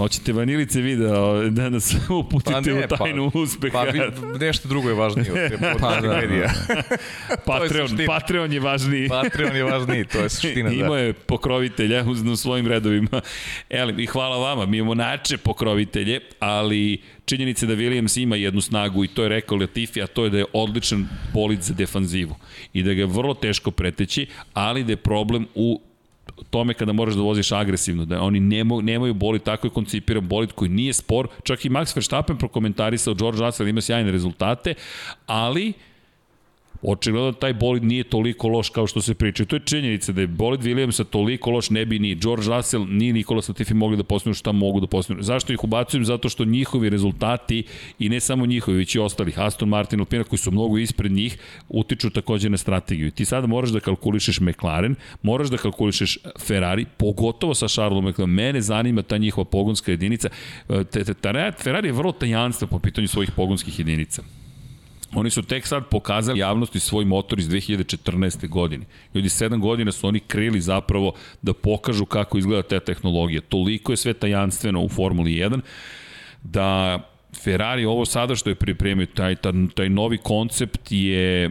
Hoćete 0.01 0.32
vanilice 0.32 0.80
video 0.80 1.51
da 1.51 1.70
nas 1.70 1.94
uputite 2.20 2.53
Pa 2.53 2.61
ne, 2.61 2.72
u 2.74 2.88
tajnu 2.88 3.30
pa- 3.30 3.38
uspeha. 3.38 3.72
Pa 3.72 3.82
vi, 3.82 4.01
nešto 4.40 4.68
drugo 4.68 4.88
je 4.88 4.94
važnije 4.94 5.32
od 5.32 5.51
te 5.51 5.59
pa, 5.80 6.01
da, 6.01 6.09
da. 6.09 6.16
medija. 6.16 6.51
Patreon. 7.46 7.88
Patreon 8.07 8.53
je 8.53 8.61
važniji. 8.61 9.09
Patreon 9.09 9.57
je 9.57 9.64
važniji, 9.64 10.05
to 10.05 10.18
je 10.18 10.28
suština. 10.28 10.70
Imao 10.72 10.94
Da. 10.94 10.98
je 10.98 11.12
pokrovitelja 11.12 12.05
u, 12.32 12.36
svojim 12.36 12.66
redovima. 12.66 13.20
Eli, 13.70 14.03
i 14.03 14.07
hvala 14.07 14.36
vama, 14.38 14.66
mi 14.66 14.76
imamo 14.76 14.94
nače 14.94 15.36
pokrovitelje, 15.36 16.20
ali 16.38 17.03
činjenica 17.24 17.66
je 17.66 17.76
da 17.76 17.82
Williams 17.82 18.22
ima 18.22 18.36
jednu 18.36 18.61
snagu 18.61 19.05
i 19.05 19.09
to 19.09 19.22
je 19.22 19.28
rekao 19.28 19.59
Latifi, 19.59 20.03
a 20.03 20.07
to 20.07 20.24
je 20.24 20.30
da 20.30 20.38
je 20.38 20.44
odličan 20.53 21.09
bolid 21.34 21.62
za 21.62 21.74
defanzivu 21.74 22.34
i 22.72 22.82
da 22.82 22.94
ga 22.94 23.01
je 23.01 23.07
vrlo 23.07 23.34
teško 23.34 23.70
preteći, 23.70 24.26
ali 24.55 24.84
da 24.84 24.92
je 24.92 24.96
problem 24.96 25.46
u 25.55 25.80
tome 26.51 26.74
kada 26.74 26.93
moraš 26.93 27.14
da 27.14 27.22
voziš 27.22 27.53
agresivno, 27.53 28.05
da 28.05 28.22
oni 28.22 28.41
nemo, 28.41 28.80
nemaju 28.80 29.14
bolid, 29.14 29.43
tako 29.43 29.66
je 29.66 29.70
koncipiran 29.70 30.28
bolid 30.28 30.53
koji 30.53 30.68
nije 30.70 30.93
spor, 30.93 31.28
čak 31.43 31.64
i 31.64 31.70
Max 31.70 31.97
Verstappen 31.97 32.36
prokomentarisao, 32.36 33.14
George 33.14 33.41
Russell 33.41 33.68
ima 33.68 33.80
sjajne 33.80 34.11
rezultate, 34.11 34.74
ali 35.26 35.72
Očigledno 36.83 37.33
taj 37.33 37.55
bolid 37.55 37.85
nije 37.85 38.05
toliko 38.05 38.49
loš 38.49 38.70
kao 38.70 38.87
što 38.87 39.01
se 39.01 39.14
priča. 39.14 39.45
To 39.45 39.57
je 39.57 39.61
činjenica 39.64 40.12
da 40.12 40.20
je 40.20 40.26
bolid 40.26 40.61
Williamsa 40.61 41.05
toliko 41.05 41.51
loš 41.51 41.70
ne 41.70 41.85
bi 41.87 41.99
ni 41.99 42.14
George 42.14 42.47
Russell 42.49 42.87
ni 42.89 43.12
Nikola 43.12 43.43
Latifi 43.49 43.74
mogli 43.74 43.97
da 43.97 44.03
postignu 44.03 44.35
šta 44.35 44.53
mogu 44.53 44.81
da 44.81 44.87
postignu. 44.87 45.22
Zašto 45.22 45.53
ih 45.53 45.64
ubacujem? 45.64 46.05
Zato 46.05 46.28
što 46.28 46.45
njihovi 46.45 46.91
rezultati 46.91 47.64
i 47.99 48.09
ne 48.09 48.20
samo 48.20 48.47
njihovi, 48.47 48.78
već 48.78 48.95
i 48.95 48.99
ostalih, 48.99 49.39
Aston 49.39 49.68
Martin, 49.68 50.01
Alpina 50.01 50.24
koji 50.24 50.39
su 50.39 50.51
mnogo 50.51 50.78
ispred 50.78 51.12
njih, 51.12 51.39
utiču 51.68 52.11
takođe 52.11 52.49
na 52.49 52.57
strategiju. 52.57 53.11
Ti 53.11 53.24
sada 53.24 53.47
moraš 53.47 53.70
da 53.70 53.81
kalkulišeš 53.81 54.41
McLaren, 54.41 54.95
moraš 55.22 55.49
da 55.49 55.57
kalkulišeš 55.57 56.18
Ferrari, 56.39 56.87
pogotovo 56.97 57.55
sa 57.55 57.68
Charlesom 57.68 58.09
McLaren. 58.09 58.35
Mene 58.35 58.61
zanima 58.61 59.03
ta 59.03 59.18
njihova 59.18 59.45
pogonska 59.45 59.91
jedinica. 59.91 60.28
E, 60.68 61.55
Ferrari 61.62 61.89
je 61.89 61.93
vrlo 61.93 62.12
tajanstva 62.12 62.68
po 62.68 62.78
pitanju 62.78 63.09
svojih 63.09 63.31
pogonskih 63.37 63.78
jedinica. 63.78 64.22
Oni 65.15 65.31
su 65.31 65.43
tek 65.43 65.67
sad 65.67 65.89
pokazali 65.89 66.39
javnosti 66.39 66.81
svoj 66.81 67.05
motor 67.05 67.39
iz 67.39 67.49
2014. 67.49 68.49
godine. 68.49 68.87
Ljudi, 69.15 69.29
sedam 69.29 69.61
godina 69.61 69.93
su 69.93 70.07
oni 70.07 70.21
krili 70.21 70.61
zapravo 70.61 71.13
da 71.43 71.53
pokažu 71.53 72.05
kako 72.05 72.39
izgleda 72.39 72.63
ta 72.63 72.81
tehnologija. 72.81 73.41
Toliko 73.41 73.93
je 73.93 73.97
sve 73.97 74.15
tajanstveno 74.15 74.83
u 74.83 74.89
Formuli 74.89 75.31
1 75.31 75.61
da 76.43 76.99
Ferrari 77.45 77.85
ovo 77.85 78.05
sada 78.05 78.37
što 78.37 78.51
je 78.51 78.55
pripremio, 78.55 79.07
taj, 79.07 79.37
taj, 79.37 79.53
taj 79.75 79.89
novi 79.89 80.19
koncept 80.19 80.93
je, 80.93 81.51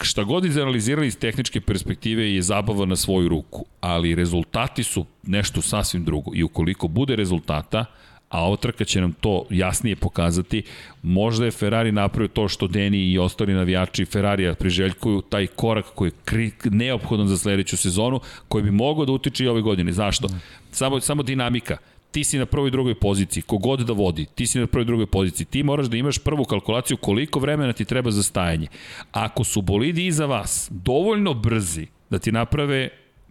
šta 0.00 0.24
god 0.24 0.44
izanalizirali 0.44 1.06
iz 1.06 1.18
tehničke 1.18 1.60
perspektive 1.60 2.34
je 2.34 2.42
zabava 2.42 2.86
na 2.86 2.96
svoju 2.96 3.28
ruku, 3.28 3.64
ali 3.80 4.14
rezultati 4.14 4.82
su 4.82 5.06
nešto 5.22 5.62
sasvim 5.62 6.04
drugo 6.04 6.30
i 6.34 6.42
ukoliko 6.42 6.88
bude 6.88 7.16
rezultata, 7.16 7.84
a 8.28 8.44
ova 8.44 8.56
trka 8.56 8.84
će 8.84 9.00
nam 9.00 9.12
to 9.12 9.44
jasnije 9.50 9.96
pokazati. 9.96 10.62
Možda 11.02 11.44
je 11.44 11.50
Ferrari 11.50 11.92
napravio 11.92 12.28
to 12.28 12.48
što 12.48 12.66
Deni 12.66 12.98
i 12.98 13.18
ostali 13.18 13.54
navijači 13.54 14.04
Ferrarija 14.04 14.54
priželjkuju, 14.54 15.20
taj 15.20 15.46
korak 15.46 15.84
koji 15.94 16.10
je 16.32 16.50
neophodan 16.64 17.28
za 17.28 17.38
sledeću 17.38 17.76
sezonu, 17.76 18.20
koji 18.48 18.64
bi 18.64 18.70
mogao 18.70 19.04
da 19.04 19.12
utiče 19.12 19.44
i 19.44 19.48
ove 19.48 19.60
godine. 19.60 19.92
Zašto? 19.92 20.28
Samo, 20.70 21.00
samo 21.00 21.22
dinamika 21.22 21.76
ti 22.14 22.24
si 22.24 22.38
na 22.38 22.46
prvoj 22.46 22.68
i 22.68 22.70
drugoj 22.70 22.94
poziciji, 22.94 23.42
kogod 23.42 23.80
da 23.80 23.92
vodi, 23.92 24.26
ti 24.34 24.46
si 24.46 24.58
na 24.58 24.66
prvoj 24.66 24.82
i 24.82 24.86
drugoj 24.86 25.06
poziciji, 25.06 25.46
ti 25.46 25.62
moraš 25.62 25.86
da 25.86 25.96
imaš 25.96 26.18
prvu 26.18 26.44
kalkulaciju 26.44 26.96
koliko 26.96 27.40
vremena 27.40 27.72
ti 27.72 27.84
treba 27.84 28.10
za 28.10 28.22
stajanje. 28.22 28.68
Ako 29.12 29.44
su 29.44 29.62
bolidi 29.62 30.06
iza 30.06 30.26
vas 30.26 30.68
dovoljno 30.70 31.34
brzi 31.34 31.86
da 32.10 32.18
ti 32.18 32.32
naprave 32.32 32.88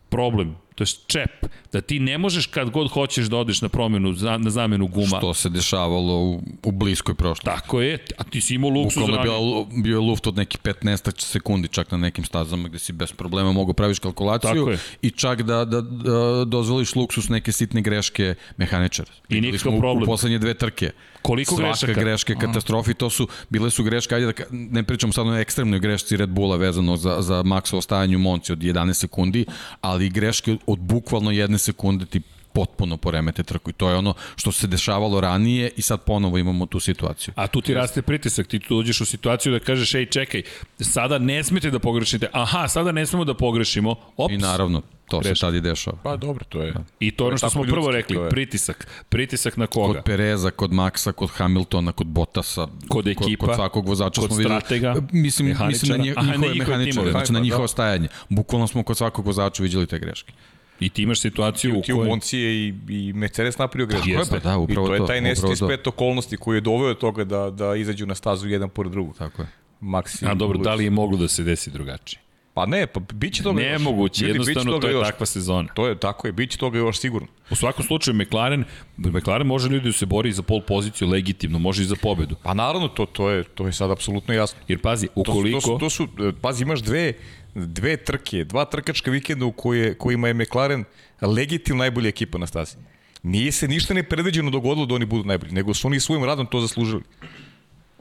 problem, 0.09 0.55
to 0.75 0.83
je 0.83 0.87
čep, 1.07 1.31
da 1.71 1.81
ti 1.81 1.99
ne 1.99 2.17
možeš 2.17 2.45
kad 2.45 2.69
god 2.69 2.91
hoćeš 2.91 3.25
da 3.25 3.37
odeš 3.37 3.61
na 3.61 3.69
promenu, 3.69 4.13
za, 4.13 4.37
na 4.37 4.49
zamenu 4.49 4.87
guma. 4.87 5.17
Što 5.17 5.33
se 5.33 5.49
dešavalo 5.49 6.13
u, 6.15 6.41
u 6.63 6.71
bliskoj 6.71 7.15
prošlosti. 7.15 7.45
Tako 7.45 7.81
je, 7.81 8.05
a 8.17 8.23
ti 8.23 8.41
si 8.41 8.55
imao 8.55 8.69
luksuz 8.71 9.01
Bukvalno 9.01 9.21
je 9.21 9.65
bio, 9.73 9.91
je 9.91 9.99
luft 9.99 10.27
od 10.27 10.35
nekih 10.35 10.61
15 10.61 11.21
sekundi 11.21 11.67
čak 11.67 11.91
na 11.91 11.97
nekim 11.97 12.25
stazama 12.25 12.67
gde 12.69 12.79
si 12.79 12.93
bez 12.93 13.11
problema 13.11 13.51
mogu 13.51 13.73
praviš 13.73 13.99
kalkulaciju 13.99 14.77
i 15.01 15.11
čak 15.11 15.41
da, 15.41 15.65
da, 15.65 15.81
da 15.81 16.45
dozvoliš 16.45 16.95
luksus 16.95 17.29
neke 17.29 17.51
sitne 17.51 17.81
greške 17.81 18.35
mehaničara. 18.57 19.11
I 19.29 19.41
nikakav 19.41 19.59
smo 19.61 19.71
u- 19.71 19.79
problem. 19.79 20.03
U 20.03 20.05
poslednje 20.05 20.39
dve 20.39 20.53
trke. 20.53 20.91
Koliko 21.23 21.55
Svaka 21.55 21.69
grešaka? 21.69 21.93
greška 21.93 22.33
je 22.33 22.39
katastrofa 22.39 22.91
i 22.91 22.93
to 22.93 23.09
su, 23.09 23.27
bile 23.49 23.71
su 23.71 23.83
greške, 23.83 24.15
ajde 24.15 24.25
da 24.25 24.43
ne 24.51 24.83
pričam 24.83 25.13
sad 25.13 25.27
o 25.27 25.35
ekstremnoj 25.37 25.79
grešci 25.79 26.17
Red 26.17 26.29
Bulla 26.29 26.55
vezano 26.55 26.97
za, 26.97 27.17
za 27.21 27.43
Maxovo 27.43 27.81
stajanje 27.81 28.15
u 28.15 28.19
Monci 28.19 28.51
od 28.51 28.59
11 28.59 28.93
sekundi, 28.93 29.45
ali 29.81 30.09
greške 30.09 30.57
od 30.67 30.79
bukvalno 30.79 31.31
jedne 31.31 31.57
sekunde 31.57 32.05
ti 32.05 32.21
potpuno 32.53 32.97
poremete 32.97 33.43
trku 33.43 33.69
i 33.69 33.73
to 33.73 33.89
je 33.89 33.95
ono 33.95 34.13
što 34.35 34.51
se 34.51 34.67
dešavalo 34.67 35.21
ranije 35.21 35.71
i 35.77 35.81
sad 35.81 36.03
ponovo 36.03 36.37
imamo 36.37 36.65
tu 36.65 36.79
situaciju. 36.79 37.33
A 37.37 37.47
tu 37.47 37.61
ti 37.61 37.73
raste 37.73 38.01
pritisak, 38.01 38.47
ti 38.47 38.59
tu 38.59 38.75
dođeš 38.75 39.01
u 39.01 39.05
situaciju 39.05 39.51
da 39.51 39.59
kažeš, 39.59 39.95
ej, 39.95 40.05
čekaj, 40.05 40.41
sada 40.79 41.19
ne 41.19 41.43
smete 41.43 41.71
da 41.71 41.79
pogrešite, 41.79 42.27
aha, 42.31 42.67
sada 42.67 42.91
ne 42.91 43.05
smemo 43.05 43.25
da 43.25 43.33
pogrešimo, 43.33 43.95
ops, 44.17 44.33
I 44.33 44.37
naravno, 44.37 44.81
to 45.13 45.19
Greška. 45.19 45.35
se 45.35 45.41
tad 45.41 45.55
i 45.55 45.61
dešava. 45.61 45.97
Pa 46.03 46.15
dobro, 46.17 46.45
to 46.49 46.61
je. 46.61 46.73
I 46.99 47.11
to 47.11 47.23
je 47.23 47.27
ono 47.27 47.37
što 47.37 47.49
smo 47.49 47.63
prvo 47.63 47.75
ljudski, 47.75 47.91
rekli, 47.95 48.15
to 48.15 48.23
je. 48.23 48.29
pritisak. 48.29 48.87
Pritisak 49.09 49.57
na 49.57 49.67
koga? 49.67 49.93
Kod 49.93 50.03
Pereza, 50.03 50.51
kod 50.51 50.71
Maxa, 50.71 51.11
kod 51.11 51.29
Hamiltona, 51.29 51.91
kod 51.91 52.07
Bottasa, 52.07 52.67
Kod 52.87 53.07
ekipa, 53.07 53.25
kod, 53.39 53.47
kod 53.47 53.55
svakog 53.55 53.87
vozača 53.87 54.21
kod 54.21 54.29
smo 54.29 54.37
videli. 54.37 54.59
stratega, 54.59 54.95
mislim, 55.11 55.55
mislim 55.67 55.91
na 55.91 55.97
na 55.97 56.03
njihove 56.03 56.27
njihove 56.27 56.55
mehaničare, 56.55 57.11
znači 57.11 57.33
na 57.33 57.39
Pa, 57.39 57.43
njihovo 57.43 57.63
da. 57.63 57.67
stajanje. 57.67 58.07
Bukvalno 58.29 58.67
smo 58.67 58.83
kod 58.83 58.97
svakog 58.97 59.25
vozača 59.25 59.63
vidjeli 59.63 59.87
te 59.87 59.99
greške. 59.99 60.33
I 60.79 60.89
ti 60.89 61.03
imaš 61.03 61.19
situaciju 61.19 61.79
u 61.79 61.81
Ti 61.81 61.93
u 61.93 61.97
kojoj... 61.97 62.09
Monci 62.09 62.37
je 62.37 62.67
i, 62.67 62.73
i 62.89 63.13
Mercedes 63.13 63.57
napravio 63.57 63.85
grešku. 63.85 64.07
Tako 64.07 64.35
je, 64.35 64.41
pa 64.41 64.49
da, 64.49 64.57
upravo 64.57 64.85
I 64.85 64.87
to 64.87 64.93
je 64.93 64.99
to, 64.99 65.05
taj 65.07 65.35
to. 65.35 65.55
spet 65.55 65.87
okolnosti 65.87 66.37
koji 66.37 66.57
je 66.57 66.61
doveo 66.61 66.87
do 66.87 66.93
toga 66.93 67.23
da, 67.23 67.49
da 67.49 67.75
izađu 67.75 68.05
na 68.05 68.15
stazu 68.15 68.47
jedan 68.47 68.69
pored 68.69 68.91
drugog. 68.91 69.17
Tako 69.17 69.41
je. 69.41 69.47
Maxi. 69.81 70.31
A 70.31 70.33
dobro, 70.33 70.57
da 70.57 70.73
li 70.73 70.83
je 70.83 70.89
moglo 70.89 71.17
da 71.17 71.27
se 71.27 71.43
desi 71.43 71.71
drugačije? 71.71 72.19
Pa 72.53 72.65
ne, 72.65 72.87
pa 72.87 72.99
bit 72.99 73.33
će 73.33 73.43
toga 73.43 73.61
još. 73.61 73.71
Nemoguće, 73.71 74.25
Ljudi, 74.25 74.39
bit 74.39 74.45
će 74.45 74.51
jednostavno 74.51 74.79
to 74.79 74.87
je 74.87 74.93
još. 74.93 75.07
takva 75.07 75.25
sezona. 75.25 75.69
To 75.73 75.87
je 75.87 75.99
tako 75.99 76.27
je, 76.27 76.31
bit 76.33 76.51
će 76.51 76.57
toga 76.57 76.77
još 76.77 76.99
sigurno. 76.99 77.27
U 77.49 77.55
svakom 77.55 77.85
slučaju, 77.85 78.15
McLaren, 78.15 78.63
McLaren 78.97 79.47
može 79.47 79.69
ljudi 79.69 79.85
da 79.85 79.93
se 79.93 80.05
bori 80.05 80.31
za 80.31 80.41
pol 80.41 80.61
poziciju 80.61 81.07
legitimno, 81.07 81.59
može 81.59 81.81
i 81.83 81.85
za 81.85 81.95
pobedu. 82.01 82.35
Pa 82.43 82.53
naravno, 82.53 82.87
to, 82.87 83.05
to, 83.05 83.29
je, 83.29 83.43
to 83.43 83.65
je 83.65 83.73
sad 83.73 83.91
apsolutno 83.91 84.33
jasno. 84.33 84.59
Jer 84.67 84.79
pazi, 84.81 85.07
To 85.07 85.13
su, 85.15 85.21
ukoliko... 85.31 85.59
to 85.59 85.61
su, 85.61 85.77
to 85.79 85.89
su, 85.89 86.27
e, 86.29 86.31
pazi, 86.41 86.63
imaš 86.63 86.79
dve, 86.81 87.13
dve 87.55 87.97
trke, 87.97 88.43
dva 88.43 88.65
trkačka 88.65 89.11
vikenda 89.11 89.45
u 89.45 89.51
koje, 89.51 89.93
kojima 89.97 90.27
je 90.27 90.33
McLaren 90.33 90.83
legitimno 91.21 91.79
najbolja 91.79 92.07
ekipa 92.09 92.37
na 92.37 92.47
stazi. 92.47 92.75
Nije 93.23 93.51
se 93.51 93.67
ništa 93.67 93.93
nepredviđeno 93.93 94.51
dogodilo 94.51 94.85
da 94.85 94.95
oni 94.95 95.05
budu 95.05 95.23
najbolji, 95.23 95.51
nego 95.51 95.73
su 95.73 95.87
oni 95.87 95.99
svojim 95.99 96.23
radom 96.23 96.45
to 96.45 96.61
zaslužili. 96.61 97.01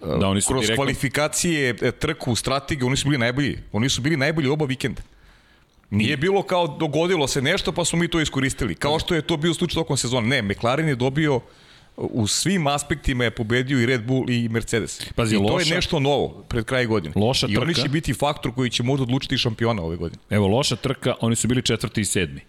Da 0.02 0.28
oni 0.28 0.40
su 0.40 0.48
Kroz 0.48 0.60
direktno... 0.60 0.76
kvalifikacije, 0.76 1.74
e, 1.82 1.92
trku, 1.92 2.34
strategiju, 2.36 2.86
oni 2.86 2.96
su 2.96 3.08
bili 3.08 3.18
najbolji. 3.18 3.58
Oni 3.72 3.88
su 3.88 4.00
bili 4.02 4.16
najbolji 4.16 4.48
oba 4.48 4.64
vikenda. 4.64 5.02
Nije 5.90 6.16
bilo 6.16 6.42
kao 6.42 6.66
dogodilo 6.68 7.28
se 7.28 7.42
nešto 7.42 7.72
pa 7.72 7.84
smo 7.84 7.98
mi 7.98 8.08
to 8.08 8.20
iskoristili. 8.20 8.74
Kao 8.74 8.98
što 8.98 9.14
je 9.14 9.22
to 9.22 9.36
bio 9.36 9.54
slučaj 9.54 9.74
tokom 9.74 9.96
sezona. 9.96 10.26
Ne, 10.26 10.42
McLaren 10.42 10.88
je 10.88 10.94
dobio 10.94 11.40
u 11.96 12.26
svim 12.26 12.66
aspektima 12.66 13.24
je 13.24 13.30
pobedio 13.30 13.80
i 13.80 13.86
Red 13.86 14.02
Bull 14.02 14.30
i 14.30 14.48
Mercedes. 14.48 15.00
Pazi, 15.14 15.34
I 15.34 15.38
to 15.38 15.44
loša- 15.44 15.68
je 15.68 15.74
nešto 15.74 16.00
novo 16.00 16.44
pred 16.48 16.64
kraj 16.64 16.86
godine. 16.86 17.14
Loša 17.16 17.46
I 17.50 17.56
oni 17.56 17.74
trka. 17.74 17.82
će 17.82 17.88
biti 17.88 18.14
faktor 18.14 18.54
koji 18.54 18.70
će 18.70 18.82
možda 18.82 19.02
odlučiti 19.02 19.38
šampiona 19.38 19.82
ove 19.82 19.96
godine. 19.96 20.22
Evo, 20.30 20.46
loša 20.48 20.76
trka, 20.76 21.14
oni 21.20 21.36
su 21.36 21.48
bili 21.48 21.62
četvrti 21.62 22.00
i 22.00 22.04
sedmi. 22.04 22.40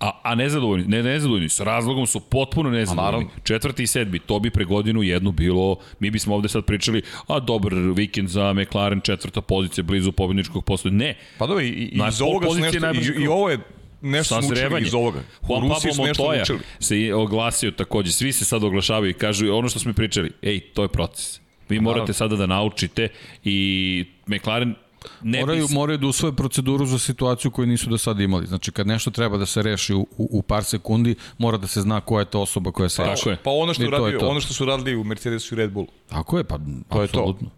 A, 0.00 0.20
a 0.22 0.34
nezadovoljni, 0.34 0.84
ne 0.88 1.02
nezadovoljni, 1.02 1.48
s 1.48 1.60
razlogom 1.60 2.06
su 2.06 2.20
potpuno 2.20 2.70
nezadovoljni. 2.70 3.28
Četvrti 3.44 3.82
i 3.82 3.86
sedmi, 3.86 4.18
to 4.18 4.38
bi 4.38 4.50
pre 4.50 4.64
godinu 4.64 5.02
jednu 5.02 5.32
bilo, 5.32 5.76
mi 6.00 6.10
bismo 6.10 6.34
ovde 6.34 6.48
sad 6.48 6.64
pričali, 6.64 7.02
a 7.26 7.40
dobar 7.40 7.74
vikend 7.74 8.28
za 8.28 8.52
McLaren, 8.52 9.00
četvrta 9.00 9.40
pozicija, 9.40 9.84
blizu 9.84 10.12
pobedničkog 10.12 10.64
posle. 10.64 10.90
Ne, 10.90 11.14
Pa 11.38 11.46
dobro, 11.46 11.64
i, 11.64 11.68
i 11.68 12.00
iz 12.08 12.20
ovoga 12.20 12.46
su 12.50 12.58
nešto, 12.58 12.90
i, 12.92 13.22
i 13.22 13.26
ovo 13.26 13.50
je 13.50 13.58
nešto 14.00 14.34
naučili 14.34 14.56
sazrevanje. 14.56 14.86
iz 14.86 14.94
ovoga. 14.94 15.22
Juan 15.48 15.64
U 15.64 15.68
Rusiji 15.68 15.90
Pablo 15.90 16.06
nešto 16.06 16.22
Montoya 16.22 16.36
naučili. 16.36 16.58
se 16.80 17.14
oglasio 17.14 17.70
takođe, 17.70 18.12
svi 18.12 18.32
se 18.32 18.44
sad 18.44 18.64
oglašavaju 18.64 19.10
i 19.10 19.14
kažu 19.14 19.54
ono 19.54 19.68
što 19.68 19.78
smo 19.78 19.92
pričali, 19.92 20.30
ej, 20.42 20.60
to 20.60 20.82
je 20.82 20.88
proces. 20.88 21.40
Vi 21.68 21.80
morate 21.80 22.12
sada 22.12 22.36
da 22.36 22.46
naučite 22.46 23.08
i 23.44 24.04
McLaren 24.26 24.74
ne 25.22 25.40
moraju, 25.40 25.68
bi... 25.68 25.74
moraju 25.74 25.98
da 25.98 26.06
usvoje 26.06 26.32
proceduru 26.32 26.86
za 26.86 26.98
situaciju 26.98 27.50
koju 27.50 27.66
nisu 27.66 27.90
do 27.90 27.98
sada 27.98 28.22
imali. 28.22 28.46
Znači, 28.46 28.72
kad 28.72 28.86
nešto 28.86 29.10
treba 29.10 29.36
da 29.36 29.46
se 29.46 29.62
reši 29.62 29.94
u, 29.94 30.00
u, 30.00 30.28
u 30.30 30.42
par 30.42 30.64
sekundi, 30.64 31.14
mora 31.38 31.58
da 31.58 31.66
se 31.66 31.80
zna 31.80 32.00
koja 32.00 32.20
je 32.20 32.30
to 32.30 32.40
osoba 32.40 32.72
koja 32.72 32.88
se 32.88 33.04
reši. 33.04 33.16
Tako 33.24 33.30
je. 33.30 33.36
Pa 33.44 33.50
ono 33.50 33.74
što, 33.74 33.82
I 33.82 33.90
to 33.90 33.96
je 33.96 34.00
radio, 34.02 34.18
to. 34.18 34.28
ono 34.28 34.40
što 34.40 34.54
su 34.54 34.64
radili 34.64 34.96
u 34.96 35.04
Mercedesu 35.04 35.54
i 35.54 35.58
Red 35.58 35.70
Bullu. 35.70 35.88
Tako 36.08 36.38
je, 36.38 36.44
pa 36.44 36.58
To 36.88 37.02
je 37.02 37.08
to. 37.08 37.18
apsolutno. 37.20 37.50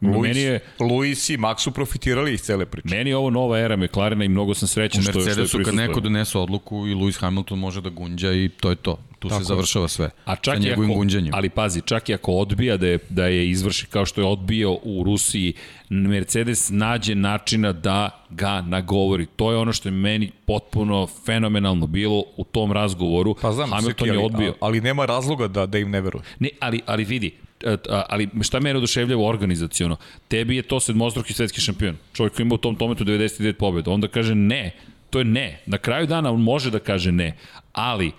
Meni 0.00 0.40
je, 0.40 0.60
Luis 0.80 1.30
i 1.30 1.36
Max 1.36 1.58
su 1.58 1.70
profitirali 1.70 2.34
iz 2.34 2.40
cele 2.42 2.66
priče. 2.66 2.96
meni 2.96 3.10
je 3.10 3.16
ovo 3.16 3.30
nova 3.30 3.58
era 3.58 3.76
McLarena 3.76 4.24
i 4.24 4.28
mnogo 4.28 4.54
sam 4.54 4.66
U 4.66 4.68
srećan 4.68 5.02
što, 5.02 5.10
što 5.10 5.20
je 5.20 5.24
Mercedesu 5.24 5.58
kad 5.64 5.74
neko 5.74 6.00
donese 6.00 6.38
odluku 6.38 6.86
i 6.86 6.94
Lewis 6.94 7.20
Hamilton 7.20 7.58
može 7.58 7.80
da 7.80 7.90
gunđa 7.90 8.32
i 8.32 8.48
to 8.48 8.70
je 8.70 8.76
to. 8.76 8.98
Tu 9.28 9.30
Tako. 9.30 9.44
se 9.44 9.48
završava 9.48 9.88
sve. 9.88 10.10
A 10.24 10.36
čak 10.36 10.54
sa 10.54 10.60
njegovim 10.60 10.90
ako, 10.90 10.98
gunđenjem. 10.98 11.34
Ali 11.34 11.48
pazi, 11.48 11.80
čak 11.80 12.08
i 12.08 12.14
ako 12.14 12.32
odbija 12.32 12.76
da 12.76 12.86
je, 12.86 12.98
da 13.08 13.26
je 13.26 13.50
izvrši 13.50 13.86
kao 13.86 14.06
što 14.06 14.20
je 14.20 14.26
odbio 14.26 14.72
u 14.82 15.02
Rusiji, 15.04 15.52
Mercedes 15.88 16.70
nađe 16.70 17.14
načina 17.14 17.72
da 17.72 18.26
ga 18.30 18.60
nagovori. 18.60 19.26
To 19.36 19.50
je 19.50 19.56
ono 19.56 19.72
što 19.72 19.88
je 19.88 19.92
meni 19.92 20.30
potpuno 20.46 21.06
fenomenalno 21.06 21.86
bilo 21.86 22.24
u 22.36 22.44
tom 22.44 22.72
razgovoru. 22.72 23.34
Pa 23.42 23.52
znam, 23.52 23.70
Hamilton 23.70 24.08
ali, 24.08 24.18
je 24.18 24.24
odbio. 24.24 24.54
Ali 24.60 24.80
nema 24.80 25.04
razloga 25.04 25.48
da, 25.48 25.66
da 25.66 25.78
im 25.78 25.90
ne 25.90 26.00
veruje. 26.00 26.22
Ne, 26.38 26.48
ali, 26.60 26.80
ali 26.86 27.04
vidi, 27.04 27.34
e, 27.64 27.76
ali 28.08 28.28
šta 28.42 28.60
mene 28.60 28.76
oduševljava 28.76 29.24
organizacijono? 29.24 29.96
Tebi 30.28 30.56
je 30.56 30.62
to 30.62 30.80
sedmostruki 30.80 31.32
svetski 31.32 31.60
šampion. 31.60 31.96
Čovjek 32.12 32.34
koji 32.34 32.44
ima 32.44 32.54
u 32.54 32.58
tom 32.58 32.76
tometu 32.76 33.04
99 33.04 33.52
pobjeda. 33.52 33.90
Onda 33.90 34.08
kaže 34.08 34.34
ne, 34.34 34.70
to 35.10 35.18
je 35.18 35.24
ne. 35.24 35.60
Na 35.66 35.78
kraju 35.78 36.06
dana 36.06 36.32
on 36.32 36.40
može 36.40 36.70
da 36.70 36.78
kaže 36.78 37.12
ne, 37.12 37.36
ali 37.72 38.12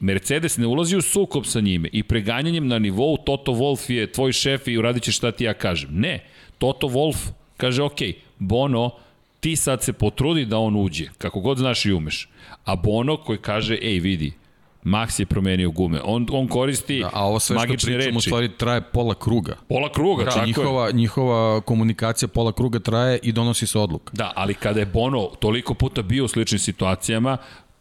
Mercedes 0.00 0.56
ne 0.56 0.66
ulazi 0.66 0.96
u 0.96 1.02
sukob 1.02 1.46
sa 1.46 1.60
njime 1.60 1.88
i 1.92 2.02
preganjanjem 2.02 2.68
na 2.68 2.78
nivou 2.78 3.16
Toto 3.16 3.52
Wolff 3.52 3.90
je 3.90 4.12
tvoj 4.12 4.32
šef 4.32 4.68
i 4.68 4.78
uradit 4.78 5.02
će 5.02 5.12
šta 5.12 5.32
ti 5.32 5.44
ja 5.44 5.54
kažem. 5.54 5.90
Ne, 5.92 6.24
Toto 6.58 6.88
Wolff 6.88 7.28
kaže 7.56 7.82
ok, 7.82 7.98
Bono, 8.38 8.90
ti 9.40 9.56
sad 9.56 9.82
se 9.82 9.92
potrudi 9.92 10.44
da 10.44 10.58
on 10.58 10.76
uđe, 10.76 11.08
kako 11.18 11.40
god 11.40 11.58
znaš 11.58 11.86
i 11.86 11.92
umeš. 11.92 12.28
A 12.64 12.76
Bono 12.76 13.16
koji 13.16 13.38
kaže, 13.38 13.78
ej 13.82 13.98
vidi, 13.98 14.32
Max 14.86 15.20
je 15.20 15.26
promenio 15.26 15.70
gume. 15.70 16.00
On, 16.04 16.26
on 16.32 16.48
koristi 16.48 17.00
da, 17.00 17.10
a 17.12 17.24
ovo 17.24 17.38
sve 17.38 17.58
što 17.58 17.66
pričamo 17.66 17.96
reči. 17.96 18.16
u 18.16 18.20
stvari 18.20 18.48
traje 18.48 18.80
pola 18.80 19.14
kruga. 19.14 19.56
Pola 19.68 19.92
kruga, 19.92 20.24
da, 20.24 20.30
tako 20.30 20.46
njihova, 20.46 20.86
je. 20.86 20.92
Njihova 20.92 21.60
komunikacija 21.60 22.28
pola 22.28 22.52
kruga 22.52 22.78
traje 22.78 23.18
i 23.22 23.32
donosi 23.32 23.66
se 23.66 23.78
odluka. 23.78 24.12
Da, 24.16 24.32
ali 24.36 24.54
kada 24.54 24.80
je 24.80 24.86
Bono 24.86 25.30
toliko 25.38 25.74
puta 25.74 26.02
bio 26.02 26.24
u 26.24 26.28
sličnim 26.28 26.58
situacijama, 26.58 27.36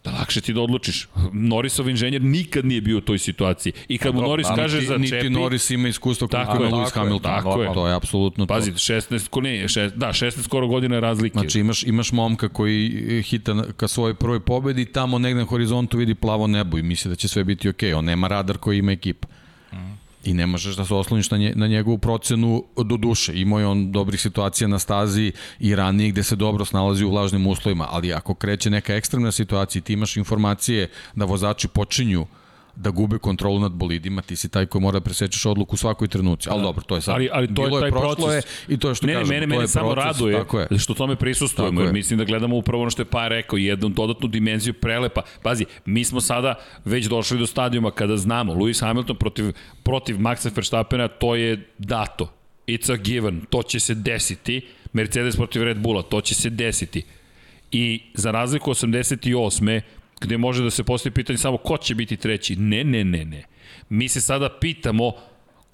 da 0.05 0.11
lakše 0.11 0.41
ti 0.41 0.53
da 0.53 0.61
odlučiš. 0.61 1.07
Norrisov 1.33 1.89
inženjer 1.89 2.21
nikad 2.21 2.65
nije 2.65 2.81
bio 2.81 2.97
u 2.97 3.01
toj 3.01 3.19
situaciji. 3.19 3.73
I 3.87 3.97
kad 3.97 4.13
mu 4.13 4.21
Dobro, 4.21 4.29
Norris 4.29 4.47
kaže 4.55 4.75
niti, 4.77 4.87
za 4.87 4.93
čepi... 4.93 5.15
Niti 5.15 5.29
Norris 5.29 5.69
ima 5.69 5.87
iskustvo 5.87 6.27
kako 6.27 6.57
ima 6.57 6.71
Lewis 6.71 6.93
Hamilton. 6.93 7.31
Tako 7.31 7.61
je. 7.61 7.73
To 7.73 7.87
je 7.87 7.95
apsolutno 7.95 8.47
Pazi, 8.47 8.71
16, 8.71 9.29
ko 9.29 9.41
ne, 9.41 9.67
šest, 9.67 9.95
da, 9.95 10.07
16 10.07 10.43
skoro 10.43 10.67
godina 10.67 10.99
razlike. 10.99 11.39
Znači 11.39 11.59
imaš, 11.59 11.83
imaš 11.83 12.11
momka 12.11 12.49
koji 12.49 13.23
hita 13.23 13.63
ka 13.77 13.87
svojoj 13.87 14.13
prvoj 14.13 14.39
pobedi, 14.39 14.85
tamo 14.85 15.19
negde 15.19 15.39
na 15.39 15.45
horizontu 15.45 15.97
vidi 15.97 16.15
plavo 16.15 16.47
nebo 16.47 16.77
i 16.77 16.83
misli 16.83 17.09
da 17.09 17.15
će 17.15 17.27
sve 17.27 17.43
biti 17.43 17.69
okej. 17.69 17.91
Okay. 17.91 17.97
On 17.97 18.05
nema 18.05 18.27
radar 18.27 18.57
koji 18.57 18.77
ima 18.77 18.91
ekipa. 18.91 19.27
I 20.25 20.33
ne 20.33 20.45
možeš 20.45 20.75
da 20.75 20.85
se 20.85 20.93
osloniš 20.93 21.31
na, 21.31 21.37
nje, 21.37 21.53
na 21.55 21.67
njegovu 21.67 21.97
procenu 21.97 22.63
do 22.77 22.97
duše. 22.97 23.39
Imao 23.39 23.59
je 23.59 23.67
on 23.67 23.91
dobrih 23.91 24.21
situacija 24.21 24.67
na 24.67 24.79
stazi 24.79 25.31
i 25.59 25.75
ranije 25.75 26.11
gde 26.11 26.23
se 26.23 26.35
dobro 26.35 26.65
snalazi 26.65 27.05
u 27.05 27.11
vlažnim 27.11 27.47
uslovima, 27.47 27.87
ali 27.89 28.13
ako 28.13 28.33
kreće 28.33 28.69
neka 28.69 28.95
ekstremna 28.95 29.31
situacija 29.31 29.79
i 29.79 29.83
ti 29.83 29.93
imaš 29.93 30.17
informacije 30.17 30.89
da 31.15 31.25
vozači 31.25 31.67
počinju 31.67 32.21
uh, 32.21 32.27
da 32.75 32.89
gube 32.89 33.17
kontrolu 33.17 33.59
nad 33.59 33.71
bolidima, 33.71 34.21
ti 34.21 34.35
si 34.35 34.49
taj 34.49 34.65
koji 34.65 34.81
mora 34.81 34.99
da 34.99 35.03
presečeš 35.03 35.45
odluku 35.45 35.73
u 35.73 35.77
svakoj 35.77 36.07
trenuci. 36.07 36.49
Ali 36.49 36.59
da. 36.59 36.63
dobro, 36.63 36.83
to 36.83 36.95
je 36.95 37.01
sad. 37.01 37.15
Ali, 37.15 37.29
ali 37.31 37.53
to 37.53 37.65
je 37.65 37.71
taj 37.79 37.87
je, 37.87 37.91
proces. 37.91 38.27
Je, 38.27 38.75
I 38.75 38.77
to 38.77 38.89
je 38.89 38.95
što 38.95 39.07
ne, 39.07 39.13
kažemo, 39.13 39.33
mene, 39.33 39.47
mene 39.47 39.63
je 39.63 39.67
samo 39.67 39.93
proces, 39.93 40.05
raduje 40.05 40.37
tako 40.37 40.59
je. 40.59 40.67
što 40.79 40.93
tome 40.93 41.15
prisustujemo. 41.15 41.81
Jer 41.81 41.93
mislim 41.93 42.19
da 42.19 42.25
gledamo 42.25 42.55
upravo 42.55 42.81
ono 42.81 42.91
što 42.91 43.01
je 43.01 43.05
Pa 43.05 43.27
rekao, 43.27 43.57
jednu 43.57 43.89
dodatnu 43.89 44.27
dimenziju 44.27 44.73
prelepa. 44.73 45.21
Pazi, 45.41 45.65
mi 45.85 46.03
smo 46.03 46.21
sada 46.21 46.55
već 46.85 47.05
došli 47.05 47.39
do 47.39 47.47
stadijuma 47.47 47.91
kada 47.91 48.17
znamo, 48.17 48.53
Lewis 48.53 48.81
Hamilton 48.81 49.15
protiv, 49.15 49.53
protiv 49.83 50.17
Maxa 50.17 50.55
Verstappena, 50.55 51.07
to 51.07 51.35
je 51.35 51.67
dato. 51.77 52.29
It's 52.67 52.93
a 52.93 52.97
given, 52.97 53.41
to 53.49 53.63
će 53.63 53.79
se 53.79 53.95
desiti. 53.95 54.61
Mercedes 54.93 55.35
protiv 55.35 55.63
Red 55.63 55.77
Bulla, 55.77 56.01
to 56.01 56.21
će 56.21 56.35
se 56.35 56.49
desiti. 56.49 57.03
I 57.71 58.01
za 58.13 58.31
razliku 58.31 58.71
88 58.71 59.81
gde 60.21 60.37
može 60.37 60.63
da 60.63 60.69
se 60.69 60.83
postavi 60.83 61.13
pitanje 61.13 61.37
samo 61.37 61.57
ko 61.57 61.77
će 61.77 61.95
biti 61.95 62.17
treći. 62.17 62.55
Ne, 62.55 62.83
ne, 62.83 63.03
ne, 63.03 63.25
ne. 63.25 63.43
Mi 63.89 64.09
se 64.09 64.21
sada 64.21 64.49
pitamo 64.61 65.11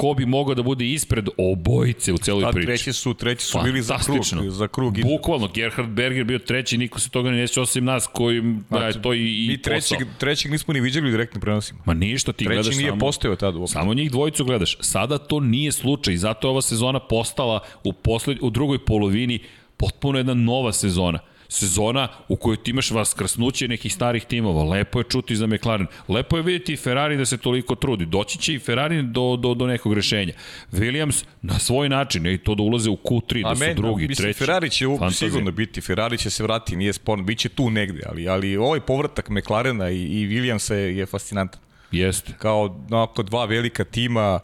ko 0.01 0.13
bi 0.13 0.25
mogao 0.25 0.55
da 0.55 0.63
bude 0.63 0.85
ispred 0.85 1.27
obojice 1.37 2.13
u 2.13 2.17
celoj 2.17 2.43
da, 2.43 2.51
priči. 2.51 2.65
Treći 2.65 2.93
su, 2.93 3.13
treći 3.13 3.45
su 3.45 3.59
bili 3.63 3.81
za 3.81 3.97
krug. 3.97 4.23
Za 4.49 4.67
krug 4.67 5.01
Bukvalno, 5.01 5.47
Gerhard 5.47 5.89
Berger 5.89 6.23
bio 6.23 6.39
treći, 6.39 6.77
niko 6.77 6.99
se 6.99 7.09
toga 7.09 7.31
ne 7.31 7.37
neće 7.37 7.61
osim 7.61 7.85
nas 7.85 8.07
koji 8.13 8.41
da 8.69 8.87
je 8.87 9.01
to 9.01 9.13
i, 9.13 9.45
i 9.45 9.47
mi 9.47 9.61
trećeg, 9.61 9.97
posao. 9.97 10.13
trećeg 10.19 10.51
nismo 10.51 10.73
ni 10.73 10.81
viđali 10.81 11.07
u 11.07 11.11
direktnim 11.11 11.41
prenosima. 11.41 11.79
Ma 11.85 11.93
ništa, 11.93 12.31
ti 12.31 12.45
treći 12.45 12.55
gledaš 12.55 12.77
nije 12.77 12.89
samo... 12.89 12.99
postojao 12.99 13.35
tada 13.35 13.57
uopšte. 13.57 13.73
Samo 13.73 13.93
njih 13.93 14.11
dvojicu 14.11 14.45
gledaš. 14.45 14.77
Sada 14.79 15.17
to 15.17 15.39
nije 15.39 15.71
slučaj, 15.71 16.17
zato 16.17 16.47
je 16.47 16.49
ova 16.51 16.61
sezona 16.61 16.99
postala 16.99 17.59
u, 17.83 17.93
posled, 17.93 18.37
u 18.41 18.49
drugoj 18.49 18.85
polovini 18.85 19.39
potpuno 19.77 20.19
jedna 20.19 20.33
nova 20.33 20.73
sezona 20.73 21.19
sezona 21.51 22.07
u 22.27 22.35
kojoj 22.35 22.63
ti 22.63 22.71
imaš 22.71 22.91
vas 22.91 23.13
krasnuće 23.13 23.67
nekih 23.67 23.93
starih 23.93 24.25
timova. 24.25 24.63
Lepo 24.63 24.99
je 24.99 25.05
čuti 25.09 25.35
za 25.35 25.47
McLaren. 25.47 25.87
Lepo 26.07 26.37
je 26.37 26.43
vidjeti 26.43 26.77
Ferrari 26.77 27.17
da 27.17 27.25
se 27.25 27.37
toliko 27.37 27.75
trudi. 27.75 28.05
Doći 28.05 28.37
će 28.37 28.53
i 28.53 28.59
Ferrari 28.59 29.03
do, 29.03 29.35
do, 29.35 29.53
do 29.53 29.67
nekog 29.67 29.93
rešenja. 29.93 30.33
Williams 30.71 31.25
na 31.41 31.59
svoj 31.59 31.89
način, 31.89 32.25
i 32.25 32.37
to 32.37 32.55
da 32.55 32.63
ulaze 32.63 32.89
u 32.89 32.97
Q3, 32.97 33.43
da 33.49 33.55
su 33.55 33.59
men, 33.59 33.75
drugi, 33.75 34.07
mislim, 34.07 34.23
treći. 34.23 34.39
Ferrari 34.39 34.69
će 34.69 34.85
Fantazija. 34.85 35.29
sigurno 35.29 35.51
biti, 35.51 35.81
Ferrari 35.81 36.17
će 36.17 36.29
se 36.29 36.43
vratiti, 36.43 36.75
nije 36.75 36.93
sporno, 36.93 37.23
bit 37.23 37.39
će 37.39 37.49
tu 37.49 37.69
negde, 37.69 38.01
ali, 38.09 38.27
ali 38.27 38.57
ovaj 38.57 38.79
povratak 38.79 39.29
McLarena 39.29 39.89
i, 39.89 40.03
i 40.03 40.27
Williamsa 40.27 40.73
je, 40.73 40.97
je 40.97 41.05
fascinantan. 41.05 41.61
Jeste. 41.91 42.33
Kao 42.37 42.83
onako 42.91 43.23
dva 43.23 43.45
velika 43.45 43.83
tima, 43.83 44.39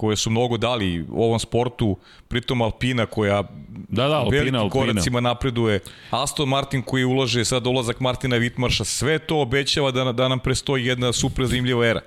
koje 0.00 0.16
su 0.16 0.30
mnogo 0.30 0.56
dali 0.56 1.04
u 1.08 1.24
ovom 1.24 1.38
sportu, 1.38 1.96
pritom 2.28 2.62
Alpina 2.62 3.06
koja 3.06 3.42
da, 3.88 4.08
da, 4.08 4.16
Alpina, 4.16 4.38
velikim 4.38 4.60
Alpina. 4.60 4.70
koracima 4.70 5.20
napreduje, 5.20 5.80
Aston 6.10 6.48
Martin 6.48 6.82
koji 6.82 7.04
ulaže 7.04 7.44
sad 7.44 7.62
dolazak 7.62 8.00
Martina 8.00 8.36
Vitmarša, 8.36 8.84
sve 8.84 9.18
to 9.18 9.40
obećava 9.40 9.90
da, 9.90 10.12
da 10.12 10.28
nam 10.28 10.38
prestoji 10.38 10.86
jedna 10.86 11.12
super 11.12 11.46
zanimljiva 11.46 11.86
era. 11.86 12.00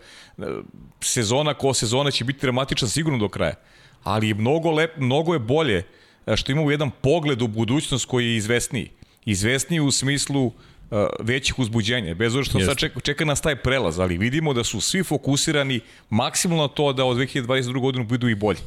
Sezona 1.02 1.54
ko 1.54 1.74
sezona 1.74 2.12
će 2.12 2.24
biti 2.24 2.42
dramatična 2.42 2.88
sigurno 2.88 3.20
do 3.20 3.30
kraja, 3.30 3.56
ali 4.04 4.28
je 4.28 4.34
mnogo, 4.34 4.72
lep, 4.72 4.98
mnogo 4.98 5.34
je 5.34 5.40
bolje 5.40 5.84
e, 6.26 6.36
što 6.36 6.52
imamo 6.52 6.72
jedan 6.72 6.92
pogled 7.02 7.42
u 7.42 7.48
budućnost 7.48 8.06
koji 8.06 8.26
je 8.26 8.38
izvesniji. 8.38 8.90
Izvesniji 9.26 9.80
u 9.80 9.92
smislu 9.92 10.46
uh, 10.46 10.54
Uh, 10.54 10.73
većih 11.20 11.60
uzbuđenja, 11.60 12.14
bez 12.14 12.36
obzira 12.36 12.44
što 12.44 12.60
sad 12.66 12.78
čeka, 12.78 13.00
čeka 13.00 13.26
nas 13.26 13.42
taj 13.42 13.56
prelaz, 13.56 14.00
ali 14.00 14.18
vidimo 14.18 14.54
da 14.54 14.64
su 14.64 14.82
svi 14.82 15.04
fokusirani 15.04 15.80
maksimalno 16.10 16.64
na 16.64 16.70
to 16.70 16.94
da 16.94 17.06
od 17.06 17.18
2022. 17.18 17.80
godinu 17.80 18.06
budu 18.06 18.30
i 18.30 18.36
bolji. 18.36 18.60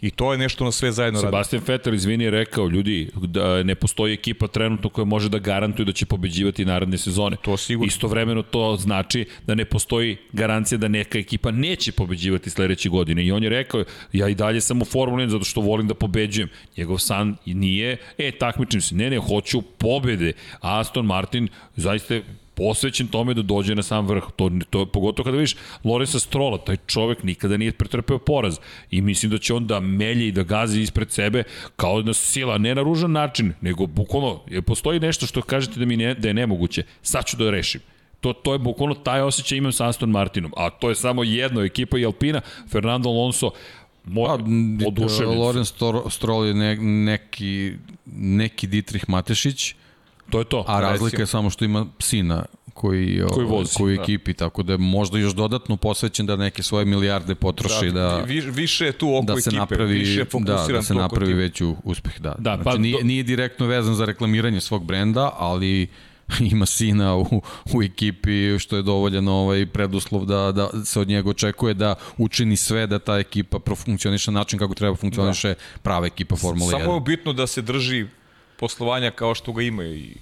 I 0.00 0.10
to 0.10 0.32
je 0.32 0.38
nešto 0.38 0.64
na 0.64 0.72
sve 0.72 0.92
zajedno 0.92 1.20
radi. 1.20 1.26
Sebastian 1.26 1.62
Vettel 1.66 1.94
izvini 1.94 2.24
je 2.24 2.30
rekao, 2.30 2.68
ljudi, 2.68 3.10
da 3.14 3.62
ne 3.62 3.74
postoji 3.74 4.14
ekipa 4.14 4.46
trenutno 4.46 4.90
koja 4.90 5.04
može 5.04 5.28
da 5.28 5.38
garantuje 5.38 5.86
da 5.86 5.92
će 5.92 6.06
pobeđivati 6.06 6.64
naredne 6.64 6.98
sezone. 6.98 7.36
To 7.42 7.56
sigurno. 7.56 7.88
Istovremeno 7.88 8.42
to 8.42 8.76
znači 8.76 9.24
da 9.46 9.54
ne 9.54 9.64
postoji 9.64 10.16
garancija 10.32 10.78
da 10.78 10.88
neka 10.88 11.18
ekipa 11.18 11.50
neće 11.50 11.92
pobeđivati 11.92 12.50
sledeće 12.50 12.88
godine. 12.88 13.24
I 13.24 13.32
on 13.32 13.42
je 13.42 13.48
rekao, 13.48 13.84
ja 14.12 14.28
i 14.28 14.34
dalje 14.34 14.60
sam 14.60 14.82
u 14.82 14.84
Formuli 14.84 15.24
1 15.24 15.28
zato 15.28 15.44
što 15.44 15.60
volim 15.60 15.88
da 15.88 15.94
pobeđujem. 15.94 16.48
Njegov 16.76 16.98
san 16.98 17.36
nije, 17.46 17.96
e, 18.18 18.30
takmičim 18.30 18.80
se. 18.80 18.94
Ne, 18.94 19.10
ne, 19.10 19.18
hoću 19.18 19.62
pobede. 19.62 20.32
Aston 20.60 21.06
Martin 21.06 21.48
zaista 21.76 22.20
posvećen 22.58 23.06
tome 23.06 23.34
da 23.34 23.42
dođe 23.42 23.74
na 23.74 23.82
sam 23.82 24.06
vrh. 24.06 24.24
To, 24.36 24.50
to, 24.70 24.86
pogotovo 24.86 25.24
kada 25.24 25.36
vidiš 25.36 25.56
Lorenza 25.84 26.18
Strola, 26.18 26.58
taj 26.58 26.76
čovek 26.86 27.22
nikada 27.22 27.56
nije 27.56 27.72
pretrpeo 27.72 28.18
poraz. 28.18 28.58
I 28.90 29.00
mislim 29.00 29.30
da 29.30 29.38
će 29.38 29.54
on 29.54 29.66
da 29.66 29.80
melje 29.80 30.28
i 30.28 30.32
da 30.32 30.42
gazi 30.42 30.80
ispred 30.80 31.10
sebe 31.10 31.44
kao 31.76 32.02
na 32.02 32.14
sila, 32.14 32.58
ne 32.58 32.74
na 32.74 32.82
ružan 32.82 33.12
način, 33.12 33.52
nego 33.60 33.86
bukvalno, 33.86 34.40
je, 34.50 34.62
postoji 34.62 35.00
nešto 35.00 35.26
što 35.26 35.42
kažete 35.42 35.80
da 35.80 35.86
mi 35.86 35.96
ne, 35.96 36.14
da 36.14 36.28
je 36.28 36.34
nemoguće. 36.34 36.82
Sad 37.02 37.26
ću 37.26 37.36
da 37.36 37.50
rešim. 37.50 37.80
To, 38.20 38.32
to 38.32 38.52
je 38.52 38.58
bukvalno 38.58 38.94
taj 38.94 39.20
osjećaj 39.20 39.58
imam 39.58 39.72
sa 39.72 39.88
Aston 39.88 40.10
Martinom. 40.10 40.52
A 40.56 40.70
to 40.70 40.88
je 40.88 40.94
samo 40.94 41.24
jedno 41.24 41.62
ekipa 41.64 41.98
i 41.98 42.04
Alpina, 42.04 42.40
Fernando 42.70 43.08
Alonso, 43.08 43.50
Moj, 44.04 44.28
pa, 44.28 45.24
Lorenz 45.24 45.72
Stroll 46.10 46.46
je 46.46 46.54
ne, 46.54 46.76
neki, 46.76 47.72
neki 48.16 48.66
Dietrich 48.66 49.08
Matešić, 49.08 49.74
To 50.30 50.38
je 50.38 50.44
to. 50.44 50.64
A 50.66 50.80
razlika 50.80 51.22
je 51.22 51.26
samo 51.26 51.50
što 51.50 51.64
ima 51.64 51.86
sina 51.98 52.44
koji, 52.74 53.22
koji, 53.32 53.46
vozi, 53.46 53.74
koji 53.76 53.96
da. 53.96 54.02
ekipi, 54.02 54.34
tako 54.34 54.62
da 54.62 54.72
je 54.72 54.78
možda 54.78 55.18
još 55.18 55.32
dodatno 55.34 55.76
posvećen 55.76 56.26
da 56.26 56.36
neke 56.36 56.62
svoje 56.62 56.84
milijarde 56.84 57.34
potroši 57.34 57.90
da, 57.90 57.92
da 57.92 58.24
više 58.50 58.86
je 58.86 58.92
tu 58.92 59.16
oko 59.16 59.26
da 59.26 59.40
se 59.40 59.48
ekipe, 59.48 59.58
napravi, 59.58 59.94
više 59.94 60.24
da, 60.40 60.66
da 60.72 60.82
se 60.82 60.94
napravi 60.94 61.32
veći 61.32 61.74
uspeh, 61.84 62.20
da. 62.20 62.34
da 62.38 62.54
znači, 62.54 62.64
pa, 62.64 62.78
nije, 62.78 63.04
nije 63.04 63.22
direktno 63.22 63.66
vezan 63.66 63.94
za 63.94 64.04
reklamiranje 64.04 64.60
svog 64.60 64.84
brenda, 64.84 65.30
ali 65.38 65.88
ima 66.52 66.66
sina 66.66 67.16
u, 67.16 67.42
u 67.74 67.82
ekipi 67.82 68.58
što 68.58 68.76
je 68.76 68.82
dovoljan 68.82 69.28
ovaj 69.28 69.66
preduslov 69.66 70.24
da, 70.24 70.52
da 70.52 70.84
se 70.84 71.00
od 71.00 71.08
njega 71.08 71.30
očekuje 71.30 71.74
da 71.74 71.94
učini 72.16 72.56
sve 72.56 72.86
da 72.86 72.98
ta 72.98 73.18
ekipa 73.18 73.58
profunkcioniše 73.58 74.30
na 74.30 74.40
način 74.40 74.58
kako 74.58 74.74
treba 74.74 74.96
funkcioniše 74.96 75.48
da. 75.48 75.80
prava 75.82 76.06
ekipa 76.06 76.36
Formula 76.36 76.72
1. 76.72 76.80
Samo 76.80 76.94
je 76.94 77.00
bitno 77.00 77.32
da 77.32 77.46
se 77.46 77.62
drži 77.62 78.06
poslovanja 78.58 79.10
kao 79.10 79.34
što 79.34 79.52
ga 79.52 79.62
imaju 79.62 79.94
i 79.94 80.16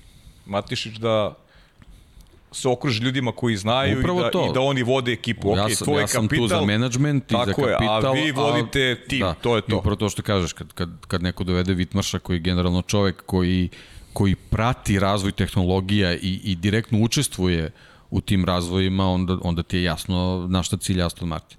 Matišić 0.47 0.95
da 0.97 1.35
se 2.53 2.69
okruži 2.69 3.03
ljudima 3.03 3.33
koji 3.33 3.57
znaju 3.57 3.99
Upravo 3.99 4.21
i 4.21 4.23
da, 4.23 4.31
to. 4.31 4.47
i 4.51 4.55
da 4.55 4.61
oni 4.61 4.83
vode 4.83 5.13
ekipu. 5.13 5.57
Ja 5.57 5.69
sam, 5.69 5.89
okay, 5.89 6.01
ja 6.01 6.07
sam 6.07 6.29
kapital, 6.29 6.45
tu 6.45 6.49
za 6.49 6.61
management 6.61 7.33
i 7.33 7.35
za 7.35 7.53
kapital. 7.53 8.03
Je, 8.03 8.09
a 8.09 8.13
vi 8.13 8.31
vodite 8.31 8.97
a, 9.05 9.09
tim, 9.09 9.21
da, 9.21 9.35
to 9.35 9.57
je 9.57 9.63
to. 9.63 9.75
I 9.75 9.79
upravo 9.79 9.97
to 9.97 10.09
što 10.09 10.23
kažeš, 10.23 10.53
kad, 10.53 10.73
kad, 10.73 10.91
kad 11.07 11.23
neko 11.23 11.45
dovede 11.45 11.75
Vitmarša 11.75 12.19
koji 12.19 12.37
je 12.37 12.41
generalno 12.41 12.83
čovek 12.83 13.23
koji, 13.27 13.69
koji 14.13 14.35
prati 14.35 14.99
razvoj 14.99 15.33
tehnologija 15.33 16.15
i, 16.15 16.41
i 16.45 16.55
direktno 16.55 16.99
učestvuje 16.99 17.71
u 18.11 18.21
tim 18.21 18.45
razvojima, 18.45 19.09
onda, 19.09 19.39
onda 19.43 19.63
ti 19.63 19.77
je 19.77 19.83
jasno 19.83 20.47
na 20.49 20.63
šta 20.63 20.77
cilja 20.77 21.07
Aston 21.07 21.29
Martin. 21.29 21.59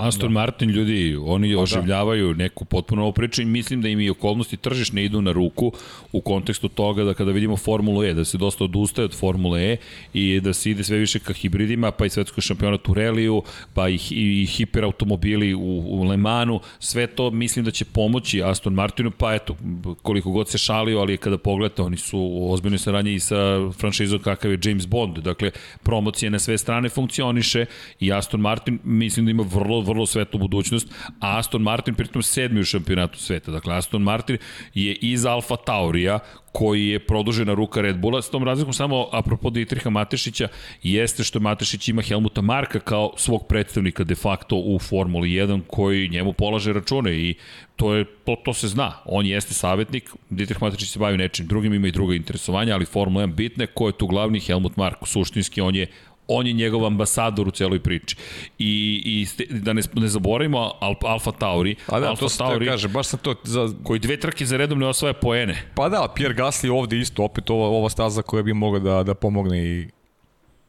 Aston 0.00 0.28
da. 0.28 0.40
Martin, 0.40 0.70
ljudi, 0.70 1.16
oni 1.24 1.54
pa 1.54 1.60
oživljavaju 1.60 2.34
da. 2.34 2.42
neku 2.42 2.64
potpuno 2.64 3.02
ovu 3.02 3.12
priču 3.12 3.42
i 3.42 3.44
mislim 3.44 3.82
da 3.82 3.88
im 3.88 4.00
i 4.00 4.10
okolnosti 4.10 4.56
tržišne 4.56 5.04
idu 5.04 5.22
na 5.22 5.32
ruku 5.32 5.72
u 6.12 6.20
kontekstu 6.20 6.68
toga 6.68 7.04
da 7.04 7.14
kada 7.14 7.30
vidimo 7.30 7.56
Formulu 7.56 8.04
E, 8.04 8.14
da 8.14 8.24
se 8.24 8.38
dosta 8.38 8.64
odustaje 8.64 9.04
od 9.04 9.14
Formule 9.14 9.72
E 9.72 9.76
i 10.14 10.40
da 10.40 10.52
se 10.52 10.70
ide 10.70 10.84
sve 10.84 10.98
više 10.98 11.18
ka 11.18 11.32
hibridima, 11.32 11.90
pa 11.90 12.06
i 12.06 12.10
svetskoj 12.10 12.42
šampionat 12.42 12.88
u 12.88 12.94
reliju, 12.94 13.42
pa 13.74 13.88
i, 13.88 13.94
i, 14.10 14.42
i 14.42 14.46
hiperautomobili 14.46 15.54
u, 15.54 15.82
u 15.86 16.04
Le 16.04 16.16
Manu, 16.16 16.60
sve 16.78 17.06
to 17.06 17.30
mislim 17.30 17.64
da 17.64 17.70
će 17.70 17.84
pomoći 17.84 18.42
Aston 18.42 18.74
Martinu, 18.74 19.10
pa 19.10 19.34
eto, 19.34 19.56
koliko 20.02 20.30
god 20.30 20.48
se 20.48 20.58
šalio, 20.58 20.98
ali 20.98 21.16
kada 21.16 21.38
pogledate, 21.38 21.82
oni 21.82 21.96
su 21.96 22.18
u 22.18 22.52
ozbiljnoj 22.52 22.78
saradnji 22.78 23.14
i 23.14 23.20
sa 23.20 23.70
franšizom 23.72 24.18
kakav 24.18 24.50
je 24.50 24.58
James 24.64 24.86
Bond, 24.86 25.18
dakle, 25.18 25.50
promocije 25.82 26.30
na 26.30 26.38
sve 26.38 26.58
strane 26.58 26.88
funkcioniše 26.88 27.66
i 28.00 28.12
Aston 28.12 28.40
Martin 28.40 28.78
mislim 28.84 29.26
da 29.26 29.30
ima 29.30 29.44
vrlo, 29.52 29.80
vrlo 29.90 30.06
svetlu 30.06 30.40
budućnost, 30.40 30.88
a 31.20 31.38
Aston 31.38 31.62
Martin 31.62 31.94
pritom 31.94 32.22
sedmi 32.22 32.60
u 32.60 32.64
šampionatu 32.64 33.18
sveta. 33.18 33.50
Dakle, 33.50 33.76
Aston 33.76 34.02
Martin 34.02 34.38
je 34.74 34.94
iz 34.94 35.26
Alfa 35.26 35.56
Taurija, 35.56 36.18
koji 36.52 36.88
je 36.88 36.98
produžena 36.98 37.54
ruka 37.54 37.80
Red 37.80 37.98
Bulla. 37.98 38.22
S 38.22 38.30
tom 38.30 38.44
razlikom 38.44 38.72
samo, 38.72 39.08
apropo 39.12 39.50
Dietriha 39.50 39.90
Matešića, 39.90 40.48
jeste 40.82 41.24
što 41.24 41.40
Matešić 41.40 41.88
ima 41.88 42.02
Helmuta 42.02 42.40
Marka 42.40 42.80
kao 42.80 43.12
svog 43.16 43.46
predstavnika 43.48 44.04
de 44.04 44.14
facto 44.14 44.56
u 44.56 44.78
Formuli 44.78 45.28
1, 45.28 45.60
koji 45.66 46.08
njemu 46.08 46.32
polaže 46.32 46.72
račune 46.72 47.14
i 47.16 47.34
to, 47.76 47.94
je, 47.94 48.04
to, 48.04 48.36
to 48.44 48.54
se 48.54 48.68
zna. 48.68 48.92
On 49.04 49.26
jeste 49.26 49.54
savjetnik, 49.54 50.10
Dietrich 50.30 50.62
Matešić 50.62 50.88
se 50.88 50.98
bavi 50.98 51.18
nečim 51.18 51.46
drugim, 51.46 51.74
ima 51.74 51.88
i 51.88 51.92
druga 51.92 52.14
interesovanja, 52.14 52.74
ali 52.74 52.86
Formula 52.86 53.26
1 53.26 53.34
bitne, 53.34 53.66
ko 53.66 53.86
je 53.86 53.98
tu 53.98 54.06
glavni 54.06 54.40
Helmut 54.40 54.76
Mark. 54.76 54.98
Suštinski 55.06 55.60
on 55.60 55.74
je 55.74 55.86
on 56.30 56.46
je 56.46 56.52
njegov 56.52 56.86
ambasador 56.86 57.48
u 57.48 57.50
celoj 57.50 57.80
priči. 57.80 58.16
I, 58.58 59.02
i 59.04 59.44
da 59.50 59.72
ne, 59.72 59.82
ne 59.94 60.08
zaboravimo 60.08 60.72
Al, 60.80 60.94
Alfa 61.02 61.32
Tauri. 61.32 61.76
Pa 61.86 62.00
da, 62.00 62.08
Alfa 62.08 62.26
to 62.26 62.36
Tauri, 62.38 62.66
kaže, 62.66 62.88
baš 62.88 63.06
sam 63.06 63.18
to... 63.18 63.34
Za... 63.44 63.68
Koji 63.84 64.00
dve 64.00 64.16
trke 64.20 64.46
za 64.46 64.56
redom 64.56 64.78
ne 64.78 64.86
osvaja 64.86 65.12
poene. 65.12 65.62
Pa 65.74 65.88
da, 65.88 66.08
Pierre 66.14 66.34
Gasly 66.34 66.70
ovde 66.70 66.98
isto, 66.98 67.24
opet 67.24 67.50
ova, 67.50 67.66
ova 67.68 67.90
staza 67.90 68.22
koja 68.22 68.42
bi 68.42 68.54
mogla 68.54 68.78
da, 68.78 69.02
da 69.02 69.14
pomogne 69.14 69.64
i 69.64 69.88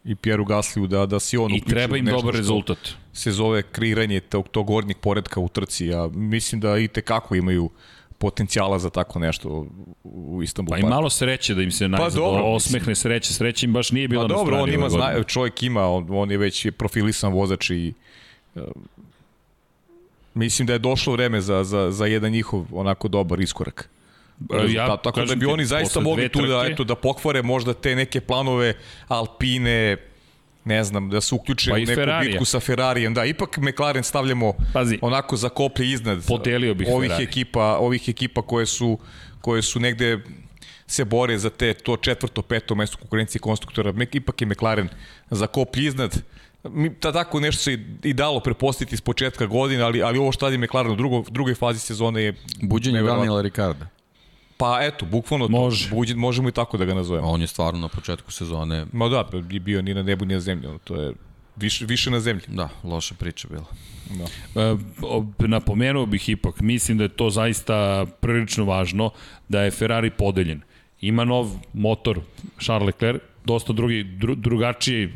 i 0.06 0.16
Pieru 0.16 0.46
Gasliju 0.46 0.88
da, 0.88 1.06
da 1.06 1.20
si 1.20 1.38
on 1.38 1.52
I 1.56 1.62
treba 1.62 1.98
im 1.98 2.06
dobar 2.06 2.34
rezultat. 2.34 2.78
Se 3.14 3.32
zove 3.32 3.62
kreiranje 3.62 4.20
tog, 4.20 4.48
tog 4.48 4.68
gornjeg 4.68 4.98
poredka 4.98 5.40
u 5.40 5.50
trci. 5.50 5.86
Ja 5.86 6.08
mislim 6.08 6.62
da 6.62 6.78
i 6.78 6.88
te 6.88 7.02
kako 7.02 7.36
imaju 7.36 7.66
uh, 7.66 7.72
potencijala 8.22 8.80
za 8.80 8.90
tako 8.90 9.20
nešto 9.20 9.66
u 10.04 10.44
Istanbulu. 10.44 10.82
Pa 10.82 10.88
i 10.88 10.90
malo 10.90 11.10
sreće 11.10 11.56
da 11.56 11.62
im 11.62 11.72
se 11.72 11.88
najzad 11.88 12.22
pa, 12.22 12.44
osmehne 12.44 12.96
sreće, 12.96 13.34
sreće 13.34 13.66
im 13.66 13.74
baš 13.74 13.92
nije 13.92 14.08
bilo 14.08 14.22
pa, 14.22 14.28
na 14.28 14.34
dobro, 14.34 14.56
strani. 14.56 14.64
on 14.64 14.74
ima, 14.74 14.90
zna, 14.90 15.24
čovjek 15.24 15.64
ima, 15.64 15.88
on, 15.88 16.08
on 16.10 16.32
je 16.32 16.38
već 16.38 16.68
profilisan 16.78 17.34
vozač 17.34 17.70
i 17.70 17.94
uh, 18.56 18.64
mislim 20.34 20.66
da 20.66 20.74
je 20.74 20.80
došlo 20.80 21.14
vreme 21.14 21.42
za, 21.42 21.64
za, 21.64 21.92
za 21.92 22.06
jedan 22.06 22.32
njihov 22.32 22.66
onako 22.72 23.08
dobar 23.08 23.40
iskorak. 23.40 23.90
Ja, 24.70 24.88
da, 24.88 24.98
tako 24.98 25.26
da 25.26 25.36
bi 25.36 25.46
oni 25.46 25.66
zaista 25.66 26.00
mogli 26.00 26.30
tu 26.30 26.46
da, 26.46 26.66
eto, 26.66 26.84
da 26.84 26.96
pokvare 26.96 27.42
možda 27.42 27.74
te 27.74 27.96
neke 27.96 28.22
planove 28.22 28.74
Alpine, 29.08 29.98
ne 30.66 30.84
znam, 30.84 31.10
da 31.10 31.22
se 31.22 31.36
uključe 31.36 31.70
pa 31.70 31.76
u 31.76 31.80
neku 31.80 31.96
Ferrarija. 31.96 32.30
bitku 32.30 32.46
sa 32.46 32.60
Ferrarijem. 32.60 33.14
Da, 33.14 33.26
ipak 33.26 33.58
McLaren 33.58 34.04
stavljamo 34.04 34.54
Pazi, 34.74 35.00
onako 35.02 35.38
za 35.38 35.50
koplje 35.50 35.92
iznad 35.92 36.26
podelio 36.28 36.74
bih 36.74 36.88
ovih 36.92 37.10
Ferrari. 37.10 37.24
ekipa, 37.24 37.78
ovih 37.78 38.10
ekipa 38.10 38.42
koje 38.42 38.66
su 38.66 38.98
koje 39.42 39.62
su 39.62 39.80
negde 39.80 40.20
se 40.88 41.06
bore 41.06 41.38
za 41.38 41.50
te 41.50 41.74
to 41.74 41.98
četvrto, 41.98 42.42
peto 42.42 42.76
mesto 42.76 42.98
konkurencije 42.98 43.40
konstruktora. 43.40 43.94
Ipak 44.12 44.42
je 44.42 44.48
McLaren 44.48 44.90
za 45.30 45.48
koplje 45.48 45.86
iznad 45.86 46.22
mi, 46.64 46.94
ta 46.94 47.12
tako 47.12 47.40
nešto 47.40 47.64
se 47.64 47.74
i, 47.74 47.80
i 48.04 48.14
dalo 48.14 48.40
prepostiti 48.40 48.98
s 48.98 49.02
početka 49.02 49.46
godine, 49.46 49.84
ali, 49.84 50.02
ali 50.04 50.18
ovo 50.18 50.32
što 50.32 50.46
radi 50.46 50.58
McLaren 50.58 50.92
u 50.92 50.96
drugo, 50.96 51.24
drugoj 51.30 51.56
fazi 51.56 51.80
sezone 51.80 52.22
je... 52.22 52.34
Buđenje 52.62 53.02
Daniela 53.02 53.42
Ricarda. 53.42 53.88
Pa 54.62 54.80
eto, 54.82 55.06
bukvalno 55.06 55.48
Može. 55.48 55.90
to, 55.90 55.96
buđi, 55.96 56.16
možemo 56.16 56.50
i 56.50 56.52
tako 56.52 56.78
da 56.78 56.86
ga 56.86 56.94
nazovemo. 56.94 57.28
On 57.28 57.42
je 57.42 57.48
stvarno 57.48 57.80
na 57.80 57.88
početku 57.88 58.32
sezone... 58.32 58.86
Ma 58.94 59.10
da, 59.10 59.26
bio 59.62 59.82
ni 59.82 59.94
na 59.94 60.04
nebu 60.04 60.26
ni 60.26 60.34
na 60.34 60.40
zemlji, 60.40 60.68
ono, 60.68 60.78
to 60.78 60.96
je 60.96 61.14
više, 61.56 61.86
više 61.86 62.12
na 62.12 62.20
zemlji. 62.20 62.44
Da, 62.48 62.70
loša 62.84 63.16
priča 63.16 63.48
bila. 63.48 63.66
Da. 64.10 64.62
E, 64.62 64.78
napomenuo 65.48 66.06
bih 66.06 66.30
ipak, 66.30 66.60
mislim 66.60 66.98
da 66.98 67.04
je 67.04 67.10
to 67.10 67.30
zaista 67.30 68.06
prilično 68.20 68.66
važno, 68.66 69.10
da 69.50 69.62
je 69.62 69.72
Ferrari 69.72 70.10
podeljen. 70.10 70.62
Ima 71.02 71.26
nov 71.26 71.48
motor 71.74 72.20
Charles 72.60 72.86
Leclerc, 72.86 73.22
dosta 73.46 73.74
drugi, 73.74 74.04
dru, 74.04 74.36
drugačiji 74.36 75.10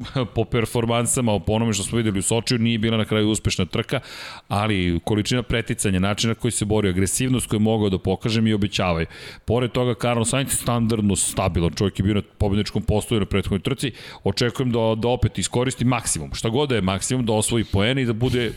po 0.34 0.44
performansama, 0.44 1.38
po 1.38 1.52
onome 1.52 1.72
što 1.72 1.84
smo 1.84 1.96
videli 1.96 2.18
u 2.18 2.22
Sočiju, 2.22 2.58
nije 2.58 2.78
bila 2.78 2.96
na 2.96 3.04
kraju 3.04 3.30
uspešna 3.30 3.66
trka, 3.66 4.00
ali 4.48 5.00
količina 5.04 5.42
preticanja, 5.42 5.98
načina 5.98 6.34
koji 6.34 6.52
se 6.52 6.64
bori, 6.64 6.88
agresivnost 6.88 7.46
koju 7.46 7.60
mogao 7.60 7.88
da 7.88 7.98
pokaže 7.98 8.40
mi 8.40 8.52
obećavaju. 8.52 9.06
Pored 9.44 9.72
toga, 9.72 9.94
Carlos 10.02 10.30
Sainz 10.30 10.52
je 10.52 10.56
standardno 10.56 11.16
stabilan, 11.16 11.72
čovjek 11.74 11.98
je 11.98 12.02
bio 12.02 12.14
na 12.14 12.22
pobedničkom 12.38 12.82
postoju 12.82 13.20
na 13.20 13.26
prethodnoj 13.26 13.60
trci, 13.60 13.92
očekujem 14.24 14.72
da, 14.72 14.94
da 14.96 15.08
opet 15.08 15.38
iskoristi 15.38 15.84
maksimum, 15.84 16.34
šta 16.34 16.48
god 16.48 16.68
da 16.68 16.74
je 16.74 16.80
maksimum, 16.80 17.26
da 17.26 17.32
osvoji 17.32 17.64
poene 17.64 18.02
i 18.02 18.06
da 18.06 18.12
bude 18.12 18.52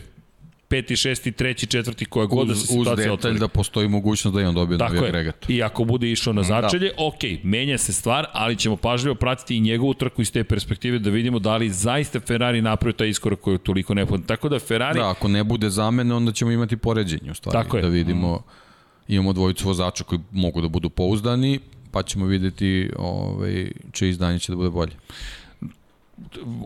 peti, 0.74 0.95
šesti, 0.95 1.32
treći, 1.32 1.66
četvrti, 1.66 2.06
koja 2.06 2.26
god 2.26 2.48
da 2.48 2.56
se 2.56 2.68
situacija 2.68 2.94
otvori. 2.94 3.14
Uz 3.14 3.18
detalj 3.18 3.40
da 3.40 3.48
postoji 3.48 3.88
mogućnost 3.88 4.36
da 4.36 4.41
i 4.41 4.45
on 4.45 4.56
dobije 4.56 4.78
novi 4.78 4.98
agregat. 4.98 5.50
I 5.50 5.64
ako 5.64 5.84
bude 5.84 6.12
išao 6.12 6.34
na 6.34 6.41
da. 6.41 6.48
začelje, 6.48 6.90
da. 6.98 7.06
ok, 7.06 7.44
menja 7.44 7.78
se 7.78 7.94
stvar, 7.94 8.26
ali 8.32 8.56
ćemo 8.56 8.76
pažljivo 8.76 9.16
pratiti 9.16 9.58
i 9.58 9.60
njegovu 9.60 9.94
trku 9.94 10.22
iz 10.22 10.32
te 10.32 10.44
perspektive 10.44 11.00
da 11.00 11.10
vidimo 11.10 11.40
da 11.40 11.58
li 11.58 11.70
zaista 11.70 12.20
Ferrari 12.20 12.62
napravio 12.62 12.94
taj 12.94 13.10
iskorak 13.10 13.40
koji 13.40 13.56
je 13.56 13.58
toliko 13.58 13.94
neophodan. 13.94 14.26
Tako 14.26 14.50
da 14.50 14.60
Ferrari... 14.60 15.00
Da, 15.00 15.10
ako 15.10 15.28
ne 15.28 15.44
bude 15.44 15.70
zamene, 15.70 16.16
onda 16.16 16.32
ćemo 16.32 16.52
imati 16.52 16.78
poređenje 16.78 17.32
u 17.32 17.34
stvari. 17.34 17.64
Tako 17.64 17.78
je. 17.78 17.84
Da 17.84 17.90
vidimo, 17.90 18.36
mm. 18.36 19.14
imamo 19.14 19.34
dvojicu 19.34 19.68
vozača 19.68 20.04
koji 20.04 20.22
mogu 20.32 20.62
da 20.62 20.68
budu 20.68 20.90
pouzdani, 20.90 21.60
pa 21.91 22.04
ćemo 22.04 22.26
videti 22.26 22.90
ovaj, 22.98 23.72
čije 23.91 24.10
izdanje 24.10 24.40
će 24.40 24.52
da 24.52 24.56
bude 24.56 24.70
bolje 24.70 24.94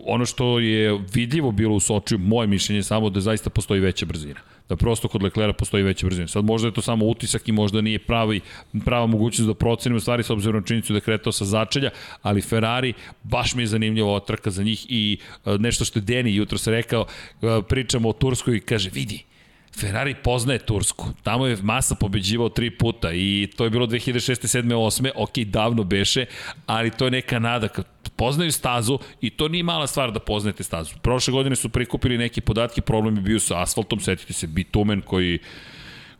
ono 0.05 0.25
što 0.25 0.59
je 0.59 0.99
vidljivo 1.13 1.51
bilo 1.51 1.75
u 1.75 1.79
Sočiju, 1.79 2.17
moje 2.17 2.47
mišljenje 2.47 2.79
je 2.79 2.83
samo 2.83 3.09
da 3.09 3.21
zaista 3.21 3.49
postoji 3.49 3.79
veća 3.79 4.05
brzina. 4.05 4.39
Da 4.69 4.75
prosto 4.75 5.07
kod 5.07 5.23
Leklera 5.23 5.53
postoji 5.53 5.83
veća 5.83 6.05
brzina. 6.05 6.27
Sad 6.27 6.45
možda 6.45 6.67
je 6.67 6.73
to 6.73 6.81
samo 6.81 7.05
utisak 7.05 7.47
i 7.47 7.51
možda 7.51 7.81
nije 7.81 7.99
pravi, 7.99 8.41
prava 8.85 9.05
mogućnost 9.05 9.47
da 9.47 9.53
procenimo 9.53 9.99
stvari 9.99 10.23
s 10.23 10.29
obzirom 10.29 10.61
na 10.61 10.67
činjenicu 10.67 10.93
da 10.93 10.97
je 10.97 11.01
kretao 11.01 11.31
sa 11.31 11.45
začelja, 11.45 11.89
ali 12.21 12.41
Ferrari, 12.41 12.93
baš 13.23 13.55
mi 13.55 13.63
je 13.63 13.67
zanimljiva 13.67 14.09
ova 14.09 14.19
trka 14.19 14.51
za 14.51 14.63
njih 14.63 14.85
i 14.89 15.17
e, 15.45 15.57
nešto 15.57 15.85
što 15.85 15.99
je 15.99 16.03
Deni 16.03 16.35
jutro 16.35 16.57
se 16.57 16.71
rekao, 16.71 17.05
e, 17.41 17.61
pričamo 17.69 18.09
o 18.09 18.13
Turskoj 18.13 18.57
i 18.57 18.59
kaže, 18.59 18.89
vidi, 18.93 19.23
Ferrari 19.79 20.15
poznaje 20.23 20.59
Tursku. 20.59 21.05
Tamo 21.23 21.47
je 21.47 21.57
Masa 21.61 21.95
pobeđivao 21.95 22.49
tri 22.49 22.77
puta 22.77 23.11
i 23.13 23.49
to 23.57 23.63
je 23.63 23.69
bilo 23.69 23.87
2006. 23.87 24.61
7. 24.61 24.73
8. 24.73 25.09
Ok, 25.15 25.37
davno 25.37 25.83
beše, 25.83 26.25
ali 26.65 26.91
to 26.91 27.05
je 27.05 27.11
neka 27.11 27.39
nada. 27.39 27.67
Kad 27.67 27.85
poznaju 28.15 28.51
stazu 28.51 28.99
i 29.21 29.29
to 29.29 29.47
nije 29.47 29.63
mala 29.63 29.87
stvar 29.87 30.11
da 30.11 30.19
poznajete 30.19 30.63
stazu. 30.63 30.95
Prošle 31.01 31.31
godine 31.31 31.55
su 31.55 31.69
prikupili 31.69 32.17
neke 32.17 32.41
podatke, 32.41 32.81
problem 32.81 33.15
je 33.15 33.21
bio 33.21 33.39
sa 33.39 33.61
asfaltom, 33.61 33.99
setite 33.99 34.33
se 34.33 34.47
bitumen 34.47 35.01
koji 35.01 35.39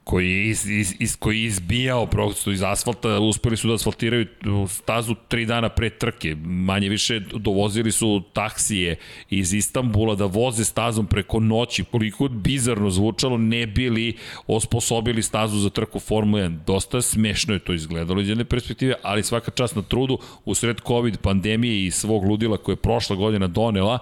koji 0.08 0.30
je 0.30 0.50
iz, 0.50 0.70
iz, 0.70 0.96
iz, 1.00 1.16
koji 1.16 1.40
je 1.40 1.46
izbijao 1.46 2.06
prosto 2.06 2.52
iz 2.52 2.64
asfalta, 2.64 3.20
uspeli 3.20 3.58
su 3.58 3.68
da 3.68 3.74
asfaltiraju 3.74 4.28
stazu 4.68 5.16
tri 5.28 5.46
dana 5.46 5.70
pre 5.70 5.90
trke, 5.90 6.36
manje 6.46 6.90
više 6.90 7.20
dovozili 7.20 7.92
su 7.92 8.22
taksije 8.34 8.96
iz 9.30 9.54
Istambula 9.54 10.16
da 10.16 10.26
voze 10.26 10.66
stazom 10.66 11.08
preko 11.08 11.40
noći, 11.40 11.84
koliko 11.84 12.28
bizarno 12.28 12.90
zvučalo, 12.90 13.38
ne 13.38 13.68
bili 13.68 14.16
osposobili 14.48 15.24
stazu 15.24 15.60
za 15.60 15.70
trku 15.70 16.00
Formula 16.00 16.44
1. 16.44 16.58
Dosta 16.66 17.02
smešno 17.02 17.54
je 17.54 17.60
to 17.60 17.74
izgledalo 17.74 18.22
iz 18.22 18.30
jedne 18.30 18.46
perspektive, 18.46 18.96
ali 19.04 19.24
svaka 19.24 19.52
čast 19.52 19.76
na 19.76 19.82
trudu, 19.82 20.20
u 20.46 20.56
sred 20.56 20.82
COVID 20.88 21.18
pandemije 21.18 21.86
i 21.86 21.92
svog 21.92 22.24
ludila 22.24 22.58
koje 22.58 22.74
je 22.74 22.82
prošla 22.82 23.16
godina 23.16 23.48
donela, 23.48 24.00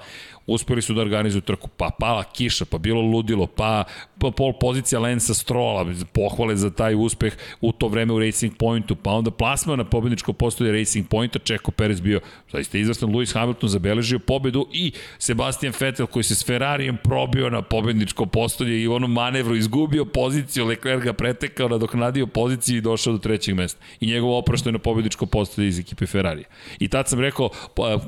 uspeli 0.48 0.82
su 0.82 0.94
da 0.94 1.02
organizuju 1.02 1.42
trku, 1.42 1.68
pa 1.68 1.90
pala 2.00 2.24
kiša, 2.24 2.66
pa 2.66 2.78
bilo 2.78 3.02
ludilo, 3.02 3.48
pa, 3.48 3.84
pa 4.20 4.32
pol 4.32 4.54
pozicija 4.60 5.00
Lensa 5.00 5.34
Strola, 5.34 5.86
pohvale 6.14 6.56
za 6.56 6.70
taj 6.70 6.96
uspeh 6.96 7.38
u 7.62 7.72
to 7.72 7.88
vreme 7.88 8.14
u 8.14 8.20
Racing 8.20 8.58
Pointu, 8.58 8.96
pa 8.96 9.12
onda 9.12 9.32
plasma 9.32 9.76
na 9.76 9.84
pobedničko 9.84 10.34
postoje 10.34 10.72
Racing 10.72 11.08
Pointa, 11.08 11.40
Čeko 11.40 11.72
Perez 11.72 12.02
bio 12.02 12.20
zaista 12.52 12.78
izvrstan, 12.78 13.10
Lewis 13.10 13.34
Hamilton 13.34 13.70
zabeležio 13.70 14.20
pobedu 14.20 14.68
i 14.74 14.92
Sebastian 15.18 15.74
Vettel 15.80 16.08
koji 16.08 16.24
se 16.24 16.36
s 16.36 16.46
Ferrarijem 16.46 16.98
probio 17.04 17.50
na 17.50 17.62
pobedničko 17.62 18.26
postolje 18.26 18.82
i 18.82 18.88
u 18.88 18.94
onom 18.94 19.14
manevru 19.14 19.56
izgubio 19.56 20.06
poziciju, 20.06 20.66
Leclerc 20.66 21.04
ga 21.04 21.14
pretekao, 21.14 21.70
nadoknadio 21.70 22.28
poziciju 22.28 22.78
i 22.78 22.82
došao 22.82 23.14
do 23.14 23.20
trećeg 23.20 23.56
mesta. 23.56 23.80
I 24.00 24.08
njegov 24.08 24.34
oprošto 24.38 24.70
je 24.70 24.74
na 24.74 24.80
pobedničko 24.80 25.26
postolje 25.26 25.68
iz 25.68 25.80
ekipe 25.80 26.06
Ferrarija. 26.06 26.48
I 26.80 26.88
tad 26.88 27.10
sam 27.10 27.20
rekao, 27.20 27.50
pa, 27.76 28.00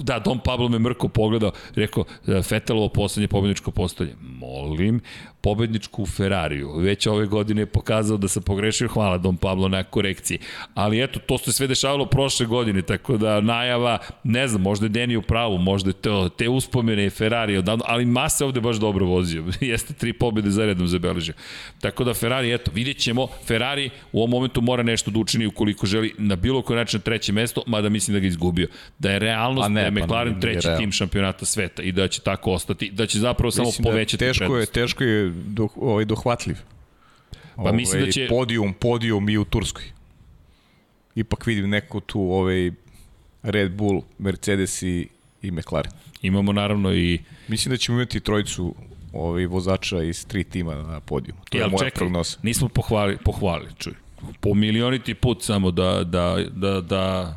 da, 0.00 0.18
Dom 0.18 0.40
Pablo 0.44 0.68
me 0.68 0.78
mrko 0.78 1.08
pogledao, 1.08 1.52
rekao, 1.76 2.04
Fetelovo 2.42 2.88
poslednje 2.88 3.28
pobedničko 3.28 3.70
postolje. 3.70 4.14
Molim, 4.20 5.00
pobedničku 5.44 6.02
u 6.02 6.06
Ferrariju. 6.06 6.76
Već 6.76 7.06
ove 7.06 7.26
godine 7.26 7.62
je 7.62 7.66
pokazao 7.66 8.16
da 8.16 8.28
sam 8.28 8.42
pogrešio, 8.42 8.88
hvala 8.88 9.18
Dom 9.18 9.36
Pablo 9.36 9.68
na 9.68 9.82
korekciji. 9.82 10.38
Ali 10.74 11.02
eto, 11.02 11.20
to 11.20 11.38
se 11.38 11.52
sve 11.52 11.66
dešavalo 11.66 12.06
prošle 12.06 12.46
godine, 12.46 12.82
tako 12.82 13.16
da 13.16 13.40
najava, 13.40 13.98
ne 14.24 14.48
znam, 14.48 14.62
možda 14.62 14.86
je 14.86 14.90
Deni 14.90 15.16
u 15.16 15.22
pravu, 15.22 15.58
možda 15.58 15.90
je 15.90 15.94
to, 15.94 16.28
te 16.28 16.48
uspomene 16.48 17.10
Ferrari 17.10 17.56
odavno, 17.56 17.84
ali 17.88 18.06
Masa 18.06 18.46
ovde 18.46 18.60
baš 18.60 18.76
dobro 18.76 19.06
vozio. 19.06 19.44
Jeste 19.60 19.94
tri 19.94 20.12
pobede 20.12 20.50
za 20.50 20.64
redom 20.64 20.86
zabeležio. 20.88 21.34
Tako 21.80 22.04
da 22.04 22.14
Ferrari, 22.14 22.54
eto, 22.54 22.70
vidjet 22.74 22.98
ćemo, 22.98 23.26
Ferrari 23.46 23.90
u 24.12 24.18
ovom 24.18 24.30
momentu 24.30 24.60
mora 24.60 24.82
nešto 24.82 25.10
da 25.10 25.18
učini 25.18 25.46
ukoliko 25.46 25.86
želi 25.86 26.14
na 26.18 26.36
bilo 26.36 26.62
koji 26.62 26.76
način 26.76 26.98
na 26.98 27.02
treće 27.02 27.32
mesto, 27.32 27.62
mada 27.66 27.88
mislim 27.88 28.14
da 28.14 28.20
ga 28.20 28.26
izgubio. 28.26 28.68
Da 28.98 29.10
je 29.10 29.18
realnost 29.18 29.68
ne, 29.68 29.80
da 29.80 29.86
je 29.86 29.94
pa 29.94 30.06
McLaren 30.06 30.34
ne, 30.34 30.40
treći 30.40 30.68
tim 30.78 30.92
šampionata 30.92 31.44
sveta 31.44 31.82
i 31.82 31.92
da 31.92 32.08
će 32.08 32.20
tako 32.20 32.52
ostati, 32.52 32.90
da 32.90 33.06
će 33.06 33.18
zapravo 33.18 33.50
samo 33.50 33.68
Mislim 33.68 33.84
da 33.84 33.90
povećati 33.90 34.24
teško 34.24 34.44
je, 34.44 34.48
prednost. 34.48 34.72
teško 34.72 35.04
je 35.04 35.33
do, 35.34 35.68
ovaj, 35.76 36.04
dohvatljiv. 36.04 36.56
Pa 37.56 37.72
mislim 37.72 38.04
da 38.04 38.10
će- 38.10 38.26
Podijum, 38.28 38.72
podijum 38.72 39.28
i 39.28 39.38
u 39.38 39.44
Turskoj. 39.44 39.84
Ipak 41.14 41.46
vidim 41.46 41.70
neko 41.70 42.00
tu 42.00 42.20
ovaj 42.22 42.70
Red 43.42 43.72
Bull, 43.72 44.02
Mercedes 44.18 44.82
i, 44.82 45.08
i 45.42 45.50
McLaren. 45.50 45.92
Imamo 46.22 46.52
naravno 46.52 46.94
i 46.94 47.18
Mislim 47.48 47.70
da 47.70 47.76
ćemo 47.76 47.98
imati 47.98 48.20
trojicu 48.20 48.74
ovaj, 49.12 49.46
vozača 49.46 50.02
iz 50.02 50.26
tri 50.26 50.44
tima 50.44 50.74
na 50.74 51.00
podijumu. 51.00 51.40
To 51.50 51.58
je 51.58 51.60
Jel, 51.60 51.70
moja 51.70 51.78
čekaj, 51.78 51.98
prognoza. 51.98 52.38
Nismo 52.42 52.68
pohvali, 52.68 53.16
pohvali, 53.24 53.66
čuj. 53.78 53.92
Po 54.40 54.54
milioniti 54.54 55.14
put 55.14 55.42
samo 55.42 55.70
da, 55.70 56.04
da, 56.04 56.36
da, 56.50 56.80
da 56.80 57.36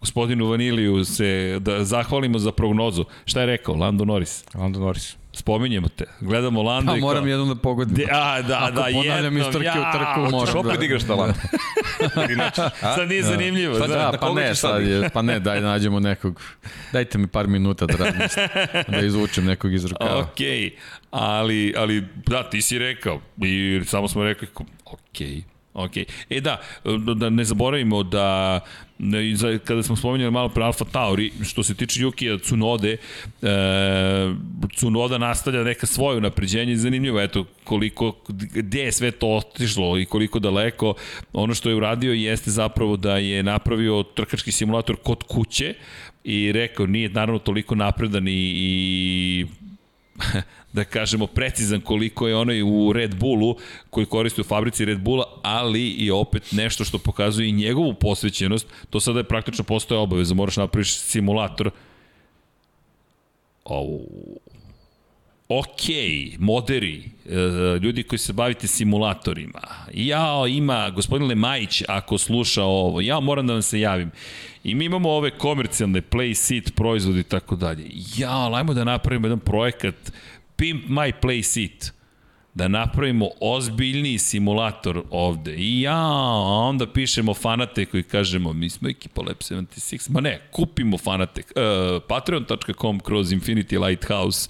gospodinu 0.00 0.46
Vaniliju 0.46 1.04
se, 1.04 1.58
da 1.60 1.84
zahvalimo 1.84 2.38
za 2.38 2.52
prognozu. 2.52 3.04
Šta 3.24 3.40
je 3.40 3.46
rekao, 3.46 3.74
Lando 3.74 4.04
Norris? 4.04 4.44
Lando 4.54 4.80
Norris. 4.80 5.16
Spominjemo 5.38 5.88
te. 5.88 6.04
Gledamo 6.20 6.62
Lando 6.62 6.92
Pa 6.92 6.96
i 6.96 7.00
kao... 7.00 7.08
moram 7.08 7.28
jednom 7.28 7.48
da 7.48 7.54
pogodim. 7.54 7.94
De, 7.94 8.06
a, 8.12 8.42
da, 8.42 8.58
Ako 8.62 8.72
da, 8.72 8.86
ponavljam 8.92 9.36
iz 9.38 9.44
trke 9.44 9.58
u 9.58 9.62
ja, 9.62 9.92
trku, 9.92 10.20
hoćeš 10.20 10.32
moram 10.32 10.46
Što 10.46 10.58
opet 10.58 10.78
da- 10.78 10.84
igraš 10.84 11.02
ta 11.06 11.14
Lando? 11.14 11.34
Inače? 12.32 12.62
Sad 12.80 13.08
nije 13.08 13.22
zanimljivo. 13.22 13.74
Sad 13.74 13.88
da. 13.90 13.96
da, 13.96 14.10
Da, 14.10 14.18
pa 14.18 14.32
ne, 14.32 14.54
sad 14.54 14.82
je, 14.82 15.10
pa 15.10 15.22
ne, 15.22 15.40
daj 15.40 15.60
da 15.60 15.66
nađemo 15.66 16.00
nekog, 16.00 16.40
dajte 16.92 17.18
mi 17.18 17.26
par 17.26 17.46
minuta 17.46 17.86
da 17.86 18.04
razmislim, 18.04 18.46
da 19.00 19.00
izvučem 19.00 19.44
nekog 19.44 19.74
iz 19.74 19.84
rukava. 19.84 20.18
Ok, 20.18 20.38
ali, 21.10 21.74
ali 21.76 22.04
da, 22.26 22.50
ti 22.50 22.62
si 22.62 22.78
rekao 22.78 23.20
i 23.36 23.80
samo 23.86 24.08
smo 24.08 24.24
rekli, 24.24 24.48
ok, 24.84 25.18
ok. 25.84 25.96
E 26.30 26.40
da, 26.40 26.60
da 27.14 27.30
ne 27.30 27.44
zaboravimo 27.44 28.02
da 28.02 28.60
kada 29.64 29.82
smo 29.82 29.96
spominjali 29.96 30.30
malo 30.30 30.48
pre 30.48 30.64
Alfa 30.64 30.84
Tauri, 30.84 31.32
što 31.44 31.62
se 31.62 31.74
tiče 31.74 32.00
Yukija 32.00 32.40
Tsunode, 32.42 32.96
e, 33.42 33.48
Tsunoda 34.74 35.18
nastavlja 35.18 35.64
neka 35.64 35.86
svoje 35.86 36.20
napređenje 36.20 36.72
i 36.72 36.76
zanimljivo, 36.76 37.20
eto, 37.20 37.44
koliko, 37.64 38.16
gde 38.54 38.80
je 38.80 38.92
sve 38.92 39.10
to 39.10 39.26
otišlo 39.28 39.98
i 39.98 40.04
koliko 40.04 40.38
daleko, 40.38 40.94
ono 41.32 41.54
što 41.54 41.68
je 41.68 41.74
uradio 41.74 42.12
jeste 42.12 42.50
zapravo 42.50 42.96
da 42.96 43.16
je 43.16 43.42
napravio 43.42 44.02
trkački 44.02 44.52
simulator 44.52 44.96
kod 44.96 45.22
kuće 45.22 45.74
i 46.24 46.52
rekao, 46.52 46.86
nije 46.86 47.08
naravno 47.08 47.38
toliko 47.38 47.74
napredan 47.74 48.28
i, 48.28 48.52
i 48.56 49.46
da 50.72 50.84
kažemo 50.84 51.26
precizan 51.26 51.80
koliko 51.80 52.28
je 52.28 52.36
onaj 52.36 52.62
u 52.62 52.92
Red 52.92 53.14
Bullu 53.14 53.56
koji 53.90 54.06
koristi 54.06 54.40
u 54.40 54.44
fabrici 54.44 54.84
Red 54.84 55.00
Bulla, 55.00 55.24
ali 55.42 55.88
i 55.88 56.10
opet 56.10 56.52
nešto 56.52 56.84
što 56.84 56.98
pokazuje 56.98 57.48
i 57.48 57.52
njegovu 57.52 57.94
posvećenost, 57.94 58.66
to 58.90 59.00
sada 59.00 59.18
je 59.18 59.24
praktično 59.24 59.64
postoje 59.64 59.98
obaveza, 59.98 60.34
moraš 60.34 60.56
napraviš 60.56 60.96
simulator. 60.96 61.70
Oh. 63.64 64.00
Ok, 65.48 65.82
moderi, 66.38 67.02
e, 67.26 67.34
ljudi 67.82 68.02
koji 68.02 68.18
se 68.18 68.32
bavite 68.32 68.66
simulatorima. 68.66 69.60
Jao, 69.94 70.46
ima, 70.46 70.90
gospodin 70.90 71.28
Lemajić, 71.28 71.82
ako 71.88 72.18
sluša 72.18 72.64
ovo, 72.64 73.00
ja 73.00 73.20
moram 73.20 73.46
da 73.46 73.52
vam 73.52 73.62
se 73.62 73.80
javim. 73.80 74.10
I 74.64 74.74
mi 74.74 74.84
imamo 74.84 75.10
ove 75.10 75.30
komercijalne 75.30 76.02
play 76.02 76.34
seat 76.34 76.74
proizvodi 76.74 77.20
i 77.20 77.22
tako 77.22 77.56
dalje. 77.56 77.90
Ja, 78.16 78.54
ajmo 78.54 78.74
da 78.74 78.84
napravimo 78.84 79.26
jedan 79.26 79.40
projekat 79.40 80.12
Pimp 80.56 80.84
My 80.88 81.12
Play 81.22 81.42
Seat 81.42 81.97
da 82.58 82.68
napravimo 82.68 83.28
ozbiljniji 83.40 84.18
simulator 84.18 85.02
ovde. 85.10 85.54
I 85.54 85.80
ja, 85.80 85.96
a 85.96 86.68
onda 86.68 86.86
pišemo 86.86 87.34
fanate 87.34 87.86
koji 87.86 88.02
kažemo, 88.02 88.52
mi 88.52 88.70
smo 88.70 88.88
ekipa 88.88 89.22
Lab 89.22 89.36
76. 89.36 90.10
Ma 90.10 90.20
ne, 90.20 90.40
kupimo 90.50 90.98
fanate. 90.98 91.42
Uh, 91.42 92.02
Patreon.com 92.08 93.00
kroz 93.00 93.32
Infinity 93.32 93.86
Lighthouse. 93.86 94.48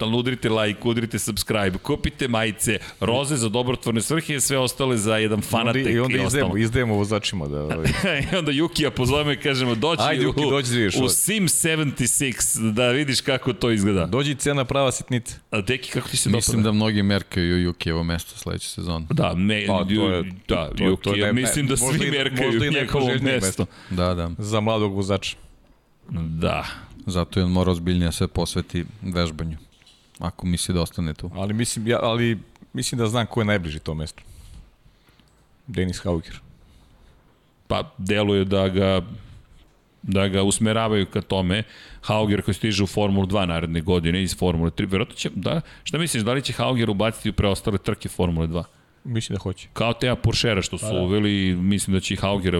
Uh, 0.00 0.14
udrite 0.18 0.48
like, 0.48 0.80
udrite 0.84 1.18
subscribe, 1.18 1.78
kupite 1.82 2.28
majice, 2.28 2.78
roze 3.00 3.36
za 3.36 3.48
dobrotvorne 3.48 4.02
svrhe 4.02 4.34
i 4.34 4.40
sve 4.40 4.58
ostale 4.58 4.96
za 4.96 5.16
jedan 5.16 5.38
Onda, 5.38 5.46
fanatek. 5.46 5.86
I 5.86 5.98
onda 5.98 6.18
i 6.18 6.24
izdajemo, 6.24 6.48
ostalo. 6.48 6.56
izdajemo 6.56 6.94
vozačima 6.94 7.48
da... 7.48 7.62
Ovaj, 7.62 7.88
I 8.32 8.36
onda 8.36 8.52
Jukija 8.52 8.90
pozovemo 8.90 9.32
i 9.32 9.36
kažemo 9.36 9.74
dođi 9.74 10.02
Ajde, 10.02 10.20
u, 10.20 10.28
Juki, 10.28 10.40
dođi 10.50 10.70
da 10.70 10.76
vidiš 10.76 10.96
u. 10.96 11.08
Sim 11.08 11.48
76 11.48 12.72
da 12.72 12.88
vidiš 12.88 13.20
kako 13.20 13.52
to 13.52 13.70
izgleda. 13.70 14.06
dođi 14.06 14.34
cena 14.34 14.64
prava 14.64 14.92
sitnica. 14.92 15.36
A 15.50 15.60
Deki, 15.60 15.90
kako 15.90 16.08
ti 16.08 16.16
se 16.16 16.30
Mislim 16.30 16.56
dopada? 16.56 16.68
da 16.68 16.72
mnogi 16.72 17.03
merkaju 17.04 17.62
Jukijevo 17.62 18.02
mesto 18.02 18.36
sledeće 18.36 18.68
sezone. 18.68 19.06
Da, 19.10 19.34
me, 19.34 19.66
Pa, 19.66 19.84
to 19.86 20.10
je- 20.10 20.22
da, 20.48 20.68
to- 20.68 20.84
Juki, 20.84 21.02
to 21.02 21.14
je 21.14 21.20
ja 21.20 21.26
ne- 21.26 21.32
mislim 21.32 21.66
da 21.66 21.76
svi 21.76 21.86
možda 21.86 22.04
i 22.66 22.70
njegovo 22.70 23.06
mesto. 23.22 23.66
Da, 23.90 24.14
da. 24.14 24.30
Za 24.38 24.60
mladog 24.60 24.94
vozača. 24.94 25.36
Da. 26.10 26.64
Zato 27.06 27.40
je 27.40 27.44
on 27.44 27.52
mora 27.52 27.70
ozbiljnije 27.70 28.12
sve 28.12 28.28
posveti 28.28 28.84
vežbanju. 29.02 29.56
Ako 30.18 30.46
misli 30.46 30.74
da 30.74 30.80
ostane 30.80 31.14
tu. 31.14 31.30
Ali 31.34 31.54
mislim, 31.54 31.86
ja, 31.88 31.98
ali 32.02 32.38
mislim 32.72 32.98
da 32.98 33.06
znam 33.06 33.26
ko 33.26 33.40
je 33.40 33.44
najbliži 33.44 33.78
to 33.78 33.94
mesto. 33.94 34.22
Denis 35.66 35.98
Hauger. 35.98 36.40
Pa 37.66 37.92
deluje 37.98 38.44
da 38.44 38.68
ga 38.68 39.02
da 40.06 40.28
ga 40.28 40.42
usmeravaju 40.42 41.06
ka 41.06 41.20
tome. 41.20 41.62
Hauger 42.00 42.42
koji 42.42 42.54
stiže 42.54 42.82
u 42.82 42.86
Formulu 42.86 43.26
2 43.26 43.46
naredne 43.46 43.80
godine 43.80 44.22
iz 44.22 44.36
Formule 44.38 44.70
3. 44.70 44.90
Verovatno 44.90 45.14
će, 45.14 45.30
da, 45.34 45.60
šta 45.84 45.98
misliš, 45.98 46.22
da 46.22 46.32
li 46.32 46.42
će 46.42 46.52
Hauger 46.52 46.90
ubaciti 46.90 47.30
u 47.30 47.32
preostale 47.32 47.78
trke 47.78 48.08
Formule 48.08 48.46
2? 48.46 48.64
Mislim 49.04 49.36
da 49.36 49.42
hoće. 49.42 49.68
Kao 49.72 49.92
Teja 49.92 50.16
Puršera 50.16 50.62
što 50.62 50.78
su 50.78 50.86
Pa 50.86 50.92
da. 50.92 51.00
uveli, 51.00 51.56
mislim 51.56 51.94
da 51.94 52.00
će 52.00 52.14
i 52.14 52.16
Hauger 52.16 52.54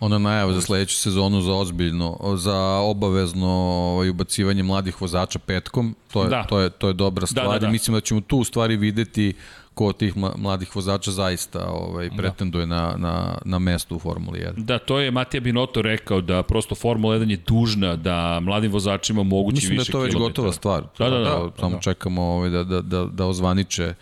Ona 0.00 0.18
najava 0.18 0.52
za 0.52 0.60
sledeću 0.60 0.96
sezonu 0.96 1.40
za 1.40 1.52
ozbiljno, 1.52 2.18
za 2.36 2.56
obavezno 2.78 3.48
ovaj, 3.48 4.08
ubacivanje 4.08 4.62
mladih 4.62 5.00
vozača 5.02 5.38
petkom, 5.38 5.94
to 6.12 6.22
je, 6.22 6.28
Da. 6.28 6.44
to 6.44 6.60
je, 6.60 6.70
to 6.70 6.88
je 6.88 6.94
dobra 6.94 7.26
stvar 7.26 7.48
da, 7.48 7.58
da. 7.58 7.66
i 7.66 7.70
mislim 7.70 7.94
da 7.94 8.00
ćemo 8.00 8.20
tu 8.20 8.38
u 8.38 8.44
stvari 8.44 8.76
videti 8.76 9.34
ko 9.74 9.86
od 9.86 9.96
tih 9.96 10.16
mla- 10.16 10.36
mladih 10.36 10.76
vozača 10.76 11.10
zaista 11.10 11.66
ovaj, 11.66 12.10
pretenduje 12.16 12.66
na, 12.66 12.94
na, 12.96 13.38
na 13.44 13.58
mesto 13.58 13.96
u 13.96 13.98
Formuli 13.98 14.38
1. 14.40 14.52
Da, 14.56 14.78
to 14.78 14.98
je 14.98 15.10
Matija 15.10 15.40
Binotto 15.40 15.82
rekao 15.82 16.20
da 16.20 16.42
prosto 16.42 16.74
Formula 16.74 17.16
1 17.16 17.30
je 17.30 17.36
dužna 17.36 17.96
da 17.96 18.40
mladim 18.40 18.72
vozačima 18.72 19.20
omogući 19.20 19.54
Mislim 19.54 19.76
da 19.76 19.80
više 19.80 19.90
je 19.90 19.92
to 19.92 20.00
već 20.00 20.10
kilometara. 20.10 20.30
gotova 20.30 20.52
stvar. 20.52 20.82
Da, 20.98 21.10
da, 21.10 21.18
da. 21.18 21.50
Samo 21.58 21.78
čekamo 21.80 22.22
ovaj, 22.22 22.50
da, 22.50 22.64
da, 22.64 22.80
da, 22.80 23.04
da 23.04 23.26
ozvaniče 23.26 23.94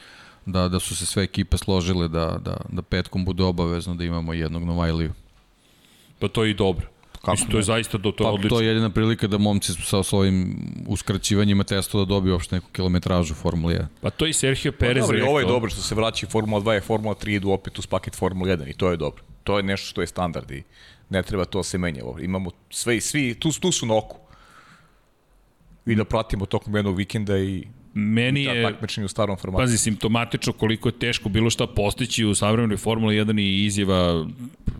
da, 0.47 0.69
da 0.69 0.81
su 0.81 0.97
se 0.97 1.07
sve 1.07 1.23
ekipe 1.23 1.57
složile 1.57 2.09
da, 2.09 2.39
da, 2.45 2.57
da 2.69 2.83
petkom 2.83 3.25
bude 3.25 3.43
obavezno 3.45 3.95
da 3.95 4.05
imamo 4.05 4.33
jednog 4.33 4.65
Novajliju. 4.65 5.13
Pa 6.19 6.29
to 6.29 6.45
je 6.45 6.51
i 6.51 6.55
dobro. 6.55 6.87
Kako 7.23 7.31
Mislim, 7.31 7.51
to 7.51 7.57
je 7.57 7.63
zaista 7.63 7.99
do, 7.99 8.13
to 8.13 8.25
Pa 8.25 8.31
odlično. 8.31 8.57
to 8.57 8.63
je 8.63 8.69
jedina 8.69 8.91
prilika 8.91 9.27
da 9.27 9.39
momci 9.39 9.73
sa 9.73 10.03
svojim 10.03 10.57
uskraćivanjima 10.87 11.65
testova 11.65 12.05
da 12.05 12.09
dobiju 12.09 12.33
uopšte 12.33 12.55
neku 12.57 12.67
kilometražu 12.73 13.35
Formule 13.35 13.75
1. 13.75 13.87
Pa 14.01 14.11
to 14.11 14.27
i 14.27 14.33
Sergio 14.33 14.73
Pa, 14.73 14.79
Perez 14.79 15.01
dobro, 15.01 15.17
i 15.17 15.21
rekao. 15.21 15.31
ovo 15.31 15.41
je 15.41 15.47
dobro 15.47 15.71
što 15.71 15.83
se 15.83 15.95
vraća 15.95 16.27
i 16.27 16.31
Formula 16.31 16.61
2 16.63 16.79
i 16.79 16.81
Formula 16.81 17.15
3 17.15 17.37
idu 17.37 17.51
opet 17.51 17.79
uz 17.79 17.87
paket 17.87 18.17
Formula 18.17 18.57
1 18.57 18.71
i 18.71 18.75
to 18.75 18.91
je 18.91 18.97
dobro. 18.97 19.23
To 19.45 19.57
je 19.57 19.63
nešto 19.63 19.87
što 19.87 20.01
je 20.01 20.07
standard 20.07 20.51
i 20.51 20.63
ne 21.11 21.23
treba 21.23 21.45
to 21.45 21.59
da 21.59 21.63
se 21.63 21.79
menja. 21.79 22.03
Imamo 22.21 22.51
sve 22.71 22.97
i 22.97 23.01
svi, 23.01 23.35
tu, 23.35 23.51
tu 23.61 23.73
su 23.73 23.87
na 23.87 23.97
oku. 23.97 24.19
I 25.87 25.95
da 25.95 26.05
pratimo 26.05 26.47
tokom 26.47 26.77
jednog 26.77 26.97
vikenda 26.97 27.39
i 27.39 27.65
Meni 27.95 28.45
da, 28.45 28.51
je, 28.51 28.63
takmičenje 28.63 29.05
u 29.05 29.09
starom 29.09 29.37
formatu. 29.37 29.63
pazi, 29.63 29.79
simptomatično 29.79 30.53
koliko 30.53 30.89
je 30.89 30.99
teško 30.99 31.29
bilo 31.29 31.51
šta 31.51 31.67
postići 31.67 32.25
u 32.25 32.35
savremenoj 32.35 32.77
Formuli 32.77 33.17
1 33.17 33.41
i 33.41 33.65
izjava 33.65 34.27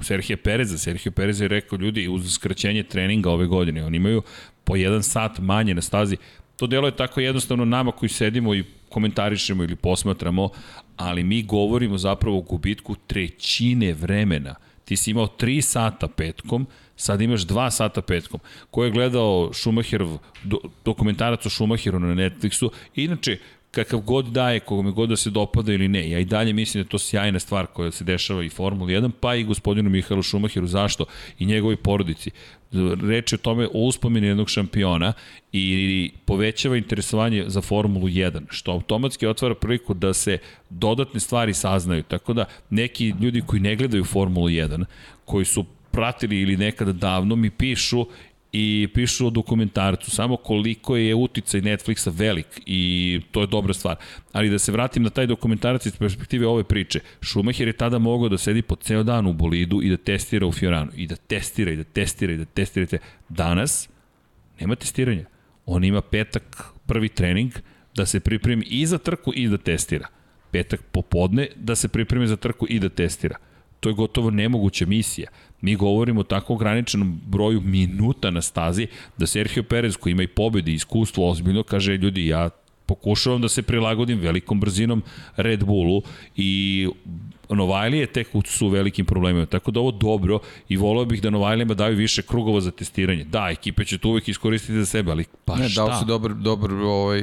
Serhije 0.01 0.37
Pereza. 0.37 0.79
Serhije 0.79 1.13
Perez 1.13 1.41
je 1.41 1.49
rekao, 1.49 1.77
ljudi, 1.77 2.09
uz 2.09 2.35
skraćenje 2.35 2.83
treninga 2.83 3.31
ove 3.31 3.47
godine, 3.47 3.85
oni 3.85 3.97
imaju 3.97 4.23
po 4.65 4.77
jedan 4.77 5.03
sat 5.03 5.39
manje 5.39 5.75
na 5.75 5.83
stazi. 5.83 6.17
To 6.57 6.67
delo 6.67 6.89
je 6.89 6.97
tako 6.97 7.21
jednostavno 7.21 7.65
nama 7.65 7.93
koji 7.93 8.09
sedimo 8.09 8.55
i 8.55 8.65
komentarišemo 8.89 9.63
ili 9.65 9.77
posmatramo, 9.77 10.49
ali 10.97 11.25
mi 11.25 11.43
govorimo 11.43 11.99
zapravo 11.99 12.39
o 12.39 12.43
gubitku 12.43 12.95
trećine 13.07 13.93
vremena. 13.93 14.55
Ti 14.85 14.97
si 14.97 15.11
imao 15.11 15.27
3 15.27 15.61
sata 15.61 16.09
petkom, 16.09 16.67
sad 17.03 17.21
imaš 17.21 17.41
2 17.47 17.71
sata 17.71 18.03
petkom. 18.03 18.41
Ko 18.71 18.85
je 18.85 18.91
gledao 18.91 19.51
Schumacherov 19.53 20.19
do, 20.45 20.59
dokumentarac 20.85 21.47
o 21.47 21.51
Schumacheru 21.51 21.99
na 21.99 22.15
Netflixu, 22.15 22.71
inače, 22.95 23.39
kakav 23.71 24.01
god 24.01 24.27
daje, 24.27 24.61
kogome 24.61 24.91
god 24.91 25.09
da 25.09 25.17
se 25.17 25.31
dopada 25.31 25.73
ili 25.73 25.89
ne. 25.89 26.11
Ja 26.11 26.19
i 26.19 26.25
dalje 26.25 26.53
mislim 26.53 26.83
da 26.83 26.87
je 26.87 26.91
to 26.91 26.99
sjajna 26.99 27.39
stvar 27.39 27.67
koja 27.67 27.91
se 27.91 28.05
dešava 28.05 28.45
i 28.45 28.49
Formula 28.49 28.91
1, 28.91 29.11
pa 29.21 29.35
i 29.35 29.45
gospodinu 29.45 29.91
Mihaelu 29.91 30.23
Šumacheru. 30.23 30.67
Zašto? 30.67 31.05
I 31.39 31.47
njegovoj 31.47 31.77
porodici. 31.77 32.31
Reč 33.03 33.33
je 33.33 33.37
o 33.37 33.43
tome 33.43 33.67
o 33.67 33.87
uspomeni 33.87 34.27
jednog 34.27 34.51
šampiona 34.51 35.13
i 35.53 36.11
povećava 36.25 36.77
interesovanje 36.77 37.45
za 37.47 37.61
Formulu 37.61 38.09
1, 38.09 38.43
što 38.51 38.73
automatski 38.73 39.27
otvara 39.27 39.55
priliku 39.55 39.95
da 39.95 40.15
se 40.15 40.39
dodatne 40.71 41.21
stvari 41.21 41.55
saznaju. 41.55 42.03
Tako 42.03 42.33
da 42.33 42.45
neki 42.71 43.15
ljudi 43.21 43.43
koji 43.47 43.61
ne 43.61 43.77
gledaju 43.77 44.05
Formulu 44.05 44.49
1, 44.49 44.85
koji 45.25 45.45
su 45.45 45.65
pratili 45.93 46.41
ili 46.41 46.57
nekada 46.57 46.93
davno 46.93 47.37
mi 47.37 47.51
pišu 47.51 48.07
i 48.53 48.89
pišu 48.95 49.27
o 49.27 49.31
dokumentarcu, 49.31 50.11
samo 50.11 50.37
koliko 50.37 50.97
je 50.97 51.15
uticaj 51.15 51.61
Netflixa 51.61 52.13
velik 52.17 52.63
i 52.67 53.21
to 53.31 53.41
je 53.41 53.47
dobra 53.47 53.75
stvar. 53.75 53.97
Ali 54.33 54.51
da 54.51 54.59
se 54.59 54.73
vratim 54.73 55.03
na 55.03 55.11
taj 55.11 55.27
dokumentarac 55.27 55.87
iz 55.87 55.97
perspektive 55.97 56.47
ove 56.47 56.65
priče, 56.65 57.01
Schumacher 57.23 57.67
je 57.67 57.73
tada 57.73 57.99
mogao 57.99 58.29
da 58.29 58.39
sedi 58.39 58.63
po 58.63 58.77
ceo 58.77 59.03
dan 59.03 59.27
u 59.27 59.33
bolidu 59.33 59.83
i 59.83 59.91
da 59.91 59.97
testira 59.97 60.47
u 60.47 60.53
Fioranu, 60.53 60.93
i 60.97 61.07
da 61.07 61.17
testira, 61.17 61.71
i 61.71 61.77
da 61.77 61.85
testira, 61.85 62.33
i 62.33 62.37
da 62.37 62.45
testira. 62.45 62.99
Danas 63.29 63.89
nema 64.61 64.75
testiranja. 64.75 65.25
On 65.67 65.85
ima 65.85 66.01
petak 66.01 66.65
prvi 66.87 67.09
trening 67.09 67.53
da 67.95 68.07
se 68.07 68.21
pripremi 68.21 68.65
i 68.65 68.87
za 68.87 68.99
trku 68.99 69.33
i 69.35 69.49
da 69.49 69.59
testira. 69.59 70.09
Petak 70.51 70.83
popodne 70.93 71.49
da 71.57 71.77
se 71.77 71.89
pripremi 71.89 72.27
za 72.27 72.37
trku 72.37 72.67
i 72.69 72.79
da 72.79 72.89
testira. 72.89 73.37
To 73.81 73.89
je 73.89 73.95
gotovo 73.95 74.31
nemoguća 74.31 74.87
misija. 74.87 75.29
Mi 75.63 75.77
govorimo 75.77 76.21
o 76.21 76.25
tako 76.25 76.55
ograničenom 76.55 77.21
broju 77.27 77.61
minuta 77.61 78.31
na 78.31 78.43
stazi 78.43 78.87
da 79.17 79.27
Sergio 79.27 79.63
Perez 79.63 79.97
koji 79.97 80.11
ima 80.11 80.23
i 80.23 80.27
pobedi 80.27 80.73
i 80.73 80.75
iskustvo 80.75 81.31
ozbiljno 81.31 81.63
kaže 81.63 81.97
ljudi 81.97 82.27
ja 82.27 82.51
pokušavam 82.87 83.41
da 83.41 83.49
se 83.49 83.63
prilagodim 83.63 84.19
velikom 84.19 84.61
brzinom 84.61 85.03
Red 85.37 85.65
Bullu 85.65 86.03
i 86.37 86.89
Novajlije 87.49 88.07
tek 88.07 88.29
su 88.45 88.69
velikim 88.69 89.07
problemima. 89.07 89.47
Tako 89.47 89.71
da 89.71 89.81
ovo 89.81 89.91
dobro 89.91 90.39
i 90.69 90.77
volao 90.77 91.05
bih 91.05 91.23
da 91.23 91.31
Novajlijama 91.31 91.75
daju 91.75 91.97
više 91.97 92.23
krugova 92.23 92.61
za 92.61 92.71
testiranje. 92.71 93.25
Da, 93.25 93.49
ekipe 93.51 93.85
će 93.85 93.99
to 93.99 94.09
uvek 94.09 94.29
iskoristiti 94.29 94.79
za 94.79 94.87
sebe, 94.87 95.11
ali 95.11 95.25
pa 95.45 95.57
ne, 95.57 95.69
šta? 95.69 95.85
Dao 95.85 95.99
si 95.99 96.05
dobar, 96.07 96.35
dobar 96.35 96.73
ovaj, 96.73 97.23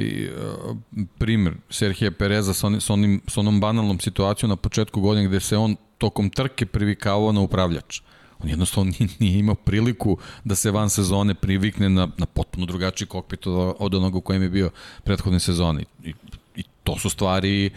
primer 1.18 1.54
Serhija 1.70 2.10
Pereza 2.10 2.54
sa, 2.54 2.66
onim, 2.66 2.80
sa, 2.80 2.92
onim, 2.92 3.20
sa 3.26 3.40
onom 3.40 3.60
banalnom 3.60 4.00
situacijom 4.00 4.48
na 4.48 4.56
početku 4.56 5.00
godine 5.00 5.28
gde 5.28 5.40
se 5.40 5.56
on 5.56 5.76
tokom 5.98 6.30
trke 6.30 6.66
privikavao 6.66 7.32
na 7.32 7.40
upravljač. 7.40 8.00
On 8.42 8.48
jednostavno 8.48 8.92
nije, 9.18 9.38
imao 9.38 9.54
priliku 9.54 10.18
da 10.44 10.54
se 10.54 10.70
van 10.70 10.90
sezone 10.90 11.34
privikne 11.34 11.88
na, 11.88 12.08
na 12.18 12.26
potpuno 12.26 12.66
drugačiji 12.66 13.08
kokpit 13.08 13.46
od, 13.46 13.76
od 13.78 13.94
onog 13.94 14.16
u 14.16 14.20
kojem 14.20 14.42
je 14.42 14.48
bio 14.48 14.70
prethodne 15.04 15.40
sezone. 15.40 15.84
I, 16.04 16.14
i 16.56 16.62
to 16.84 16.98
su 16.98 17.10
stvari 17.10 17.70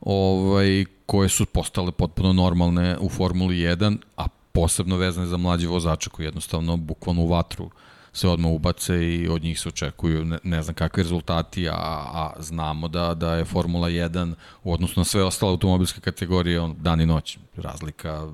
ovaj, 0.00 0.84
koje 1.06 1.28
su 1.28 1.46
postale 1.46 1.92
potpuno 1.92 2.32
normalne 2.32 2.98
u 2.98 3.08
Formuli 3.08 3.56
1, 3.56 3.96
a 4.16 4.28
posebno 4.52 4.96
vezane 4.96 5.26
za 5.26 5.36
mlađe 5.36 5.66
vozače 5.66 6.10
koji 6.10 6.26
jednostavno 6.26 6.76
bukvalno 6.76 7.22
u 7.22 7.28
vatru 7.28 7.70
se 8.12 8.28
odmah 8.28 8.52
ubace 8.52 9.14
i 9.14 9.28
od 9.28 9.42
njih 9.42 9.60
se 9.60 9.68
očekuju 9.68 10.24
ne, 10.24 10.38
ne 10.42 10.62
znam 10.62 10.74
kakvi 10.74 11.02
rezultati, 11.02 11.68
a, 11.68 11.74
a 11.74 12.32
znamo 12.38 12.88
da, 12.88 13.14
da 13.14 13.34
je 13.34 13.44
Formula 13.44 13.88
1 13.88 14.34
u 14.64 14.72
odnosu 14.72 15.00
na 15.00 15.04
sve 15.04 15.24
ostale 15.24 15.50
automobilske 15.50 16.00
kategorije 16.00 16.60
on, 16.60 16.76
dan 16.78 17.00
i 17.00 17.06
noć. 17.06 17.38
Razlika 17.56 18.28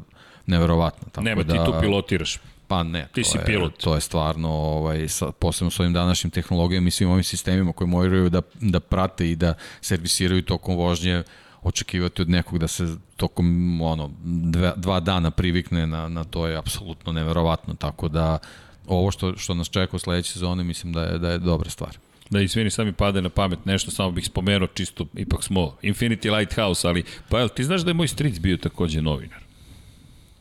neverovatna. 0.47 1.09
Tako 1.09 1.25
Nema, 1.25 1.43
da, 1.43 1.53
ti 1.53 1.73
tu 1.73 1.81
pilotiraš. 1.81 2.39
Pa 2.69 2.83
ne, 2.83 3.09
ti 3.13 3.25
si 3.25 3.39
je, 3.39 3.45
pilot. 3.45 3.77
To 3.77 3.95
je 3.95 4.01
stvarno, 4.01 4.49
ovaj, 4.49 5.09
sa, 5.09 5.33
posebno 5.33 5.71
s 5.71 5.81
ovim 5.81 5.93
današnjim 5.93 6.31
tehnologijama 6.31 6.89
i 6.89 6.91
svim 6.91 7.11
ovim 7.11 7.25
sistemima 7.25 7.73
koji 7.73 7.89
moraju 7.89 8.31
da, 8.31 8.43
da 8.61 8.81
prate 8.81 9.31
i 9.31 9.37
da 9.37 9.55
servisiraju 9.81 10.43
tokom 10.43 10.77
vožnje, 10.77 11.23
očekivati 11.63 12.23
od 12.23 12.31
nekog 12.31 12.59
da 12.59 12.69
se 12.69 12.97
tokom 13.17 13.81
ono, 13.81 14.11
dva, 14.25 14.75
dva 14.77 15.01
dana 15.01 15.31
privikne 15.31 15.87
na, 15.87 16.09
na 16.09 16.25
to 16.25 16.47
je 16.47 16.57
apsolutno 16.57 17.13
neverovatno, 17.13 17.75
tako 17.75 18.09
da 18.09 18.39
ovo 18.87 19.11
što, 19.11 19.37
što 19.37 19.55
nas 19.55 19.71
čeka 19.71 19.97
u 19.97 19.99
sledeće 19.99 20.33
sezone 20.33 20.65
mislim 20.65 20.93
da 20.93 21.03
je, 21.03 21.19
da 21.19 21.31
je 21.31 21.39
dobra 21.39 21.71
stvar. 21.71 21.99
Da, 22.31 22.41
izvini, 22.41 22.71
sami 22.71 22.93
pade 22.93 23.23
na 23.23 23.29
pamet 23.29 23.65
nešto, 23.65 23.91
samo 23.91 24.11
bih 24.11 24.27
spomenuo 24.27 24.69
čisto, 24.75 25.07
ipak 25.15 25.43
smo 25.43 25.77
Infinity 25.83 26.37
Lighthouse, 26.39 26.89
ali 26.89 27.05
pa 27.29 27.39
jel, 27.39 27.49
ti 27.49 27.65
znaš 27.65 27.81
da 27.81 27.91
je 27.91 27.95
moj 27.95 28.09
stric 28.09 28.39
bio 28.39 28.57
takođe 28.57 29.03
novinar? 29.03 29.46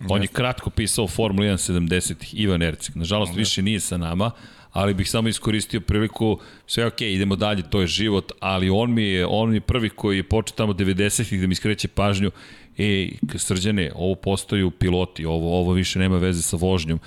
On 0.09 0.21
je 0.21 0.27
kratko 0.27 0.69
pisao 0.69 1.07
Formula 1.07 1.47
1 1.47 1.73
70-ih, 1.73 2.39
Ivan 2.39 2.63
Ercik. 2.63 2.95
Nažalost, 2.95 3.33
okay. 3.33 3.37
više 3.37 3.61
nije 3.61 3.79
sa 3.79 3.97
nama, 3.97 4.31
ali 4.71 4.93
bih 4.93 5.09
samo 5.09 5.27
iskoristio 5.27 5.81
priliku, 5.81 6.39
sve 6.67 6.85
ok, 6.85 7.01
idemo 7.01 7.35
dalje, 7.35 7.63
to 7.69 7.81
je 7.81 7.87
život, 7.87 8.31
ali 8.39 8.69
on 8.69 8.93
mi 8.93 9.03
je, 9.03 9.25
on 9.25 9.49
mi 9.49 9.55
je 9.55 9.61
prvi 9.61 9.89
koji 9.89 10.17
je 10.17 10.23
počeo 10.23 10.55
tamo 10.55 10.73
90-ih 10.73 11.41
da 11.41 11.47
mi 11.47 11.55
skreće 11.55 11.87
pažnju, 11.87 12.31
e, 12.77 13.09
srđane, 13.35 13.91
ovo 13.95 14.15
postaju 14.15 14.71
piloti, 14.71 15.25
ovo, 15.25 15.59
ovo 15.59 15.73
više 15.73 15.99
nema 15.99 16.17
veze 16.17 16.41
sa 16.41 16.57
vožnjom, 16.57 16.99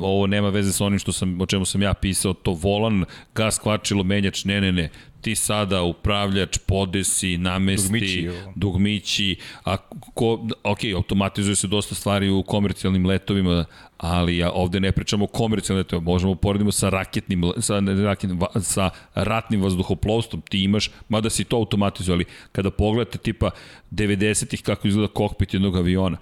ovo 0.00 0.26
nema 0.26 0.48
veze 0.48 0.72
sa 0.72 0.84
onim 0.84 0.98
što 0.98 1.12
sam, 1.12 1.40
o 1.40 1.46
čemu 1.46 1.64
sam 1.64 1.82
ja 1.82 1.94
pisao, 1.94 2.32
to 2.32 2.52
volan, 2.52 3.04
gas, 3.34 3.58
kvačilo, 3.58 4.04
menjač, 4.04 4.44
ne, 4.44 4.60
ne, 4.60 4.72
ne, 4.72 4.90
ti 5.24 5.34
sada 5.34 5.82
upravljač, 5.82 6.58
podesi, 6.58 7.38
namesti, 7.38 7.88
dugmići, 7.88 8.30
dugmići 8.54 9.36
a 9.64 9.76
ko, 10.14 10.48
ok, 10.64 10.78
automatizuje 10.96 11.56
se 11.56 11.66
dosta 11.66 11.94
stvari 11.94 12.30
u 12.30 12.42
komercijalnim 12.42 13.06
letovima, 13.06 13.64
ali 13.96 14.36
ja 14.36 14.50
ovde 14.50 14.80
ne 14.80 14.92
pričamo 14.92 15.24
o 15.24 15.26
komercijalnim 15.26 15.80
letovima, 15.80 16.10
možemo 16.10 16.32
uporedimo 16.32 16.72
sa 16.72 16.88
raketnim, 16.88 17.42
sa, 17.58 17.80
raketnim, 18.04 18.40
sa 18.60 18.90
ratnim 19.14 19.62
vazduhoplovstvom, 19.62 20.42
ti 20.50 20.62
imaš, 20.62 20.90
mada 21.08 21.30
si 21.30 21.44
to 21.44 21.56
automatizuje, 21.56 22.14
ali 22.14 22.24
kada 22.52 22.70
pogledate 22.70 23.18
tipa 23.18 23.50
90-ih 23.90 24.62
kako 24.62 24.88
izgleda 24.88 25.12
kokpit 25.12 25.54
jednog 25.54 25.76
aviona, 25.76 26.16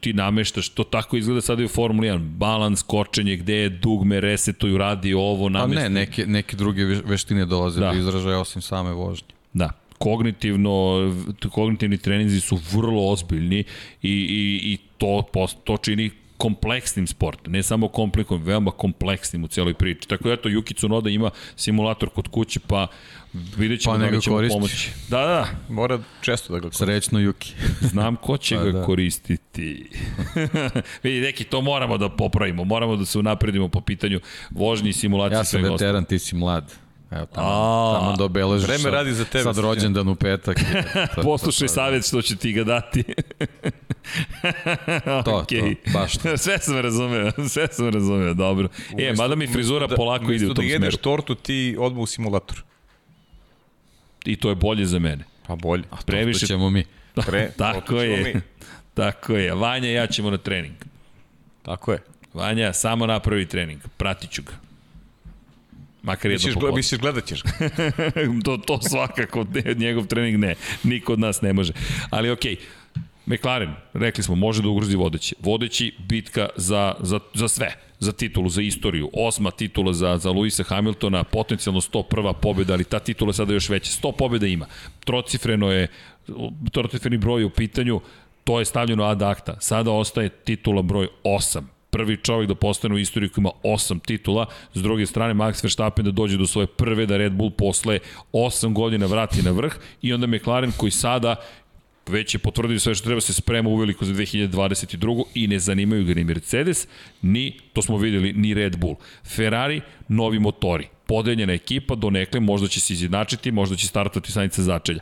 ti 0.00 0.12
nameštaš, 0.12 0.68
to 0.68 0.84
tako 0.84 1.16
izgleda 1.16 1.40
sada 1.40 1.62
i 1.62 1.64
u 1.64 1.68
Formuli 1.68 2.08
1, 2.08 2.18
balans, 2.18 2.82
kočenje, 2.82 3.36
gde 3.36 3.54
je 3.54 3.68
dugme, 3.68 4.20
resetuju, 4.20 4.78
radi 4.78 5.14
ovo. 5.14 5.50
Pa 5.52 5.66
ne, 5.66 5.88
neke, 5.88 6.26
neke 6.26 6.56
druge 6.56 6.84
veštine 6.84 7.46
dolaze 7.46 7.80
da. 7.80 7.92
do 7.92 7.98
izražaja 7.98 8.38
osim 8.38 8.62
same 8.62 8.92
vožnje. 8.92 9.28
Da, 9.52 9.70
kognitivno, 9.98 11.12
kognitivni 11.52 11.98
treninzi 11.98 12.40
su 12.40 12.60
vrlo 12.72 13.10
ozbiljni 13.10 13.58
i, 13.58 13.64
i, 14.10 14.60
i 14.72 14.78
to, 14.98 15.24
to 15.64 15.76
čini 15.76 16.10
kompleksnim 16.38 17.06
sport, 17.06 17.38
ne 17.46 17.62
samo 17.62 17.88
komplikovan, 17.88 18.42
veoma 18.42 18.70
kompleksnim 18.70 19.44
u 19.44 19.48
cijeloj 19.48 19.74
priči. 19.74 20.08
Tako 20.08 20.28
da 20.28 20.34
eto, 20.34 20.48
Yuki 20.48 20.74
Tsunoda 20.76 21.10
ima 21.10 21.30
simulator 21.56 22.08
kod 22.08 22.28
kuće, 22.28 22.60
pa 22.66 22.86
vidjet 23.32 23.80
ćemo 23.80 23.94
pa 23.94 23.98
da 23.98 24.06
li 24.06 24.22
ćemo 24.22 24.36
koristi. 24.36 24.54
pomoći. 24.54 24.90
Da, 25.08 25.18
da. 25.18 25.48
Mora 25.68 25.98
često 26.20 26.52
da 26.52 26.58
ga 26.58 26.62
koristi. 26.62 26.84
Srećno 26.84 27.18
Yuki. 27.20 27.52
Znam 27.92 28.16
ko 28.16 28.36
će 28.36 28.56
pa, 28.56 28.64
ga 28.64 28.72
da. 28.72 28.84
koristiti. 28.84 29.90
Vidi, 31.02 31.20
neki, 31.20 31.44
to 31.44 31.60
moramo 31.60 31.98
da 31.98 32.08
popravimo, 32.08 32.64
moramo 32.64 32.96
da 32.96 33.04
se 33.04 33.18
unapredimo 33.18 33.68
po 33.68 33.80
pitanju 33.80 34.20
vožnji 34.50 34.90
i 34.90 34.92
simulacije. 34.92 35.38
Ja 35.38 35.44
sam 35.44 35.62
veteran, 35.62 36.04
ti 36.04 36.18
si 36.18 36.36
mlad. 36.36 36.72
Evo, 37.10 37.26
tamo, 37.26 37.98
tamo 38.00 38.16
da 38.16 38.24
obeležiš 38.24 38.68
Vreme 38.68 38.90
radi 38.90 39.12
za 39.12 39.24
tebe. 39.24 39.44
Sad 39.44 39.58
rođendan 39.58 40.08
u 40.08 40.14
petak. 40.14 40.56
Poslušaj 41.22 41.68
savjet 41.68 42.06
što 42.06 42.22
će 42.22 42.36
ti 42.36 42.52
ga 42.52 42.64
dati. 42.64 43.04
to, 45.24 45.30
okay. 45.30 45.74
to, 45.84 45.90
baš 45.92 46.18
to. 46.18 46.36
sve 46.44 46.58
sam 46.58 46.78
razumeo, 46.78 47.32
sve 47.52 47.68
sam 47.72 47.88
razumeo, 47.88 48.34
dobro. 48.34 48.68
E, 48.98 49.12
mada 49.16 49.34
mi 49.34 49.46
frizura 49.46 49.86
da, 49.86 49.96
polako 49.96 50.32
ide 50.32 50.46
u 50.46 50.54
tom 50.54 50.64
smeru. 50.64 50.68
Umesto 50.68 50.78
da 50.78 50.86
jedeš 50.86 50.96
tortu, 50.96 51.34
ti 51.34 51.76
odmah 51.78 52.02
u 52.02 52.06
simulator. 52.06 52.62
I 54.24 54.36
to 54.36 54.48
je 54.48 54.54
bolje 54.54 54.86
za 54.86 54.98
mene. 54.98 55.24
Pa 55.46 55.56
bolje. 55.56 55.84
A 55.90 55.96
Previše... 56.06 56.46
ćemo 56.46 56.70
mi. 56.70 56.84
Pre, 57.26 57.50
Tako 57.56 57.96
je. 57.96 58.34
Mi. 58.34 58.40
Tako 58.94 59.36
je. 59.36 59.54
Vanja 59.54 59.88
ja 59.90 60.06
ćemo 60.06 60.30
na 60.30 60.38
trening. 60.38 60.74
Tako 61.62 61.92
je. 61.92 61.98
Vanja, 62.34 62.72
samo 62.72 63.06
napravi 63.06 63.46
trening. 63.46 63.80
Pratit 63.96 64.30
ću 64.30 64.42
ga. 64.42 64.52
Makar 66.02 66.30
jedno 66.30 66.54
popodne. 66.54 66.76
Misliš, 66.76 67.00
gledat 67.00 67.24
ćeš 67.24 67.42
ga? 67.42 67.50
to, 68.44 68.56
to 68.56 68.82
svakako, 68.82 69.46
njegov 69.76 70.06
trening 70.06 70.38
ne. 70.38 70.54
Niko 70.82 71.12
od 71.12 71.18
nas 71.18 71.40
ne 71.40 71.52
može. 71.52 71.72
Ali 72.10 72.30
okej, 72.30 72.56
okay. 72.56 72.58
McLaren, 73.28 73.74
rekli 73.94 74.24
smo, 74.24 74.34
može 74.34 74.62
da 74.62 74.68
ugrozi 74.68 74.96
vodeći. 74.96 75.34
Vodeći 75.40 75.94
bitka 75.98 76.48
za, 76.56 76.94
za, 77.00 77.20
za 77.34 77.48
sve 77.48 77.88
za 77.98 78.12
titulu, 78.12 78.48
za 78.48 78.62
istoriju. 78.62 79.10
Osma 79.12 79.50
titula 79.50 79.92
za, 79.92 80.18
za 80.18 80.30
Luisa 80.30 80.62
Hamiltona, 80.62 81.24
potencijalno 81.24 81.80
101. 81.80 82.32
pobjeda, 82.32 82.72
ali 82.72 82.84
ta 82.84 82.98
titula 82.98 83.32
sada 83.32 83.52
još 83.52 83.68
veća. 83.68 83.90
100 84.02 84.12
pobjeda 84.12 84.46
ima. 84.46 84.66
Trocifreno 85.04 85.72
je, 85.72 85.88
trocifreni 86.72 87.18
broj 87.18 87.44
u 87.44 87.50
pitanju, 87.50 88.00
to 88.44 88.58
je 88.58 88.64
stavljeno 88.64 89.04
ad 89.04 89.22
akta. 89.22 89.56
Sada 89.60 89.92
ostaje 89.92 90.28
titula 90.28 90.82
broj 90.82 91.08
8 91.24 91.62
prvi 91.90 92.16
čovjek 92.16 92.48
da 92.48 92.54
postane 92.54 92.94
u 92.94 92.98
istoriji 92.98 93.28
koji 93.28 93.42
ima 93.42 93.50
osam 93.62 94.00
titula, 94.00 94.46
s 94.74 94.82
druge 94.82 95.06
strane 95.06 95.34
Max 95.34 95.64
Verstappen 95.64 96.04
da 96.04 96.10
dođe 96.10 96.36
do 96.36 96.46
svoje 96.46 96.66
prve 96.66 97.06
da 97.06 97.16
Red 97.16 97.32
Bull 97.32 97.50
posle 97.50 97.98
8 98.32 98.72
godina 98.72 99.06
vrati 99.06 99.42
na 99.42 99.50
vrh 99.50 99.76
i 100.02 100.12
onda 100.12 100.26
McLaren 100.26 100.72
koji 100.76 100.90
sada 100.90 101.36
već 102.08 102.34
je 102.34 102.38
potvrdio 102.38 102.80
sve 102.80 102.94
što 102.94 103.04
treba 103.04 103.20
se 103.20 103.32
sprema 103.32 103.70
uveliko 103.70 104.04
za 104.04 104.12
2022. 104.12 105.24
i 105.34 105.46
ne 105.46 105.58
zanimaju 105.58 106.04
ga 106.04 106.14
ni 106.14 106.24
Mercedes, 106.24 106.88
ni, 107.22 107.52
to 107.72 107.82
smo 107.82 107.96
videli, 107.96 108.32
ni 108.32 108.54
Red 108.54 108.76
Bull. 108.76 108.96
Ferrari, 109.24 109.80
novi 110.08 110.38
motori. 110.38 110.88
podeljena 111.06 111.52
ekipa, 111.52 111.94
donekle 111.94 112.40
možda 112.40 112.68
će 112.68 112.80
se 112.80 112.92
izjednačiti, 112.92 113.50
možda 113.50 113.76
će 113.76 113.86
startati 113.86 114.30
stanica 114.30 114.62
začelja. 114.62 115.00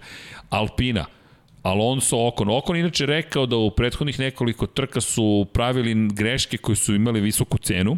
Alpina, 0.50 1.06
Alonso 1.62 2.26
Okon. 2.26 2.48
Okon 2.50 2.76
inače 2.76 3.06
rekao 3.06 3.46
da 3.46 3.56
u 3.56 3.70
prethodnih 3.70 4.20
nekoliko 4.20 4.66
trka 4.66 5.00
su 5.00 5.46
pravili 5.52 6.08
greške 6.12 6.56
koje 6.56 6.76
su 6.76 6.94
imali 6.94 7.20
visoku 7.20 7.58
cenu, 7.58 7.96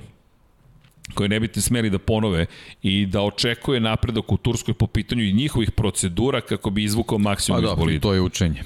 koje 1.15 1.29
ne 1.29 1.41
bi 1.41 1.61
smeli 1.61 1.91
da 1.91 1.99
ponove 1.99 2.47
i 2.83 3.07
da 3.07 3.23
očekuje 3.23 3.81
napredak 3.81 4.33
u 4.33 4.37
Turskoj 4.37 4.75
po 4.75 4.87
pitanju 4.87 5.25
i 5.25 5.33
njihovih 5.33 5.71
procedura 5.71 6.41
kako 6.41 6.71
bi 6.71 6.85
izvukao 6.85 7.19
maksimum 7.19 7.63
pa, 7.63 7.71
iz 7.71 7.77
bolida. 7.77 8.01
to 8.01 8.15
je 8.15 8.21
učenje. 8.21 8.63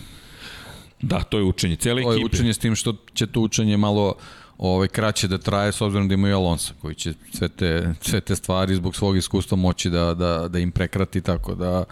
Da, 1.03 1.20
to 1.23 1.39
je 1.39 1.45
učenje. 1.45 1.77
Cele 1.77 2.01
ekipe. 2.01 2.15
To 2.15 2.19
je 2.19 2.24
učenje 2.24 2.55
s 2.55 2.59
tim 2.59 2.74
što 2.74 2.95
će 3.15 3.27
to 3.27 3.41
učenje 3.41 3.77
malo 3.77 4.15
ovaj, 4.59 4.89
kraće 4.89 5.29
da 5.29 5.39
traje 5.39 5.73
s 5.73 5.81
obzirom 5.81 6.09
da 6.09 6.15
imaju 6.15 6.37
Alonso 6.37 6.74
koji 6.83 6.95
će 6.95 7.15
sve 7.35 7.49
te, 7.49 7.95
sve 8.01 8.20
te 8.20 8.37
stvari 8.37 8.74
zbog 8.74 8.97
svog 8.97 9.16
iskustva 9.16 9.57
moći 9.57 9.91
da, 9.91 10.15
da, 10.15 10.49
da 10.49 10.59
im 10.59 10.70
prekrati 10.70 11.20
tako 11.20 11.55
da 11.55 11.85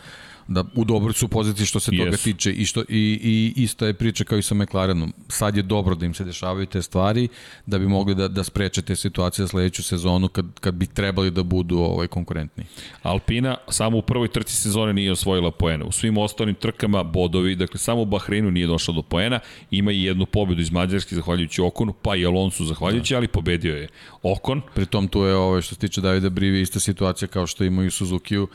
da 0.51 0.65
u 0.75 0.85
dobroj 0.85 1.13
su 1.13 1.29
poziciji 1.29 1.67
što 1.67 1.81
se 1.81 1.91
toga 1.91 2.11
yes. 2.11 2.25
tiče 2.25 2.53
i 2.53 2.65
što 2.67 2.81
i 2.89 3.21
i 3.23 3.63
isto 3.63 3.87
je 3.87 3.95
priča 3.95 4.25
kao 4.25 4.39
i 4.39 4.43
sa 4.43 4.55
McLarenom. 4.55 5.13
Sad 5.29 5.57
je 5.57 5.63
dobro 5.63 5.95
da 5.95 6.07
im 6.07 6.15
se 6.15 6.25
dešavaju 6.25 6.67
te 6.67 6.83
stvari 6.83 7.29
da 7.67 7.79
bi 7.79 7.87
mogli 7.87 8.15
da 8.15 8.29
da 8.29 8.45
spreče 8.45 8.83
te 8.83 8.97
situacije 8.97 9.45
za 9.45 9.49
sledeću 9.49 9.83
sezonu 9.83 10.29
kad 10.29 10.47
kad 10.61 10.75
bi 10.75 10.87
trebali 10.87 11.31
da 11.31 11.43
budu 11.43 11.79
ovaj 11.79 12.07
konkurentni. 12.07 12.65
Alpina 13.03 13.57
samo 13.69 13.99
u 13.99 14.03
prvoj 14.03 14.29
trci 14.29 14.57
sezone 14.57 14.93
nije 14.93 15.13
osvojila 15.13 15.51
poena. 15.51 15.85
U 15.85 15.93
svim 15.93 16.19
ostalim 16.19 16.55
trkama 16.55 17.03
bodovi, 17.03 17.55
dakle 17.55 17.79
samo 17.79 18.03
u 18.03 18.05
Bahreinu 18.05 18.51
nije 18.51 18.67
došlo 18.67 18.95
do 18.95 19.03
poena, 19.03 19.41
ima 19.71 19.93
i 19.93 20.03
jednu 20.03 20.27
pobedu 20.27 20.61
iz 20.61 20.71
Mađarske 20.71 21.15
zahvaljujući 21.15 21.63
Okonu, 21.63 21.93
pa 22.03 22.17
i 22.17 22.27
Alonsu 22.27 22.65
zahvaljujući, 22.65 23.15
da. 23.15 23.19
ali 23.19 23.29
pobedio 23.29 23.77
je 23.77 23.89
Okon. 24.23 24.63
Pritom 24.75 25.09
tu 25.09 25.23
je 25.25 25.35
ovaj 25.35 25.63
što 25.63 25.75
se 25.75 25.81
tiče 25.81 26.01
Davida 26.01 26.29
Brivi 26.29 26.61
ista 26.61 26.81
situacija 26.81 27.29
kao 27.29 27.47
što 27.47 27.65
imaju 27.65 27.91
Suzuki-u 27.91 28.49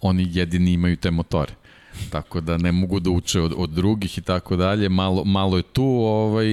oni 0.00 0.28
jedini 0.32 0.72
imaju 0.72 0.96
te 0.96 1.10
motore. 1.10 1.52
Tako 2.10 2.40
da 2.40 2.58
ne 2.58 2.72
mogu 2.72 3.00
da 3.00 3.10
uče 3.10 3.40
od, 3.40 3.54
od 3.56 3.70
drugih 3.70 4.18
i 4.18 4.20
tako 4.20 4.56
dalje. 4.56 4.88
Malo, 4.88 5.24
malo 5.24 5.56
je 5.56 5.62
tu 5.62 5.84
ovaj, 5.84 6.46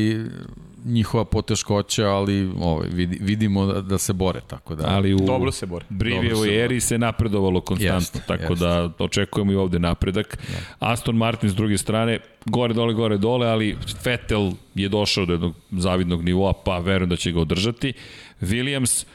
njihova 0.85 1.25
poteškoća, 1.25 2.07
ali 2.07 2.51
ovaj, 2.59 2.87
vidimo 3.19 3.65
da, 3.65 3.81
da 3.81 3.97
se 3.97 4.13
bore, 4.13 4.41
tako 4.47 4.75
da. 4.75 4.83
Ali 4.87 5.13
u 5.13 5.17
Dobro 5.17 5.51
se 5.51 5.65
bore. 5.65 5.85
Brivijevoj 5.89 6.63
eri 6.63 6.79
se 6.79 6.97
napredovalo 6.97 7.61
konstantno, 7.61 8.19
jest, 8.19 8.27
tako 8.27 8.53
jest. 8.53 8.61
da 8.61 8.89
očekujemo 8.99 9.51
i 9.51 9.55
ovde 9.55 9.79
napredak. 9.79 10.37
Da. 10.37 10.87
Aston 10.87 11.15
Martin 11.15 11.49
s 11.49 11.55
druge 11.55 11.77
strane, 11.77 12.19
gore 12.45 12.73
dole, 12.73 12.93
gore 12.93 13.17
dole, 13.17 13.47
ali 13.47 13.77
Vettel 14.05 14.51
je 14.75 14.89
došao 14.89 15.25
do 15.25 15.33
jednog 15.33 15.53
zavidnog 15.71 16.23
nivoa, 16.23 16.53
pa 16.53 16.79
verujem 16.79 17.09
da 17.09 17.15
će 17.15 17.31
ga 17.31 17.39
održati. 17.39 17.93
Williams, 18.41 19.05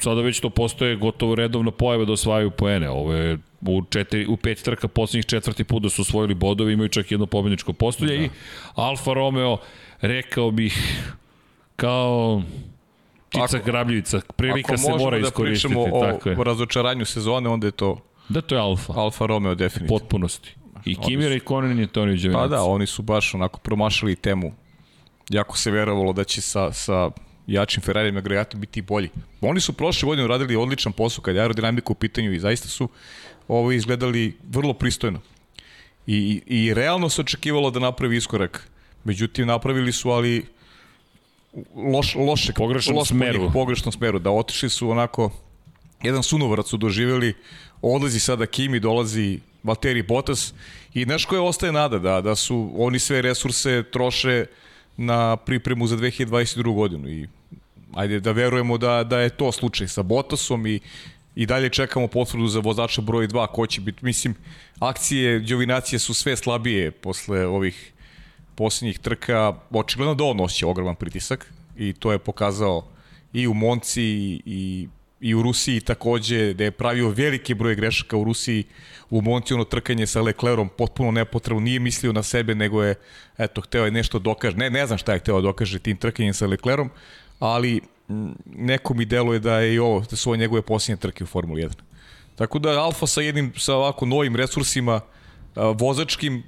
sada 0.00 0.20
već 0.20 0.40
to 0.40 0.50
postoje 0.50 0.96
gotovo 0.96 1.34
redovno 1.34 1.70
pojava 1.70 2.04
da 2.04 2.12
osvajaju 2.12 2.50
poene. 2.50 2.90
Ovo 2.90 3.14
je 3.14 3.38
u, 3.60 3.82
četiri, 3.90 4.26
u 4.26 4.36
pet 4.36 4.62
trka 4.62 4.88
poslednjih 4.88 5.26
četvrti 5.26 5.64
put 5.64 5.82
da 5.82 5.88
su 5.88 6.02
osvojili 6.02 6.34
bodovi, 6.34 6.72
imaju 6.72 6.88
čak 6.88 7.10
jedno 7.10 7.26
pobedničko 7.26 7.72
postolje 7.72 8.18
da. 8.18 8.24
i 8.24 8.30
Alfa 8.74 9.12
Romeo, 9.12 9.56
rekao 10.00 10.50
bih, 10.50 11.04
kao 11.76 12.42
ptica 13.28 13.56
ako, 13.56 13.66
grabljivica, 13.66 14.20
prilika 14.36 14.76
se 14.76 14.90
mora 14.98 15.18
da 15.18 15.26
iskoristiti. 15.26 15.74
Ako 15.74 15.80
možemo 15.80 16.00
da 16.00 16.12
pričamo 16.18 16.36
o, 16.36 16.40
o 16.40 16.44
razočaranju 16.44 17.04
sezone, 17.04 17.48
onda 17.48 17.66
je 17.66 17.70
to 17.70 18.00
Da, 18.30 18.40
to 18.40 18.54
je 18.54 18.60
Alfa. 18.60 18.92
Alfa 18.96 19.26
Romeo, 19.26 19.54
definitivno. 19.54 19.96
U 19.96 19.98
potpunosti. 19.98 20.54
I 20.84 20.96
Kimira 20.96 21.34
i 21.34 21.40
Konen 21.40 21.78
i 21.78 21.82
Antonio 21.82 22.14
Giovinazzi. 22.14 22.50
Pa 22.50 22.56
da, 22.56 22.62
oni 22.62 22.86
su 22.86 23.02
baš 23.02 23.34
onako 23.34 23.58
promašali 23.58 24.16
temu. 24.16 24.52
Jako 25.28 25.58
se 25.58 25.70
verovalo 25.70 26.12
da 26.12 26.24
će 26.24 26.40
sa, 26.40 26.72
sa 26.72 27.10
jačim 27.46 27.82
Ferrarijem 27.82 28.16
agregatom 28.16 28.60
biti 28.60 28.82
bolji. 28.82 29.08
Oni 29.40 29.60
su 29.60 29.72
prošle 29.72 30.06
godine 30.06 30.24
uradili 30.24 30.56
odličan 30.56 30.92
posao 30.92 31.22
kad 31.22 31.34
je 31.34 31.40
aerodinamika 31.40 31.92
u 31.92 31.94
pitanju 31.94 32.32
i 32.32 32.38
zaista 32.38 32.68
su 32.68 32.88
ovo 33.50 33.72
izgledali 33.72 34.36
vrlo 34.50 34.72
pristojno. 34.72 35.20
I, 36.06 36.42
i 36.46 36.74
realno 36.74 37.08
se 37.08 37.20
očekivalo 37.20 37.70
da 37.70 37.80
napravi 37.80 38.16
iskorak. 38.16 38.68
Međutim, 39.04 39.46
napravili 39.46 39.92
su, 39.92 40.10
ali 40.10 40.46
loš, 41.74 42.14
loše, 42.14 42.52
pogrešnom 42.52 42.96
loš 42.96 43.08
smeru. 43.08 43.46
U 43.46 43.52
pogrešnom 43.52 43.92
smeru, 43.92 44.18
da 44.18 44.30
otišli 44.30 44.70
su 44.70 44.90
onako, 44.90 45.30
jedan 46.02 46.22
sunovrat 46.22 46.66
su 46.66 46.76
doživjeli, 46.76 47.34
odlazi 47.82 48.20
sada 48.20 48.46
Kimi, 48.46 48.80
dolazi 48.80 49.40
Valtteri 49.62 50.02
Bottas 50.02 50.54
i 50.94 51.06
nešto 51.06 51.34
je 51.34 51.40
ostaje 51.40 51.72
nada 51.72 51.98
da, 51.98 52.20
da 52.20 52.34
su 52.34 52.72
oni 52.76 52.98
sve 52.98 53.22
resurse 53.22 53.82
troše 53.92 54.46
na 54.96 55.36
pripremu 55.36 55.86
za 55.86 55.96
2022. 55.96 56.74
godinu 56.74 57.08
i 57.08 57.28
ajde 57.94 58.20
da 58.20 58.32
verujemo 58.32 58.78
da, 58.78 59.04
da 59.04 59.20
je 59.20 59.30
to 59.30 59.52
slučaj 59.52 59.88
sa 59.88 60.02
Bottasom 60.02 60.66
i 60.66 60.80
i 61.34 61.46
dalje 61.46 61.68
čekamo 61.68 62.06
potvrdu 62.06 62.46
za 62.46 62.60
vozača 62.60 63.02
broj 63.02 63.28
2 63.28 63.46
ko 63.46 63.66
će 63.66 63.80
biti, 63.80 64.04
mislim, 64.04 64.34
akcije 64.78 65.38
Đovinacije 65.38 65.98
su 65.98 66.14
sve 66.14 66.36
slabije 66.36 66.90
posle 66.90 67.46
ovih 67.46 67.92
posljednjih 68.54 68.98
trka, 68.98 69.54
očigledno 69.70 70.14
da 70.14 70.24
on 70.24 70.36
nosi 70.36 70.64
ogroman 70.64 70.94
pritisak 70.94 71.52
i 71.76 71.92
to 71.92 72.12
je 72.12 72.18
pokazao 72.18 72.86
i 73.32 73.46
u 73.46 73.54
Monci 73.54 74.02
i, 74.02 74.88
i, 75.20 75.34
u 75.34 75.42
Rusiji 75.42 75.80
takođe, 75.80 76.54
da 76.54 76.64
je 76.64 76.70
pravio 76.70 77.08
veliki 77.08 77.54
broj 77.54 77.74
grešaka 77.74 78.16
u 78.16 78.24
Rusiji, 78.24 78.64
u 79.10 79.22
Monci 79.22 79.54
ono 79.54 79.64
trkanje 79.64 80.06
sa 80.06 80.22
Leclerom 80.22 80.68
potpuno 80.78 81.10
nepotrebno, 81.10 81.60
nije 81.60 81.80
mislio 81.80 82.12
na 82.12 82.22
sebe, 82.22 82.54
nego 82.54 82.82
je, 82.82 82.94
eto, 83.38 83.60
hteo 83.60 83.84
je 83.84 83.90
nešto 83.90 84.18
dokaže, 84.18 84.56
ne, 84.56 84.70
ne 84.70 84.86
znam 84.86 84.98
šta 84.98 85.12
je 85.12 85.18
hteo 85.18 85.40
da 85.40 85.42
dokaže 85.42 85.78
tim 85.78 85.96
trkanjem 85.96 86.34
sa 86.34 86.46
Leclerom, 86.46 86.90
ali 87.38 87.80
neko 88.44 88.94
mi 88.94 89.04
deluje 89.04 89.38
da 89.38 89.58
je 89.58 89.74
i 89.74 89.78
ovo, 89.78 90.04
da 90.10 90.16
su 90.16 90.30
ovo 90.30 90.36
njegove 90.36 90.62
posljednje 90.62 91.00
trke 91.00 91.24
u 91.24 91.26
Formuli 91.26 91.62
1. 91.62 91.72
Tako 92.36 92.58
da 92.58 92.70
Alfa 92.70 93.06
sa 93.06 93.20
jednim, 93.20 93.52
sa 93.56 93.74
ovako 93.74 94.06
novim 94.06 94.36
resursima, 94.36 95.00
vozačkim, 95.74 96.42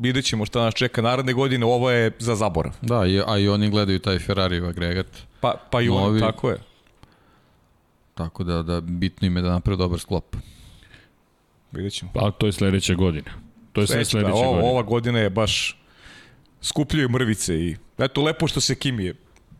vidjet 0.00 0.24
ćemo 0.24 0.46
šta 0.46 0.60
nas 0.60 0.74
čeka 0.74 1.02
naredne 1.02 1.32
godine, 1.32 1.66
ovo 1.66 1.90
je 1.90 2.12
za 2.18 2.34
zaborav. 2.34 2.72
Da, 2.82 3.00
a 3.26 3.38
i 3.38 3.48
oni 3.48 3.70
gledaju 3.70 3.98
taj 3.98 4.18
Ferrari 4.18 4.56
agregat. 4.56 5.06
Pa, 5.40 5.54
pa 5.70 5.82
i 5.82 5.88
oni, 5.88 6.20
tako 6.20 6.50
je. 6.50 6.58
Tako 8.14 8.44
da, 8.44 8.62
da 8.62 8.80
bitno 8.80 9.26
im 9.26 9.36
je 9.36 9.42
da 9.42 9.50
naprave 9.50 9.76
dobar 9.76 9.98
sklop. 9.98 10.36
Vidjet 11.72 11.92
ćemo. 11.92 12.10
Pa 12.14 12.30
to 12.30 12.46
je 12.46 12.52
sledeća 12.52 12.94
godina. 12.94 13.30
To 13.72 13.80
je 13.80 13.86
sve 13.86 14.04
sledeća 14.04 14.28
da, 14.28 14.32
godina. 14.32 14.70
Ova 14.70 14.82
godina 14.82 15.18
je 15.18 15.30
baš 15.30 15.82
skupljaju 16.62 17.08
mrvice 17.08 17.54
i 17.54 17.76
eto 17.98 18.22
lepo 18.22 18.48
što 18.48 18.60
se 18.60 18.74
Kimi 18.74 19.14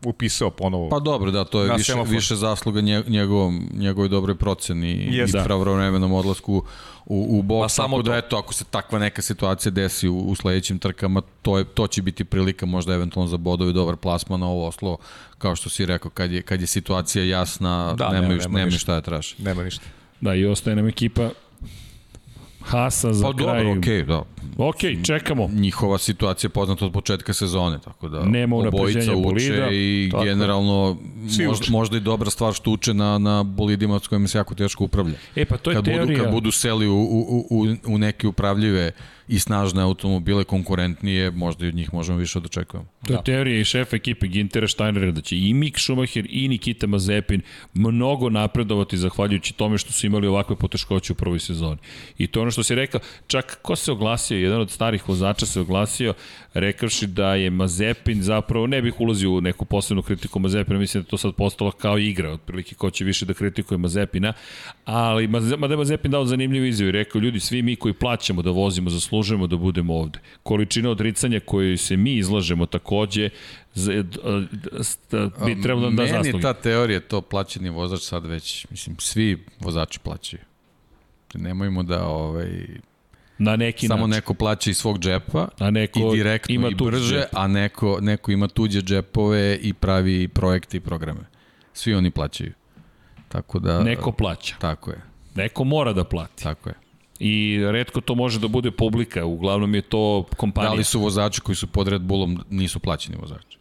upisao 0.05 0.49
ponovo. 0.49 0.89
Pa 0.89 0.99
dobro, 0.99 1.31
da, 1.31 1.43
to 1.43 1.61
je 1.61 1.73
više, 1.73 1.91
semafor. 1.91 2.13
više 2.13 2.35
zasluga 2.35 2.81
njegovom, 3.07 3.69
njegovoj 3.73 4.09
dobroj 4.09 4.35
proceni 4.35 5.09
yes, 5.11 5.29
i 5.29 5.31
da. 5.31 5.43
pravovremenom 5.43 6.13
odlasku 6.13 6.63
u, 7.05 7.37
u 7.39 7.41
boks. 7.41 7.63
Pa 7.63 7.69
samo 7.69 8.01
da, 8.01 8.17
eto, 8.17 8.37
ako 8.37 8.53
se 8.53 8.63
takva 8.63 8.99
neka 8.99 9.21
situacija 9.21 9.71
desi 9.71 10.07
u, 10.07 10.17
u 10.17 10.35
sledećim 10.35 10.79
trkama, 10.79 11.21
to, 11.41 11.57
je, 11.57 11.63
to 11.63 11.87
će 11.87 12.01
biti 12.01 12.23
prilika 12.23 12.65
možda 12.65 12.93
eventualno 12.93 13.27
za 13.27 13.37
bodovi 13.37 13.73
dobar 13.73 13.95
plasman 13.95 14.39
na 14.39 14.47
ovo 14.47 14.67
Oslo, 14.67 14.97
kao 15.37 15.55
što 15.55 15.69
si 15.69 15.85
rekao, 15.85 16.11
kad 16.11 16.31
je, 16.31 16.41
kad 16.41 16.61
je 16.61 16.67
situacija 16.67 17.25
jasna, 17.25 17.93
da, 17.93 18.09
nema, 18.09 18.27
nema, 18.27 18.43
nema, 18.43 18.57
nema 18.57 18.71
šta 18.71 18.93
da 18.93 19.01
traži. 19.01 19.35
Nema 19.37 19.63
ništa. 19.63 19.85
Da, 20.21 20.35
i 20.35 20.45
ostaje 20.45 20.75
nam 20.75 20.87
ekipa 20.87 21.29
Hasa 22.67 23.13
za 23.13 23.25
pa, 23.25 23.37
kraj. 23.37 23.63
dobro, 23.63 23.79
okej, 23.79 24.03
okay, 24.03 24.05
da. 24.05 24.23
Ok, 24.57 25.05
čekamo. 25.05 25.49
Njihova 25.53 25.97
situacija 25.97 26.47
je 26.47 26.51
poznata 26.51 26.85
od 26.85 26.93
početka 26.93 27.33
sezone, 27.33 27.79
tako 27.83 28.09
da 28.09 28.25
Nema 28.25 28.55
obojica 28.55 28.99
uče 28.99 29.21
bolida, 29.23 29.67
i 29.71 30.09
tako. 30.11 30.23
generalno 30.23 30.97
možda, 31.47 31.65
možda 31.69 31.97
i 31.97 31.99
dobra 31.99 32.29
stvar 32.29 32.53
što 32.53 32.71
uče 32.71 32.93
na, 32.93 33.17
na 33.17 33.43
bolidima 33.43 33.99
s 33.99 34.07
kojima 34.07 34.27
se 34.27 34.37
jako 34.37 34.55
teško 34.55 34.83
upravlja. 34.83 35.15
E 35.35 35.45
pa 35.45 35.57
to 35.57 35.71
je 35.71 35.75
kad 35.75 35.85
teorija. 35.85 36.05
Budu, 36.05 36.23
kad 36.23 36.31
budu 36.31 36.51
seli 36.51 36.87
u, 36.87 36.95
u, 36.95 37.47
u, 37.49 37.67
u 37.85 37.97
neke 37.97 38.27
upravljive 38.27 38.91
i 39.27 39.39
snažne 39.39 39.81
automobile 39.81 40.43
konkurentnije, 40.43 41.31
možda 41.31 41.65
i 41.65 41.69
od 41.69 41.75
njih 41.75 41.93
možemo 41.93 42.17
više 42.17 42.39
da 42.39 42.45
očekujemo. 42.45 42.87
To 43.07 43.13
je 43.13 43.17
da. 43.17 43.23
teorija 43.23 43.59
i 43.59 43.63
šef 43.63 43.93
ekipe 43.93 44.27
Gintera 44.27 44.67
Steinera 44.67 45.11
da 45.11 45.21
će 45.21 45.37
i 45.37 45.53
Mick 45.53 45.79
Schumacher 45.79 46.27
i 46.29 46.47
Nikita 46.47 46.87
Mazepin 46.87 47.41
mnogo 47.73 48.29
napredovati 48.29 48.97
zahvaljujući 48.97 49.53
tome 49.53 49.77
što 49.77 49.91
su 49.91 50.05
imali 50.05 50.27
ovakve 50.27 50.55
poteškoće 50.55 51.13
u 51.13 51.15
prvoj 51.15 51.39
sezoni. 51.39 51.77
I 52.17 52.27
to 52.27 52.41
ono 52.41 52.51
što 52.51 52.63
si 52.63 52.75
rekao, 52.75 52.99
čak 53.27 53.59
ko 53.61 53.75
se 53.75 53.91
oglasio, 53.91 54.37
jedan 54.37 54.61
od 54.61 54.71
starih 54.71 55.09
vozača 55.09 55.45
se 55.45 55.59
oglasio, 55.59 56.13
rekavši 56.53 57.07
da 57.07 57.35
je 57.35 57.49
Mazepin 57.49 58.21
zapravo, 58.21 58.67
ne 58.67 58.81
bih 58.81 59.01
ulazio 59.01 59.31
u 59.31 59.41
neku 59.41 59.65
posebnu 59.65 60.01
kritiku 60.01 60.39
Mazepina, 60.39 60.79
mislim 60.79 61.03
da 61.03 61.09
to 61.09 61.17
sad 61.17 61.35
postalo 61.35 61.71
kao 61.71 61.97
igra, 61.97 62.31
otprilike 62.31 62.75
ko 62.75 62.89
će 62.89 63.05
više 63.05 63.25
da 63.25 63.33
kritikuje 63.33 63.77
Mazepina, 63.77 64.33
ali 64.85 65.27
Mazepin 65.77 66.11
dao 66.11 66.25
zanimljivu 66.25 66.65
izjavu 66.65 66.89
i 66.89 66.91
rekao, 66.91 67.19
ljudi, 67.19 67.39
svi 67.39 67.61
mi 67.61 67.75
koji 67.75 67.93
plaćamo 67.93 68.41
da 68.41 68.51
vozimo, 68.51 68.89
zaslužujemo 69.17 69.47
da 69.47 69.57
budemo 69.57 69.93
ovde. 69.95 70.19
Količina 70.43 70.89
odricanja 70.89 71.39
koju 71.39 71.77
se 71.77 71.97
mi 71.97 72.15
izlažemo 72.17 72.65
takođe, 72.65 73.29
bi 75.45 75.61
trebalo 75.61 75.89
da 75.91 76.05
zasluži. 76.07 76.31
Meni 76.31 76.41
ta 76.41 76.53
teorija, 76.53 76.99
to 76.99 77.21
plaćeni 77.21 77.69
vozač 77.69 78.01
sad 78.01 78.25
već, 78.25 78.67
mislim, 78.69 78.95
svi 78.99 79.45
vozači 79.59 79.99
plaćaju. 79.99 80.41
Nemojmo 81.33 81.83
da 81.83 82.07
ovaj, 82.07 82.67
Na 83.37 83.55
neki 83.55 83.87
Samo 83.87 84.07
način. 84.07 84.15
neko 84.17 84.33
plaća 84.33 84.69
iz 84.69 84.77
svog 84.77 84.99
džepa 84.99 85.47
a 85.59 85.71
neko 85.71 85.99
i 85.99 86.17
direktno 86.17 86.55
ima 86.55 86.67
i 86.69 86.75
brže, 86.75 87.15
džep. 87.15 87.25
a 87.33 87.47
neko, 87.47 87.99
neko 88.01 88.31
ima 88.31 88.47
tuđe 88.47 88.81
džepove 88.81 89.57
i 89.61 89.73
pravi 89.73 90.27
projekte 90.27 90.77
i 90.77 90.79
programe. 90.79 91.21
Svi 91.73 91.93
oni 91.93 92.11
plaćaju. 92.11 92.53
Tako 93.29 93.59
da... 93.59 93.83
Neko 93.83 94.11
plaća. 94.11 94.55
Tako 94.59 94.91
je. 94.91 95.01
Neko 95.35 95.63
mora 95.63 95.93
da 95.93 96.03
plati. 96.03 96.43
Tako 96.43 96.69
je. 96.69 96.86
I 97.19 97.59
redko 97.71 98.01
to 98.01 98.15
može 98.15 98.39
da 98.39 98.47
bude 98.47 98.71
publika, 98.71 99.25
uglavnom 99.25 99.75
je 99.75 99.81
to 99.81 100.25
kompanija. 100.37 100.69
Da 100.69 100.75
li 100.75 100.83
su 100.83 100.99
vozači 100.99 101.41
koji 101.41 101.55
su 101.55 101.67
pod 101.67 101.87
Red 101.87 102.01
Bullom 102.01 102.43
nisu 102.49 102.79
plaćeni 102.79 103.17
vozači? 103.21 103.57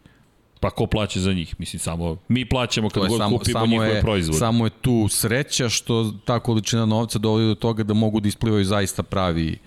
Pa 0.61 0.71
ko 0.71 0.87
plaća 0.87 1.21
za 1.21 1.33
njih? 1.33 1.55
Mislim, 1.59 1.81
samo 1.81 2.17
mi 2.29 2.49
plaćamo 2.49 2.89
kad 2.89 3.09
god 3.09 3.19
samo, 3.19 3.39
kupimo 3.39 3.61
samo 3.61 3.67
njihove 3.67 3.89
je, 3.89 4.01
proizvode. 4.01 4.39
Samo 4.39 4.67
je 4.67 4.71
tu 4.71 5.09
sreća 5.09 5.69
što 5.69 6.13
ta 6.25 6.41
količina 6.41 6.87
novca 6.87 7.19
dovodi 7.19 7.47
do 7.47 7.55
toga 7.55 7.83
da 7.83 7.95
mogu 7.95 8.21
da 8.21 8.29
isplivaju 8.29 8.65
zaista 8.65 9.03
pravi 9.03 9.59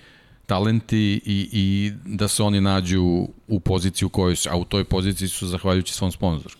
talenti 0.45 1.21
i, 1.25 1.49
i 1.51 1.91
da 2.05 2.27
se 2.27 2.43
oni 2.43 2.61
nađu 2.61 3.27
u 3.47 3.59
poziciji 3.59 4.05
u 4.05 4.09
kojoj 4.09 4.35
su, 4.35 4.49
a 4.51 4.57
u 4.57 4.65
toj 4.65 4.83
poziciji 4.83 5.27
su 5.27 5.47
zahvaljujući 5.47 5.93
svom 5.93 6.11
sponzoru. 6.11 6.55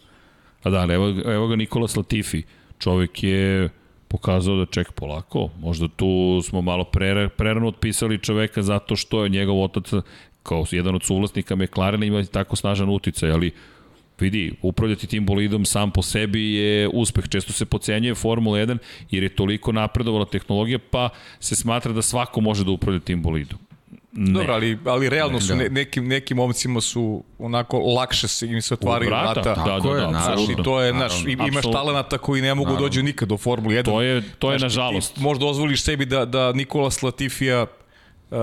A 0.64 0.70
da, 0.70 0.88
evo, 0.94 1.10
evo 1.26 1.48
ga 1.48 1.56
Nikola 1.56 1.88
Latifi. 1.98 2.44
Čovek 2.80 3.24
je 3.24 3.70
pokazao 4.10 4.56
da 4.56 4.66
ček 4.66 4.92
polako. 4.92 5.50
Možda 5.60 5.88
tu 5.88 6.42
smo 6.44 6.62
malo 6.62 6.84
pre, 6.84 7.30
prerano 7.30 7.68
otpisali 7.68 8.18
čoveka 8.20 8.62
zato 8.62 8.96
što 8.96 9.24
je 9.24 9.30
njegov 9.30 9.64
otac 9.64 9.94
kao 10.44 10.66
jedan 10.72 10.96
od 10.96 11.04
suvlasnika 11.04 11.56
McLarena 11.56 12.06
ima 12.06 12.24
tako 12.24 12.56
snažan 12.56 12.90
uticaj, 12.90 13.32
ali 13.32 13.52
vidi, 14.20 14.54
upravljati 14.62 15.08
tim 15.08 15.26
bolidom 15.26 15.66
sam 15.66 15.92
po 15.92 16.02
sebi 16.02 16.54
je 16.54 16.90
uspeh. 16.94 17.30
Često 17.30 17.54
se 17.54 17.66
pocenjuje 17.66 18.16
Formula 18.16 18.58
1 18.58 18.78
jer 19.12 19.24
je 19.24 19.36
toliko 19.36 19.72
napredovala 19.72 20.26
tehnologija, 20.26 20.80
pa 20.92 21.10
se 21.40 21.56
smatra 21.56 21.94
da 21.94 22.02
svako 22.02 22.42
može 22.42 22.66
da 22.66 22.72
upravlja 22.72 23.00
tim 23.00 23.22
bolidom. 23.22 23.69
Ne. 24.12 24.32
Dobro, 24.34 24.54
ali, 24.54 24.78
ali 24.86 25.10
realno 25.10 25.40
su 25.42 25.48
Da. 25.48 25.56
ne, 25.56 25.70
nekim, 25.70 26.08
nekim 26.08 26.38
momcima 26.38 26.82
su 26.82 27.24
onako 27.40 27.80
lakše 27.80 28.28
se 28.28 28.48
im 28.48 28.62
se 28.62 28.74
otvaraju 28.74 29.10
vrata, 29.10 29.32
vrata. 29.32 29.56
da, 29.56 29.66
Tako 29.66 29.90
da, 29.90 29.96
je, 29.96 30.02
da, 30.02 30.12
naravno. 30.12 30.44
I 30.52 30.64
to 30.64 30.82
je, 30.82 30.94
naš, 30.94 31.12
Naravno. 31.12 31.32
imaš 31.32 31.48
Apsolutno. 31.58 31.82
talenata 31.82 32.18
koji 32.18 32.42
ne 32.42 32.56
mogu 32.56 32.76
dođu 32.78 33.04
nikad 33.04 33.30
do 33.30 33.38
Formule 33.38 33.76
1. 33.76 33.84
To 33.86 34.02
je, 34.02 34.24
to 34.40 34.52
je 34.52 34.60
Znaš, 34.60 34.72
nažalost. 34.74 35.14
Ti 35.16 35.22
možda 35.22 35.46
dozvoliš 35.46 35.84
sebi 35.84 36.06
da, 36.06 36.26
da 36.26 36.52
Nikola 36.54 36.90
Latifija 37.02 37.66
uh, 38.32 38.38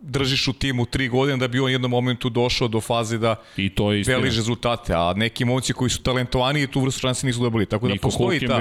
držiš 0.00 0.48
u 0.48 0.52
timu 0.52 0.86
tri 0.86 1.08
godine 1.08 1.36
da 1.36 1.48
bi 1.48 1.58
on 1.58 1.64
u 1.64 1.68
jednom 1.68 1.90
momentu 1.90 2.28
došao 2.28 2.68
do 2.68 2.80
faze 2.80 3.18
da 3.18 3.34
I 3.56 3.68
to 3.70 3.92
je 3.92 4.04
veliš 4.06 4.36
rezultate, 4.36 4.92
a 4.94 5.12
neki 5.16 5.44
momci 5.44 5.72
koji 5.72 5.90
su 5.90 6.02
talentovaniji 6.02 6.66
tu 6.66 6.80
vrstu 6.80 7.00
šanse 7.00 7.26
nisu 7.26 7.40
dobili. 7.40 7.66
Tako 7.66 7.86
da 7.88 7.92
Niko 7.92 8.02
postoji 8.02 8.40
ta, 8.40 8.60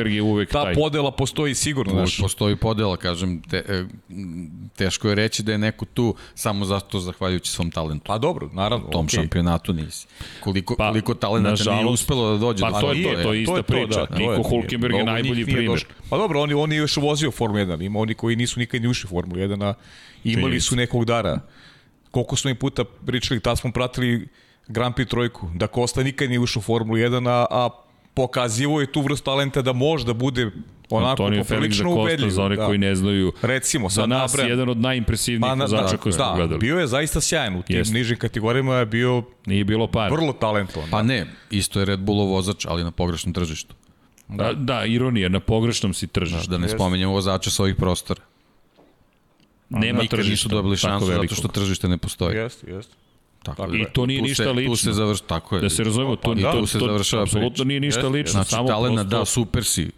ta 0.52 0.64
taj. 0.64 0.74
podela 0.74 1.12
postoji 1.12 1.56
sigurno. 1.56 2.06
Postoji 2.22 2.56
podela, 2.56 2.98
kažem, 2.98 3.42
te, 3.42 3.58
e, 3.58 3.86
teško 4.82 5.10
je 5.10 5.16
reći 5.16 5.44
da 5.44 5.52
je 5.52 5.58
neko 5.60 5.86
tu 5.88 6.06
samo 6.36 6.66
zato 6.66 7.00
zahvaljujući 7.00 7.52
svom 7.52 7.72
talentu. 7.72 8.04
Pa 8.06 8.18
dobro, 8.18 8.50
naravno. 8.54 8.88
U 8.88 8.92
tom 8.92 9.06
okej. 9.06 9.16
šampionatu 9.16 9.74
nisi. 9.74 10.08
Koliko, 10.40 10.76
Pa, 10.76 10.88
koliko 10.88 11.14
talenta 11.16 11.42
nije 11.44 11.52
nažalost, 11.52 11.94
uspelo 11.94 12.32
da 12.32 12.38
dođe 12.38 12.62
pa 12.62 12.72
do 12.72 12.80
to 12.80 12.92
je 12.92 13.04
toga, 13.04 13.16
to, 13.16 13.24
to 13.24 13.34
je 13.34 13.42
ista 13.42 13.64
priča. 13.64 14.06
to 14.06 14.16
Niko 14.16 14.32
je- 14.34 14.44
Hulkenberg 14.44 14.96
je 14.96 15.04
najbolji 15.06 15.34
nije 15.36 15.46
primer. 15.46 15.66
došlo. 15.68 15.90
Pa 16.10 16.18
dobro, 16.18 16.42
oni, 16.42 16.54
oni 16.56 16.76
je 16.76 16.80
još 16.80 16.98
vozio 16.98 17.32
Formulu 17.32 17.60
1, 17.62 17.86
ima 17.86 18.00
oni 18.00 18.14
koji 18.14 18.36
nisu 18.36 18.60
nikad 18.60 18.82
ni 18.82 18.88
ušli 18.88 19.08
u 19.08 19.12
Formulu 19.12 19.38
1, 19.38 19.64
a 19.64 19.74
imali 20.24 20.62
su 20.62 20.76
nekog 20.76 21.06
dara. 21.06 21.40
Koliko 22.12 22.36
smo 22.36 22.50
im 22.50 22.56
puta 22.56 22.84
pričali, 23.06 23.40
tad 23.40 23.60
smo 23.60 23.72
pratili 23.72 24.28
Grand 24.68 24.96
Prix 24.96 25.08
trojku, 25.08 25.50
da 25.56 25.68
Kosta 25.68 26.04
nikad 26.04 26.30
nije 26.30 26.40
ušao 26.40 26.60
u 26.60 26.64
Formulu 26.64 26.98
1, 26.98 27.30
a, 27.30 27.46
a 27.52 27.70
pokazivo 28.14 28.82
je 28.82 28.92
tu 28.92 29.02
vrstu 29.02 29.26
talenta 29.26 29.62
da 29.62 29.74
može 29.74 30.06
da 30.06 30.14
bude 30.14 30.52
onako 30.92 31.10
Antonio 31.10 31.44
Felix 31.44 31.78
da 31.78 31.84
Costa, 31.84 32.30
za 32.30 32.44
one 32.44 32.56
da. 32.56 32.66
koji 32.66 32.78
ne 32.78 32.96
znaju, 32.96 33.34
Recimo, 33.42 33.90
za 33.90 34.06
nas 34.06 34.32
nabrajam. 34.32 34.50
jedan 34.50 34.70
od 34.70 34.78
najimpresivnijih 34.78 35.42
Pa, 35.42 35.56
na, 35.56 35.64
vozača 35.64 35.98
koje 35.98 36.14
smo 36.14 36.26
da, 36.26 36.34
gledali. 36.36 36.60
bio 36.60 36.80
je 36.80 36.88
zaista 36.88 37.22
sjajan 37.22 37.56
u 37.56 37.62
tim 37.62 37.78
Jeste. 37.78 37.94
nižim 37.94 38.18
kategorijama 38.18 38.76
je 38.76 38.86
bio 38.86 39.24
Nije 39.46 39.64
bilo 39.64 39.88
par. 39.88 40.12
vrlo 40.12 40.34
talentovan. 40.34 40.90
Pa 40.90 41.04
ne, 41.04 41.26
isto 41.50 41.80
je 41.80 41.86
Red 41.86 42.00
Bullov 42.00 42.28
vozač, 42.28 42.66
ali 42.66 42.84
na 42.84 42.92
pogrešnom 42.92 43.34
tržištu. 43.34 43.76
Da, 44.28 44.54
da, 44.54 44.86
ironija, 44.86 45.30
na 45.30 45.40
pogrešnom 45.40 45.94
si 45.94 46.08
tržištu. 46.08 46.50
Da 46.50 46.58
ne 46.58 46.70
spomenjemo 46.70 47.14
vozača 47.14 47.50
sa 47.50 47.64
ovih 47.64 47.76
prostora. 47.76 48.22
Nema 49.70 50.02
Nikad 50.02 50.20
tržišta. 50.20 50.32
nisu 50.32 50.50
dobili 50.50 50.78
šansu 50.78 51.06
zato 51.06 51.36
što 51.36 51.48
tržište 51.48 51.88
ne 51.88 51.98
postoji. 51.98 52.38
Jeste, 52.38 52.72
jeste. 52.72 52.94
Tako 53.44 53.62
Tako 53.62 53.72
da, 53.72 53.78
I 53.78 53.86
to 53.94 54.06
nije 54.06 54.20
tu 54.20 54.24
ništa 54.28 54.44
se, 54.44 54.50
lično. 54.52 54.72
Tu 54.72 54.78
se 54.78 54.94
završ, 54.94 55.22
tako 55.22 55.56
je. 55.56 55.62
Da 55.62 55.70
se 55.70 55.84
razumemo, 55.84 56.16
to, 56.16 56.34
I 56.38 56.42
to, 56.42 56.52
tu 56.52 56.66
se 56.66 56.80
to, 56.80 56.86
završava 56.88 57.24
apsolutno 57.24 57.64
nije 57.64 57.80
ništa 57.80 58.08
lično. 58.08 58.32
Znači, 58.32 58.50
samo 58.50 58.68
talent, 58.68 58.96
prosto, 58.96 59.18
da, 59.20 59.26
super 59.26 59.64
si. 59.64 59.92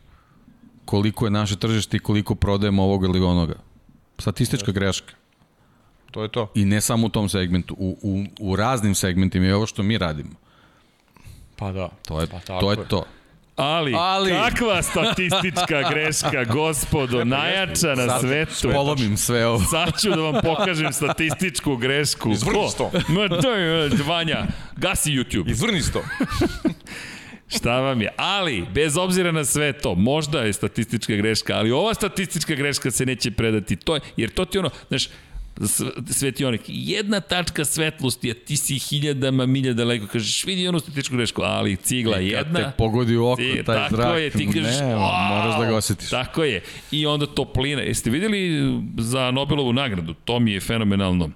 Koliko 0.85 1.25
je 1.25 1.31
naše 1.31 1.55
tržište 1.55 1.97
i 1.97 1.99
koliko 1.99 2.35
prodajemo 2.35 2.83
ovog 2.83 3.03
ili 3.03 3.19
onoga. 3.19 3.55
Statistička 4.19 4.71
greška. 4.71 5.13
To 6.11 6.23
je 6.23 6.29
to. 6.31 6.51
I 6.55 6.65
ne 6.65 6.81
samo 6.81 7.07
u 7.07 7.09
tom 7.09 7.29
segmentu, 7.29 7.75
u, 7.77 7.97
u, 8.01 8.23
u 8.39 8.55
raznim 8.55 8.95
segmentima 8.95 9.45
i 9.45 9.51
ovo 9.51 9.65
što 9.65 9.83
mi 9.83 9.97
radimo. 9.97 10.29
Pa 11.55 11.71
da. 11.71 11.89
To 12.07 12.21
je, 12.21 12.27
Pa 12.27 12.39
to, 12.39 12.71
je 12.71 12.77
je. 12.77 12.87
to. 12.87 13.03
Ali, 13.55 13.93
Ali- 13.97 14.31
kakva 14.31 14.81
statistička 14.81 15.89
greška, 15.89 16.43
gospodo, 16.43 17.23
najjača 17.25 17.95
na 17.95 18.19
svetu. 18.19 18.69
Polomim 18.73 19.17
sve 19.17 19.47
ovo. 19.47 19.59
Sad 19.59 20.01
ću 20.01 20.09
da 20.09 20.21
vam 20.21 20.41
pokažem 20.43 20.93
statističku 20.93 21.75
grešku. 21.75 22.31
Izvrni 22.31 22.69
sto. 22.69 22.91
Ma 23.07 23.41
to 23.41 23.53
je, 23.53 23.89
Vanja, 24.07 24.45
gasi 24.77 25.11
YouTube. 25.11 25.51
Izvrni 25.51 25.81
se 25.81 25.91
to. 25.91 26.01
Šta 27.47 27.79
vam 27.79 28.01
je? 28.01 28.09
Ali, 28.17 28.65
bez 28.73 28.97
obzira 28.97 29.31
na 29.31 29.45
sve 29.45 29.73
to, 29.73 29.95
možda 29.95 30.41
je 30.41 30.53
statistička 30.53 31.15
greška, 31.15 31.53
ali 31.55 31.71
ova 31.71 31.93
statistička 31.93 32.55
greška 32.55 32.91
se 32.91 33.05
neće 33.05 33.31
predati. 33.31 33.75
To 33.75 33.95
je, 33.95 34.01
jer 34.17 34.29
to 34.29 34.45
ti 34.45 34.57
ono, 34.59 34.69
znaš, 34.87 35.07
svetionik, 36.09 36.61
jedna 36.67 37.19
tačka 37.19 37.65
svetlosti, 37.65 38.31
a 38.31 38.33
ti 38.33 38.57
si 38.57 38.79
hiljadama 38.79 39.45
milja 39.45 39.73
daleko, 39.73 40.07
kažeš, 40.07 40.45
vidi 40.45 40.67
onu 40.67 40.79
statističku 40.79 41.15
grešku, 41.15 41.41
ali 41.41 41.75
cigla 41.75 42.13
Kad 42.13 42.23
jedna, 42.23 42.59
te 42.59 42.71
pogodi 42.77 43.17
u 43.17 43.27
oko, 43.27 43.41
Ti, 43.41 43.63
taj 43.65 43.77
tako 43.77 43.95
zrak. 43.95 44.19
je, 44.19 44.29
ti 44.29 44.45
kažeš, 44.45 44.79
ne, 44.79 44.85
wow, 44.95 45.29
moraš 45.29 45.59
da 45.59 45.65
ga 45.65 45.75
osjetiš. 45.75 46.09
Tako 46.09 46.43
je. 46.43 46.61
I 46.91 47.05
onda 47.05 47.25
toplina. 47.25 47.81
Jeste 47.81 48.09
videli 48.09 48.73
za 48.97 49.31
Nobelovu 49.31 49.73
nagradu? 49.73 50.13
To 50.13 50.39
mi 50.39 50.51
je 50.51 50.59
fenomenalno. 50.59 51.29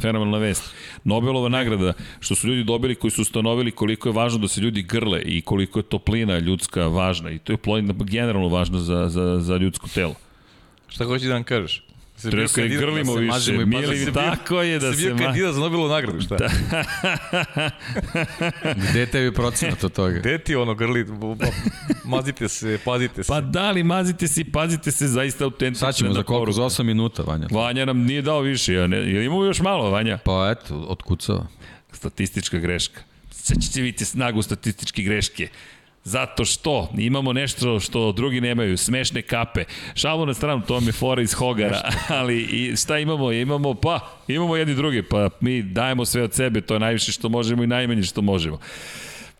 Fenomenalna 0.00 0.38
vest. 0.38 0.74
Nobelova 1.04 1.48
nagrada, 1.48 1.92
što 2.20 2.34
su 2.34 2.48
ljudi 2.48 2.64
dobili 2.64 2.94
koji 2.94 3.10
su 3.10 3.22
ustanovili 3.22 3.70
koliko 3.70 4.08
je 4.08 4.12
važno 4.12 4.38
da 4.38 4.48
se 4.48 4.60
ljudi 4.60 4.82
grle 4.82 5.22
i 5.22 5.42
koliko 5.42 5.78
je 5.78 5.82
toplina 5.82 6.38
ljudska 6.38 6.86
važna. 6.86 7.30
I 7.30 7.38
to 7.38 7.52
je 7.52 7.56
plodina 7.56 7.94
generalno 7.98 8.48
važno 8.48 8.78
za, 8.78 9.08
za, 9.08 9.40
za 9.40 9.56
ljudsko 9.56 9.88
telo. 9.94 10.14
Šta 10.88 11.04
hoćeš 11.04 11.28
da 11.28 11.34
nam 11.34 11.44
kažeš? 11.44 11.83
Se 12.16 12.30
Treba 12.30 12.46
kandidat- 12.46 12.78
grlimo 12.78 12.98
da 13.04 13.14
se 13.14 13.20
više. 13.20 13.32
mažemo 13.32 13.62
i 13.62 13.66
Mili, 13.66 13.82
pa 13.82 13.92
se 13.94 14.04
bio- 14.04 14.12
tako 14.14 14.62
je 14.62 14.78
da 14.78 14.92
se 14.92 14.98
bio 14.98 15.16
kandidat 15.16 15.54
za 15.54 15.60
Nobelovu 15.60 15.88
nagradu, 15.88 16.20
šta? 16.20 16.36
Da. 16.36 16.48
Gde 18.82 19.00
je 19.00 19.06
tebi 19.06 19.32
procenat 19.32 19.84
od 19.84 19.92
toga? 19.92 20.10
Gde 20.12 20.38
ti 20.38 20.56
ono 20.56 20.74
grli? 20.74 21.06
Mazite 22.04 22.48
se, 22.48 22.78
pazite 22.84 23.22
se. 23.22 23.28
Pa 23.28 23.40
da 23.40 23.70
li, 23.70 23.82
mazite 23.84 24.28
se 24.28 24.40
i 24.40 24.44
pazite 24.44 24.90
se 24.90 25.08
zaista 25.08 25.44
autentično. 25.44 25.86
Sad 25.86 25.96
ćemo 25.96 26.12
za 26.12 26.22
koliko? 26.22 26.52
Za 26.52 26.62
8 26.62 26.82
minuta, 26.82 27.22
Vanja. 27.22 27.48
Vanja 27.52 27.84
nam 27.84 27.98
nije 27.98 28.22
dao 28.22 28.40
više. 28.40 28.74
Ja 28.74 28.86
ne, 28.86 28.96
jel 28.96 29.22
imamo 29.22 29.44
još 29.44 29.60
malo, 29.60 29.90
Vanja? 29.90 30.18
Pa 30.18 30.50
eto, 30.52 30.76
otkucava. 30.78 31.46
statistička 31.92 32.58
greška. 32.58 33.00
Sad 33.30 33.56
ćete 33.62 33.80
vidjeti 33.80 34.04
snagu 34.04 34.42
statističke 34.42 35.02
greške. 35.02 35.48
Zato 36.04 36.44
što 36.44 36.88
imamo 36.98 37.32
nešto 37.32 37.80
što 37.80 38.12
drugi 38.12 38.40
nemaju, 38.40 38.76
smešne 38.76 39.22
kape. 39.22 39.64
Šalu 39.94 40.26
na 40.26 40.34
stranu, 40.34 40.62
to 40.66 40.80
mi 40.80 40.86
je 40.86 40.92
fora 40.92 41.22
iz 41.22 41.32
Hogara, 41.32 41.90
ali 42.08 42.40
i 42.42 42.76
šta 42.76 42.98
imamo? 42.98 43.32
Imamo, 43.32 43.74
pa, 43.74 44.00
imamo 44.28 44.56
jedni 44.56 44.74
drugi, 44.74 45.02
pa 45.02 45.30
mi 45.40 45.62
dajemo 45.62 46.04
sve 46.04 46.22
od 46.22 46.34
sebe, 46.34 46.60
to 46.60 46.74
je 46.74 46.80
najviše 46.80 47.12
što 47.12 47.28
možemo 47.28 47.64
i 47.64 47.66
najmanje 47.66 48.02
što 48.02 48.22
možemo. 48.22 48.58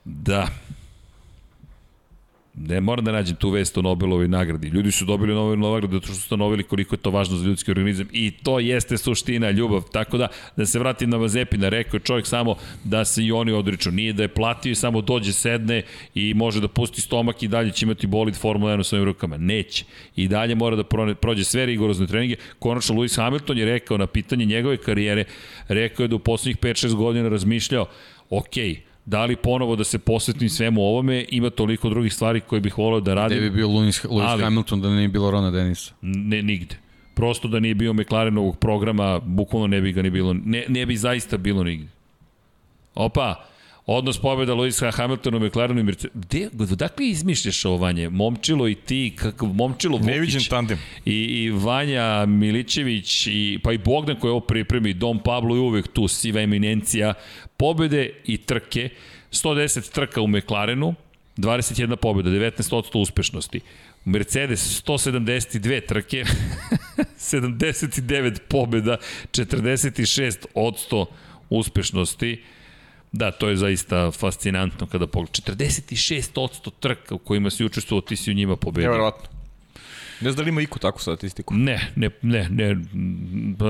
Da, 0.04 0.48
Ne, 2.56 2.80
moram 2.80 3.04
da 3.04 3.12
nađem 3.12 3.36
tu 3.36 3.50
vest 3.50 3.78
o 3.78 3.82
Nobelovoj 3.82 4.28
nagradi. 4.28 4.68
Ljudi 4.68 4.92
su 4.92 5.04
dobili 5.04 5.34
Nobelovu 5.34 5.74
nagradu 5.74 5.96
zato 5.96 6.06
što 6.06 6.14
su 6.14 6.18
ustanovili 6.18 6.62
koliko 6.62 6.94
je 6.94 6.98
to 6.98 7.10
važno 7.10 7.36
za 7.36 7.46
ljudski 7.46 7.70
organizam 7.70 8.06
i 8.12 8.30
to 8.42 8.58
jeste 8.58 8.98
suština, 8.98 9.50
ljubav. 9.50 9.82
Tako 9.92 10.18
da, 10.18 10.28
da 10.56 10.66
se 10.66 10.78
vratim 10.78 11.10
na 11.10 11.18
Mazepina, 11.18 11.68
rekao 11.68 11.96
je 11.96 12.00
čovjek 12.00 12.26
samo 12.26 12.56
da 12.84 13.04
se 13.04 13.24
i 13.24 13.32
oni 13.32 13.52
odriču. 13.52 13.90
Nije 13.90 14.12
da 14.12 14.22
je 14.22 14.28
platio 14.28 14.70
i 14.70 14.74
samo 14.74 15.00
dođe, 15.00 15.32
sedne 15.32 15.82
i 16.14 16.34
može 16.34 16.60
da 16.60 16.68
pusti 16.68 17.00
stomak 17.00 17.42
i 17.42 17.48
dalje 17.48 17.72
će 17.72 17.86
imati 17.86 18.06
bolid 18.06 18.36
Formula 18.36 18.72
1 18.72 18.80
u 18.80 18.84
svojim 18.84 19.04
rukama. 19.04 19.36
Neće. 19.36 19.84
I 20.16 20.28
dalje 20.28 20.54
mora 20.54 20.76
da 20.76 21.14
prođe 21.14 21.44
sve 21.44 21.66
rigorozne 21.66 22.06
treninge. 22.06 22.36
Konačno, 22.58 22.94
Lewis 22.94 23.16
Hamilton 23.16 23.58
je 23.58 23.64
rekao 23.64 23.98
na 23.98 24.06
pitanje 24.06 24.44
njegove 24.44 24.76
karijere, 24.76 25.24
rekao 25.68 26.04
je 26.04 26.08
da 26.08 26.16
u 26.16 26.18
poslednjih 26.18 26.58
5-6 26.58 26.94
godina 26.94 27.28
razmišljao, 27.28 27.86
okej, 28.30 28.93
da 29.06 29.24
li 29.24 29.36
ponovo 29.36 29.76
da 29.76 29.84
se 29.84 29.98
posvetim 29.98 30.48
svemu 30.48 30.82
ovome, 30.82 31.24
ima 31.28 31.50
toliko 31.50 31.88
drugih 31.88 32.14
stvari 32.14 32.40
koje 32.40 32.60
bih 32.60 32.78
volao 32.78 33.00
da 33.00 33.04
Gde 33.04 33.14
radim. 33.14 33.38
bi 33.38 33.50
bio 33.50 33.68
Lewis, 33.68 34.06
Lewis 34.06 34.28
Ali- 34.28 34.42
Hamilton 34.42 34.80
da 34.80 34.88
nije 34.88 35.08
bilo 35.08 35.30
Rona 35.30 35.50
Denisa? 35.50 35.94
Ne, 36.02 36.42
nigde. 36.42 36.76
Prosto 37.14 37.48
da 37.48 37.60
nije 37.60 37.74
bio 37.74 37.92
McLarenovog 37.92 38.58
programa, 38.58 39.18
bukvalno 39.18 39.66
ne 39.66 39.80
bi 39.80 39.92
ga 39.92 40.02
ni 40.02 40.10
bilo, 40.10 40.32
ne, 40.34 40.64
ne 40.68 40.86
bi 40.86 40.96
zaista 40.96 41.36
bilo 41.36 41.64
nigde. 41.64 41.86
Opa, 42.94 43.44
odnos 43.86 44.18
pobjeda 44.18 44.52
Lewisa 44.52 44.92
Hamiltona 44.92 45.36
u 45.36 45.40
McLarenu 45.40 45.80
i 45.80 45.84
Mercedes. 45.84 46.12
Gde, 46.14 46.48
dakle 46.76 47.06
izmišljaš 47.06 47.64
ovo, 47.64 47.76
Vanje? 47.76 48.08
Momčilo 48.08 48.68
i 48.68 48.74
ti, 48.74 49.12
kakav 49.16 49.48
Momčilo 49.48 49.96
Vukić. 49.96 50.06
Neviđen 50.06 50.42
tandem. 50.50 50.78
I, 51.04 51.12
I 51.14 51.50
Vanja 51.50 52.26
Milićević, 52.26 53.26
i, 53.26 53.58
pa 53.62 53.72
i 53.72 53.78
Bogdan 53.78 54.16
koji 54.16 54.30
ovo 54.30 54.40
pripremi, 54.40 54.92
Dom 54.94 55.18
Pablo 55.18 55.54
je 55.54 55.60
uvek 55.60 55.88
tu, 55.88 56.08
siva 56.08 56.40
eminencija, 56.40 57.14
pobede 57.64 58.10
i 58.24 58.36
trke, 58.36 58.88
110 59.32 59.92
trka 59.92 60.20
u 60.20 60.26
McLarenu, 60.28 60.94
21 61.36 61.96
pobjeda, 61.96 62.30
19% 62.30 62.98
uspešnosti. 62.98 63.60
Mercedes 64.04 64.82
172 64.86 65.86
trke, 65.86 66.24
79 67.32 68.38
pobjeda, 68.48 68.96
46% 69.30 71.06
uspešnosti. 71.50 72.42
Da, 73.12 73.30
to 73.30 73.48
je 73.48 73.56
zaista 73.56 74.10
fascinantno 74.10 74.86
kada 74.86 75.06
pogled. 75.06 75.30
46% 75.30 76.70
trka 76.80 77.14
u 77.14 77.18
kojima 77.18 77.50
si 77.50 77.64
učestvovao, 77.64 78.00
ti 78.00 78.16
si 78.16 78.30
u 78.30 78.34
njima 78.34 78.56
pobedio. 78.56 78.90
Nevjerovatno. 78.90 79.33
Ne 80.20 80.30
znam 80.30 80.36
da 80.36 80.42
li 80.42 80.48
ima 80.48 80.60
iko 80.60 80.78
takvu 80.78 81.00
statistiku. 81.00 81.54
Ne, 81.54 81.90
ne, 81.96 82.10
ne, 82.22 82.48
ne. 82.50 82.76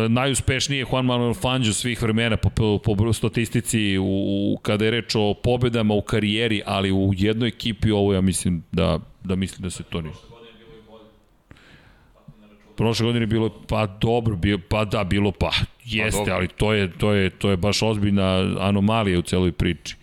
Najuspešniji 0.09 0.79
je 0.79 0.87
Juan 0.93 1.05
Manuel 1.05 1.35
Fangio 1.35 1.73
svih 1.73 2.03
vremena 2.03 2.37
po, 2.37 2.51
po, 2.51 2.79
po 2.79 3.13
statistici 3.13 3.99
u, 3.99 4.05
u, 4.05 4.59
kada 4.63 4.85
je 4.85 4.91
reč 4.91 5.15
o 5.15 5.35
pobedama 5.35 5.95
u 5.95 6.03
karijeri, 6.03 6.63
ali 6.67 6.93
u 6.93 7.13
jednoj 7.17 7.49
ekipi 7.49 7.91
ovo 7.91 8.15
ja 8.15 8.21
mislim 8.21 8.63
da, 8.73 8.99
da 9.25 9.37
mislim 9.37 9.63
da 9.63 9.71
se 9.71 9.83
to 9.83 10.01
nije. 10.01 10.15
Prošle 12.77 13.07
godine 13.07 13.23
je 13.23 13.27
bilo 13.27 13.63
pa 13.69 13.87
dobro, 13.87 14.37
bio 14.37 14.59
pa 14.69 14.85
da 14.85 15.05
bilo 15.05 15.33
pa 15.33 15.51
jeste, 15.85 16.25
pa, 16.27 16.35
ali 16.35 16.49
to 16.49 16.73
je 16.73 16.93
to 16.99 17.13
je 17.13 17.31
to 17.31 17.51
je 17.51 17.57
baš 17.57 17.83
ozbiljna 17.83 18.57
anomalija 18.61 19.19
u 19.19 19.23
celoj 19.23 19.53
priči. 19.53 19.97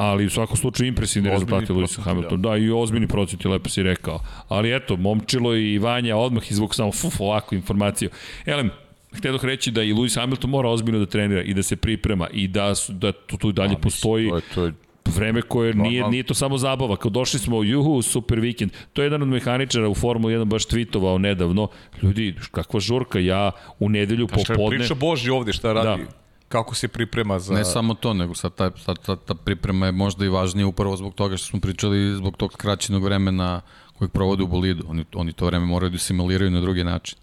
Ali 0.00 0.26
u 0.26 0.30
svakom 0.30 0.56
slučaju 0.56 0.88
impresivni 0.88 1.30
rezultati 1.30 1.72
Luisa 1.72 2.02
Hamiltona. 2.02 2.42
Da. 2.42 2.48
da, 2.48 2.56
i 2.56 2.70
ozbiljni 2.70 3.08
procenti, 3.08 3.48
lepo 3.48 3.68
si 3.68 3.82
rekao. 3.82 4.20
Ali 4.48 4.76
eto, 4.76 4.96
Momčilo 4.96 5.56
i 5.56 5.78
Vanja 5.78 6.16
odmah 6.16 6.50
izvuk 6.50 6.74
samo 6.74 6.92
fuf, 6.92 7.20
ovakvu 7.20 7.56
informaciju. 7.56 8.10
Elem, 8.46 8.70
htio 9.16 9.32
bih 9.32 9.44
reći 9.44 9.70
da 9.70 9.82
i 9.82 9.92
Lewis 9.92 10.20
Hamilton 10.20 10.50
mora 10.50 10.68
ozbiljno 10.68 10.98
da 10.98 11.06
trenira 11.06 11.42
i 11.42 11.54
da 11.54 11.62
se 11.62 11.76
priprema 11.76 12.28
i 12.32 12.48
da, 12.48 12.74
su, 12.74 12.92
da 12.92 13.12
tu, 13.12 13.36
tu 13.36 13.52
dalje 13.52 13.72
A, 13.72 13.78
postoji 13.78 14.28
to 14.28 14.36
je, 14.36 14.42
to 14.54 14.64
je 14.64 14.72
vreme 15.14 15.42
koje 15.42 15.74
nije, 15.74 16.08
nije 16.08 16.22
to 16.22 16.34
samo 16.34 16.58
zabava. 16.58 16.96
Kao 16.96 17.10
došli 17.10 17.38
smo, 17.38 17.62
juhu, 17.62 18.02
super 18.02 18.40
vikend. 18.40 18.70
To 18.92 19.02
je 19.02 19.06
jedan 19.06 19.22
od 19.22 19.28
mehaničara 19.28 19.88
u 19.88 19.94
Formuli 19.94 20.34
1 20.34 20.44
baš 20.44 20.66
tweetovao 20.66 21.18
nedavno. 21.18 21.68
Ljudi, 22.02 22.34
kakva 22.50 22.80
žurka, 22.80 23.18
ja 23.18 23.50
u 23.78 23.88
nedelju 23.88 24.26
popodne... 24.26 24.78
Priča 24.78 24.94
Boži 24.94 25.30
ovde 25.30 25.52
šta 25.52 25.72
radi. 25.72 26.02
Da 26.02 26.20
kako 26.50 26.74
se 26.74 26.88
priprema 26.88 27.38
za... 27.38 27.54
Ne 27.54 27.64
samo 27.64 27.94
to, 27.94 28.14
nego 28.14 28.34
sad 28.34 28.54
ta, 28.54 28.70
ta, 28.70 28.94
ta, 28.94 29.16
ta 29.16 29.34
priprema 29.34 29.86
je 29.86 29.92
možda 29.92 30.24
i 30.24 30.28
važnija 30.28 30.66
upravo 30.66 30.96
zbog 30.96 31.14
toga 31.14 31.36
što 31.36 31.46
smo 31.46 31.60
pričali 31.60 32.16
zbog 32.16 32.36
tog 32.36 32.52
skraćenog 32.52 33.04
vremena 33.04 33.60
kojeg 33.98 34.10
provode 34.10 34.42
u 34.42 34.46
bolidu. 34.46 34.84
Oni, 34.88 35.04
oni 35.14 35.32
to 35.32 35.46
vreme 35.46 35.66
moraju 35.66 35.90
da 35.90 35.98
simuliraju 35.98 36.50
na 36.50 36.60
drugi 36.60 36.84
način. 36.84 37.18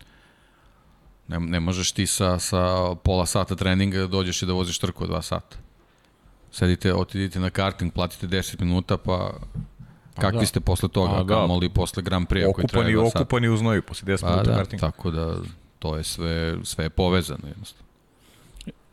Ne, 1.28 1.40
ne 1.40 1.60
možeš 1.60 1.92
ti 1.92 2.08
sa, 2.08 2.40
sa 2.40 2.96
pola 3.04 3.26
sata 3.26 3.56
treninga 3.56 3.98
da 3.98 4.08
dođeš 4.08 4.42
i 4.42 4.46
da 4.46 4.54
voziš 4.54 4.80
trku 4.80 5.04
od 5.04 5.10
dva 5.10 5.22
sata. 5.22 5.58
Sedite, 6.52 6.94
otidite 6.94 7.40
na 7.40 7.50
karting, 7.50 7.94
platite 7.94 8.28
10 8.28 8.62
minuta, 8.62 8.98
pa 8.98 9.34
kakvi 10.16 10.40
da. 10.40 10.46
ste 10.46 10.60
posle 10.60 10.90
toga, 10.90 11.16
A, 11.16 11.24
da. 11.24 11.34
kamoli 11.34 11.70
posle 11.70 12.04
Grand 12.04 12.28
Prix 12.28 12.54
koji 12.54 12.68
traje 12.68 12.94
dva 12.94 13.06
sata. 13.06 13.20
Okupani 13.20 13.50
u 13.50 13.58
znoju 13.58 13.82
posle 13.82 14.14
10 14.14 14.22
pa, 14.22 14.30
minuta 14.30 14.52
da, 14.52 14.58
karting. 14.58 14.80
Tako 14.80 15.12
da 15.12 15.36
to 15.80 15.98
je 15.98 16.04
sve, 16.04 16.56
sve 16.64 16.86
je 16.86 16.90
povezano 16.90 17.48
jednostavno. 17.48 17.87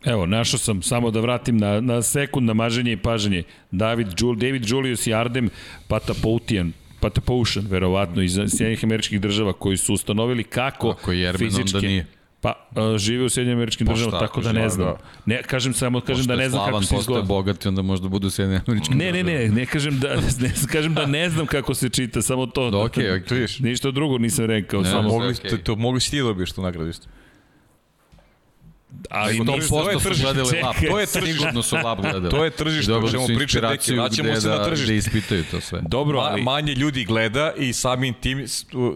Evo, 0.05 0.27
našao 0.27 0.59
sam, 0.59 0.83
samo 0.83 1.11
da 1.11 1.21
vratim 1.21 1.57
na, 1.57 1.81
na 1.81 2.03
sekund 2.03 2.47
na 2.47 2.55
maženje 2.55 2.93
i 2.93 2.97
paženje. 2.97 3.43
David, 3.71 4.09
Jul, 4.19 4.35
David 4.35 4.63
Julius 4.69 5.07
i 5.07 5.15
Ardem 5.15 5.51
Patapoutian, 5.89 6.73
Patapoutian, 7.01 7.67
verovatno, 7.71 8.23
iz 8.23 8.33
Sjedinjih 8.49 8.85
američkih 8.85 9.21
država, 9.21 9.53
koji 9.53 9.77
su 9.77 9.95
ustanovili 9.95 10.45
kako 10.45 10.91
Ako 10.91 11.13
je 11.13 11.21
Jermen, 11.21 11.51
fizičke... 11.51 11.77
Onda 11.77 11.89
nije. 11.89 12.07
Pa, 12.41 12.69
uh, 12.71 12.99
žive 12.99 13.25
u 13.25 13.29
Sjedinjim 13.29 13.59
američkim 13.59 13.87
državama, 13.87 14.19
tako 14.19 14.41
da 14.41 14.53
ne 14.53 14.69
znam. 14.69 14.87
Da. 14.87 14.97
Ne, 15.27 15.43
kažem 15.43 15.75
samo, 15.75 16.01
kažem 16.01 16.27
da 16.27 16.37
ne 16.37 16.49
znam 16.49 16.65
kako 16.65 16.83
se 16.83 16.85
izgleda. 16.85 16.99
Pošto 16.99 17.17
je 17.19 17.23
bogati, 17.23 17.69
onda 17.69 17.83
možda 17.83 18.09
budu 18.09 18.31
Sjedinjim 18.31 18.61
američkim 18.67 18.99
Ne, 18.99 19.13
ne, 19.13 19.23
ne, 19.23 19.49
ne 19.49 19.67
kažem 19.67 20.01
da, 20.01 20.15
ne, 20.43 20.53
kažem 20.73 20.95
da 20.95 21.07
ne 21.07 21.31
znam 21.31 21.47
kako 21.47 21.75
se 21.75 21.89
čita, 21.89 22.23
samo 22.23 22.47
to. 22.47 22.71
Da, 22.71 22.79
okej, 22.79 23.05
okay, 23.05 23.25
okay. 23.29 23.63
Ništa 23.63 23.91
drugo 23.91 24.19
nisam 24.19 24.45
rekao. 24.45 24.83
Ne, 24.83 24.91
samo 24.91 25.09
mogli, 25.09 25.29
okay. 25.29 25.51
to, 25.51 25.57
to 25.57 25.77
mogli 25.77 26.01
si 26.01 26.11
ti 26.11 26.17
da 26.17 26.23
dobiješ 26.23 26.53
tu 26.53 26.63
nagradu 26.63 26.91
isto. 26.91 27.09
Ali 29.11 29.39
to 29.39 29.57
posto 29.69 30.01
su 30.01 30.23
gledali 30.23 30.61
lab. 30.63 30.75
To 30.91 31.01
je 31.01 31.07
tržište. 31.07 31.33
Sigurno 31.33 31.63
su 31.63 31.77
lab 31.77 32.01
gledali. 32.01 32.31
To 32.31 32.45
je 32.45 32.51
tržište, 32.51 32.93
o 32.93 33.11
čemu 33.11 33.27
pričati 33.27 33.67
neki, 33.67 33.93
vraćamo 33.95 34.41
se 34.41 34.49
da, 34.49 34.59
na 34.59 34.65
tržište. 34.65 34.93
Da 34.93 34.99
ispitaju 34.99 35.45
to 35.51 35.61
sve. 35.61 35.81
Dobro, 35.89 36.19
ali... 36.19 36.43
Manje 36.43 36.75
ljudi 36.75 37.05
gleda 37.05 37.53
i 37.57 37.73
samim 37.73 38.15
tim 38.15 38.47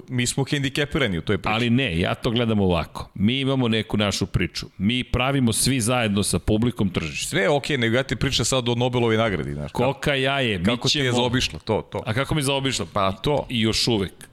mi 0.09 0.27
smo 0.27 0.45
hendikepirani 0.45 1.19
u 1.19 1.23
toj 1.23 1.39
priči. 1.39 1.55
Ali 1.55 1.71
ne, 1.71 2.01
ja 2.01 2.15
to 2.15 2.31
gledam 2.31 2.61
ovako. 2.61 3.11
Mi 3.15 3.41
imamo 3.41 3.69
neku 3.69 3.97
našu 3.97 4.27
priču. 4.27 4.67
Mi 4.79 5.05
pravimo 5.05 5.53
svi 5.53 5.81
zajedno 5.81 6.23
sa 6.23 6.39
publikom 6.39 6.91
tržište. 6.91 7.29
Sve 7.29 7.43
je 7.43 7.51
okej, 7.51 7.77
okay, 7.77 7.81
nego 7.81 7.97
ja 7.97 8.03
ti 8.03 8.17
pričam 8.17 8.45
sad 8.45 8.69
o 8.69 8.75
Nobelovoj 8.75 9.17
nagradi. 9.17 9.53
Znaš, 9.53 9.73
Koka 9.73 10.15
jaje. 10.15 10.63
Kako 10.63 10.89
ćemo... 10.89 11.03
ti 11.03 11.07
je 11.07 11.13
zaobišlo, 11.13 11.59
to, 11.65 11.89
to. 11.93 12.03
A 12.07 12.15
kako 12.15 12.35
mi 12.35 12.41
je 12.41 12.45
zaobišlo? 12.45 12.87
Pa 12.93 13.13
to. 13.13 13.47
I 13.49 13.61
još 13.61 13.89
uvek. 13.89 14.28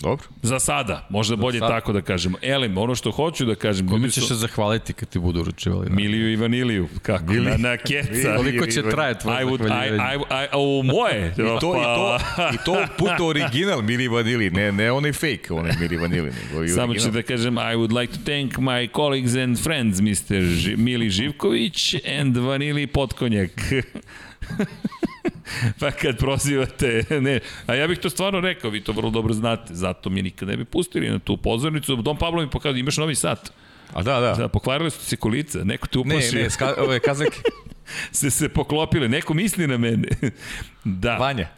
Dobro. 0.00 0.26
Za 0.42 0.58
sada, 0.58 1.06
možda 1.10 1.36
bolje 1.36 1.58
sada. 1.58 1.74
tako 1.74 1.92
da 1.92 2.02
kažemo. 2.02 2.38
Elem, 2.42 2.78
ono 2.78 2.94
što 2.94 3.10
hoću 3.10 3.44
da 3.44 3.54
kažem... 3.54 3.88
Kome 3.88 4.10
ćeš 4.10 4.28
se 4.28 4.34
zahvaliti 4.34 4.92
kad 4.92 5.08
ti 5.08 5.18
budu 5.18 5.40
uručivali? 5.40 5.88
Da? 5.88 5.94
Miliju 5.94 6.32
i 6.32 6.36
vaniliju, 6.36 6.88
kako? 7.02 7.32
Mili. 7.32 7.50
Na, 7.50 7.56
na 7.56 7.76
keca. 7.76 8.36
Koliko 8.36 8.66
će 8.66 8.82
traje 8.90 9.18
tvoje 9.18 9.44
zahvaljivanje? 9.44 10.14
I, 10.14 10.16
I, 10.16 10.44
I, 10.44 10.78
u 10.78 10.82
moje. 10.82 11.32
I 11.32 11.36
to, 11.36 11.56
i 11.56 11.60
to, 11.60 12.18
i 12.54 12.56
to 12.64 12.86
put 12.98 13.20
original 13.20 13.82
Mili 13.82 14.08
Vanili, 14.08 14.50
ne, 14.50 14.72
ne 14.72 14.92
onaj 14.92 15.12
fake, 15.12 15.46
onaj 15.50 15.72
Mili 15.80 15.96
Vanili. 15.96 16.32
Nego 16.52 16.68
Samo 16.68 16.94
ću 16.94 17.10
da 17.10 17.22
kažem, 17.22 17.54
I 17.54 17.76
would 17.76 18.00
like 18.00 18.12
to 18.12 18.20
thank 18.24 18.58
my 18.58 18.92
colleagues 18.94 19.36
and 19.36 19.62
friends, 19.62 20.00
Mr. 20.00 20.40
Ž 20.40 20.76
Mili 20.76 21.10
Živković 21.10 21.94
and 22.20 22.36
Vanili 22.36 22.86
Potkonjak. 22.86 23.50
pa 25.80 25.90
kad 25.90 26.18
prozivate, 26.18 27.04
ne, 27.20 27.40
a 27.66 27.74
ja 27.74 27.86
bih 27.86 27.98
to 27.98 28.10
stvarno 28.10 28.40
rekao, 28.40 28.70
vi 28.70 28.80
to 28.80 28.92
vrlo 28.92 29.10
dobro 29.10 29.34
znate, 29.34 29.74
zato 29.74 30.10
mi 30.10 30.22
nikad 30.22 30.48
ne 30.48 30.56
bi 30.56 30.64
pustili 30.64 31.10
na 31.10 31.18
tu 31.18 31.36
pozornicu. 31.36 31.96
Dom 31.96 32.18
Pablo 32.18 32.42
mi 32.42 32.50
pokazao, 32.50 32.78
imaš 32.78 32.96
novi 32.96 33.14
sat. 33.14 33.52
A 33.92 34.02
da, 34.02 34.20
da. 34.20 34.34
da 34.34 34.48
pokvarili 34.48 34.90
su 34.90 35.00
se 35.00 35.16
kolica, 35.16 35.64
neko 35.64 35.86
te 35.86 35.98
uplašio. 35.98 36.38
Ne, 36.38 36.42
ne, 36.42 36.50
ska, 36.50 36.74
ove 36.78 37.00
kazake. 37.00 37.40
se 38.12 38.30
se 38.30 38.48
poklopile, 38.48 39.08
neko 39.08 39.34
misli 39.34 39.66
na 39.66 39.76
mene. 39.76 40.08
da. 40.84 41.16
Vanja. 41.16 41.48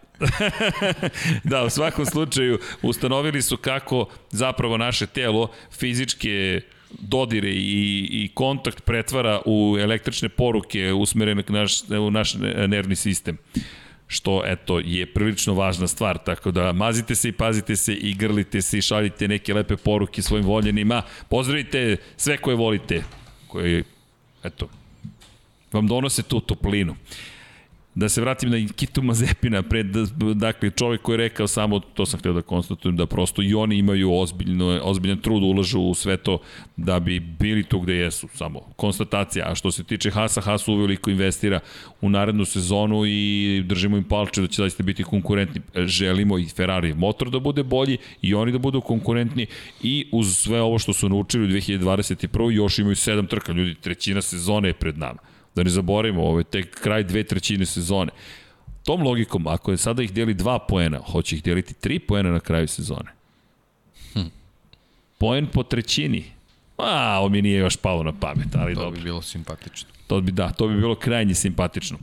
da, 1.44 1.64
u 1.64 1.70
svakom 1.70 2.06
slučaju 2.06 2.58
ustanovili 2.82 3.42
su 3.42 3.56
kako 3.56 4.08
zapravo 4.30 4.76
naše 4.76 5.06
telo 5.06 5.50
fizičke 5.78 6.60
dodire 6.98 7.50
i, 7.50 8.08
i 8.10 8.30
kontakt 8.34 8.84
pretvara 8.84 9.40
u 9.46 9.76
električne 9.80 10.28
poruke 10.28 10.92
usmerene 10.92 11.44
naš, 11.48 11.82
u 11.88 12.10
naš 12.10 12.34
nervni 12.68 12.96
sistem 12.96 13.38
što 14.06 14.42
eto 14.46 14.78
je 14.78 15.06
prilično 15.06 15.54
važna 15.54 15.86
stvar, 15.86 16.18
tako 16.18 16.50
da 16.50 16.72
mazite 16.72 17.14
se 17.14 17.28
i 17.28 17.32
pazite 17.32 17.76
se 17.76 17.94
i 17.94 18.14
grlite 18.14 18.62
se 18.62 18.78
i 18.78 18.82
šaljite 18.82 19.28
neke 19.28 19.54
lepe 19.54 19.76
poruke 19.76 20.22
svojim 20.22 20.46
voljenima. 20.46 21.02
Pozdravite 21.28 21.96
sve 22.16 22.36
koje 22.36 22.56
volite, 22.56 23.04
koje 23.48 23.84
eto 24.44 24.68
vam 25.72 25.86
donose 25.86 26.22
tu 26.22 26.40
toplinu. 26.40 26.96
Da 27.94 28.08
se 28.08 28.20
vratim 28.20 28.50
na 28.50 28.56
Kitu 28.76 29.02
Mazepina, 29.02 29.62
pred, 29.62 29.86
dakle, 30.34 30.70
čovek 30.70 31.02
koji 31.02 31.14
je 31.14 31.16
rekao 31.16 31.46
samo, 31.46 31.80
to 31.80 32.06
sam 32.06 32.20
htio 32.20 32.32
da 32.32 32.42
konstatujem, 32.42 32.96
da 32.96 33.06
prosto 33.06 33.42
i 33.42 33.54
oni 33.54 33.76
imaju 33.76 34.12
ozbiljno, 34.12 34.80
ozbiljan 34.82 35.18
trud 35.18 35.42
da 35.42 35.46
ulažu 35.46 35.80
u 35.80 35.94
sve 35.94 36.16
to 36.16 36.38
da 36.76 37.00
bi 37.00 37.20
bili 37.20 37.64
tu 37.64 37.80
gde 37.80 37.94
jesu, 37.94 38.28
samo 38.34 38.60
konstatacija. 38.76 39.50
A 39.50 39.54
što 39.54 39.70
se 39.70 39.84
tiče 39.84 40.10
Hasa, 40.10 40.40
Hasu 40.40 40.72
uveliko 40.72 41.10
investira 41.10 41.60
u 42.00 42.08
narednu 42.08 42.44
sezonu 42.44 43.06
i 43.06 43.62
držimo 43.66 43.96
im 43.96 44.04
palče 44.04 44.40
da 44.40 44.46
će 44.46 44.62
zaista 44.62 44.82
biti 44.82 45.04
konkurentni. 45.04 45.60
Želimo 45.86 46.38
i 46.38 46.44
Ferrari 46.44 46.94
motor 46.94 47.30
da 47.30 47.38
bude 47.38 47.62
bolji 47.62 47.98
i 48.22 48.34
oni 48.34 48.52
da 48.52 48.58
budu 48.58 48.80
konkurentni 48.80 49.46
i 49.82 50.08
uz 50.12 50.36
sve 50.36 50.60
ovo 50.60 50.78
što 50.78 50.92
su 50.92 51.08
naučili 51.08 51.44
u 51.44 51.48
2021. 51.48 52.50
još 52.50 52.78
imaju 52.78 52.96
sedam 52.96 53.26
trka, 53.26 53.52
ljudi, 53.52 53.74
trećina 53.74 54.22
sezone 54.22 54.68
je 54.68 54.74
pred 54.74 54.98
nama 54.98 55.33
Da 55.54 55.62
ne 55.62 55.70
zaboravimo, 55.70 56.22
ovo 56.22 56.38
je 56.38 56.44
tek 56.44 56.80
kraj 56.80 57.02
dve 57.02 57.22
trećine 57.22 57.66
sezone. 57.66 58.12
Tom 58.84 59.02
logikom, 59.02 59.46
ako 59.46 59.70
je 59.70 59.76
sada 59.76 60.02
ih 60.02 60.12
deli 60.12 60.34
dva 60.34 60.58
poena, 60.58 60.98
hoće 60.98 61.36
ih 61.36 61.42
deliti 61.42 61.74
tri 61.74 61.98
poena 61.98 62.30
na 62.30 62.40
kraju 62.40 62.68
sezone. 62.68 63.10
Hm. 64.12 64.28
Poen 65.18 65.46
po 65.46 65.62
trećini. 65.62 66.24
A, 66.78 67.18
ovo 67.18 67.28
mi 67.28 67.42
nije 67.42 67.58
još 67.58 67.76
palo 67.76 68.02
na 68.02 68.12
pamet, 68.12 68.54
ali 68.54 68.74
to 68.74 68.80
dobro. 68.80 68.96
To 68.96 68.96
bi 68.96 69.04
bilo 69.04 69.22
simpatično. 69.22 69.90
To 70.06 70.20
bi, 70.20 70.32
da, 70.32 70.52
to 70.52 70.68
bi 70.68 70.74
bilo 70.74 70.94
krajnje 70.94 71.34
simpatično. 71.34 71.98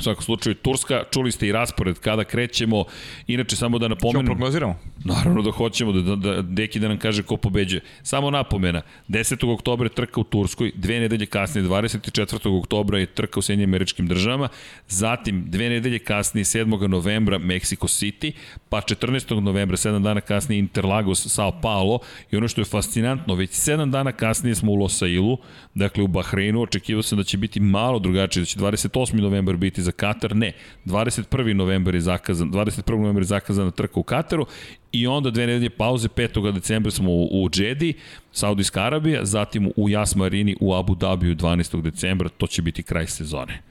U 0.00 0.02
svakom 0.02 0.22
slučaju, 0.22 0.54
Turska, 0.54 1.02
čuli 1.10 1.32
ste 1.32 1.46
i 1.46 1.52
raspored 1.52 1.98
kada 1.98 2.24
krećemo. 2.24 2.84
Inače, 3.26 3.56
samo 3.56 3.78
da 3.78 3.88
napomenem... 3.88 4.26
Što 4.26 4.26
prognoziramo? 4.26 4.78
Naravno 5.04 5.42
da 5.42 5.50
hoćemo, 5.50 5.92
da, 5.92 6.00
da, 6.00 6.16
da 6.16 6.42
Deki 6.42 6.80
da 6.80 6.88
nam 6.88 6.98
kaže 6.98 7.22
ko 7.22 7.36
pobeđuje. 7.36 7.80
Samo 8.02 8.30
napomena, 8.30 8.82
10. 9.08 9.52
oktobra 9.52 9.86
je 9.86 9.94
trka 9.94 10.20
u 10.20 10.24
Turskoj, 10.24 10.72
dve 10.74 11.00
nedelje 11.00 11.26
kasnije, 11.26 11.68
24. 11.68 12.58
oktobra 12.58 12.98
je 12.98 13.06
trka 13.06 13.38
u 13.38 13.42
Sjedinjim 13.42 13.70
američkim 13.70 14.06
državama, 14.06 14.48
zatim 14.88 15.44
dve 15.50 15.68
nedelje 15.68 15.98
kasnije, 15.98 16.44
7. 16.44 16.88
novembra, 16.88 17.38
Mexico 17.38 17.88
City, 17.88 18.32
pa 18.68 18.80
14. 18.80 19.40
novembra, 19.40 19.76
7 19.76 20.02
dana 20.02 20.20
kasnije, 20.20 20.58
Interlagos, 20.58 21.26
Sao 21.26 21.60
Paulo, 21.60 21.98
i 22.30 22.36
ono 22.36 22.48
što 22.48 22.60
je 22.60 22.64
fascinantno, 22.64 23.34
već 23.34 23.50
7 23.50 23.90
dana 23.90 24.12
kasnije 24.12 24.54
smo 24.54 24.72
u 24.72 24.74
Losailu, 24.74 25.38
dakle 25.74 26.04
u 26.04 26.08
Bahreinu, 26.08 26.62
očekivao 26.62 27.02
sam 27.02 27.18
da 27.18 27.24
će 27.24 27.38
biti 27.38 27.60
malo 27.60 27.98
drugačije, 27.98 28.40
da 28.40 28.46
će 28.46 28.58
28. 28.58 29.20
novembar 29.20 29.56
biti 29.56 29.82
za 29.82 29.89
za 29.90 29.94
Katar, 29.94 30.36
ne, 30.36 30.52
21. 30.86 31.52
novembar 31.54 31.94
je 31.94 32.00
zakazan, 32.00 32.50
21. 32.50 32.90
novembar 32.92 33.22
je 33.22 33.26
zakazana 33.26 33.70
trka 33.70 34.00
u 34.00 34.02
Kataru 34.02 34.46
i 34.92 35.06
onda 35.06 35.30
dve 35.30 35.46
nedelje 35.46 35.70
pauze, 35.70 36.08
5. 36.08 36.52
decembra 36.52 36.90
smo 36.90 37.10
u, 37.10 37.42
u 37.42 37.50
Džedi, 37.50 37.94
Saudijska 38.32 38.82
Arabija, 38.82 39.24
zatim 39.24 39.72
u 39.76 39.88
Jas 39.88 40.14
Marini 40.14 40.56
u 40.60 40.74
Abu 40.74 40.94
Dhabiju 40.94 41.34
12. 41.36 41.82
decembra, 41.82 42.28
to 42.28 42.46
će 42.46 42.62
biti 42.62 42.82
kraj 42.82 43.06
sezone. 43.06 43.62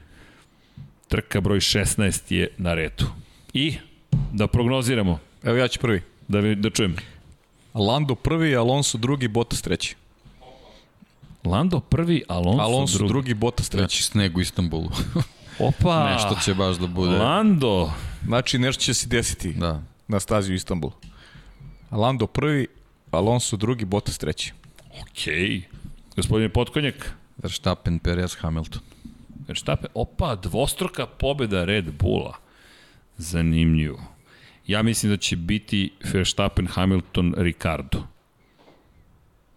Trka 1.08 1.40
broj 1.40 1.58
16 1.58 1.98
je 2.30 2.48
na 2.58 2.74
redu. 2.74 3.04
I 3.54 3.74
da 4.32 4.46
prognoziramo, 4.46 5.18
Evo 5.42 5.56
ja 5.56 5.68
ću 5.68 5.80
prvi. 5.80 6.02
da, 6.28 6.40
vi- 6.40 6.54
da 6.54 6.70
čujem. 6.70 6.96
Lando 7.74 8.14
prvi, 8.14 8.56
Alonso 8.56 8.98
drugi, 8.98 9.28
Bottas 9.28 9.62
treći. 9.62 9.94
Lando 11.44 11.80
prvi, 11.80 12.22
Alonso, 12.28 12.62
Alonso 12.62 12.98
drugi. 12.98 13.08
drugi, 13.08 13.34
Bottas 13.34 13.68
treći. 13.68 13.80
Znači 13.80 14.02
sneg 14.02 14.36
u 14.36 14.40
Istanbulu. 14.40 14.90
Opa! 15.60 16.10
Nešto 16.10 16.36
će 16.44 16.54
baš 16.54 16.76
da 16.76 16.86
bude. 16.86 17.16
Lando. 17.16 17.92
Znači 18.24 18.58
nešto 18.58 18.82
će 18.82 18.94
se 18.94 19.08
desiti 19.08 19.52
Da. 19.52 19.82
na 20.08 20.20
stazi 20.20 20.52
u 20.52 20.54
Istanbulu. 20.54 20.92
Lando 21.90 22.26
prvi, 22.26 22.66
Alonso 23.10 23.56
drugi, 23.56 23.84
Bottas 23.84 24.18
treći. 24.18 24.52
Okej. 25.02 25.62
Gospodine 26.16 26.48
Potkonjak, 26.48 27.12
Verstappen, 27.42 27.98
Perez, 27.98 28.36
Hamilton. 28.40 28.82
Verstappen, 29.48 29.90
opa, 29.94 30.34
dvostruka 30.34 31.06
pobeda 31.06 31.64
Red 31.64 31.84
Bulla. 31.98 32.36
Zanimljivo. 33.16 34.00
Ja 34.66 34.82
mislim 34.82 35.12
da 35.12 35.16
će 35.16 35.36
biti 35.36 35.92
Verstappen, 36.12 36.66
Hamilton, 36.66 37.34
Ricardo. 37.36 38.02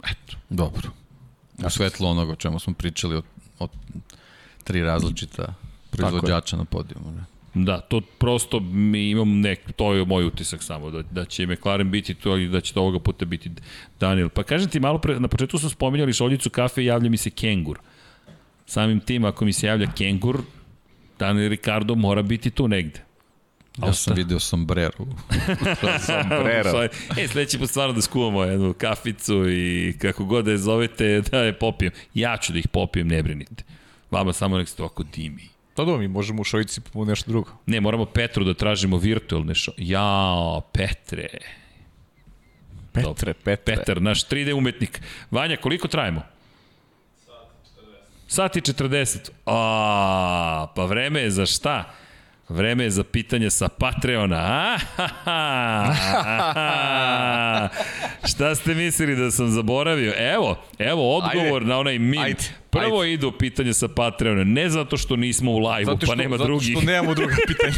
Eto. 0.04 0.38
Dobro. 0.50 0.90
U 1.66 1.70
svetlu 1.70 2.08
onoga 2.08 2.32
o 2.32 2.36
čemu 2.36 2.60
smo 2.60 2.74
pričali 2.74 3.16
od, 3.16 3.24
od 3.60 3.70
tri 4.64 4.82
različita 4.84 5.54
proizvođača 5.98 6.58
na 6.58 6.66
podijumu. 6.66 7.12
Ne? 7.12 7.24
Da, 7.54 7.82
to 7.82 8.02
prosto 8.02 8.60
mi 8.60 9.10
imam 9.10 9.40
nek, 9.40 9.72
to 9.76 9.94
je 9.94 10.06
moj 10.06 10.26
utisak 10.26 10.64
samo, 10.64 10.92
da, 10.92 11.02
da 11.02 11.26
će 11.26 11.48
McLaren 11.48 11.92
biti 11.92 12.14
to 12.14 12.38
i 12.38 12.48
da 12.48 12.62
će 12.62 12.74
to 12.74 12.82
ovoga 12.82 13.00
puta 13.00 13.26
biti 13.26 13.52
Daniel. 14.00 14.30
Pa 14.30 14.44
kažem 14.44 14.70
ti 14.70 14.80
malo 14.80 14.98
pre, 14.98 15.20
na 15.20 15.28
početku 15.28 15.58
smo 15.58 15.70
spominjali 15.70 16.14
šoljicu 16.14 16.50
kafe 16.50 16.82
i 16.82 16.86
javlja 16.86 17.10
mi 17.10 17.18
se 17.18 17.30
Kengur. 17.30 17.80
Samim 18.66 19.00
tim, 19.00 19.26
ako 19.26 19.46
mi 19.46 19.54
se 19.54 19.68
javlja 19.68 19.88
Kengur, 19.98 20.42
Daniel 21.20 21.50
Ricardo 21.50 21.96
mora 21.96 22.22
biti 22.22 22.50
tu 22.50 22.68
negde. 22.68 23.00
Ja 23.82 23.94
sam 23.94 24.16
video 24.16 24.40
sombreru. 24.40 25.08
Sombrero. 26.06 26.84
e, 27.18 27.28
sledeći 27.28 27.60
put 27.60 27.70
stvarno 27.70 27.94
da 27.94 28.02
skuvamo 28.02 28.44
jednu 28.44 28.74
kaficu 28.74 29.50
i 29.50 29.94
kako 30.02 30.26
god 30.26 30.46
da 30.46 30.52
je 30.52 30.58
zovete, 30.58 31.22
da 31.32 31.38
je 31.38 31.54
popijem. 31.54 31.92
Ja 32.14 32.38
ću 32.38 32.54
da 32.54 32.60
ih 32.60 32.68
popijem, 32.68 33.08
ne 33.08 33.24
brinite. 33.24 33.64
Vama 34.12 34.34
samo 34.34 34.58
nek 34.58 34.70
se 34.70 34.76
to 34.76 34.86
ako 34.86 35.04
dimi. 35.04 35.53
Pa 35.76 35.84
da, 35.84 35.98
mi 35.98 36.08
možemo 36.08 36.42
u 36.42 36.44
šojici 36.44 36.82
po 36.82 37.06
nešto 37.06 37.32
drugo. 37.32 37.52
Ne, 37.66 37.82
moramo 37.82 38.06
Petru 38.06 38.44
da 38.44 38.54
tražimo 38.54 38.98
virtualne 38.98 39.56
šo... 39.56 39.72
Jao, 39.78 40.62
Petre. 40.74 41.28
Petre, 42.92 43.34
Petre. 43.34 43.76
Petar, 43.76 44.02
naš 44.02 44.28
3D 44.28 44.54
umetnik. 44.54 45.02
Vanja, 45.32 45.58
koliko 45.58 45.88
trajemo? 45.88 46.22
Sat 48.28 48.56
i 48.56 48.62
40. 48.62 49.30
A, 49.46 50.68
pa 50.76 50.86
vreme 50.86 51.22
je 51.22 51.32
za 51.32 51.46
šta? 51.46 51.94
Vreme 52.50 52.84
je 52.84 52.90
za 52.92 53.04
pitanje 53.04 53.50
sa 53.50 53.68
Patreona. 53.70 54.36
A, 54.38 54.78
ha, 54.96 55.08
ha, 55.24 56.54
ha. 56.54 57.70
Šta 58.26 58.56
ste 58.56 58.74
mislili 58.74 59.16
da 59.16 59.32
sam 59.32 59.50
zaboravio? 59.50 60.14
Evo, 60.18 60.58
evo 60.80 61.18
odgovor 61.18 61.54
Ajde. 61.54 61.66
na 61.66 61.80
onaj 61.80 62.00
mim. 62.00 62.22
Ajde. 62.22 62.44
Prvo 62.70 63.00
Ajde. 63.00 63.14
idu 63.14 63.32
pitanje 63.32 63.74
sa 63.74 63.88
Patreona, 63.88 64.44
ne 64.44 64.70
zato 64.70 64.98
što 64.98 65.16
nismo 65.16 65.52
u 65.52 65.60
live-u, 65.60 65.86
Zato 65.86 66.06
pa 66.08 66.16
nema 66.16 66.38
zato 66.38 66.44
drugih. 66.46 66.72
što 66.72 66.82
nemamo 66.82 67.14
druga 67.14 67.36
pitanja. 67.48 67.74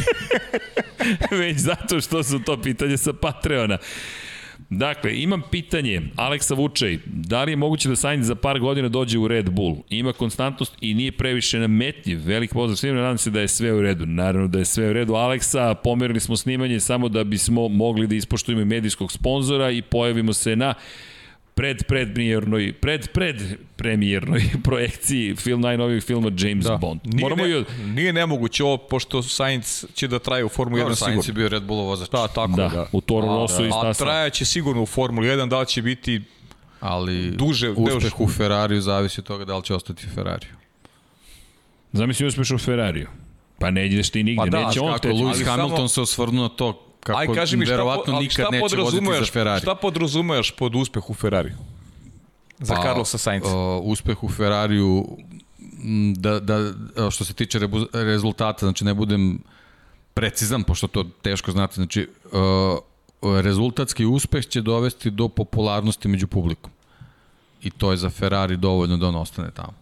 već 1.32 1.56
zato 1.56 2.00
što 2.00 2.22
su 2.22 2.38
to 2.38 2.62
pitanje 2.62 2.96
sa 2.96 3.12
Patreona. 3.12 3.78
Dakle, 4.70 5.18
imam 5.22 5.42
pitanje, 5.50 6.02
Aleksa 6.16 6.54
Vučej, 6.54 6.98
da 7.06 7.44
li 7.44 7.52
je 7.52 7.56
moguće 7.56 7.88
da 7.88 7.96
Sainz 7.96 8.26
za 8.26 8.34
par 8.34 8.58
godina 8.60 8.88
dođe 8.88 9.18
u 9.18 9.28
Red 9.28 9.50
Bull? 9.50 9.76
Ima 9.90 10.12
konstantnost 10.12 10.76
i 10.80 10.94
nije 10.94 11.12
previše 11.12 11.58
nametljiv. 11.58 12.20
Velik 12.24 12.52
pozdrav 12.52 12.76
svima, 12.76 13.00
nadam 13.00 13.18
se 13.18 13.30
da 13.30 13.40
je 13.40 13.48
sve 13.48 13.72
u 13.72 13.82
redu. 13.82 14.06
Naravno 14.06 14.48
da 14.48 14.58
je 14.58 14.64
sve 14.64 14.90
u 14.90 14.92
redu. 14.92 15.14
Aleksa, 15.14 15.74
pomerili 15.74 16.20
smo 16.20 16.36
snimanje 16.36 16.80
samo 16.80 17.08
da 17.08 17.24
bismo 17.24 17.68
mogli 17.68 18.06
da 18.06 18.14
ispoštujemo 18.14 18.64
medijskog 18.64 19.12
sponzora 19.12 19.70
i 19.70 19.82
pojavimo 19.82 20.32
se 20.32 20.56
na 20.56 20.74
pred 21.56 21.84
predpremijernoj 21.84 22.72
pred 22.74 23.08
pred 23.08 23.42
premijernoj 23.76 24.42
projekciji 24.64 25.36
film 25.36 25.60
najnovijeg 25.60 26.02
filma 26.02 26.30
James 26.38 26.64
da. 26.64 26.76
Bond. 26.76 27.00
Nije, 27.04 27.22
Moramo 27.22 27.42
ne, 27.44 27.50
i 27.50 27.54
od... 27.54 27.66
nije 27.84 28.12
nemoguće 28.12 28.64
ovo, 28.64 28.76
pošto 28.78 29.22
Sainz 29.22 29.84
će 29.94 30.08
da 30.08 30.18
traje 30.18 30.44
u 30.44 30.48
Formuli 30.48 30.80
1 30.80 30.84
Dobro, 30.84 30.96
Sainz 30.96 31.16
je 31.16 31.22
sigurno. 31.22 31.38
bio 31.38 31.48
Red 31.50 31.62
Bullov 31.62 31.86
vozač. 31.86 32.10
Da, 32.10 32.28
tako 32.28 32.48
Da, 32.48 32.62
da. 32.62 32.68
da. 32.68 32.86
u 32.92 33.00
Toro 33.00 33.26
Rosso 33.26 33.64
i 33.64 33.68
A 33.68 33.72
stasao. 33.72 34.06
trajaće 34.06 34.44
sigurno 34.44 34.82
u 34.82 34.86
Formuli 34.86 35.28
1, 35.28 35.48
da 35.48 35.60
li 35.60 35.66
će 35.66 35.82
biti 35.82 36.20
ali 36.80 37.30
Duže- 37.30 37.70
uspeh 37.70 38.20
u 38.20 38.28
Ferrariju 38.28 38.80
zavisi 38.80 39.20
od 39.20 39.26
toga 39.26 39.44
da 39.44 39.56
li 39.56 39.64
će 39.64 39.74
ostati 39.74 40.06
u 40.06 40.14
Ferrariju. 40.14 40.52
Zamisli 41.92 42.26
uspeš 42.26 42.50
u 42.50 42.58
Ferrariju. 42.58 43.08
Pa 43.58 43.70
ne 43.70 43.86
ideš 43.86 44.10
ti 44.10 44.22
nigde, 44.22 44.40
Pa 44.40 44.46
da, 44.48 44.66
neće 44.66 44.80
on 44.80 44.94
teći. 44.94 45.08
Lewis 45.08 45.44
Hamilton 45.46 45.76
samo- 45.76 45.88
se 45.88 46.00
osvrnuo 46.00 46.42
na 46.42 46.48
to 46.48 46.85
kako 47.06 47.20
Aj, 47.20 47.26
kaži 47.34 47.56
mi 47.56 47.66
šta, 47.66 47.74
verovatno 47.74 48.14
ali 48.14 48.22
nikad 48.22 48.46
šta 48.46 48.50
neće 48.50 48.76
voziti 48.76 49.06
za 49.18 49.24
Ferrari. 49.32 49.60
šta 49.60 49.74
podrazumeš 49.74 50.50
pod 50.50 50.74
uspeh 50.74 51.10
u 51.10 51.14
Ferrari? 51.14 51.52
Za 52.58 52.74
Pa, 52.74 52.82
Carlosa 52.82 53.18
Sainza. 53.18 53.56
Uh, 53.56 53.84
uspeh 53.84 54.24
u 54.24 54.28
Ferrariju 54.28 55.06
da, 56.16 56.40
da, 56.40 56.72
što 57.10 57.24
se 57.24 57.34
tiče 57.34 57.58
rebu, 57.58 57.86
rezultata, 57.92 58.66
znači 58.66 58.84
ne 58.84 58.94
budem 58.94 59.38
precizan, 60.14 60.62
pošto 60.62 60.86
to 60.86 61.04
teško 61.22 61.52
znate, 61.52 61.74
znači 61.74 62.08
uh, 63.22 63.42
rezultatski 63.42 64.04
uspeh 64.04 64.46
će 64.46 64.62
dovesti 64.62 65.10
do 65.10 65.28
popularnosti 65.28 66.08
među 66.08 66.26
publikom. 66.26 66.70
I 67.62 67.70
to 67.70 67.90
je 67.90 67.96
za 67.96 68.10
Ferrari 68.10 68.56
dovoljno 68.56 68.96
da 68.96 69.08
on 69.08 69.16
ostane 69.16 69.50
tamo. 69.50 69.74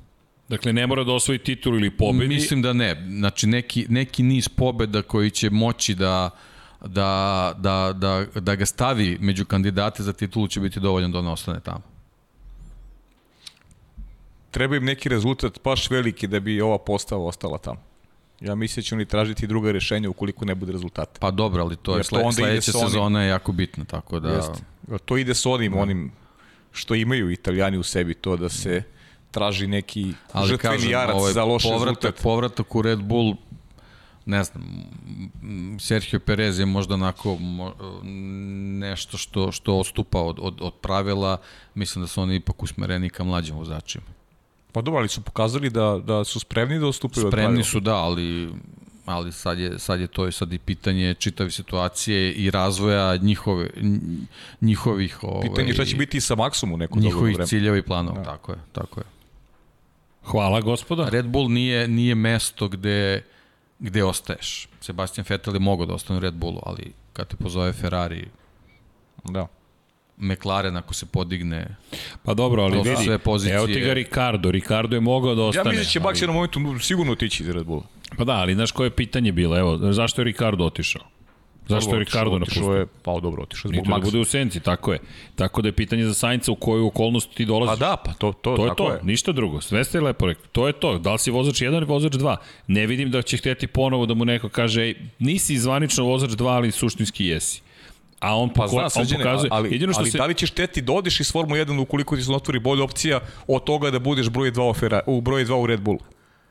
Dakle, 0.48 0.72
ne 0.72 0.86
mora 0.86 1.05
da 1.05 1.12
osvoji 1.12 1.38
titul 1.38 1.74
ili 1.74 1.90
pobedi. 1.90 2.28
Mislim 2.28 2.62
da 2.62 2.72
ne. 2.72 3.06
Znači 3.09 3.46
neki, 3.46 3.86
neki 3.88 4.22
niz 4.22 4.48
pobeda 4.48 5.02
koji 5.02 5.30
će 5.30 5.51
moći 5.51 5.94
da 5.94 6.30
da, 6.86 7.55
da, 7.59 7.93
da, 7.97 8.27
da 8.40 8.55
ga 8.55 8.66
stavi 8.66 9.19
među 9.20 9.44
kandidate 9.44 10.02
za 10.02 10.12
titulu 10.12 10.48
će 10.48 10.61
biti 10.61 10.81
dovoljan 10.81 11.12
da 11.12 11.19
on 11.19 11.27
ostane 11.27 11.61
tamo. 11.61 11.82
Treba 14.51 14.77
im 14.77 14.85
neki 14.85 15.09
rezultat 15.09 15.59
baš 15.65 15.90
veliki 15.90 16.27
da 16.27 16.40
bi 16.40 16.61
ova 16.61 16.78
postava 16.78 17.24
ostala 17.24 17.59
tamo. 17.59 17.81
Ja 18.40 18.55
mislim 18.55 18.82
da 18.82 18.86
će 18.86 18.94
oni 18.94 19.05
tražiti 19.05 19.47
druga 19.47 19.73
rešenja 19.73 20.11
ukoliko 20.11 20.44
ne 20.44 20.55
bude 20.55 20.73
rezultata. 20.73 21.20
Pa 21.20 21.31
dobro, 21.31 21.62
ali 21.62 21.77
to 21.77 21.93
je 21.93 21.98
Jer 21.98 22.06
sle, 22.06 22.32
sledeća 22.32 22.73
sezona 22.73 23.23
je 23.23 23.28
jako 23.28 23.52
bitna, 23.52 23.85
tako 23.85 24.20
da... 24.20 24.28
Jeste. 24.28 24.65
To 25.05 25.16
ide 25.16 25.35
s 25.35 25.47
onim, 25.47 25.77
onim 25.77 26.12
što 26.73 26.94
imaju 26.94 27.31
italijani 27.31 27.78
u 27.78 27.82
sebi, 27.82 28.15
to 28.15 28.36
da 28.36 28.48
se 28.48 28.82
traži 29.31 29.66
neki 29.66 30.12
žrtveni 30.44 30.90
jarac 30.90 31.16
ovaj 31.16 31.32
za 31.32 31.44
loš 31.44 31.62
povratak, 31.62 32.02
rezultat. 32.02 32.23
povratak 32.23 32.74
u 32.74 32.82
Red 32.82 32.98
Bull, 32.98 33.36
ne 34.26 34.44
znam, 34.44 34.64
Sergio 35.80 36.20
Perez 36.20 36.59
je 36.59 36.66
možda 36.66 36.94
onako 36.94 37.36
mo, 37.36 37.74
nešto 38.80 39.18
što, 39.18 39.52
što 39.52 39.78
ostupa 39.78 40.20
od, 40.20 40.36
od, 40.40 40.59
od 40.60 40.74
pravila, 40.74 41.36
mislim 41.74 42.02
da 42.05 42.09
su 42.09 42.22
oni 42.22 42.36
ipak 42.36 42.62
usmereni 42.62 43.10
ka 43.10 43.24
mlađim 43.24 43.56
vozačima. 43.56 44.05
Pa 44.72 44.82
dobro, 44.82 44.98
ali 44.98 45.09
su 45.09 45.22
pokazali 45.22 45.70
da, 45.70 46.01
da 46.06 46.24
su 46.24 46.40
spremni 46.40 46.78
da 46.78 46.86
ostupaju 46.86 47.26
od 47.26 47.30
Spremni 47.32 47.46
pravila. 47.46 47.64
su, 47.64 47.80
da, 47.80 47.94
ali 47.94 48.52
ali 49.06 49.32
sad 49.32 49.59
je, 49.59 49.78
sad 49.78 50.01
je 50.01 50.06
to 50.06 50.28
i 50.28 50.32
sad 50.32 50.52
i 50.52 50.59
pitanje 50.59 51.14
čitave 51.14 51.51
situacije 51.51 52.32
i 52.32 52.51
razvoja 52.51 53.16
njihove, 53.16 53.70
nj- 53.76 54.24
njihovih 54.60 55.18
ovaj, 55.22 55.42
Pitanje 55.42 55.68
je 55.68 55.74
šta 55.74 55.84
će 55.84 55.96
biti 55.96 56.16
i 56.16 56.20
sa 56.20 56.34
Maxom 56.36 56.72
u 56.74 56.76
neko 56.76 56.94
dobro 56.94 57.06
njihovih 57.06 57.34
vreme. 57.34 57.46
ciljeva 57.46 57.76
i 57.76 57.82
planova, 57.82 58.18
da. 58.18 58.24
tako 58.24 58.52
je, 58.52 58.59
tako 58.72 59.01
je. 59.01 59.05
Hvala, 60.24 60.60
gospoda. 60.60 61.09
Red 61.09 61.26
Bull 61.26 61.51
nije, 61.51 61.88
nije 61.88 62.14
mesto 62.14 62.68
gde, 62.68 63.22
gde 63.78 64.05
ostaješ. 64.05 64.68
Sebastian 64.80 65.24
Vettel 65.28 65.55
je 65.55 65.60
mogao 65.60 65.86
da 65.86 65.94
ostane 65.94 66.16
u 66.16 66.20
Red 66.20 66.34
Bullu, 66.34 66.60
ali 66.62 66.92
kad 67.12 67.28
te 67.28 67.36
pozove 67.36 67.72
Ferrari, 67.72 68.28
Da. 69.24 69.46
McLaren 70.18 70.76
ako 70.76 70.94
se 70.94 71.06
podigne, 71.06 71.76
Pa 72.22 72.34
dobro, 72.34 72.62
ali 72.62 72.72
To 72.72 72.84
su 72.84 72.90
vidi, 72.90 73.05
sve 73.05 73.18
pozicije. 73.18 73.56
evo 73.56 73.66
ti 73.66 73.80
ga 73.80 73.92
Ricardo. 73.94 74.51
Ricardo 74.51 74.96
je 74.96 75.01
mogao 75.01 75.34
da 75.34 75.42
Ja 75.42 75.46
ostane. 75.46 75.70
mislim 75.70 75.80
da 75.80 75.88
će 75.88 76.01
Max 76.01 76.06
ali- 76.06 76.14
u 76.14 76.22
jednom 76.22 76.34
momentu 76.62 76.78
sigurno 76.80 77.12
otići 77.12 77.42
iz 77.42 77.48
Red 77.48 77.66
Bulla. 77.66 77.82
Pa 78.16 78.24
da, 78.24 78.32
ali 78.32 78.55
znaš 78.55 78.70
koje 78.70 78.86
je 78.86 78.90
pitanje 78.90 79.32
bilo? 79.32 79.59
Evo, 79.59 79.92
zašto 79.92 80.20
je 80.20 80.24
Ricardo 80.24 80.64
otišao? 80.64 81.02
Zašto 81.66 81.90
je 81.90 81.98
Ricardo 81.98 82.38
napustio? 82.38 82.72
je, 82.72 82.86
pa 83.02 83.12
dobro, 83.12 83.42
otišao 83.42 83.68
zbog 83.70 83.84
da 83.84 83.90
Maxa. 83.90 84.02
bude 84.02 84.18
u 84.18 84.24
senci, 84.24 84.60
tako 84.60 84.92
je. 84.92 84.98
Tako 85.34 85.62
da 85.62 85.68
je 85.68 85.72
pitanje 85.72 86.04
za 86.04 86.14
Sainca 86.14 86.52
u 86.52 86.56
koju 86.56 86.86
okolnost 86.86 87.30
ti 87.30 87.44
dolaziš. 87.44 87.78
Pa 87.78 87.86
da, 87.86 87.96
pa 87.96 88.12
to, 88.12 88.32
to, 88.32 88.56
To 88.56 88.64
je 88.64 88.68
tako 88.68 88.74
to, 88.78 88.92
je. 88.92 89.00
ništa 89.02 89.32
drugo. 89.32 89.60
Sve 89.60 89.84
ste 89.84 90.00
lepo 90.00 90.26
rekli. 90.26 90.44
To 90.48 90.66
je 90.66 90.72
to. 90.74 90.98
Da 90.98 91.12
li 91.12 91.18
si 91.18 91.30
vozač 91.30 91.54
1 91.56 91.72
ili 91.72 91.84
vozač 91.84 92.12
2? 92.12 92.36
Ne 92.66 92.86
vidim 92.86 93.10
da 93.10 93.22
će 93.22 93.36
hteti 93.36 93.66
ponovo 93.66 94.06
da 94.06 94.14
mu 94.14 94.24
neko 94.24 94.48
kaže 94.48 94.82
ej, 94.82 94.94
nisi 95.18 95.58
zvanično 95.58 96.04
vozač 96.04 96.30
2, 96.30 96.46
ali 96.46 96.70
suštinski 96.70 97.26
jesi. 97.26 97.62
A 98.20 98.36
on, 98.36 98.48
Pa 98.50 98.66
zna, 98.68 98.82
on 98.82 98.90
srđene, 98.90 99.24
pokazuje... 99.24 99.48
ali, 99.52 99.72
jedino 99.72 99.92
što 99.92 100.00
ali 100.00 100.10
se, 100.10 100.18
da 100.18 100.26
li 100.26 100.34
ćeš 100.34 100.50
teti 100.50 100.82
da 100.82 100.92
odiš 100.92 101.20
iz 101.20 101.32
Formule 101.32 101.60
1 101.60 101.80
ukoliko 101.80 102.16
ti 102.16 102.22
se 102.22 102.32
otvori 102.32 102.58
bolja 102.58 102.84
opcija 102.84 103.20
od 103.46 103.64
toga 103.64 103.90
da 103.90 103.98
budeš 103.98 104.28
broj 104.28 104.52
2 104.52 104.70
u, 104.70 104.74
Ferrari, 104.74 105.04
u 105.06 105.20
broj 105.20 105.44
2 105.44 105.54
u 105.54 105.66
Red 105.66 105.80
Bullu? 105.80 105.98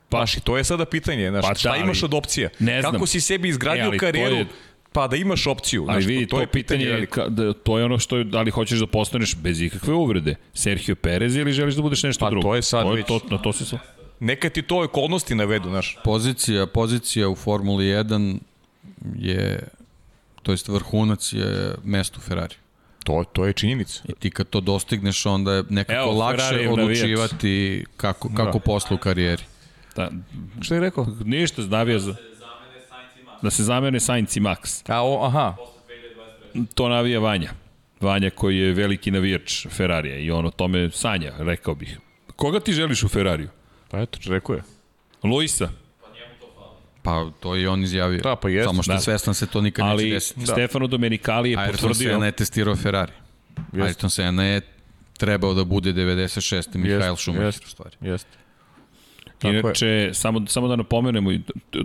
Pa- 0.08 0.16
Znaš, 0.16 0.36
i 0.36 0.40
to 0.40 0.56
je 0.56 0.64
sada 0.64 0.84
pitanje, 0.84 1.30
znaš, 1.30 1.42
Pa 1.42 1.48
da, 1.48 1.54
šta 1.54 1.70
ali- 1.70 1.80
imaš 1.80 2.02
od 2.02 2.14
opcija? 2.14 2.48
Ne 2.58 2.80
znam. 2.80 2.92
Kako 2.92 3.06
si 3.06 3.20
sebi 3.20 3.48
E, 3.48 3.50
izgradio 3.50 3.84
ali 3.84 3.98
to 3.98 4.00
karijeru, 4.00 4.36
je- 4.36 4.46
pa 4.94 5.08
da 5.08 5.16
imaš 5.16 5.46
opciju? 5.46 5.82
Ali 5.82 5.92
znaš, 5.94 6.06
vidi, 6.06 6.26
to, 6.26 6.40
je 6.40 6.46
pitanje, 6.48 6.84
je, 6.84 6.92
veliko. 6.92 7.14
ka, 7.14 7.28
da, 7.28 7.52
to 7.54 7.78
je 7.78 7.84
ono 7.84 7.98
što 7.98 8.16
je, 8.16 8.24
da 8.26 8.42
li 8.42 8.50
hoćeš 8.50 8.78
da 8.78 8.86
postaneš 8.88 9.36
bez 9.36 9.60
ikakve 9.62 9.94
uvrede, 9.94 10.34
Sergio 10.54 10.94
Perez 10.96 11.36
ili 11.36 11.52
želiš 11.52 11.74
da 11.74 11.82
budeš 11.82 12.02
nešto 12.02 12.20
Pa 12.20 12.30
drugo? 12.30 12.42
to 12.42 12.54
je 12.54 12.62
sad 12.62 12.82
to 12.82 12.92
već- 12.92 13.06
To, 13.06 13.20
na 13.30 13.38
to 13.38 13.52
se 13.52 13.64
sva... 13.64 13.78
Neka 14.20 14.48
ti 14.48 14.62
to 14.62 14.80
okolnosti 14.80 15.34
navedu, 15.34 15.68
znaš. 15.68 15.96
Pozicija, 16.04 16.66
pozicija 16.66 17.28
u 17.28 17.36
Formuli 17.36 17.84
1 17.84 18.38
je, 19.16 19.68
to 20.42 20.52
jest 20.52 20.68
vrhunac 20.68 21.32
je 21.32 21.46
mesto 21.84 22.18
u 22.18 22.22
Ferrari. 22.22 22.54
To, 23.04 23.24
to 23.26 23.46
je 23.46 23.52
činjenica. 23.52 24.02
I 24.04 24.12
ti 24.12 24.30
kad 24.30 24.48
to 24.48 24.60
dostigneš, 24.60 25.26
onda 25.26 25.52
je 25.52 25.64
nekako 25.68 25.98
Evo, 26.00 26.12
lakše 26.14 26.44
navijač. 26.46 26.70
odlučivati 26.70 27.84
kako, 27.96 28.28
kako 28.28 28.52
Da. 28.52 28.58
posle 28.60 28.94
u 28.94 29.00
karijeri. 29.00 29.42
Da, 29.96 30.10
Šta 30.62 30.74
je 30.74 30.80
rekao? 30.80 31.06
ništa, 31.24 31.62
navija 31.62 31.98
za... 31.98 32.14
Da 33.44 33.50
se 33.50 33.62
zamene 33.62 34.00
Sainz 34.00 34.36
i 34.36 34.40
Max. 34.40 34.82
A, 34.88 35.02
o, 35.02 35.24
aha, 35.26 35.56
To 36.74 36.88
navija 36.88 37.20
Vanja. 37.20 37.50
Vanja 38.00 38.30
koji 38.30 38.58
je 38.58 38.72
veliki 38.72 39.10
navijač 39.10 39.66
Ferrarija 39.68 40.18
i 40.18 40.30
on 40.30 40.46
o 40.46 40.50
tome 40.50 40.90
sanja, 40.90 41.32
rekao 41.38 41.74
bih. 41.74 41.98
Koga 42.36 42.60
ti 42.60 42.72
želiš 42.72 43.02
u 43.02 43.08
Ferrariju? 43.08 43.48
pa 43.90 44.00
eto, 44.00 44.18
rekao 44.26 44.54
je. 44.54 44.62
Luisa. 45.22 45.68
Pa 47.02 47.30
to 47.40 47.54
je 47.54 47.62
i 47.62 47.66
on 47.66 47.82
izjavio. 47.82 48.20
Da, 48.20 48.36
pa 48.36 48.48
jeste. 48.48 48.68
Samo 48.68 48.82
što 48.82 48.92
Da. 48.92 48.98
svestan 49.00 49.34
se 49.34 49.46
to 49.46 49.60
nikad 49.60 49.86
Ali 49.86 50.04
neće 50.04 50.14
desiti. 50.14 50.40
da. 50.40 50.46
Stefano 50.46 50.86
Domenicali 50.86 51.50
je 51.50 51.56
Ayrton 51.56 51.70
potvrdio... 51.70 52.12
Senna 52.12 52.26
je 52.26 52.32
testirao 52.32 52.76
Ferrari. 52.76 53.12
Ayrton 53.72 54.08
Senna 54.08 54.44
je 54.44 54.60
trebao 55.18 55.54
da 55.54 55.64
bude 55.64 55.92
96. 55.92 56.76
Mihael 56.76 57.16
Schumacher 57.16 57.46
jest. 57.46 57.64
u 57.64 57.68
stvari. 57.68 57.96
Jeste. 58.00 58.43
Tako 59.38 59.48
je. 59.48 59.60
Inače, 59.60 60.10
samo, 60.12 60.46
samo 60.46 60.68
da 60.68 60.76
napomenemo, 60.76 61.32
i 61.32 61.40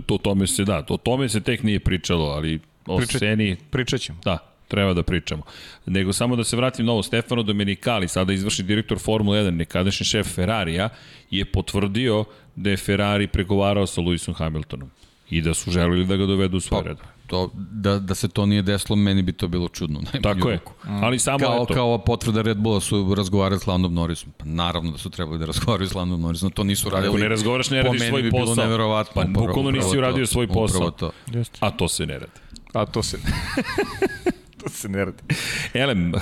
to, 0.06 0.14
o 0.14 0.18
tome 0.18 0.46
se 0.46 0.64
da, 0.64 0.84
o 0.88 0.96
tome 0.96 1.28
se 1.28 1.40
tek 1.40 1.62
nije 1.62 1.80
pričalo, 1.80 2.24
ali 2.26 2.60
o 2.86 2.98
Priča- 2.98 3.18
Seni, 3.18 3.56
Pričat 3.70 4.00
ćemo. 4.00 4.18
da, 4.24 4.38
treba 4.68 4.94
da 4.94 5.02
pričamo. 5.02 5.42
Nego 5.86 6.12
samo 6.12 6.36
da 6.36 6.44
se 6.44 6.56
vratim 6.56 6.86
na 6.86 6.92
ovo, 6.92 7.02
Stefano 7.02 7.42
Domenicali, 7.42 8.08
sada 8.08 8.32
izvrši 8.32 8.62
direktor 8.62 8.98
Formule 8.98 9.38
1, 9.40 9.50
nekadašnji 9.50 10.06
šef 10.06 10.34
Ferrarija, 10.34 10.88
je 11.30 11.44
potvrdio 11.44 12.24
da 12.56 12.70
je 12.70 12.76
Ferrari 12.76 13.26
pregovarao 13.26 13.86
sa 13.86 14.00
Lewisom 14.00 14.34
Hamiltonom 14.34 14.90
i 15.30 15.40
da 15.42 15.54
su 15.54 15.70
želeli 15.70 16.06
da 16.06 16.16
ga 16.16 16.26
dovedu 16.26 16.56
u 16.56 16.60
svoj 16.60 16.82
Pa, 16.82 16.88
red. 16.88 16.96
To, 17.26 17.50
da, 17.54 17.98
da 17.98 18.14
se 18.14 18.28
to 18.28 18.46
nije 18.46 18.62
desilo, 18.62 18.96
meni 18.96 19.22
bi 19.22 19.32
to 19.32 19.48
bilo 19.48 19.68
čudno. 19.68 20.00
Tako 20.22 20.48
je. 20.50 20.56
ruku. 20.56 20.72
Ali 20.86 21.18
samo 21.18 21.38
Kao, 21.38 21.62
eto, 21.62 21.74
kao 21.74 21.98
potvrda 21.98 22.42
Red 22.42 22.56
Bulla 22.58 22.80
su 22.80 23.14
razgovarali 23.14 23.60
s 23.60 23.66
Landom 23.66 23.94
Norrisom. 23.94 24.32
Pa 24.36 24.44
naravno 24.44 24.90
da 24.90 24.98
su 24.98 25.10
trebali 25.10 25.38
da 25.38 25.46
razgovaraju 25.46 25.88
s 25.88 25.94
Landom 25.94 26.20
Norrisom. 26.20 26.50
To 26.50 26.64
nisu 26.64 26.90
radili. 26.90 27.08
ako 27.08 27.18
ne 27.18 27.28
razgovaraš, 27.28 27.70
ne 27.70 27.80
po 27.82 27.86
radiš 27.86 28.00
meni 28.00 28.10
svoj 28.10 28.22
bi 28.22 28.30
bilo 28.30 28.46
posao. 28.46 28.64
neverovatno. 28.64 29.22
Pa, 29.22 29.28
Upravo- 29.28 29.46
bukvalno 29.46 29.70
nisi 29.70 29.98
uradio 29.98 30.26
svoj 30.26 30.46
posao. 30.46 30.76
Upravo 30.76 30.90
to. 30.90 31.10
Jeste. 31.38 31.58
A 31.62 31.70
to 31.70 31.88
se 31.88 32.06
ne 32.06 32.14
radi. 32.18 32.32
A 32.74 32.86
to 32.86 33.02
se... 33.02 33.18
to 34.62 34.68
se 34.68 34.88
ne 34.88 35.04
radi. 35.04 35.18
Elem, 35.74 36.12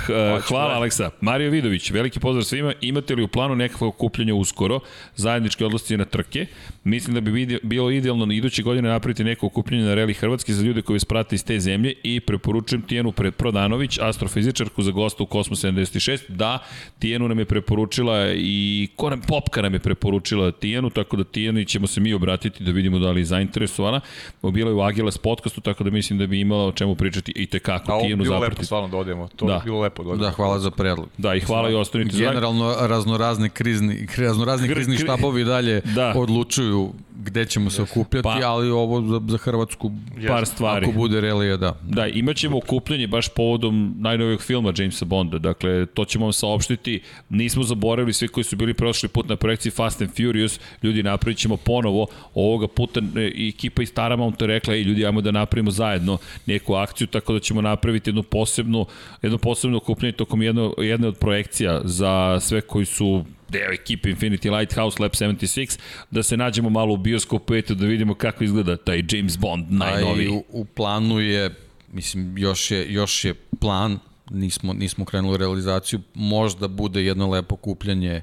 hvala 0.48 0.74
Aleksa. 0.74 1.10
Mario 1.20 1.50
Vidović, 1.50 1.90
veliki 1.90 2.20
pozdrav 2.20 2.44
svima. 2.44 2.72
Imate 2.80 3.14
li 3.14 3.22
u 3.22 3.28
planu 3.28 3.56
nekakvog 3.56 3.94
okupljanja 3.94 4.34
uskoro? 4.34 4.80
Zajedničke 5.16 5.66
odlasti 5.66 5.96
na 5.96 6.04
trke. 6.04 6.46
Mislim 6.84 7.14
da 7.14 7.20
bi 7.20 7.58
bilo 7.62 7.90
idealno 7.90 8.26
na 8.26 8.34
iduće 8.34 8.62
godine 8.62 8.88
napraviti 8.88 9.24
neko 9.24 9.46
okupljanje 9.46 9.84
na 9.84 9.94
Reli 9.94 10.14
Hrvatski 10.14 10.54
za 10.54 10.62
ljude 10.62 10.82
koji 10.82 10.94
vas 10.94 11.04
prate 11.04 11.34
iz 11.34 11.44
te 11.44 11.60
zemlje 11.60 11.94
i 12.02 12.20
preporučujem 12.20 12.82
Tijenu 12.82 13.12
Prodanović, 13.12 13.98
astrofizičarku 13.98 14.82
za 14.82 14.90
gosta 14.90 15.22
u 15.22 15.26
Kosmos 15.26 15.64
76. 15.64 16.18
Da, 16.28 16.58
Tijenu 16.98 17.28
nam 17.28 17.38
je 17.38 17.44
preporučila 17.44 18.32
i 18.34 18.88
ko 18.96 19.10
nam 19.10 19.20
Popka 19.20 19.62
nam 19.62 19.74
je 19.74 19.78
preporučila 19.78 20.52
Tijenu, 20.52 20.90
tako 20.90 21.16
da 21.16 21.24
Tijeni 21.24 21.64
ćemo 21.64 21.86
se 21.86 22.00
mi 22.00 22.14
obratiti 22.14 22.64
da 22.64 22.70
vidimo 22.70 22.98
da 22.98 23.10
li 23.10 23.20
je 23.20 23.24
zainteresovana. 23.24 24.00
Bila 24.42 24.70
je 24.70 24.74
u 24.74 24.80
Agilas 24.80 25.18
podcastu, 25.18 25.60
tako 25.60 25.84
da 25.84 25.90
mislim 25.90 26.18
da 26.18 26.26
bi 26.26 26.40
imala 26.40 26.64
o 26.64 26.72
čemu 26.72 26.94
pričati 26.94 27.32
i 27.36 27.46
tekako 27.46 28.00
Tijenu 28.00 28.24
bilo 28.28 28.40
lepo 28.40 28.62
stvarno 28.62 28.88
da 28.88 28.96
odemo. 28.96 29.28
To 29.28 29.46
Da. 29.46 29.54
je 29.54 29.60
bilo 29.64 29.80
lepo 29.80 30.02
da 30.02 30.10
odemo. 30.10 30.24
Da, 30.24 30.30
hvala 30.30 30.58
za 30.58 30.70
predlog. 30.70 31.08
Da, 31.18 31.34
i 31.34 31.40
hvala 31.40 31.70
i 31.70 31.74
ostanite 31.74 32.16
Generalno 32.18 32.74
raznorazne 32.80 33.48
krizni, 33.48 34.06
raznorazni 34.18 34.68
Kri- 34.68 34.74
krizni 34.74 34.96
kri- 34.96 35.02
štabovi 35.02 35.44
dalje 35.44 35.80
Da. 35.86 36.12
odlučuju 36.16 36.92
gde 37.16 37.44
ćemo 37.44 37.70
se 37.70 37.82
okupljati, 37.82 38.22
Pa- 38.24 38.40
ali 38.42 38.70
ovo 38.70 39.02
za, 39.02 39.20
za 39.28 39.38
Hrvatsku 39.38 39.90
par 40.28 40.46
stvari. 40.46 40.86
ako 40.86 40.92
bude 40.94 41.20
relija, 41.20 41.56
da. 41.56 41.74
Da, 41.82 42.06
imaćemo 42.06 42.56
okupljanje 42.58 43.06
baš 43.06 43.28
povodom 43.28 43.94
najnovijeg 43.98 44.40
filma 44.40 44.72
Jamesa 44.76 45.04
Bonda. 45.04 45.38
Dakle, 45.38 45.86
to 45.86 46.04
ćemo 46.04 46.24
vam 46.24 46.32
saopštiti. 46.32 47.00
Nismo 47.28 47.62
zaboravili 47.62 48.12
svi 48.12 48.28
koji 48.28 48.44
su 48.44 48.56
bili 48.56 48.74
prošli 48.74 49.08
put 49.08 49.28
na 49.28 49.36
projekciji 49.36 49.72
Fast 49.72 50.02
and 50.02 50.10
Furious. 50.12 50.60
Ljudi, 50.82 51.02
napravit 51.02 51.38
ćemo 51.38 51.56
ponovo. 51.56 52.06
Ovoga 52.34 52.68
puta 52.68 53.00
e, 53.16 53.48
ekipa 53.48 53.82
iz 53.82 53.92
Paramount 53.92 54.40
je 54.40 54.46
rekla, 54.46 54.74
ej 54.74 54.82
ljudi, 54.82 55.06
ajmo 55.06 55.20
da 55.20 55.30
napravimo 55.30 55.70
zajedno 55.70 56.18
neku 56.46 56.74
akciju, 56.74 57.06
tako 57.06 57.32
da 57.32 57.40
ćemo 57.40 57.60
napraviti 57.60 58.12
jednu 58.18 58.30
posebnu, 58.30 58.86
jedno 59.22 59.38
posebno 59.38 59.76
okupljanje 59.76 60.12
tokom 60.12 60.42
jedno, 60.42 60.74
jedne 60.78 61.08
od 61.08 61.18
projekcija 61.18 61.80
za 61.84 62.40
sve 62.40 62.60
koji 62.60 62.86
su 62.86 63.24
deo 63.48 63.72
ekipe 63.72 64.08
Infinity 64.08 64.58
Lighthouse 64.58 65.02
Lab 65.02 65.12
76, 65.12 65.78
da 66.10 66.22
se 66.22 66.36
nađemo 66.36 66.70
malo 66.70 66.94
u 66.94 66.96
bioskopu, 66.96 67.54
eto 67.54 67.74
da 67.74 67.86
vidimo 67.86 68.14
kako 68.14 68.44
izgleda 68.44 68.76
taj 68.76 69.02
James 69.10 69.38
Bond 69.38 69.64
A 69.64 69.68
i 69.70 69.74
najnoviji. 69.74 70.28
u, 70.28 70.44
u 70.48 70.64
planu 70.64 71.20
je, 71.20 71.54
mislim, 71.92 72.38
još 72.38 72.70
je, 72.70 72.92
još 72.92 73.24
je 73.24 73.34
plan, 73.60 73.98
nismo, 74.30 74.72
nismo 74.72 75.04
krenuli 75.04 75.34
u 75.34 75.36
realizaciju, 75.36 76.00
možda 76.14 76.68
bude 76.68 77.04
jedno 77.04 77.30
lepo 77.30 77.56
kupljanje 77.56 78.22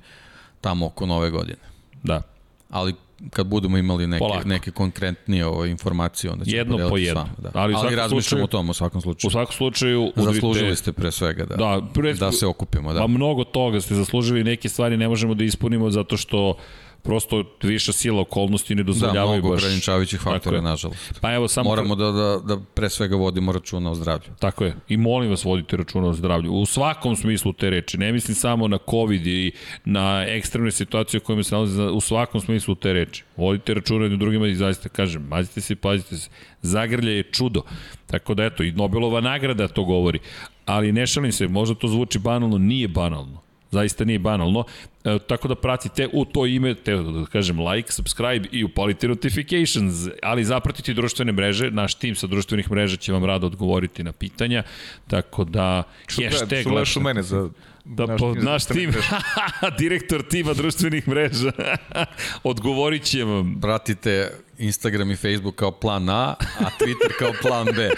tamo 0.62 0.86
oko 0.86 1.06
nove 1.06 1.30
godine. 1.30 1.64
Da. 2.04 2.22
Ali 2.70 2.94
kad 3.30 3.48
budemo 3.48 3.78
imali 3.78 4.08
neke, 4.08 4.20
Polako. 4.20 4.48
neke 4.48 4.72
konkretnije 4.72 5.46
ove 5.46 5.70
informacije, 5.70 6.32
onda 6.32 6.46
ćemo 6.46 6.58
Jedno 6.58 6.90
po 6.90 6.98
jedno. 6.98 7.30
Da. 7.38 7.52
Ali 7.54 7.74
Ali, 7.76 7.96
razmišljamo 7.96 8.22
slučaju- 8.22 8.44
o 8.44 8.48
tom 8.48 8.70
u 8.70 8.74
svakom 8.74 9.02
slučaju. 9.02 9.28
U 9.28 9.32
svakom 9.32 9.54
slučaju 9.54 10.02
udrite... 10.06 10.32
Zaslužili 10.32 10.76
ste 10.76 10.92
pre 10.92 11.12
svega 11.12 11.46
da, 11.46 11.56
Da, 11.56 11.82
pre... 11.94 12.14
da 12.14 12.32
se 12.32 12.48
okupimo. 12.48 12.94
Da. 12.94 13.00
Pa 13.00 13.08
mnogo 13.08 13.44
toga 13.44 13.82
ste 13.82 13.96
zaslužili, 13.96 14.44
neke 14.44 14.70
stvari 14.70 14.98
ne 14.98 15.08
možemo 15.08 15.34
da 15.34 15.44
ispunimo 15.44 15.90
zato 15.90 16.18
što 16.18 16.58
prosto 17.06 17.44
viša 17.64 17.92
sila 17.94 18.22
okolnosti 18.22 18.76
ne 18.76 18.84
Da, 18.84 18.88
dozvoljavaju 18.88 19.40
mnogo 19.42 19.56
baš. 19.56 19.64
ograničavajućih 19.64 20.20
faktora, 20.22 20.62
nažalost. 20.62 21.20
Pa 21.22 21.34
evo 21.34 21.48
samo 21.48 21.70
Moramo 21.70 21.96
da, 21.96 22.12
da, 22.12 22.40
da 22.46 22.58
pre 22.74 22.90
svega 22.90 23.16
vodimo 23.16 23.52
računa 23.52 23.92
o 23.92 23.96
zdravlju. 23.96 24.30
Tako 24.40 24.66
je. 24.66 24.76
I 24.90 24.98
molim 24.98 25.30
vas 25.30 25.44
vodite 25.44 25.78
računa 25.78 26.08
o 26.08 26.14
zdravlju. 26.14 26.52
U 26.54 26.66
svakom 26.66 27.16
smislu 27.16 27.54
te 27.54 27.70
reči. 27.70 27.98
Ne 27.98 28.12
mislim 28.12 28.36
samo 28.36 28.68
na 28.68 28.78
COVID 28.90 29.28
i 29.28 29.52
na 29.86 30.26
ekstremne 30.28 30.72
situacije 30.72 31.18
u 31.18 31.24
kojima 31.24 31.44
se 31.44 31.56
nalaze, 31.56 31.84
u 31.84 32.02
svakom 32.02 32.42
smislu 32.42 32.76
te 32.76 32.94
reči. 32.94 33.24
Vodite 33.38 33.74
računa 33.74 34.04
jednim 34.04 34.20
drugima 34.20 34.48
i 34.48 34.56
zaista 34.56 34.90
kažem, 34.90 35.28
mazite 35.28 35.62
se, 35.62 35.76
pazite 35.76 36.18
se. 36.18 36.30
Zagrlje 36.62 37.12
je 37.12 37.24
čudo. 37.24 37.62
Tako 38.08 38.34
da 38.34 38.44
eto, 38.46 38.64
i 38.64 38.72
Nobelova 38.72 39.22
nagrada 39.22 39.68
to 39.68 39.84
govori. 39.84 40.20
Ali 40.66 40.92
ne 40.92 41.08
šalim 41.08 41.32
se, 41.32 41.48
možda 41.48 41.76
to 41.76 41.88
zvuči 41.88 42.20
banalno, 42.20 42.58
nije 42.58 42.88
banalno. 42.88 43.45
Zaista 43.76 44.06
nije 44.06 44.20
banalno. 44.20 44.64
E, 45.04 45.20
tako 45.28 45.48
da 45.48 45.56
pratite 45.56 46.08
u 46.14 46.26
to 46.26 46.46
ime, 46.46 46.76
te 46.76 46.96
da 46.96 47.26
kažem 47.26 47.60
like, 47.60 47.92
subscribe 47.92 48.48
i 48.52 48.64
upalite 48.64 49.08
notifications, 49.08 50.08
ali 50.24 50.46
zapratite 50.46 50.92
i 50.92 50.96
društvene 50.96 51.32
mreže, 51.32 51.72
naš 51.72 51.96
tim 51.96 52.16
sa 52.16 52.28
društvenih 52.28 52.72
mreža 52.72 52.98
će 52.98 53.14
vam 53.14 53.26
rado 53.26 53.48
odgovoriti 53.48 54.04
na 54.04 54.12
pitanja, 54.12 54.64
tako 55.08 55.44
da 55.44 55.84
hashtag 56.08 56.62
Što 56.62 56.70
gledaš 56.70 56.98
u 56.98 57.02
mene 57.02 57.24
za... 57.24 57.50
Da, 57.86 58.06
naš 58.06 58.20
po, 58.20 58.34
tim 58.34 58.44
naš 58.44 58.66
tim, 58.66 58.92
direktor 59.80 60.24
tima 60.30 60.54
društvenih 60.54 61.08
mreža, 61.08 61.52
odgovorit 62.44 63.04
će 63.04 63.24
vam. 63.24 63.60
Pratite 63.62 64.32
Instagram 64.58 65.12
i 65.12 65.16
Facebook 65.16 65.56
kao 65.56 65.72
plan 65.72 66.10
A, 66.10 66.36
a 66.60 66.70
Twitter 66.80 67.12
kao 67.20 67.32
plan 67.42 67.66
B. 67.66 67.82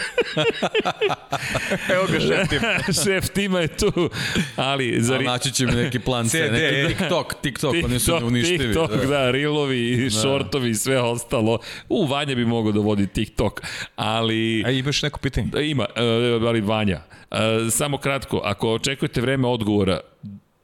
Evo 1.94 2.06
ga 2.12 2.20
šef 2.20 2.50
tim. 2.50 2.60
Šef 3.04 3.30
tima 3.30 3.60
je 3.60 3.68
tu, 3.68 4.10
ali... 4.56 4.98
A 4.98 5.02
Zar, 5.02 5.24
naći 5.24 5.52
će 5.52 5.66
mi 5.66 5.72
neki 5.72 6.00
plan 6.00 6.30
C, 6.30 6.48
CD, 6.48 6.54
neki 6.54 6.88
TikTok, 6.88 7.34
TikTok, 7.42 7.76
oni 7.86 8.00
su 8.00 8.20
neuništivi. 8.20 8.66
TikTok, 8.66 8.92
da, 8.92 9.06
da 9.06 9.32
reelovi 9.32 10.06
i 10.06 10.10
shortovi 10.10 10.70
i 10.70 10.76
sve 10.76 11.02
ostalo. 11.02 11.60
U, 11.90 12.06
Vanja 12.06 12.36
bi 12.36 12.46
mogao 12.46 12.72
da 12.72 12.80
vodi 12.80 13.08
TikTok, 13.08 13.62
ali... 13.96 14.64
A 14.66 14.72
imaš 14.72 15.02
neko 15.02 15.20
pitanje? 15.20 15.48
Da, 15.48 15.62
ima, 15.62 15.86
e, 15.96 16.02
ali 16.48 16.62
Vanja. 16.62 17.02
E, 17.32 17.38
samo 17.70 17.98
kratko, 17.98 18.42
ako 18.44 18.74
očekujete 18.74 19.22
vreme 19.22 19.48
odgovora, 19.48 20.00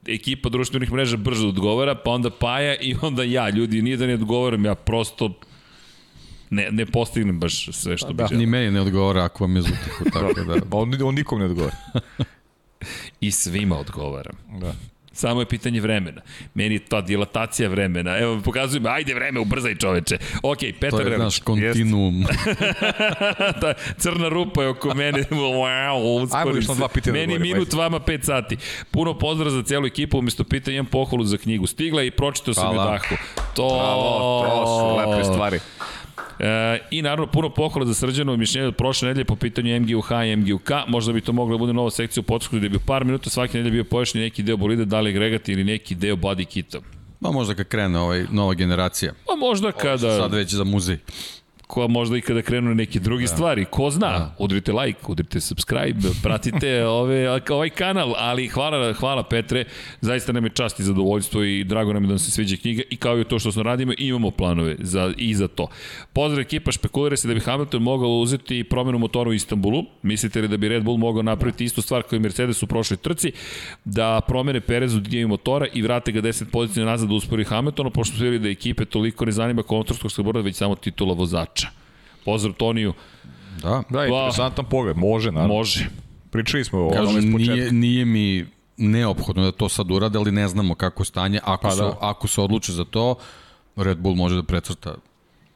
ekipa 0.08 0.48
društvenih 0.48 0.92
mreža 0.92 1.16
brzo 1.16 1.48
odgovara, 1.48 1.94
pa 1.94 2.10
onda 2.10 2.30
Paja 2.30 2.74
i 2.74 2.94
onda 3.02 3.22
ja. 3.22 3.48
Ljudi, 3.48 3.82
nije 3.82 3.96
da 3.96 4.06
ne 4.06 4.14
odgovaram, 4.14 4.64
ja 4.64 4.74
prosto 4.74 5.30
ne, 6.50 6.68
ne 6.70 6.86
postignem 6.86 7.40
baš 7.40 7.68
sve 7.72 7.96
što 7.96 8.06
Da. 8.06 8.12
bih 8.14 8.26
želeo. 8.28 8.38
Ni 8.38 8.46
meni 8.46 8.70
ne 8.70 8.80
odgovara 8.80 9.24
ako 9.24 9.44
vam 9.44 9.56
je 9.56 9.62
zutihu, 9.62 10.04
tako 10.04 10.44
da... 10.44 10.54
Pa 10.70 10.76
on, 10.76 11.02
on 11.02 11.14
nikom 11.14 11.38
ne 11.38 11.44
odgovara. 11.44 11.76
I 13.20 13.30
svima 13.30 13.78
odgovaram. 13.78 14.36
Da. 14.50 14.72
Samo 15.12 15.40
je 15.40 15.46
pitanje 15.46 15.80
vremena. 15.80 16.20
Meni 16.54 16.74
je 16.74 16.78
ta 16.80 17.00
dilatacija 17.00 17.68
vremena. 17.68 18.18
Evo, 18.18 18.40
pokazujem, 18.40 18.86
ajde 18.86 19.14
vreme, 19.14 19.40
ubrzaj 19.40 19.74
čoveče. 19.74 20.18
Ok, 20.42 20.58
To 20.58 20.66
Petar 20.80 21.00
je 21.00 21.04
Vrelić. 21.04 21.20
naš 21.20 21.38
kontinuum. 21.38 22.24
Ta 23.60 23.74
crna 23.98 24.28
rupa 24.28 24.62
je 24.62 24.68
oko 24.68 24.94
mene. 24.94 25.24
Wow, 25.30 26.28
Ajmo 26.32 26.50
još 26.50 26.68
na 26.68 26.74
dva 26.74 26.88
pitanja 26.88 27.12
da 27.12 27.20
Meni 27.20 27.26
govorimo, 27.28 27.54
minut, 27.54 27.68
ajde. 27.68 27.76
vama 27.76 28.00
pet 28.00 28.24
sati. 28.24 28.56
Puno 28.90 29.18
pozdrav 29.18 29.50
za 29.50 29.62
celu 29.62 29.86
ekipu, 29.86 30.18
umesto 30.18 30.44
pitanja 30.44 30.74
imam 30.74 30.86
pohvalu 30.86 31.24
za 31.24 31.36
knjigu. 31.36 31.66
Stigla 31.66 32.00
je 32.00 32.06
i 32.06 32.10
pročitao 32.10 32.54
sam 32.54 32.66
je 32.66 32.74
Hvala. 32.74 32.90
dahu. 32.92 33.14
To, 33.54 33.68
Bravo, 33.70 34.44
to 34.44 34.66
su 34.68 35.10
lepe 35.10 35.24
stvari. 35.24 35.58
E, 36.38 36.78
I 36.90 37.02
naravno 37.02 37.26
puno 37.26 37.50
pohvala 37.50 37.86
za 37.86 37.94
srđano 37.94 38.36
mišljenje 38.36 38.68
od 38.68 38.76
prošle 38.76 39.08
nedelje 39.08 39.24
po 39.24 39.36
pitanju 39.36 39.80
MGUH 39.80 40.10
i 40.26 40.36
MGUK. 40.36 40.70
Možda 40.88 41.12
bi 41.12 41.20
to 41.20 41.32
moglo 41.32 41.54
da 41.54 41.58
bude 41.58 41.72
nova 41.72 41.90
sekcija 41.90 42.20
u 42.20 42.24
podcastu 42.24 42.56
gde 42.56 42.68
bi 42.68 42.78
par 42.86 43.04
minuta 43.04 43.30
svake 43.30 43.58
nedelje 43.58 43.72
bio 43.72 43.84
pojašnjen 43.84 44.24
neki 44.24 44.42
deo 44.42 44.56
bolida, 44.56 44.84
da 44.84 45.00
li 45.00 45.10
agregat 45.10 45.48
ili 45.48 45.64
neki 45.64 45.94
deo 45.94 46.16
body 46.16 46.44
kita. 46.44 46.78
Pa 47.20 47.30
možda 47.30 47.54
kad 47.54 47.68
krene 47.68 47.98
ovaj, 47.98 48.24
nova 48.30 48.54
generacija. 48.54 49.12
Pa 49.26 49.36
možda 49.36 49.72
kada... 49.72 50.16
Sad 50.18 50.34
već 50.34 50.54
za 50.54 50.64
muzej. 50.64 50.98
Ko 51.66 51.88
možda 51.88 52.16
i 52.16 52.20
kada 52.20 52.42
krenu 52.42 52.74
neke 52.74 53.00
druge 53.00 53.24
da. 53.24 53.28
stvari. 53.28 53.64
Ko 53.64 53.90
zna, 53.90 54.08
da. 54.18 54.34
udrite 54.38 54.72
like, 54.72 55.00
udrite 55.08 55.40
subscribe, 55.40 56.00
pratite 56.22 56.84
ove, 57.00 57.40
ovaj 57.50 57.70
kanal, 57.70 58.14
ali 58.16 58.48
hvala, 58.48 58.92
hvala 58.92 59.22
Petre, 59.22 59.64
zaista 60.00 60.32
nam 60.32 60.44
je 60.44 60.50
čast 60.50 60.80
i 60.80 60.82
zadovoljstvo 60.82 61.44
i 61.44 61.64
drago 61.64 61.92
nam 61.92 62.02
je 62.02 62.06
da 62.06 62.12
nam 62.12 62.18
se 62.18 62.30
sviđa 62.30 62.56
knjiga 62.56 62.82
i 62.90 62.96
kao 62.96 63.20
i 63.20 63.24
to 63.24 63.38
što 63.38 63.52
smo 63.52 63.62
radimo, 63.62 63.92
imamo 63.98 64.30
planove 64.30 64.76
za, 64.78 65.12
i 65.16 65.34
za 65.34 65.48
to. 65.48 65.68
Pozdrav 66.12 66.40
ekipa, 66.40 66.72
špekulira 66.72 67.16
se 67.16 67.28
da 67.28 67.34
bi 67.34 67.40
Hamilton 67.40 67.82
mogao 67.82 68.10
uzeti 68.10 68.64
promenu 68.64 68.98
motora 68.98 69.30
u 69.30 69.32
Istanbulu. 69.32 69.84
Mislite 70.02 70.40
li 70.40 70.48
da 70.48 70.56
bi 70.56 70.68
Red 70.68 70.84
Bull 70.84 70.96
mogao 70.96 71.22
napraviti 71.22 71.64
istu 71.64 71.82
stvar 71.82 72.02
kao 72.02 72.16
i 72.16 72.20
Mercedes 72.20 72.62
u 72.62 72.66
prošloj 72.66 72.96
trci, 72.96 73.32
da 73.84 74.20
promene 74.28 74.60
Perezu 74.60 75.00
dinjevi 75.00 75.28
motora 75.28 75.66
i 75.72 75.82
vrate 75.82 76.12
ga 76.12 76.22
10 76.22 76.44
pozicija 76.52 76.86
nazad 76.86 77.08
da 77.08 77.14
uspori 77.14 77.44
Hamiltonu, 77.44 77.90
pošto 77.90 78.16
su 78.16 78.38
da 78.38 78.48
ekipe 78.48 78.84
toliko 78.84 79.24
ne 79.24 79.32
zanima 79.32 79.62
kontorskog 79.62 80.12
sabora, 80.12 80.40
već 80.40 80.56
samo 80.56 80.74
titula 80.74 81.14
vozača. 81.14 81.63
Pozdrav 82.24 82.54
Toniju. 82.54 82.92
Da, 83.62 83.82
da 83.90 84.06
interesantan 84.06 84.64
pogled. 84.64 84.96
Može, 84.96 85.32
naravno. 85.32 85.54
Može. 85.54 85.88
Pričali 86.30 86.64
smo 86.64 86.86
o 86.86 86.90
Kažem, 86.90 87.32
nije, 87.32 87.72
nije 87.72 88.04
mi 88.04 88.46
neophodno 88.76 89.42
da 89.44 89.52
to 89.52 89.68
sad 89.68 89.90
urade, 89.90 90.18
ali 90.18 90.32
ne 90.32 90.48
znamo 90.48 90.74
kako 90.74 91.04
stanje. 91.04 91.40
Ako, 91.44 91.62
pa, 91.62 91.70
se, 91.70 91.82
da. 91.82 91.96
ako 92.00 92.28
se 92.28 92.40
odluče 92.40 92.72
za 92.72 92.84
to, 92.84 93.14
Red 93.76 93.98
Bull 93.98 94.14
može 94.14 94.36
da 94.36 94.42
precrta 94.42 94.94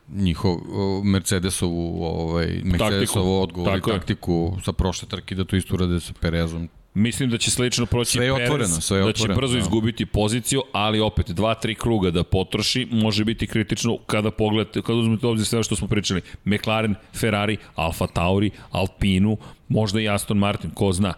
njihov 0.08 0.56
Mercedesovu 1.04 2.04
ovaj 2.04 2.60
Mercedesovu 2.64 3.42
odgovor 3.42 3.78
i 3.78 3.80
taktiku 3.80 4.56
sa 4.64 4.72
prošle 4.72 5.08
trke 5.08 5.34
da 5.34 5.44
to 5.44 5.56
isto 5.56 5.74
urade 5.74 6.00
sa 6.00 6.12
Perezom 6.20 6.68
Mislim 6.94 7.30
da 7.30 7.38
će 7.38 7.50
slično 7.50 7.86
proći 7.86 8.10
sve 8.10 8.24
je 8.24 8.32
otvoreno, 8.32 8.56
Perez, 8.56 8.84
sve 8.84 8.98
je 8.98 9.04
otvoreno, 9.04 9.34
da 9.34 9.34
će 9.34 9.40
brzo 9.40 9.52
da. 9.52 9.58
izgubiti 9.58 10.06
poziciju, 10.06 10.62
ali 10.72 11.00
opet 11.00 11.30
dva, 11.30 11.54
tri 11.54 11.74
kruga 11.74 12.10
da 12.10 12.24
potroši 12.24 12.88
može 12.90 13.24
biti 13.24 13.46
kritično 13.46 13.98
kada 14.06 14.30
pogledate, 14.30 14.82
kada 14.82 14.98
uzmete 14.98 15.26
obzir 15.26 15.46
sve 15.46 15.62
što 15.62 15.76
smo 15.76 15.88
pričali. 15.88 16.20
McLaren, 16.44 16.94
Ferrari, 17.14 17.56
Alfa 17.74 18.06
Tauri, 18.06 18.50
Alpinu, 18.70 19.36
možda 19.68 20.00
i 20.00 20.08
Aston 20.08 20.38
Martin, 20.38 20.70
ko 20.70 20.92
zna. 20.92 21.14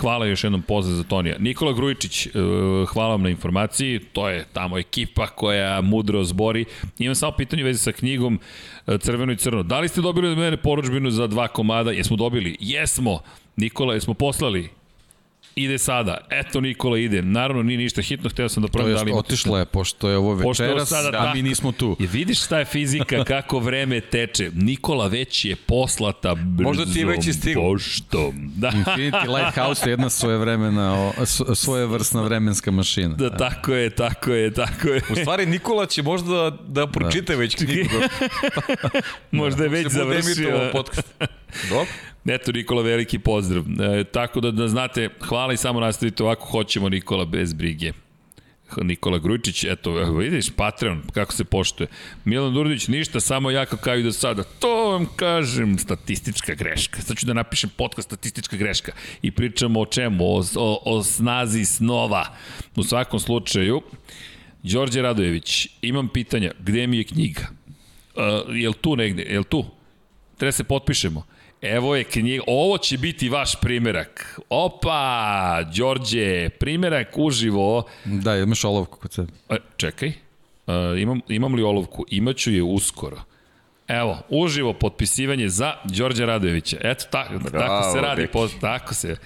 Hvala 0.00 0.26
još 0.26 0.44
jednom 0.44 0.62
pozdrav 0.62 0.96
za 0.96 1.02
Tonija. 1.02 1.36
Nikola 1.38 1.72
Grujičić, 1.72 2.26
e, 2.26 2.30
hvala 2.88 3.10
vam 3.10 3.22
na 3.22 3.28
informaciji, 3.28 4.00
to 4.12 4.28
je 4.28 4.44
tamo 4.52 4.78
ekipa 4.78 5.26
koja 5.26 5.80
mudro 5.80 6.24
zbori. 6.24 6.64
Imam 6.98 7.14
samo 7.14 7.32
pitanje 7.32 7.62
u 7.62 7.66
vezi 7.66 7.78
sa 7.78 7.92
knjigom 7.92 8.40
e, 8.86 8.98
Crveno 8.98 9.32
i 9.32 9.36
Crno. 9.36 9.62
Da 9.62 9.80
li 9.80 9.88
ste 9.88 10.00
dobili 10.00 10.28
od 10.28 10.38
mene 10.38 10.56
poručbinu 10.56 11.10
za 11.10 11.26
dva 11.26 11.48
komada? 11.48 11.90
Jesmo 11.90 12.16
dobili? 12.16 12.56
Jesmo! 12.60 13.20
Nikola, 13.56 13.94
jesmo 13.94 14.14
poslali? 14.14 14.68
Ide 15.56 15.78
sada. 15.78 16.18
Eto 16.30 16.60
Nikola 16.60 16.98
ide. 16.98 17.22
Naravno 17.22 17.62
nije 17.62 17.78
ništa 17.78 18.02
hitno, 18.02 18.30
hteo 18.30 18.48
sam 18.48 18.62
da 18.62 18.68
provam 18.68 18.92
da 18.92 19.02
li 19.02 19.12
otišla 19.12 19.58
je 19.58 19.64
pošto 19.64 20.08
je 20.08 20.16
ovo 20.16 20.34
večeras, 20.34 20.88
sada, 20.88 21.18
a 21.18 21.34
mi 21.34 21.42
nismo 21.42 21.72
tu. 21.72 21.96
Je, 22.00 22.06
vidiš 22.06 22.44
šta 22.44 22.58
je 22.58 22.64
fizika, 22.64 23.24
kako 23.24 23.58
vreme 23.58 24.00
teče. 24.00 24.50
Nikola 24.54 25.06
već 25.06 25.44
je 25.44 25.56
poslata 25.56 26.34
brzom 26.34 26.64
Možda 26.64 26.84
ti 26.84 27.04
već 27.04 27.36
stigu. 27.36 27.60
poštom. 27.60 28.52
Da. 28.56 28.70
Infinity 28.70 29.36
Lighthouse 29.36 29.88
je 29.88 29.92
jedna 29.92 30.10
svoje 30.10 30.38
vremena, 30.38 31.12
svoje 31.54 31.86
vrsna 31.86 32.22
vremenska 32.22 32.70
mašina. 32.70 33.14
Da, 33.14 33.36
tako 33.36 33.72
je, 33.72 33.90
tako 33.90 34.32
je, 34.32 34.54
tako 34.54 34.88
je. 34.88 35.02
U 35.10 35.14
stvari 35.16 35.46
Nikola 35.46 35.86
će 35.86 36.02
možda 36.02 36.30
da, 36.30 36.56
da 36.66 36.86
pročita 36.86 37.32
da. 37.32 37.38
već 37.38 37.54
knjigu. 37.54 37.96
možda 39.30 39.62
je 39.62 39.68
već 39.68 39.86
završio. 39.86 40.70
podcast. 40.72 41.14
Dobro. 41.68 41.86
Eto, 42.28 42.52
Nikola, 42.52 42.82
veliki 42.82 43.18
pozdrav. 43.18 43.64
E, 43.80 44.04
tako 44.04 44.40
da, 44.40 44.50
da 44.50 44.68
znate, 44.68 45.08
hvala 45.20 45.52
i 45.52 45.56
samo 45.56 45.80
nastavite 45.80 46.22
ovako, 46.22 46.46
hoćemo 46.46 46.88
Nikola 46.88 47.24
bez 47.24 47.52
brige. 47.52 47.92
Nikola 48.82 49.18
Grujičić, 49.18 49.64
eto, 49.64 49.92
vidiš, 49.92 50.50
Patreon, 50.56 51.02
kako 51.12 51.32
se 51.32 51.44
poštuje. 51.44 51.88
Milan 52.24 52.54
Durdić, 52.54 52.88
ništa, 52.88 53.20
samo 53.20 53.50
jako 53.50 53.76
kao 53.76 53.96
i 53.96 54.02
do 54.02 54.12
sada. 54.12 54.42
To 54.42 54.90
vam 54.90 55.06
kažem, 55.16 55.78
statistička 55.78 56.54
greška. 56.54 57.02
Sad 57.02 57.16
ću 57.16 57.26
da 57.26 57.32
napišem 57.32 57.70
podcast 57.76 58.08
statistička 58.08 58.56
greška. 58.56 58.92
I 59.22 59.30
pričamo 59.30 59.80
o 59.80 59.86
čemu? 59.86 60.24
O, 60.24 60.42
o, 60.56 60.82
o 60.84 61.02
snazi 61.02 61.64
snova. 61.64 62.26
U 62.76 62.82
svakom 62.82 63.20
slučaju, 63.20 63.82
Đorđe 64.62 65.02
Radojević, 65.02 65.68
imam 65.82 66.08
pitanja, 66.08 66.52
gde 66.58 66.86
mi 66.86 66.98
je 66.98 67.04
knjiga? 67.04 67.46
Uh, 68.14 68.56
je 68.56 68.68
li 68.68 68.74
tu 68.74 68.96
negde? 68.96 69.22
Je 69.22 69.38
li 69.38 69.44
tu? 69.44 69.64
Treba 70.36 70.52
se 70.52 70.64
potpišemo. 70.64 71.22
Evo 71.70 71.96
je 71.96 72.04
knjiga, 72.04 72.44
ovo 72.46 72.78
će 72.78 72.98
biti 72.98 73.28
vaš 73.28 73.60
primerak. 73.60 74.40
Opa, 74.48 75.62
Đorđe, 75.76 76.48
primerak 76.48 77.08
uživo. 77.18 77.84
Da, 78.04 78.36
imaš 78.36 78.64
olovku 78.64 78.98
kod 78.98 79.12
sebe. 79.12 79.32
E, 79.48 79.56
čekaj, 79.76 80.08
e, 80.08 80.14
imam, 80.98 81.20
imam 81.28 81.54
li 81.54 81.62
olovku? 81.62 82.04
Imaću 82.10 82.52
je 82.52 82.62
uskoro. 82.62 83.16
Evo, 83.88 84.18
uživo 84.28 84.72
potpisivanje 84.72 85.48
za 85.48 85.74
Đorđe 85.84 86.26
Radojevića. 86.26 86.76
Eto, 86.82 87.04
ta, 87.10 87.28
Bravo, 87.28 87.66
tako 87.66 87.92
se 87.92 88.00
radi. 88.00 88.26
Po, 88.26 88.48
tako 88.48 88.94
se. 88.94 89.16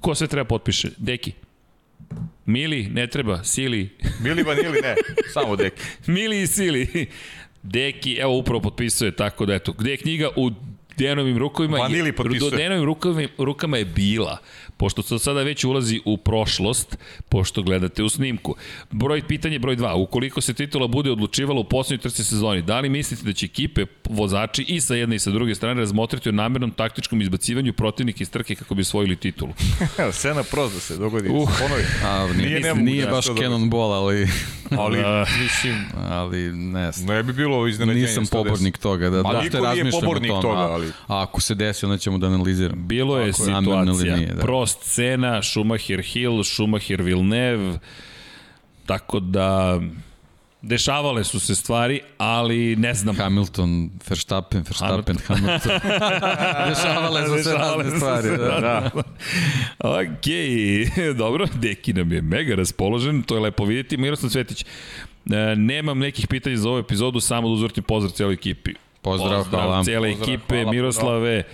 Ko 0.00 0.14
sve 0.14 0.26
treba 0.26 0.44
potpiše? 0.44 0.88
Deki. 0.96 1.32
Mili, 2.46 2.88
ne 2.92 3.06
treba, 3.06 3.44
Sili. 3.44 3.90
Mili 4.24 4.42
vanili, 4.42 4.80
ne, 4.82 4.94
samo 5.32 5.56
Deki. 5.56 5.82
Mili 6.06 6.42
i 6.42 6.46
Sili. 6.46 7.06
Deki, 7.62 8.16
evo 8.20 8.38
upravo 8.38 8.60
potpisuje, 8.60 9.16
tako 9.16 9.46
da 9.46 9.54
eto, 9.54 9.72
gde 9.72 9.90
je 9.90 9.96
knjiga? 9.96 10.28
U 10.36 10.50
Dejanovim 11.02 11.38
rukovima 11.38 11.78
Vanili 11.78 12.12
do 12.40 12.50
Dejanovim 12.50 12.84
rukama, 12.84 13.22
rukama 13.38 13.76
je 13.76 13.84
bila, 13.84 14.38
pošto 14.82 15.02
se 15.02 15.18
sada 15.18 15.42
već 15.42 15.64
ulazi 15.64 16.00
u 16.04 16.16
prošlost, 16.16 16.98
pošto 17.28 17.62
gledate 17.62 18.02
u 18.02 18.08
snimku. 18.08 18.54
Broj 18.90 19.22
pitanje 19.28 19.58
broj 19.58 19.76
2. 19.76 19.94
Ukoliko 19.94 20.40
se 20.40 20.54
titula 20.54 20.86
bude 20.86 21.10
odlučivala 21.10 21.60
u 21.60 21.64
poslednjoj 21.64 22.02
trci 22.02 22.24
sezoni, 22.24 22.62
da 22.62 22.80
li 22.80 22.88
mislite 22.88 23.24
da 23.24 23.32
će 23.32 23.46
ekipe, 23.46 23.86
vozači 24.10 24.64
i 24.68 24.80
sa 24.80 24.94
jedne 24.94 25.16
i 25.16 25.18
sa 25.18 25.30
druge 25.30 25.54
strane 25.54 25.80
razmotriti 25.80 26.28
o 26.28 26.32
namernom 26.32 26.70
taktičkom 26.70 27.20
izbacivanju 27.20 27.72
protivnika 27.72 28.18
iz 28.22 28.30
trke 28.30 28.54
kako 28.54 28.74
bi 28.74 28.80
osvojili 28.82 29.16
titulu? 29.16 29.52
Sve 30.20 30.34
na 30.34 30.42
proz 30.42 30.74
da 30.74 30.80
se 30.80 30.96
dogodi. 30.96 31.28
Uh, 31.28 31.48
ponovi. 31.60 31.82
A, 32.04 32.28
nije, 32.36 32.60
nije, 32.60 32.74
nije 32.74 33.06
baš 33.06 33.26
Cannonball, 33.26 33.92
ali... 33.92 34.28
ali, 34.70 34.98
uh, 34.98 35.28
mislim... 35.42 35.84
Ali, 36.10 36.52
ne 36.52 36.90
Ne 37.06 37.22
bi 37.22 37.32
bilo 37.32 37.66
iznenađenje. 37.66 38.06
Nisam 38.06 38.26
pobornik 38.26 38.78
toga, 38.78 39.10
da, 39.10 39.22
da, 39.22 39.60
da 39.60 39.72
nije 39.72 39.90
pobornik 39.90 40.32
toga, 40.42 40.58
ali... 40.58 40.86
A 41.06 41.22
ako 41.22 41.40
se 41.40 41.54
desi, 41.54 41.86
onda 41.86 41.98
ćemo 41.98 42.18
da 42.18 42.26
analiziramo. 42.26 42.82
Bilo 42.82 43.18
je 43.18 43.32
situacija, 43.32 44.16
nije, 44.16 44.34
da. 44.34 44.42
Prost 44.72 44.94
cena, 44.94 45.42
Schumacher 45.42 46.02
Hill, 46.02 46.44
Schumacher 46.44 47.02
Villeneuve, 47.02 47.78
tako 48.86 49.20
da 49.20 49.80
dešavale 50.62 51.24
su 51.24 51.40
se 51.40 51.54
stvari, 51.54 52.00
ali 52.18 52.76
ne 52.76 52.94
znam. 52.94 53.16
Hamilton, 53.16 53.90
Verstappen, 54.08 54.62
Verstappen, 54.62 55.16
Hamilton. 55.26 55.72
dešavale 56.68 57.26
su 57.26 57.44
se 57.44 57.52
razne 57.52 57.96
stvari. 57.96 58.28
Da. 58.28 58.36
da. 58.36 58.60
da. 58.60 58.90
ok, 59.78 60.26
dobro, 61.18 61.46
Deki 61.54 61.92
nam 61.92 62.12
je 62.12 62.22
mega 62.22 62.54
raspoložen, 62.54 63.22
to 63.22 63.34
je 63.34 63.40
lepo 63.40 63.64
vidjeti. 63.64 63.96
Miroslav 63.96 64.30
Svetić, 64.30 64.62
e, 64.62 64.66
nemam 65.56 65.98
nekih 65.98 66.28
pitanja 66.28 66.56
za 66.56 66.68
ovu 66.68 66.78
epizodu, 66.78 67.20
samo 67.20 67.48
da 67.48 67.54
uzvrtim 67.54 67.84
pozdrav 67.84 68.10
cijeloj 68.10 68.34
ekipi. 68.34 68.74
Pozdrav, 69.02 69.42
Pozdrav 69.42 69.64
hvala. 69.64 69.84
cijele 69.84 70.10
ekipe, 70.10 70.56
hvala, 70.56 70.70
Miroslave. 70.70 71.44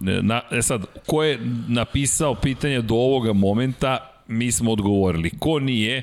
Na, 0.00 0.40
e 0.50 0.62
sad, 0.62 0.84
ko 1.06 1.22
je 1.22 1.38
napisao 1.68 2.34
pitanje 2.34 2.80
do 2.80 2.94
ovoga 2.94 3.32
momenta, 3.32 4.22
mi 4.28 4.52
smo 4.52 4.72
odgovorili. 4.72 5.30
Ko 5.38 5.58
nije, 5.58 6.02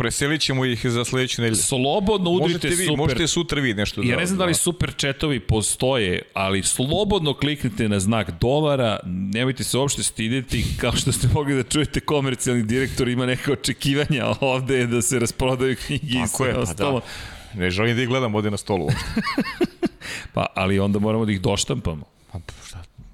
preselit 0.00 0.40
ćemo 0.40 0.64
ih 0.64 0.86
za 0.86 1.04
sledeću 1.04 1.42
nedelju. 1.42 1.62
Slobodno 1.62 2.30
udrite 2.30 2.52
možete 2.52 2.68
vi, 2.68 2.86
super. 2.86 2.96
Možete 2.96 3.26
sutra 3.26 3.60
vi 3.60 3.74
nešto 3.74 4.02
da... 4.02 4.08
Ja 4.08 4.16
ne 4.16 4.26
znam 4.26 4.38
da 4.38 4.44
li 4.44 4.54
super 4.54 4.92
chatovi 5.00 5.40
postoje, 5.40 6.22
ali 6.34 6.62
slobodno 6.62 7.34
kliknite 7.34 7.88
na 7.88 8.00
znak 8.00 8.30
dolara, 8.40 9.00
nemojte 9.06 9.64
se 9.64 9.78
uopšte 9.78 10.02
stideti, 10.02 10.64
kao 10.80 10.92
što 10.92 11.12
ste 11.12 11.28
mogli 11.34 11.54
da 11.54 11.62
čujete 11.62 12.00
komercijalni 12.00 12.62
direktor 12.62 13.08
ima 13.08 13.26
neka 13.26 13.52
očekivanja 13.52 14.26
ovde 14.40 14.86
da 14.86 15.02
se 15.02 15.18
rasprodaju 15.18 15.76
knjigi 15.86 16.18
i 16.24 16.28
sve 16.28 16.54
pa 16.54 16.60
ostalo. 16.60 17.00
Da. 17.00 17.60
Ne 17.60 17.70
želim 17.70 17.96
da 17.96 18.02
ih 18.02 18.08
gledam 18.08 18.34
ovde 18.34 18.50
na 18.50 18.56
stolu. 18.56 18.88
pa, 20.34 20.46
ali 20.54 20.78
onda 20.78 20.98
moramo 20.98 21.24
da 21.24 21.32
ih 21.32 21.40
doštampamo. 21.40 22.19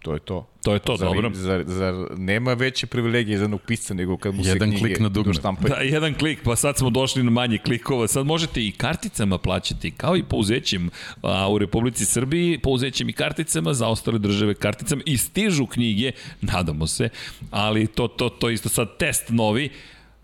To 0.06 0.14
je 0.14 0.20
to. 0.20 0.46
To 0.62 0.74
je 0.74 0.78
to, 0.78 0.96
zar, 0.96 1.08
dobro. 1.08 1.30
Zar, 1.34 1.64
zar 1.66 1.94
nema 2.16 2.52
veće 2.54 2.86
privilegije 2.86 3.38
za 3.38 3.44
jednog 3.44 3.60
pisca 3.62 3.94
nego 3.94 4.16
kad 4.16 4.34
mu 4.34 4.42
jedan 4.44 4.70
se 4.70 4.76
knjige 4.76 4.78
klik 4.78 5.00
na 5.00 5.08
dugme. 5.08 5.32
Da, 5.68 5.76
jedan 5.76 6.14
klik, 6.14 6.38
pa 6.44 6.56
sad 6.56 6.76
smo 6.78 6.90
došli 6.90 7.22
na 7.22 7.30
manje 7.30 7.58
klikova. 7.58 8.08
Sad 8.08 8.26
možete 8.26 8.66
i 8.66 8.72
karticama 8.72 9.38
plaćati, 9.38 9.90
kao 9.90 10.16
i 10.16 10.22
pouzećem 10.22 10.90
a, 11.22 11.48
u 11.48 11.58
Republici 11.58 12.06
Srbiji, 12.06 12.58
pouzećem 12.58 13.08
i 13.08 13.12
karticama, 13.12 13.74
za 13.74 13.88
ostale 13.88 14.18
države 14.18 14.54
karticama 14.54 15.02
i 15.06 15.16
stižu 15.16 15.66
knjige, 15.66 16.12
nadamo 16.40 16.86
se, 16.86 17.08
ali 17.50 17.86
to, 17.86 18.08
to, 18.08 18.28
to 18.28 18.50
isto 18.50 18.68
sad 18.68 18.96
test 18.98 19.28
novi, 19.28 19.70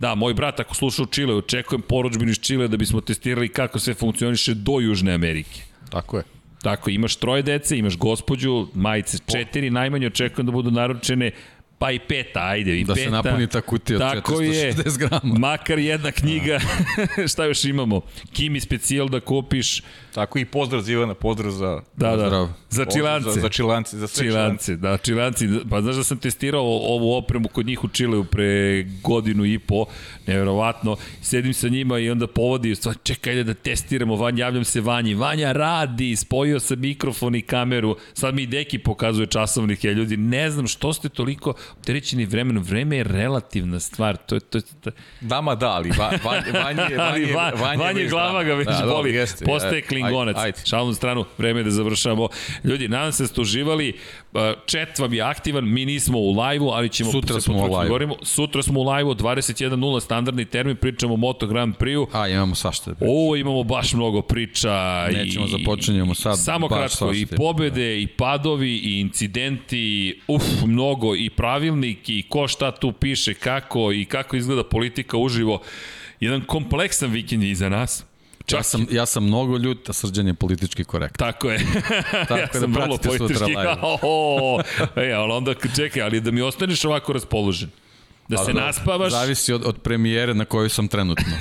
Da, 0.02 0.14
moj 0.14 0.34
brat 0.34 0.60
ako 0.60 0.74
sluša 0.74 1.02
u 1.02 1.06
Čile, 1.06 1.34
očekujem 1.34 1.82
poručbinu 1.82 2.30
iz 2.30 2.40
Čile 2.40 2.66
da 2.68 2.76
bismo 2.76 3.00
testirali 3.00 3.48
kako 3.48 3.78
sve 3.78 3.94
funkcioniše 3.94 4.54
do 4.54 4.80
Južne 4.80 5.14
Amerike. 5.14 5.62
Tako 5.90 6.16
je. 6.16 6.24
Tako, 6.62 6.90
imaš 6.90 7.16
troje 7.16 7.43
dece, 7.43 7.78
imaš 7.78 7.97
gospođu, 7.97 8.66
majice 8.74 9.18
četiri, 9.32 9.70
najmanje 9.70 10.06
očekujem 10.06 10.47
da 10.47 10.52
budu 10.52 10.70
naručene 10.70 11.30
pa 11.78 11.90
i 11.90 11.98
peta, 11.98 12.40
ajde, 12.43 12.80
i 12.80 12.84
Da 12.84 12.94
peta. 12.94 13.05
se 13.05 13.10
napuni 13.10 13.47
ta 13.47 13.60
kutija 13.60 13.97
od 13.97 14.02
Tako 14.02 14.32
460 14.34 14.98
grama. 14.98 15.39
makar 15.39 15.78
jedna 15.78 16.12
knjiga, 16.12 16.60
šta 17.32 17.44
još 17.44 17.64
imamo? 17.64 18.01
Kimi 18.32 18.60
specijal 18.60 19.09
da 19.09 19.20
kupiš, 19.20 19.82
Tako 20.14 20.39
i 20.39 20.44
pozdrav 20.44 20.82
za 20.82 20.93
Ivana, 20.93 21.14
pozdrav 21.14 21.51
za... 21.52 21.80
da, 21.97 22.16
da, 22.16 22.22
Pozdrav. 22.22 22.48
za 22.70 22.84
čilance. 22.84 23.30
Za, 23.30 23.40
za 23.40 23.48
čilance, 23.48 23.98
za 23.98 24.06
sve 24.06 24.24
čilance. 24.24 24.64
Čilance, 24.64 24.76
da, 24.76 24.97
čilanci. 24.97 25.48
Pa 25.70 25.80
znaš 25.80 25.97
da 25.97 26.05
sam 26.05 26.18
testirao 26.18 26.62
ovu 26.64 27.12
opremu 27.14 27.48
kod 27.48 27.66
njih 27.66 27.84
u 27.84 27.89
Čileu 27.89 28.24
pre 28.24 28.82
godinu 29.02 29.44
i 29.44 29.59
po, 29.59 29.84
nevjerovatno. 30.26 30.97
Sedim 31.22 31.55
sa 31.55 31.68
njima 31.68 31.98
i 31.98 32.10
onda 32.10 32.26
povodi, 32.26 32.74
stvar, 32.74 32.94
čekaj 33.02 33.44
da 33.44 33.55
testiramo, 33.55 34.16
Vanja, 34.16 34.44
javljam 34.44 34.64
se 34.64 34.80
Vanji. 34.80 35.14
Vanja 35.14 35.52
radi, 35.52 36.16
spojio 36.16 36.60
sam 36.60 36.80
mikrofon 36.80 37.34
i 37.34 37.43
kameru. 37.43 37.97
Sad 38.14 38.34
mi 38.34 38.43
i 38.43 38.47
Deki 38.47 38.78
pokazuje 38.78 39.26
časovnik, 39.26 39.84
ja 39.84 39.93
ljudi, 39.93 40.16
ne 40.16 40.51
znam 40.51 40.66
što 40.66 40.93
ste 40.93 41.09
toliko 41.09 41.55
opterećeni 41.78 42.24
vremenom. 42.26 42.62
Vreme 42.62 42.97
je 42.97 43.05
relativna 43.05 43.80
stvar. 43.80 44.16
To 44.16 44.34
je, 44.34 44.40
to 44.40 44.59
je, 44.59 44.62
to 44.80 44.90
je 44.90 44.94
Dama 45.20 45.55
da, 45.55 45.68
ali 45.68 45.90
va, 45.98 46.12
van, 46.24 46.43
vanje, 46.52 46.52
vanje, 46.64 46.97
ali 46.98 47.32
va, 47.32 47.52
vanje, 47.60 47.82
vanje, 47.82 48.06
glava 48.09 48.44
ga 48.44 48.55
već 48.55 48.68
da, 48.68 48.72
da, 48.72 48.86
boli. 48.86 49.14
jeste, 49.14 49.44
Postaje 49.44 49.74
ajde, 49.74 49.86
klingonac. 50.03 50.37
ajde. 50.39 50.59
Šalnu 50.66 50.89
na 50.89 50.95
stranu, 50.95 51.24
vreme 51.39 51.61
je 51.61 51.65
da 51.65 51.70
završamo. 51.70 52.29
Ljudi, 52.65 52.89
nadam 52.89 53.12
se 53.12 53.23
da 53.23 53.27
ste 53.27 53.41
uživali. 53.41 53.93
Chat 54.66 54.99
vam 54.99 55.15
je 55.15 55.23
aktivan, 55.23 55.69
mi 55.69 55.85
nismo 55.85 56.19
u 56.19 56.41
live-u, 56.41 56.69
ali 56.69 56.89
ćemo 56.89 57.11
Sutra 57.12 57.41
smo 57.41 57.55
u 57.55 57.62
live-u. 57.65 57.87
govorimo. 57.87 58.16
Sutra 58.23 58.62
smo 58.62 58.81
u 58.81 58.91
live-u, 58.91 59.15
21.0 59.15 60.01
standardni 60.01 60.45
termin, 60.45 60.77
pričamo 60.77 61.15
o 61.15 61.16
Moto 61.16 61.47
Grand 61.47 61.74
Prix-u. 61.77 62.07
A, 62.12 62.29
imamo 62.29 62.55
svašta. 62.55 62.91
da 62.91 62.95
pričamo. 62.95 63.31
O, 63.31 63.37
imamo 63.37 63.62
baš 63.62 63.93
mnogo 63.93 64.23
priča. 64.23 65.07
Nećemo, 65.12 65.47
i, 65.47 65.49
započinjemo 65.49 66.15
sad, 66.15 66.39
Samo 66.39 66.69
kratko, 66.69 67.12
i 67.12 67.16
svašta. 67.16 67.37
pobede, 67.37 68.01
i 68.03 68.07
padovi, 68.07 68.77
i 68.77 69.01
incidenti, 69.01 70.20
uf, 70.29 70.43
mnogo, 70.66 71.16
i 71.16 71.31
pravilnik, 71.31 72.09
i 72.09 72.23
ko 72.29 72.49
šta 72.49 72.70
tu 72.70 72.93
piše, 72.93 73.35
kako, 73.35 73.93
i 73.93 74.05
kako 74.05 74.37
izgleda 74.37 74.65
politika 74.65 75.16
uživo. 75.16 75.61
Jedan 76.20 76.41
kompleksan 76.41 77.11
vikend 77.11 77.43
iza 77.43 77.69
nas. 77.69 78.05
Ja 78.53 78.62
sam, 78.62 78.87
ja 78.91 79.07
sam 79.07 79.24
mnogo 79.24 79.57
ljut, 79.57 79.89
a 79.89 79.93
srđan 79.93 80.27
je 80.27 80.35
politički 80.35 80.85
korekt. 80.85 81.16
Tako 81.19 81.51
je. 81.51 81.59
Tako 82.29 82.37
ja 82.37 82.47
da 82.53 82.61
sam 82.61 82.73
vrlo 82.73 82.97
pratite 82.99 83.19
sutra 83.19 83.47
live. 83.47 83.77
Oh, 84.03 84.61
e, 84.97 85.12
ali 85.12 85.33
onda 85.33 85.55
čekaj, 85.77 86.03
ali 86.03 86.20
da 86.20 86.31
mi 86.31 86.43
ostaneš 86.43 86.85
ovako 86.85 87.12
raspoložen. 87.12 87.70
Da 88.28 88.44
se 88.44 88.53
naspavaš. 88.53 89.12
Zavisi 89.12 89.53
od, 89.53 89.62
od 89.66 89.78
premijere 89.82 90.35
na 90.35 90.44
kojoj 90.44 90.69
sam 90.69 90.89
trenutno. 90.89 91.24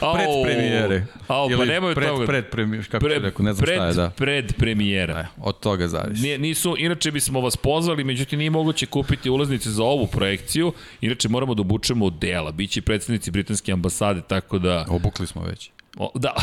Au, 0.00 0.14
Pred 0.14 0.26
premijere. 0.44 1.06
Au, 1.28 1.48
pa 1.58 1.64
nemoj 1.64 1.94
pred, 1.94 2.08
toga. 2.08 2.26
Pred 2.26 2.50
premijere, 2.50 2.84
kako 2.88 3.06
Pre- 3.06 3.08
pred, 3.08 3.22
rekao, 3.22 3.44
ne 3.44 3.52
znam 3.52 3.64
pred, 3.64 3.76
šta 3.76 3.86
je, 3.86 3.94
da. 3.94 4.10
Pred 4.10 4.52
premijera. 4.56 5.18
E, 5.18 5.26
od 5.40 5.60
toga 5.60 5.88
zavisi. 5.88 6.22
Nije, 6.22 6.38
nisu, 6.38 6.74
inače 6.78 7.10
bismo 7.10 7.40
vas 7.40 7.56
pozvali, 7.56 8.04
međutim 8.04 8.38
nije 8.38 8.50
moguće 8.50 8.86
kupiti 8.86 9.30
ulaznice 9.30 9.70
za 9.70 9.82
ovu 9.84 10.06
projekciju, 10.06 10.72
inače 11.00 11.28
moramo 11.28 11.54
da 11.54 11.60
obučemo 11.60 12.10
dela, 12.10 12.52
biće 12.52 12.82
predstavnici 12.82 13.30
britanske 13.30 13.72
ambasade, 13.72 14.20
tako 14.28 14.58
da... 14.58 14.84
Obukli 14.88 15.26
smo 15.26 15.42
već. 15.42 15.70
O, 15.98 16.10
da, 16.14 16.34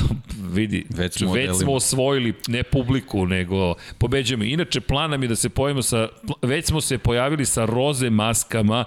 vidi, 0.51 0.85
Već 0.89 1.17
smo 1.17 1.33
već 1.33 1.57
smo 1.57 1.73
osvojili 1.73 2.33
ne 2.47 2.63
publiku, 2.63 3.25
nego 3.25 3.75
pobeđujemo. 3.97 4.43
Inače, 4.43 4.81
plan 4.81 5.11
nam 5.11 5.23
je 5.23 5.27
da 5.27 5.35
se 5.35 5.49
pojavimo 5.49 5.81
sa, 5.81 6.09
već 6.41 6.65
smo 6.65 6.81
se 6.81 6.97
pojavili 6.97 7.45
sa 7.45 7.65
roze 7.65 8.09
maskama, 8.09 8.85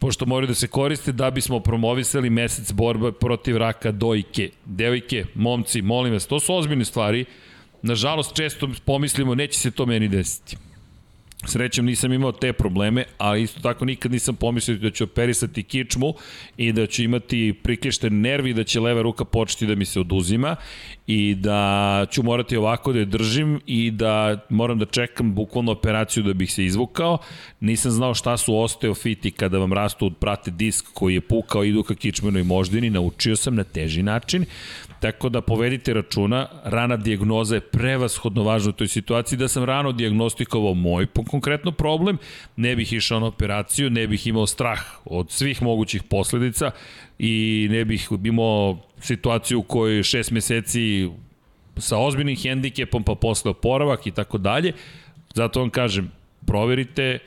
pošto 0.00 0.26
moraju 0.26 0.48
da 0.48 0.54
se 0.54 0.66
koriste 0.66 1.12
da 1.12 1.30
bismo 1.30 1.60
promovisali 1.60 2.30
mesec 2.30 2.72
borba 2.72 3.12
protiv 3.12 3.56
raka 3.56 3.92
dojke. 3.92 4.50
Devojke, 4.64 5.24
momci, 5.34 5.82
molim 5.82 6.12
vas, 6.12 6.26
to 6.26 6.40
su 6.40 6.54
ozbiljne 6.54 6.84
stvari. 6.84 7.24
Nažalost, 7.82 8.36
često 8.36 8.68
pomislimo, 8.84 9.34
neće 9.34 9.58
se 9.58 9.70
to 9.70 9.86
meni 9.86 10.08
desiti. 10.08 10.56
Srećem 11.46 11.84
nisam 11.84 12.12
imao 12.12 12.32
te 12.32 12.52
probleme, 12.52 13.04
ali 13.18 13.42
isto 13.42 13.60
tako 13.60 13.84
nikad 13.84 14.12
nisam 14.12 14.36
pomislio 14.36 14.78
da 14.78 14.90
ću 14.90 15.04
operisati 15.04 15.62
kičmu 15.62 16.14
i 16.56 16.72
da 16.72 16.86
ću 16.86 17.02
imati 17.02 17.54
priklješten 17.62 18.20
nervi, 18.20 18.54
da 18.54 18.64
će 18.64 18.80
leva 18.80 19.02
ruka 19.02 19.24
početi 19.24 19.66
da 19.66 19.74
mi 19.74 19.84
se 19.84 20.00
oduzima 20.00 20.56
i 21.06 21.34
da 21.34 22.06
ću 22.10 22.22
morati 22.22 22.56
ovako 22.56 22.92
da 22.92 22.98
je 22.98 23.04
držim 23.04 23.60
i 23.66 23.90
da 23.90 24.46
moram 24.48 24.78
da 24.78 24.86
čekam 24.86 25.34
bukvalno 25.34 25.72
operaciju 25.72 26.22
da 26.22 26.32
bih 26.32 26.52
se 26.52 26.64
izvukao. 26.64 27.18
Nisam 27.60 27.90
znao 27.90 28.14
šta 28.14 28.36
su 28.36 28.58
osteofiti 28.58 29.30
kada 29.30 29.58
vam 29.58 29.72
rastu, 29.72 30.10
prate 30.10 30.50
disk 30.50 30.86
koji 30.94 31.14
je 31.14 31.20
pukao, 31.20 31.64
idu 31.64 31.82
ka 31.82 31.94
kičmenoj 31.94 32.42
moždini, 32.42 32.90
naučio 32.90 33.36
sam 33.36 33.54
na 33.54 33.64
teži 33.64 34.02
način. 34.02 34.44
Tako 35.00 35.28
da 35.28 35.40
povedite 35.40 35.94
računa, 35.94 36.48
rana 36.64 36.96
dijagnoza 36.96 37.54
je 37.54 37.60
prevashodno 37.60 38.42
važna 38.42 38.70
u 38.70 38.72
toj 38.72 38.88
situaciji, 38.88 39.38
da 39.38 39.48
sam 39.48 39.64
rano 39.64 39.92
diagnostikovao 39.92 40.74
moj 40.74 41.06
konkretno 41.28 41.72
problem, 41.72 42.18
ne 42.56 42.76
bih 42.76 42.92
išao 42.92 43.20
na 43.20 43.26
operaciju, 43.26 43.90
ne 43.90 44.06
bih 44.06 44.26
imao 44.26 44.46
strah 44.46 44.80
od 45.04 45.30
svih 45.30 45.62
mogućih 45.62 46.02
posledica 46.02 46.70
i 47.18 47.66
ne 47.70 47.84
bih 47.84 48.08
imao 48.24 48.78
situaciju 49.00 49.58
u 49.58 49.62
kojoj 49.62 50.02
šest 50.02 50.30
meseci 50.30 51.08
sa 51.76 51.98
ozbiljnim 51.98 52.36
hendikepom, 52.36 53.02
pa 53.02 53.14
posle 53.14 53.50
oporavak 53.50 54.06
i 54.06 54.10
tako 54.10 54.38
dalje. 54.38 54.72
Zato 55.34 55.60
vam 55.60 55.70
kažem, 55.70 56.10
proverite 56.46 57.18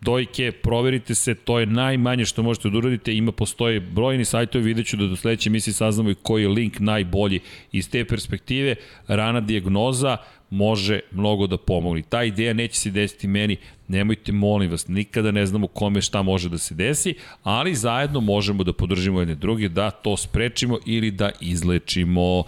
dojke, 0.00 0.52
proverite 0.52 1.14
se, 1.14 1.34
to 1.34 1.58
je 1.58 1.66
najmanje 1.66 2.24
što 2.24 2.42
možete 2.42 2.70
da 2.70 2.78
uradite, 2.78 3.14
ima 3.14 3.32
postoje 3.32 3.80
brojni 3.80 4.24
sajtovi, 4.24 4.64
vidjet 4.64 4.86
ću 4.86 4.96
da 4.96 5.06
do 5.06 5.16
sledeće 5.16 5.50
misli 5.50 5.72
saznamo 5.72 6.10
i 6.10 6.14
koji 6.22 6.42
je 6.42 6.48
link 6.48 6.80
najbolji 6.80 7.40
iz 7.72 7.90
te 7.90 8.04
perspektive, 8.04 8.74
rana 9.08 9.40
dijagnoza 9.40 10.16
može 10.50 11.00
mnogo 11.10 11.46
da 11.46 11.56
pomogne. 11.56 12.02
Ta 12.08 12.24
ideja 12.24 12.52
neće 12.52 12.80
se 12.80 12.90
desiti 12.90 13.28
meni, 13.28 13.56
nemojte, 13.88 14.32
molim 14.32 14.70
vas, 14.70 14.88
nikada 14.88 15.30
ne 15.30 15.46
znamo 15.46 15.66
kome 15.66 16.02
šta 16.02 16.22
može 16.22 16.48
da 16.48 16.58
se 16.58 16.74
desi, 16.74 17.14
ali 17.42 17.74
zajedno 17.74 18.20
možemo 18.20 18.64
da 18.64 18.72
podržimo 18.72 19.20
jedne 19.20 19.34
druge, 19.34 19.68
da 19.68 19.90
to 19.90 20.16
sprečimo 20.16 20.78
ili 20.86 21.10
da 21.10 21.30
izlečimo. 21.40 22.44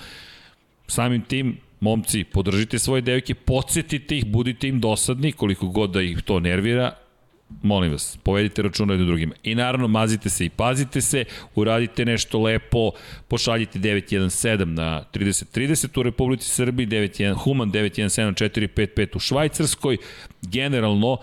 Samim 0.87 1.23
tim, 1.23 1.57
momci, 1.81 2.25
podržite 2.25 2.79
svoje 2.79 3.03
devojke, 3.03 3.35
podsjetite 3.35 4.19
ih, 4.19 4.27
budite 4.27 4.69
im 4.69 4.81
dosadni, 4.81 5.33
koliko 5.33 5.67
god 5.67 5.91
da 5.91 6.03
ih 6.03 6.23
to 6.23 6.41
nervira, 6.41 6.93
molim 7.63 7.93
vas, 7.93 8.19
povedite 8.23 8.63
računa 8.63 8.93
jedno 8.93 9.07
drugima. 9.07 9.35
I 9.43 9.55
naravno, 9.55 9.89
mazite 9.89 10.31
se 10.31 10.45
i 10.45 10.51
pazite 10.51 11.01
se, 11.01 11.25
uradite 11.55 12.05
nešto 12.05 12.43
lepo, 12.43 12.91
pošaljite 13.29 13.79
917 13.79 14.65
na 14.65 15.05
3030 15.15 16.01
u 16.01 16.03
Republici 16.03 16.49
Srbiji, 16.49 16.87
91, 16.87 17.35
Human 17.35 17.73
917455 17.73 19.17
u 19.17 19.19
Švajcarskoj. 19.19 19.97
Generalno, 20.43 21.19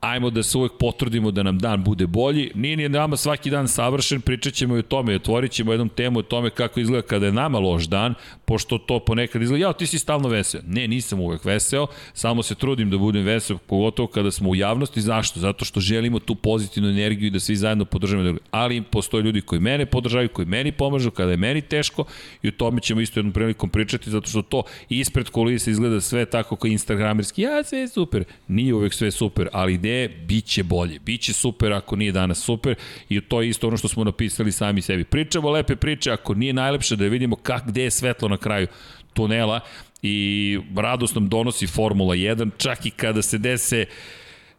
ajmo 0.00 0.30
da 0.30 0.42
se 0.42 0.58
uvek 0.58 0.72
potrudimo 0.78 1.30
da 1.30 1.42
nam 1.42 1.58
dan 1.58 1.84
bude 1.84 2.06
bolji. 2.06 2.50
Nije 2.54 2.76
ni 2.76 2.88
nama 2.88 3.16
svaki 3.16 3.50
dan 3.50 3.68
savršen, 3.68 4.20
pričat 4.20 4.54
ćemo 4.54 4.76
i 4.76 4.78
o 4.78 4.82
tome, 4.82 5.16
otvorit 5.16 5.52
ćemo 5.52 5.72
jednom 5.72 5.88
temu 5.88 6.18
o 6.18 6.22
tome 6.22 6.50
kako 6.50 6.80
izgleda 6.80 7.06
kada 7.06 7.26
je 7.26 7.32
nama 7.32 7.58
loš 7.58 7.84
dan, 7.84 8.14
pošto 8.44 8.78
to 8.78 8.98
ponekad 8.98 9.42
izgleda, 9.42 9.62
jao, 9.62 9.72
ti 9.72 9.86
si 9.86 9.98
stalno 9.98 10.28
veseo. 10.28 10.60
Ne, 10.66 10.88
nisam 10.88 11.20
uvek 11.20 11.44
veseo, 11.44 11.86
samo 12.12 12.42
se 12.42 12.54
trudim 12.54 12.90
da 12.90 12.98
budem 12.98 13.24
veseo, 13.24 13.58
pogotovo 13.58 14.08
kada 14.08 14.30
smo 14.30 14.50
u 14.50 14.54
javnosti. 14.54 15.00
Zašto? 15.00 15.40
Zato 15.40 15.64
što 15.64 15.80
želimo 15.80 16.18
tu 16.18 16.34
pozitivnu 16.34 16.90
energiju 16.90 17.26
i 17.26 17.30
da 17.30 17.40
svi 17.40 17.56
zajedno 17.56 17.84
podržavamo. 17.84 18.38
Ali 18.50 18.82
postoje 18.82 19.22
ljudi 19.22 19.40
koji 19.40 19.60
mene 19.60 19.86
podržavaju, 19.86 20.28
koji 20.28 20.46
meni 20.46 20.72
pomažu 20.72 21.10
kada 21.10 21.30
je 21.30 21.36
meni 21.36 21.60
teško 21.60 22.04
i 22.42 22.48
o 22.48 22.52
tome 22.52 22.80
ćemo 22.80 23.00
isto 23.00 23.20
jednom 23.20 23.32
prilikom 23.32 23.70
pričati, 23.70 24.10
zato 24.10 24.28
što 24.28 24.42
to 24.42 24.62
ispred 24.88 25.30
kulisa 25.30 25.70
izgleda 25.70 26.00
sve 26.00 26.24
tako 26.24 26.56
kao 26.56 26.68
instagramerski, 26.68 27.42
ja, 27.42 27.64
sve 27.64 27.88
super. 27.88 28.24
Nije 28.48 28.74
uvek 28.74 28.94
sve 28.94 29.10
super, 29.10 29.48
ali 29.52 29.78
ideje 29.90 30.08
biće 30.08 30.62
bolje. 30.62 30.98
Biće 30.98 31.32
super 31.32 31.72
ako 31.72 31.96
nije 31.96 32.12
danas 32.12 32.38
super 32.38 32.74
i 33.08 33.20
to 33.20 33.42
je 33.42 33.48
isto 33.48 33.68
ono 33.68 33.76
što 33.76 33.88
smo 33.88 34.04
napisali 34.04 34.52
sami 34.52 34.82
sebi. 34.82 35.04
Pričamo 35.04 35.50
lepe 35.50 35.76
priče, 35.76 36.10
ako 36.10 36.34
nije 36.34 36.52
najlepše 36.52 36.96
da 36.96 37.04
vidimo 37.04 37.36
kak, 37.36 37.66
gde 37.66 37.82
je 37.82 37.90
svetlo 37.90 38.28
na 38.28 38.36
kraju 38.36 38.66
tunela 39.12 39.60
i 40.02 40.58
radost 40.76 41.14
nam 41.14 41.28
donosi 41.28 41.66
Formula 41.66 42.14
1, 42.14 42.50
čak 42.56 42.86
i 42.86 42.90
kada 42.90 43.22
se 43.22 43.38
dese 43.38 43.86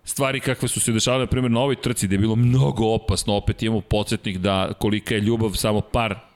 stvari 0.03 0.39
kakve 0.39 0.67
su 0.67 0.79
se 0.79 0.91
dešavale, 0.91 1.23
na 1.23 1.27
primjer, 1.27 1.51
na 1.51 1.59
ovoj 1.59 1.75
trci 1.75 2.07
gde 2.07 2.15
je 2.15 2.19
bilo 2.19 2.35
mnogo 2.35 2.85
opasno, 2.85 3.33
opet 3.33 3.63
imamo 3.63 3.81
podsjetnik 3.81 4.37
da 4.37 4.73
kolika 4.79 5.15
je 5.15 5.21
ljubav 5.21 5.51
samo 5.53 5.81
par 5.81 6.30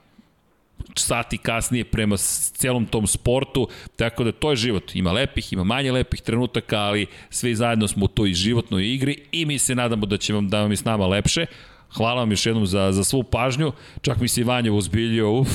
sati 0.98 1.38
kasnije 1.38 1.84
prema 1.84 2.16
celom 2.16 2.86
tom 2.86 3.06
sportu, 3.06 3.68
tako 3.96 4.24
da 4.24 4.32
to 4.32 4.50
je 4.50 4.56
život. 4.56 4.94
Ima 4.94 5.12
lepih, 5.12 5.52
ima 5.52 5.64
manje 5.64 5.92
lepih 5.92 6.20
trenutaka, 6.20 6.78
ali 6.78 7.06
svi 7.30 7.54
zajedno 7.54 7.88
smo 7.88 8.04
u 8.04 8.08
toj 8.08 8.32
životnoj 8.32 8.94
igri 8.94 9.22
i 9.32 9.46
mi 9.46 9.58
se 9.58 9.74
nadamo 9.74 10.06
da 10.06 10.16
će 10.16 10.32
vam, 10.32 10.48
da 10.48 10.60
vam 10.60 10.70
je 10.70 10.76
s 10.76 10.84
nama 10.84 11.06
lepše, 11.06 11.46
Hvala 11.94 12.20
vam 12.20 12.30
još 12.30 12.46
jednom 12.46 12.66
za, 12.66 12.92
za 12.92 13.04
svu 13.04 13.22
pažnju. 13.22 13.72
Čak 14.00 14.20
mi 14.20 14.28
se 14.28 14.40
i 14.40 14.44
Vanja 14.44 14.72
uzbiljio. 14.72 15.32
Uf, 15.32 15.48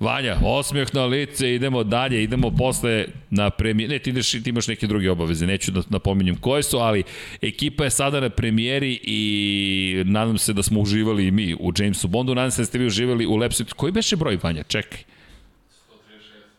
Vanja, 0.00 0.36
osmeh 0.44 0.94
na 0.94 1.04
lice, 1.04 1.54
idemo 1.54 1.84
dalje, 1.84 2.22
idemo 2.22 2.50
posle 2.50 3.06
na 3.30 3.50
premijer. 3.50 3.90
Ne, 3.90 3.98
ti, 3.98 4.10
ideš, 4.10 4.30
ti 4.30 4.42
imaš 4.50 4.68
neke 4.68 4.86
druge 4.86 5.10
obaveze, 5.10 5.46
neću 5.46 5.70
da 5.72 5.82
napominjem 5.88 6.36
koje 6.36 6.62
su, 6.62 6.78
ali 6.78 7.02
ekipa 7.42 7.84
je 7.84 7.90
sada 7.90 8.20
na 8.20 8.30
premijeri 8.30 9.00
i 9.02 10.02
nadam 10.06 10.38
se 10.38 10.52
da 10.52 10.62
smo 10.62 10.80
uživali 10.80 11.26
i 11.26 11.30
mi 11.30 11.54
u 11.54 11.72
Jamesu 11.78 12.08
Bondu. 12.08 12.34
Nadam 12.34 12.50
se 12.50 12.62
da 12.62 12.66
ste 12.66 12.78
vi 12.78 12.86
uživali 12.86 13.26
u 13.26 13.36
Lepsit. 13.36 13.72
Koji 13.72 13.92
beše 13.92 14.16
broj, 14.16 14.38
Vanja? 14.42 14.62
Čekaj. 14.62 15.00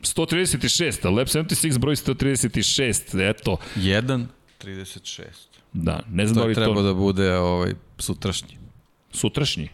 136, 0.02 1.08
a 1.08 1.10
Lab 1.10 1.28
76 1.28 1.78
broj 1.78 1.96
136, 1.96 3.30
eto. 3.30 3.58
1, 3.76 4.26
36. 4.64 5.24
Da, 5.74 6.00
ne 6.10 6.28
znam 6.28 6.36
To 6.36 6.42
da 6.42 6.48
li 6.48 6.56
treba 6.56 6.76
to... 6.76 6.82
da 6.84 6.94
bude 6.94 7.36
ovaj, 7.38 7.74
sutrašnji. 7.98 8.59
Sutrašnji? 9.12 9.70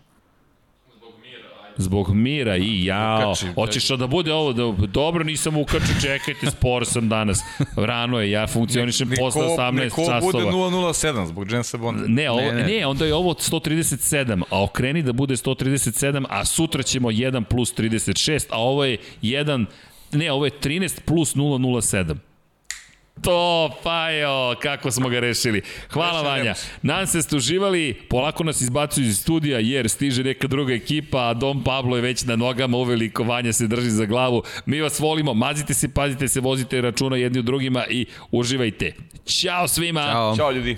Zbog 1.78 2.14
mira 2.14 2.58
i 2.58 2.86
jao. 2.86 3.34
Hoćeš 3.56 3.88
da 3.88 4.08
bude 4.08 4.34
ovo, 4.34 4.54
da, 4.54 4.88
dobro 4.88 5.24
nisam 5.24 5.58
ukačio, 5.58 5.96
čekajte, 6.02 6.52
spor 6.52 6.86
sam 6.86 7.10
danas. 7.10 7.40
Rano 7.76 8.20
je, 8.20 8.32
ja 8.32 8.48
funkcionišem 8.48 9.12
posle 9.20 9.42
18 9.42 9.72
neko 9.72 10.02
časova. 10.02 10.22
bude 10.22 10.44
007 10.46 11.26
zbog 11.26 11.52
Jensa 11.52 11.78
Bonda. 11.78 12.04
Ne, 12.08 12.30
ovo, 12.30 12.42
ne, 12.42 12.52
Ne, 12.52 12.54
ne. 12.54 12.68
ne. 12.68 12.86
onda 12.86 13.06
je 13.06 13.16
ovo 13.16 13.34
137, 13.34 14.44
a 14.50 14.64
okreni 14.64 15.04
da 15.04 15.14
bude 15.14 15.36
137, 15.36 16.26
a 16.30 16.46
sutra 16.46 16.84
ćemo 16.84 17.12
1 17.12 17.44
plus 17.44 17.76
36, 17.76 18.46
a 18.50 18.62
ovo 18.62 18.86
je 18.86 18.98
1, 19.22 19.66
ne, 20.12 20.32
ovo 20.32 20.46
je 20.46 20.52
13 20.52 21.00
plus 21.06 21.36
007. 21.36 22.16
To, 23.22 23.72
Fajo, 23.84 24.56
kako 24.62 24.92
smo 24.92 25.10
ga 25.10 25.20
rešili. 25.20 25.62
Hvala 25.90 26.22
Rešen 26.22 26.26
Vanja. 26.26 26.54
Nam 26.82 27.08
se 27.08 27.22
ste 27.22 27.36
uživali, 27.36 27.94
polako 28.10 28.44
nas 28.44 28.62
izbacuju 28.62 29.06
iz 29.06 29.20
studija 29.20 29.60
jer 29.60 29.90
stiže 29.90 30.24
neka 30.24 30.48
druga 30.48 30.74
ekipa, 30.74 31.30
a 31.30 31.34
Dom 31.34 31.64
Pablo 31.64 31.96
je 31.96 32.02
već 32.02 32.24
na 32.24 32.36
nogama, 32.36 32.78
uveliko 32.78 33.24
Vanja 33.24 33.54
se 33.54 33.68
drži 33.68 33.90
za 33.90 34.06
glavu. 34.06 34.44
Mi 34.66 34.82
vas 34.82 35.00
volimo, 35.00 35.34
mazite 35.34 35.74
se, 35.74 35.94
pazite 35.94 36.28
se, 36.28 36.40
vozite 36.40 36.82
računa 36.82 37.18
jedni 37.18 37.40
u 37.40 37.44
drugima 37.44 37.86
i 37.90 38.06
uživajte. 38.32 38.94
Ćao 39.26 39.68
svima! 39.68 40.02
Ćao, 40.12 40.36
Ćao 40.36 40.52
ljudi! 40.52 40.78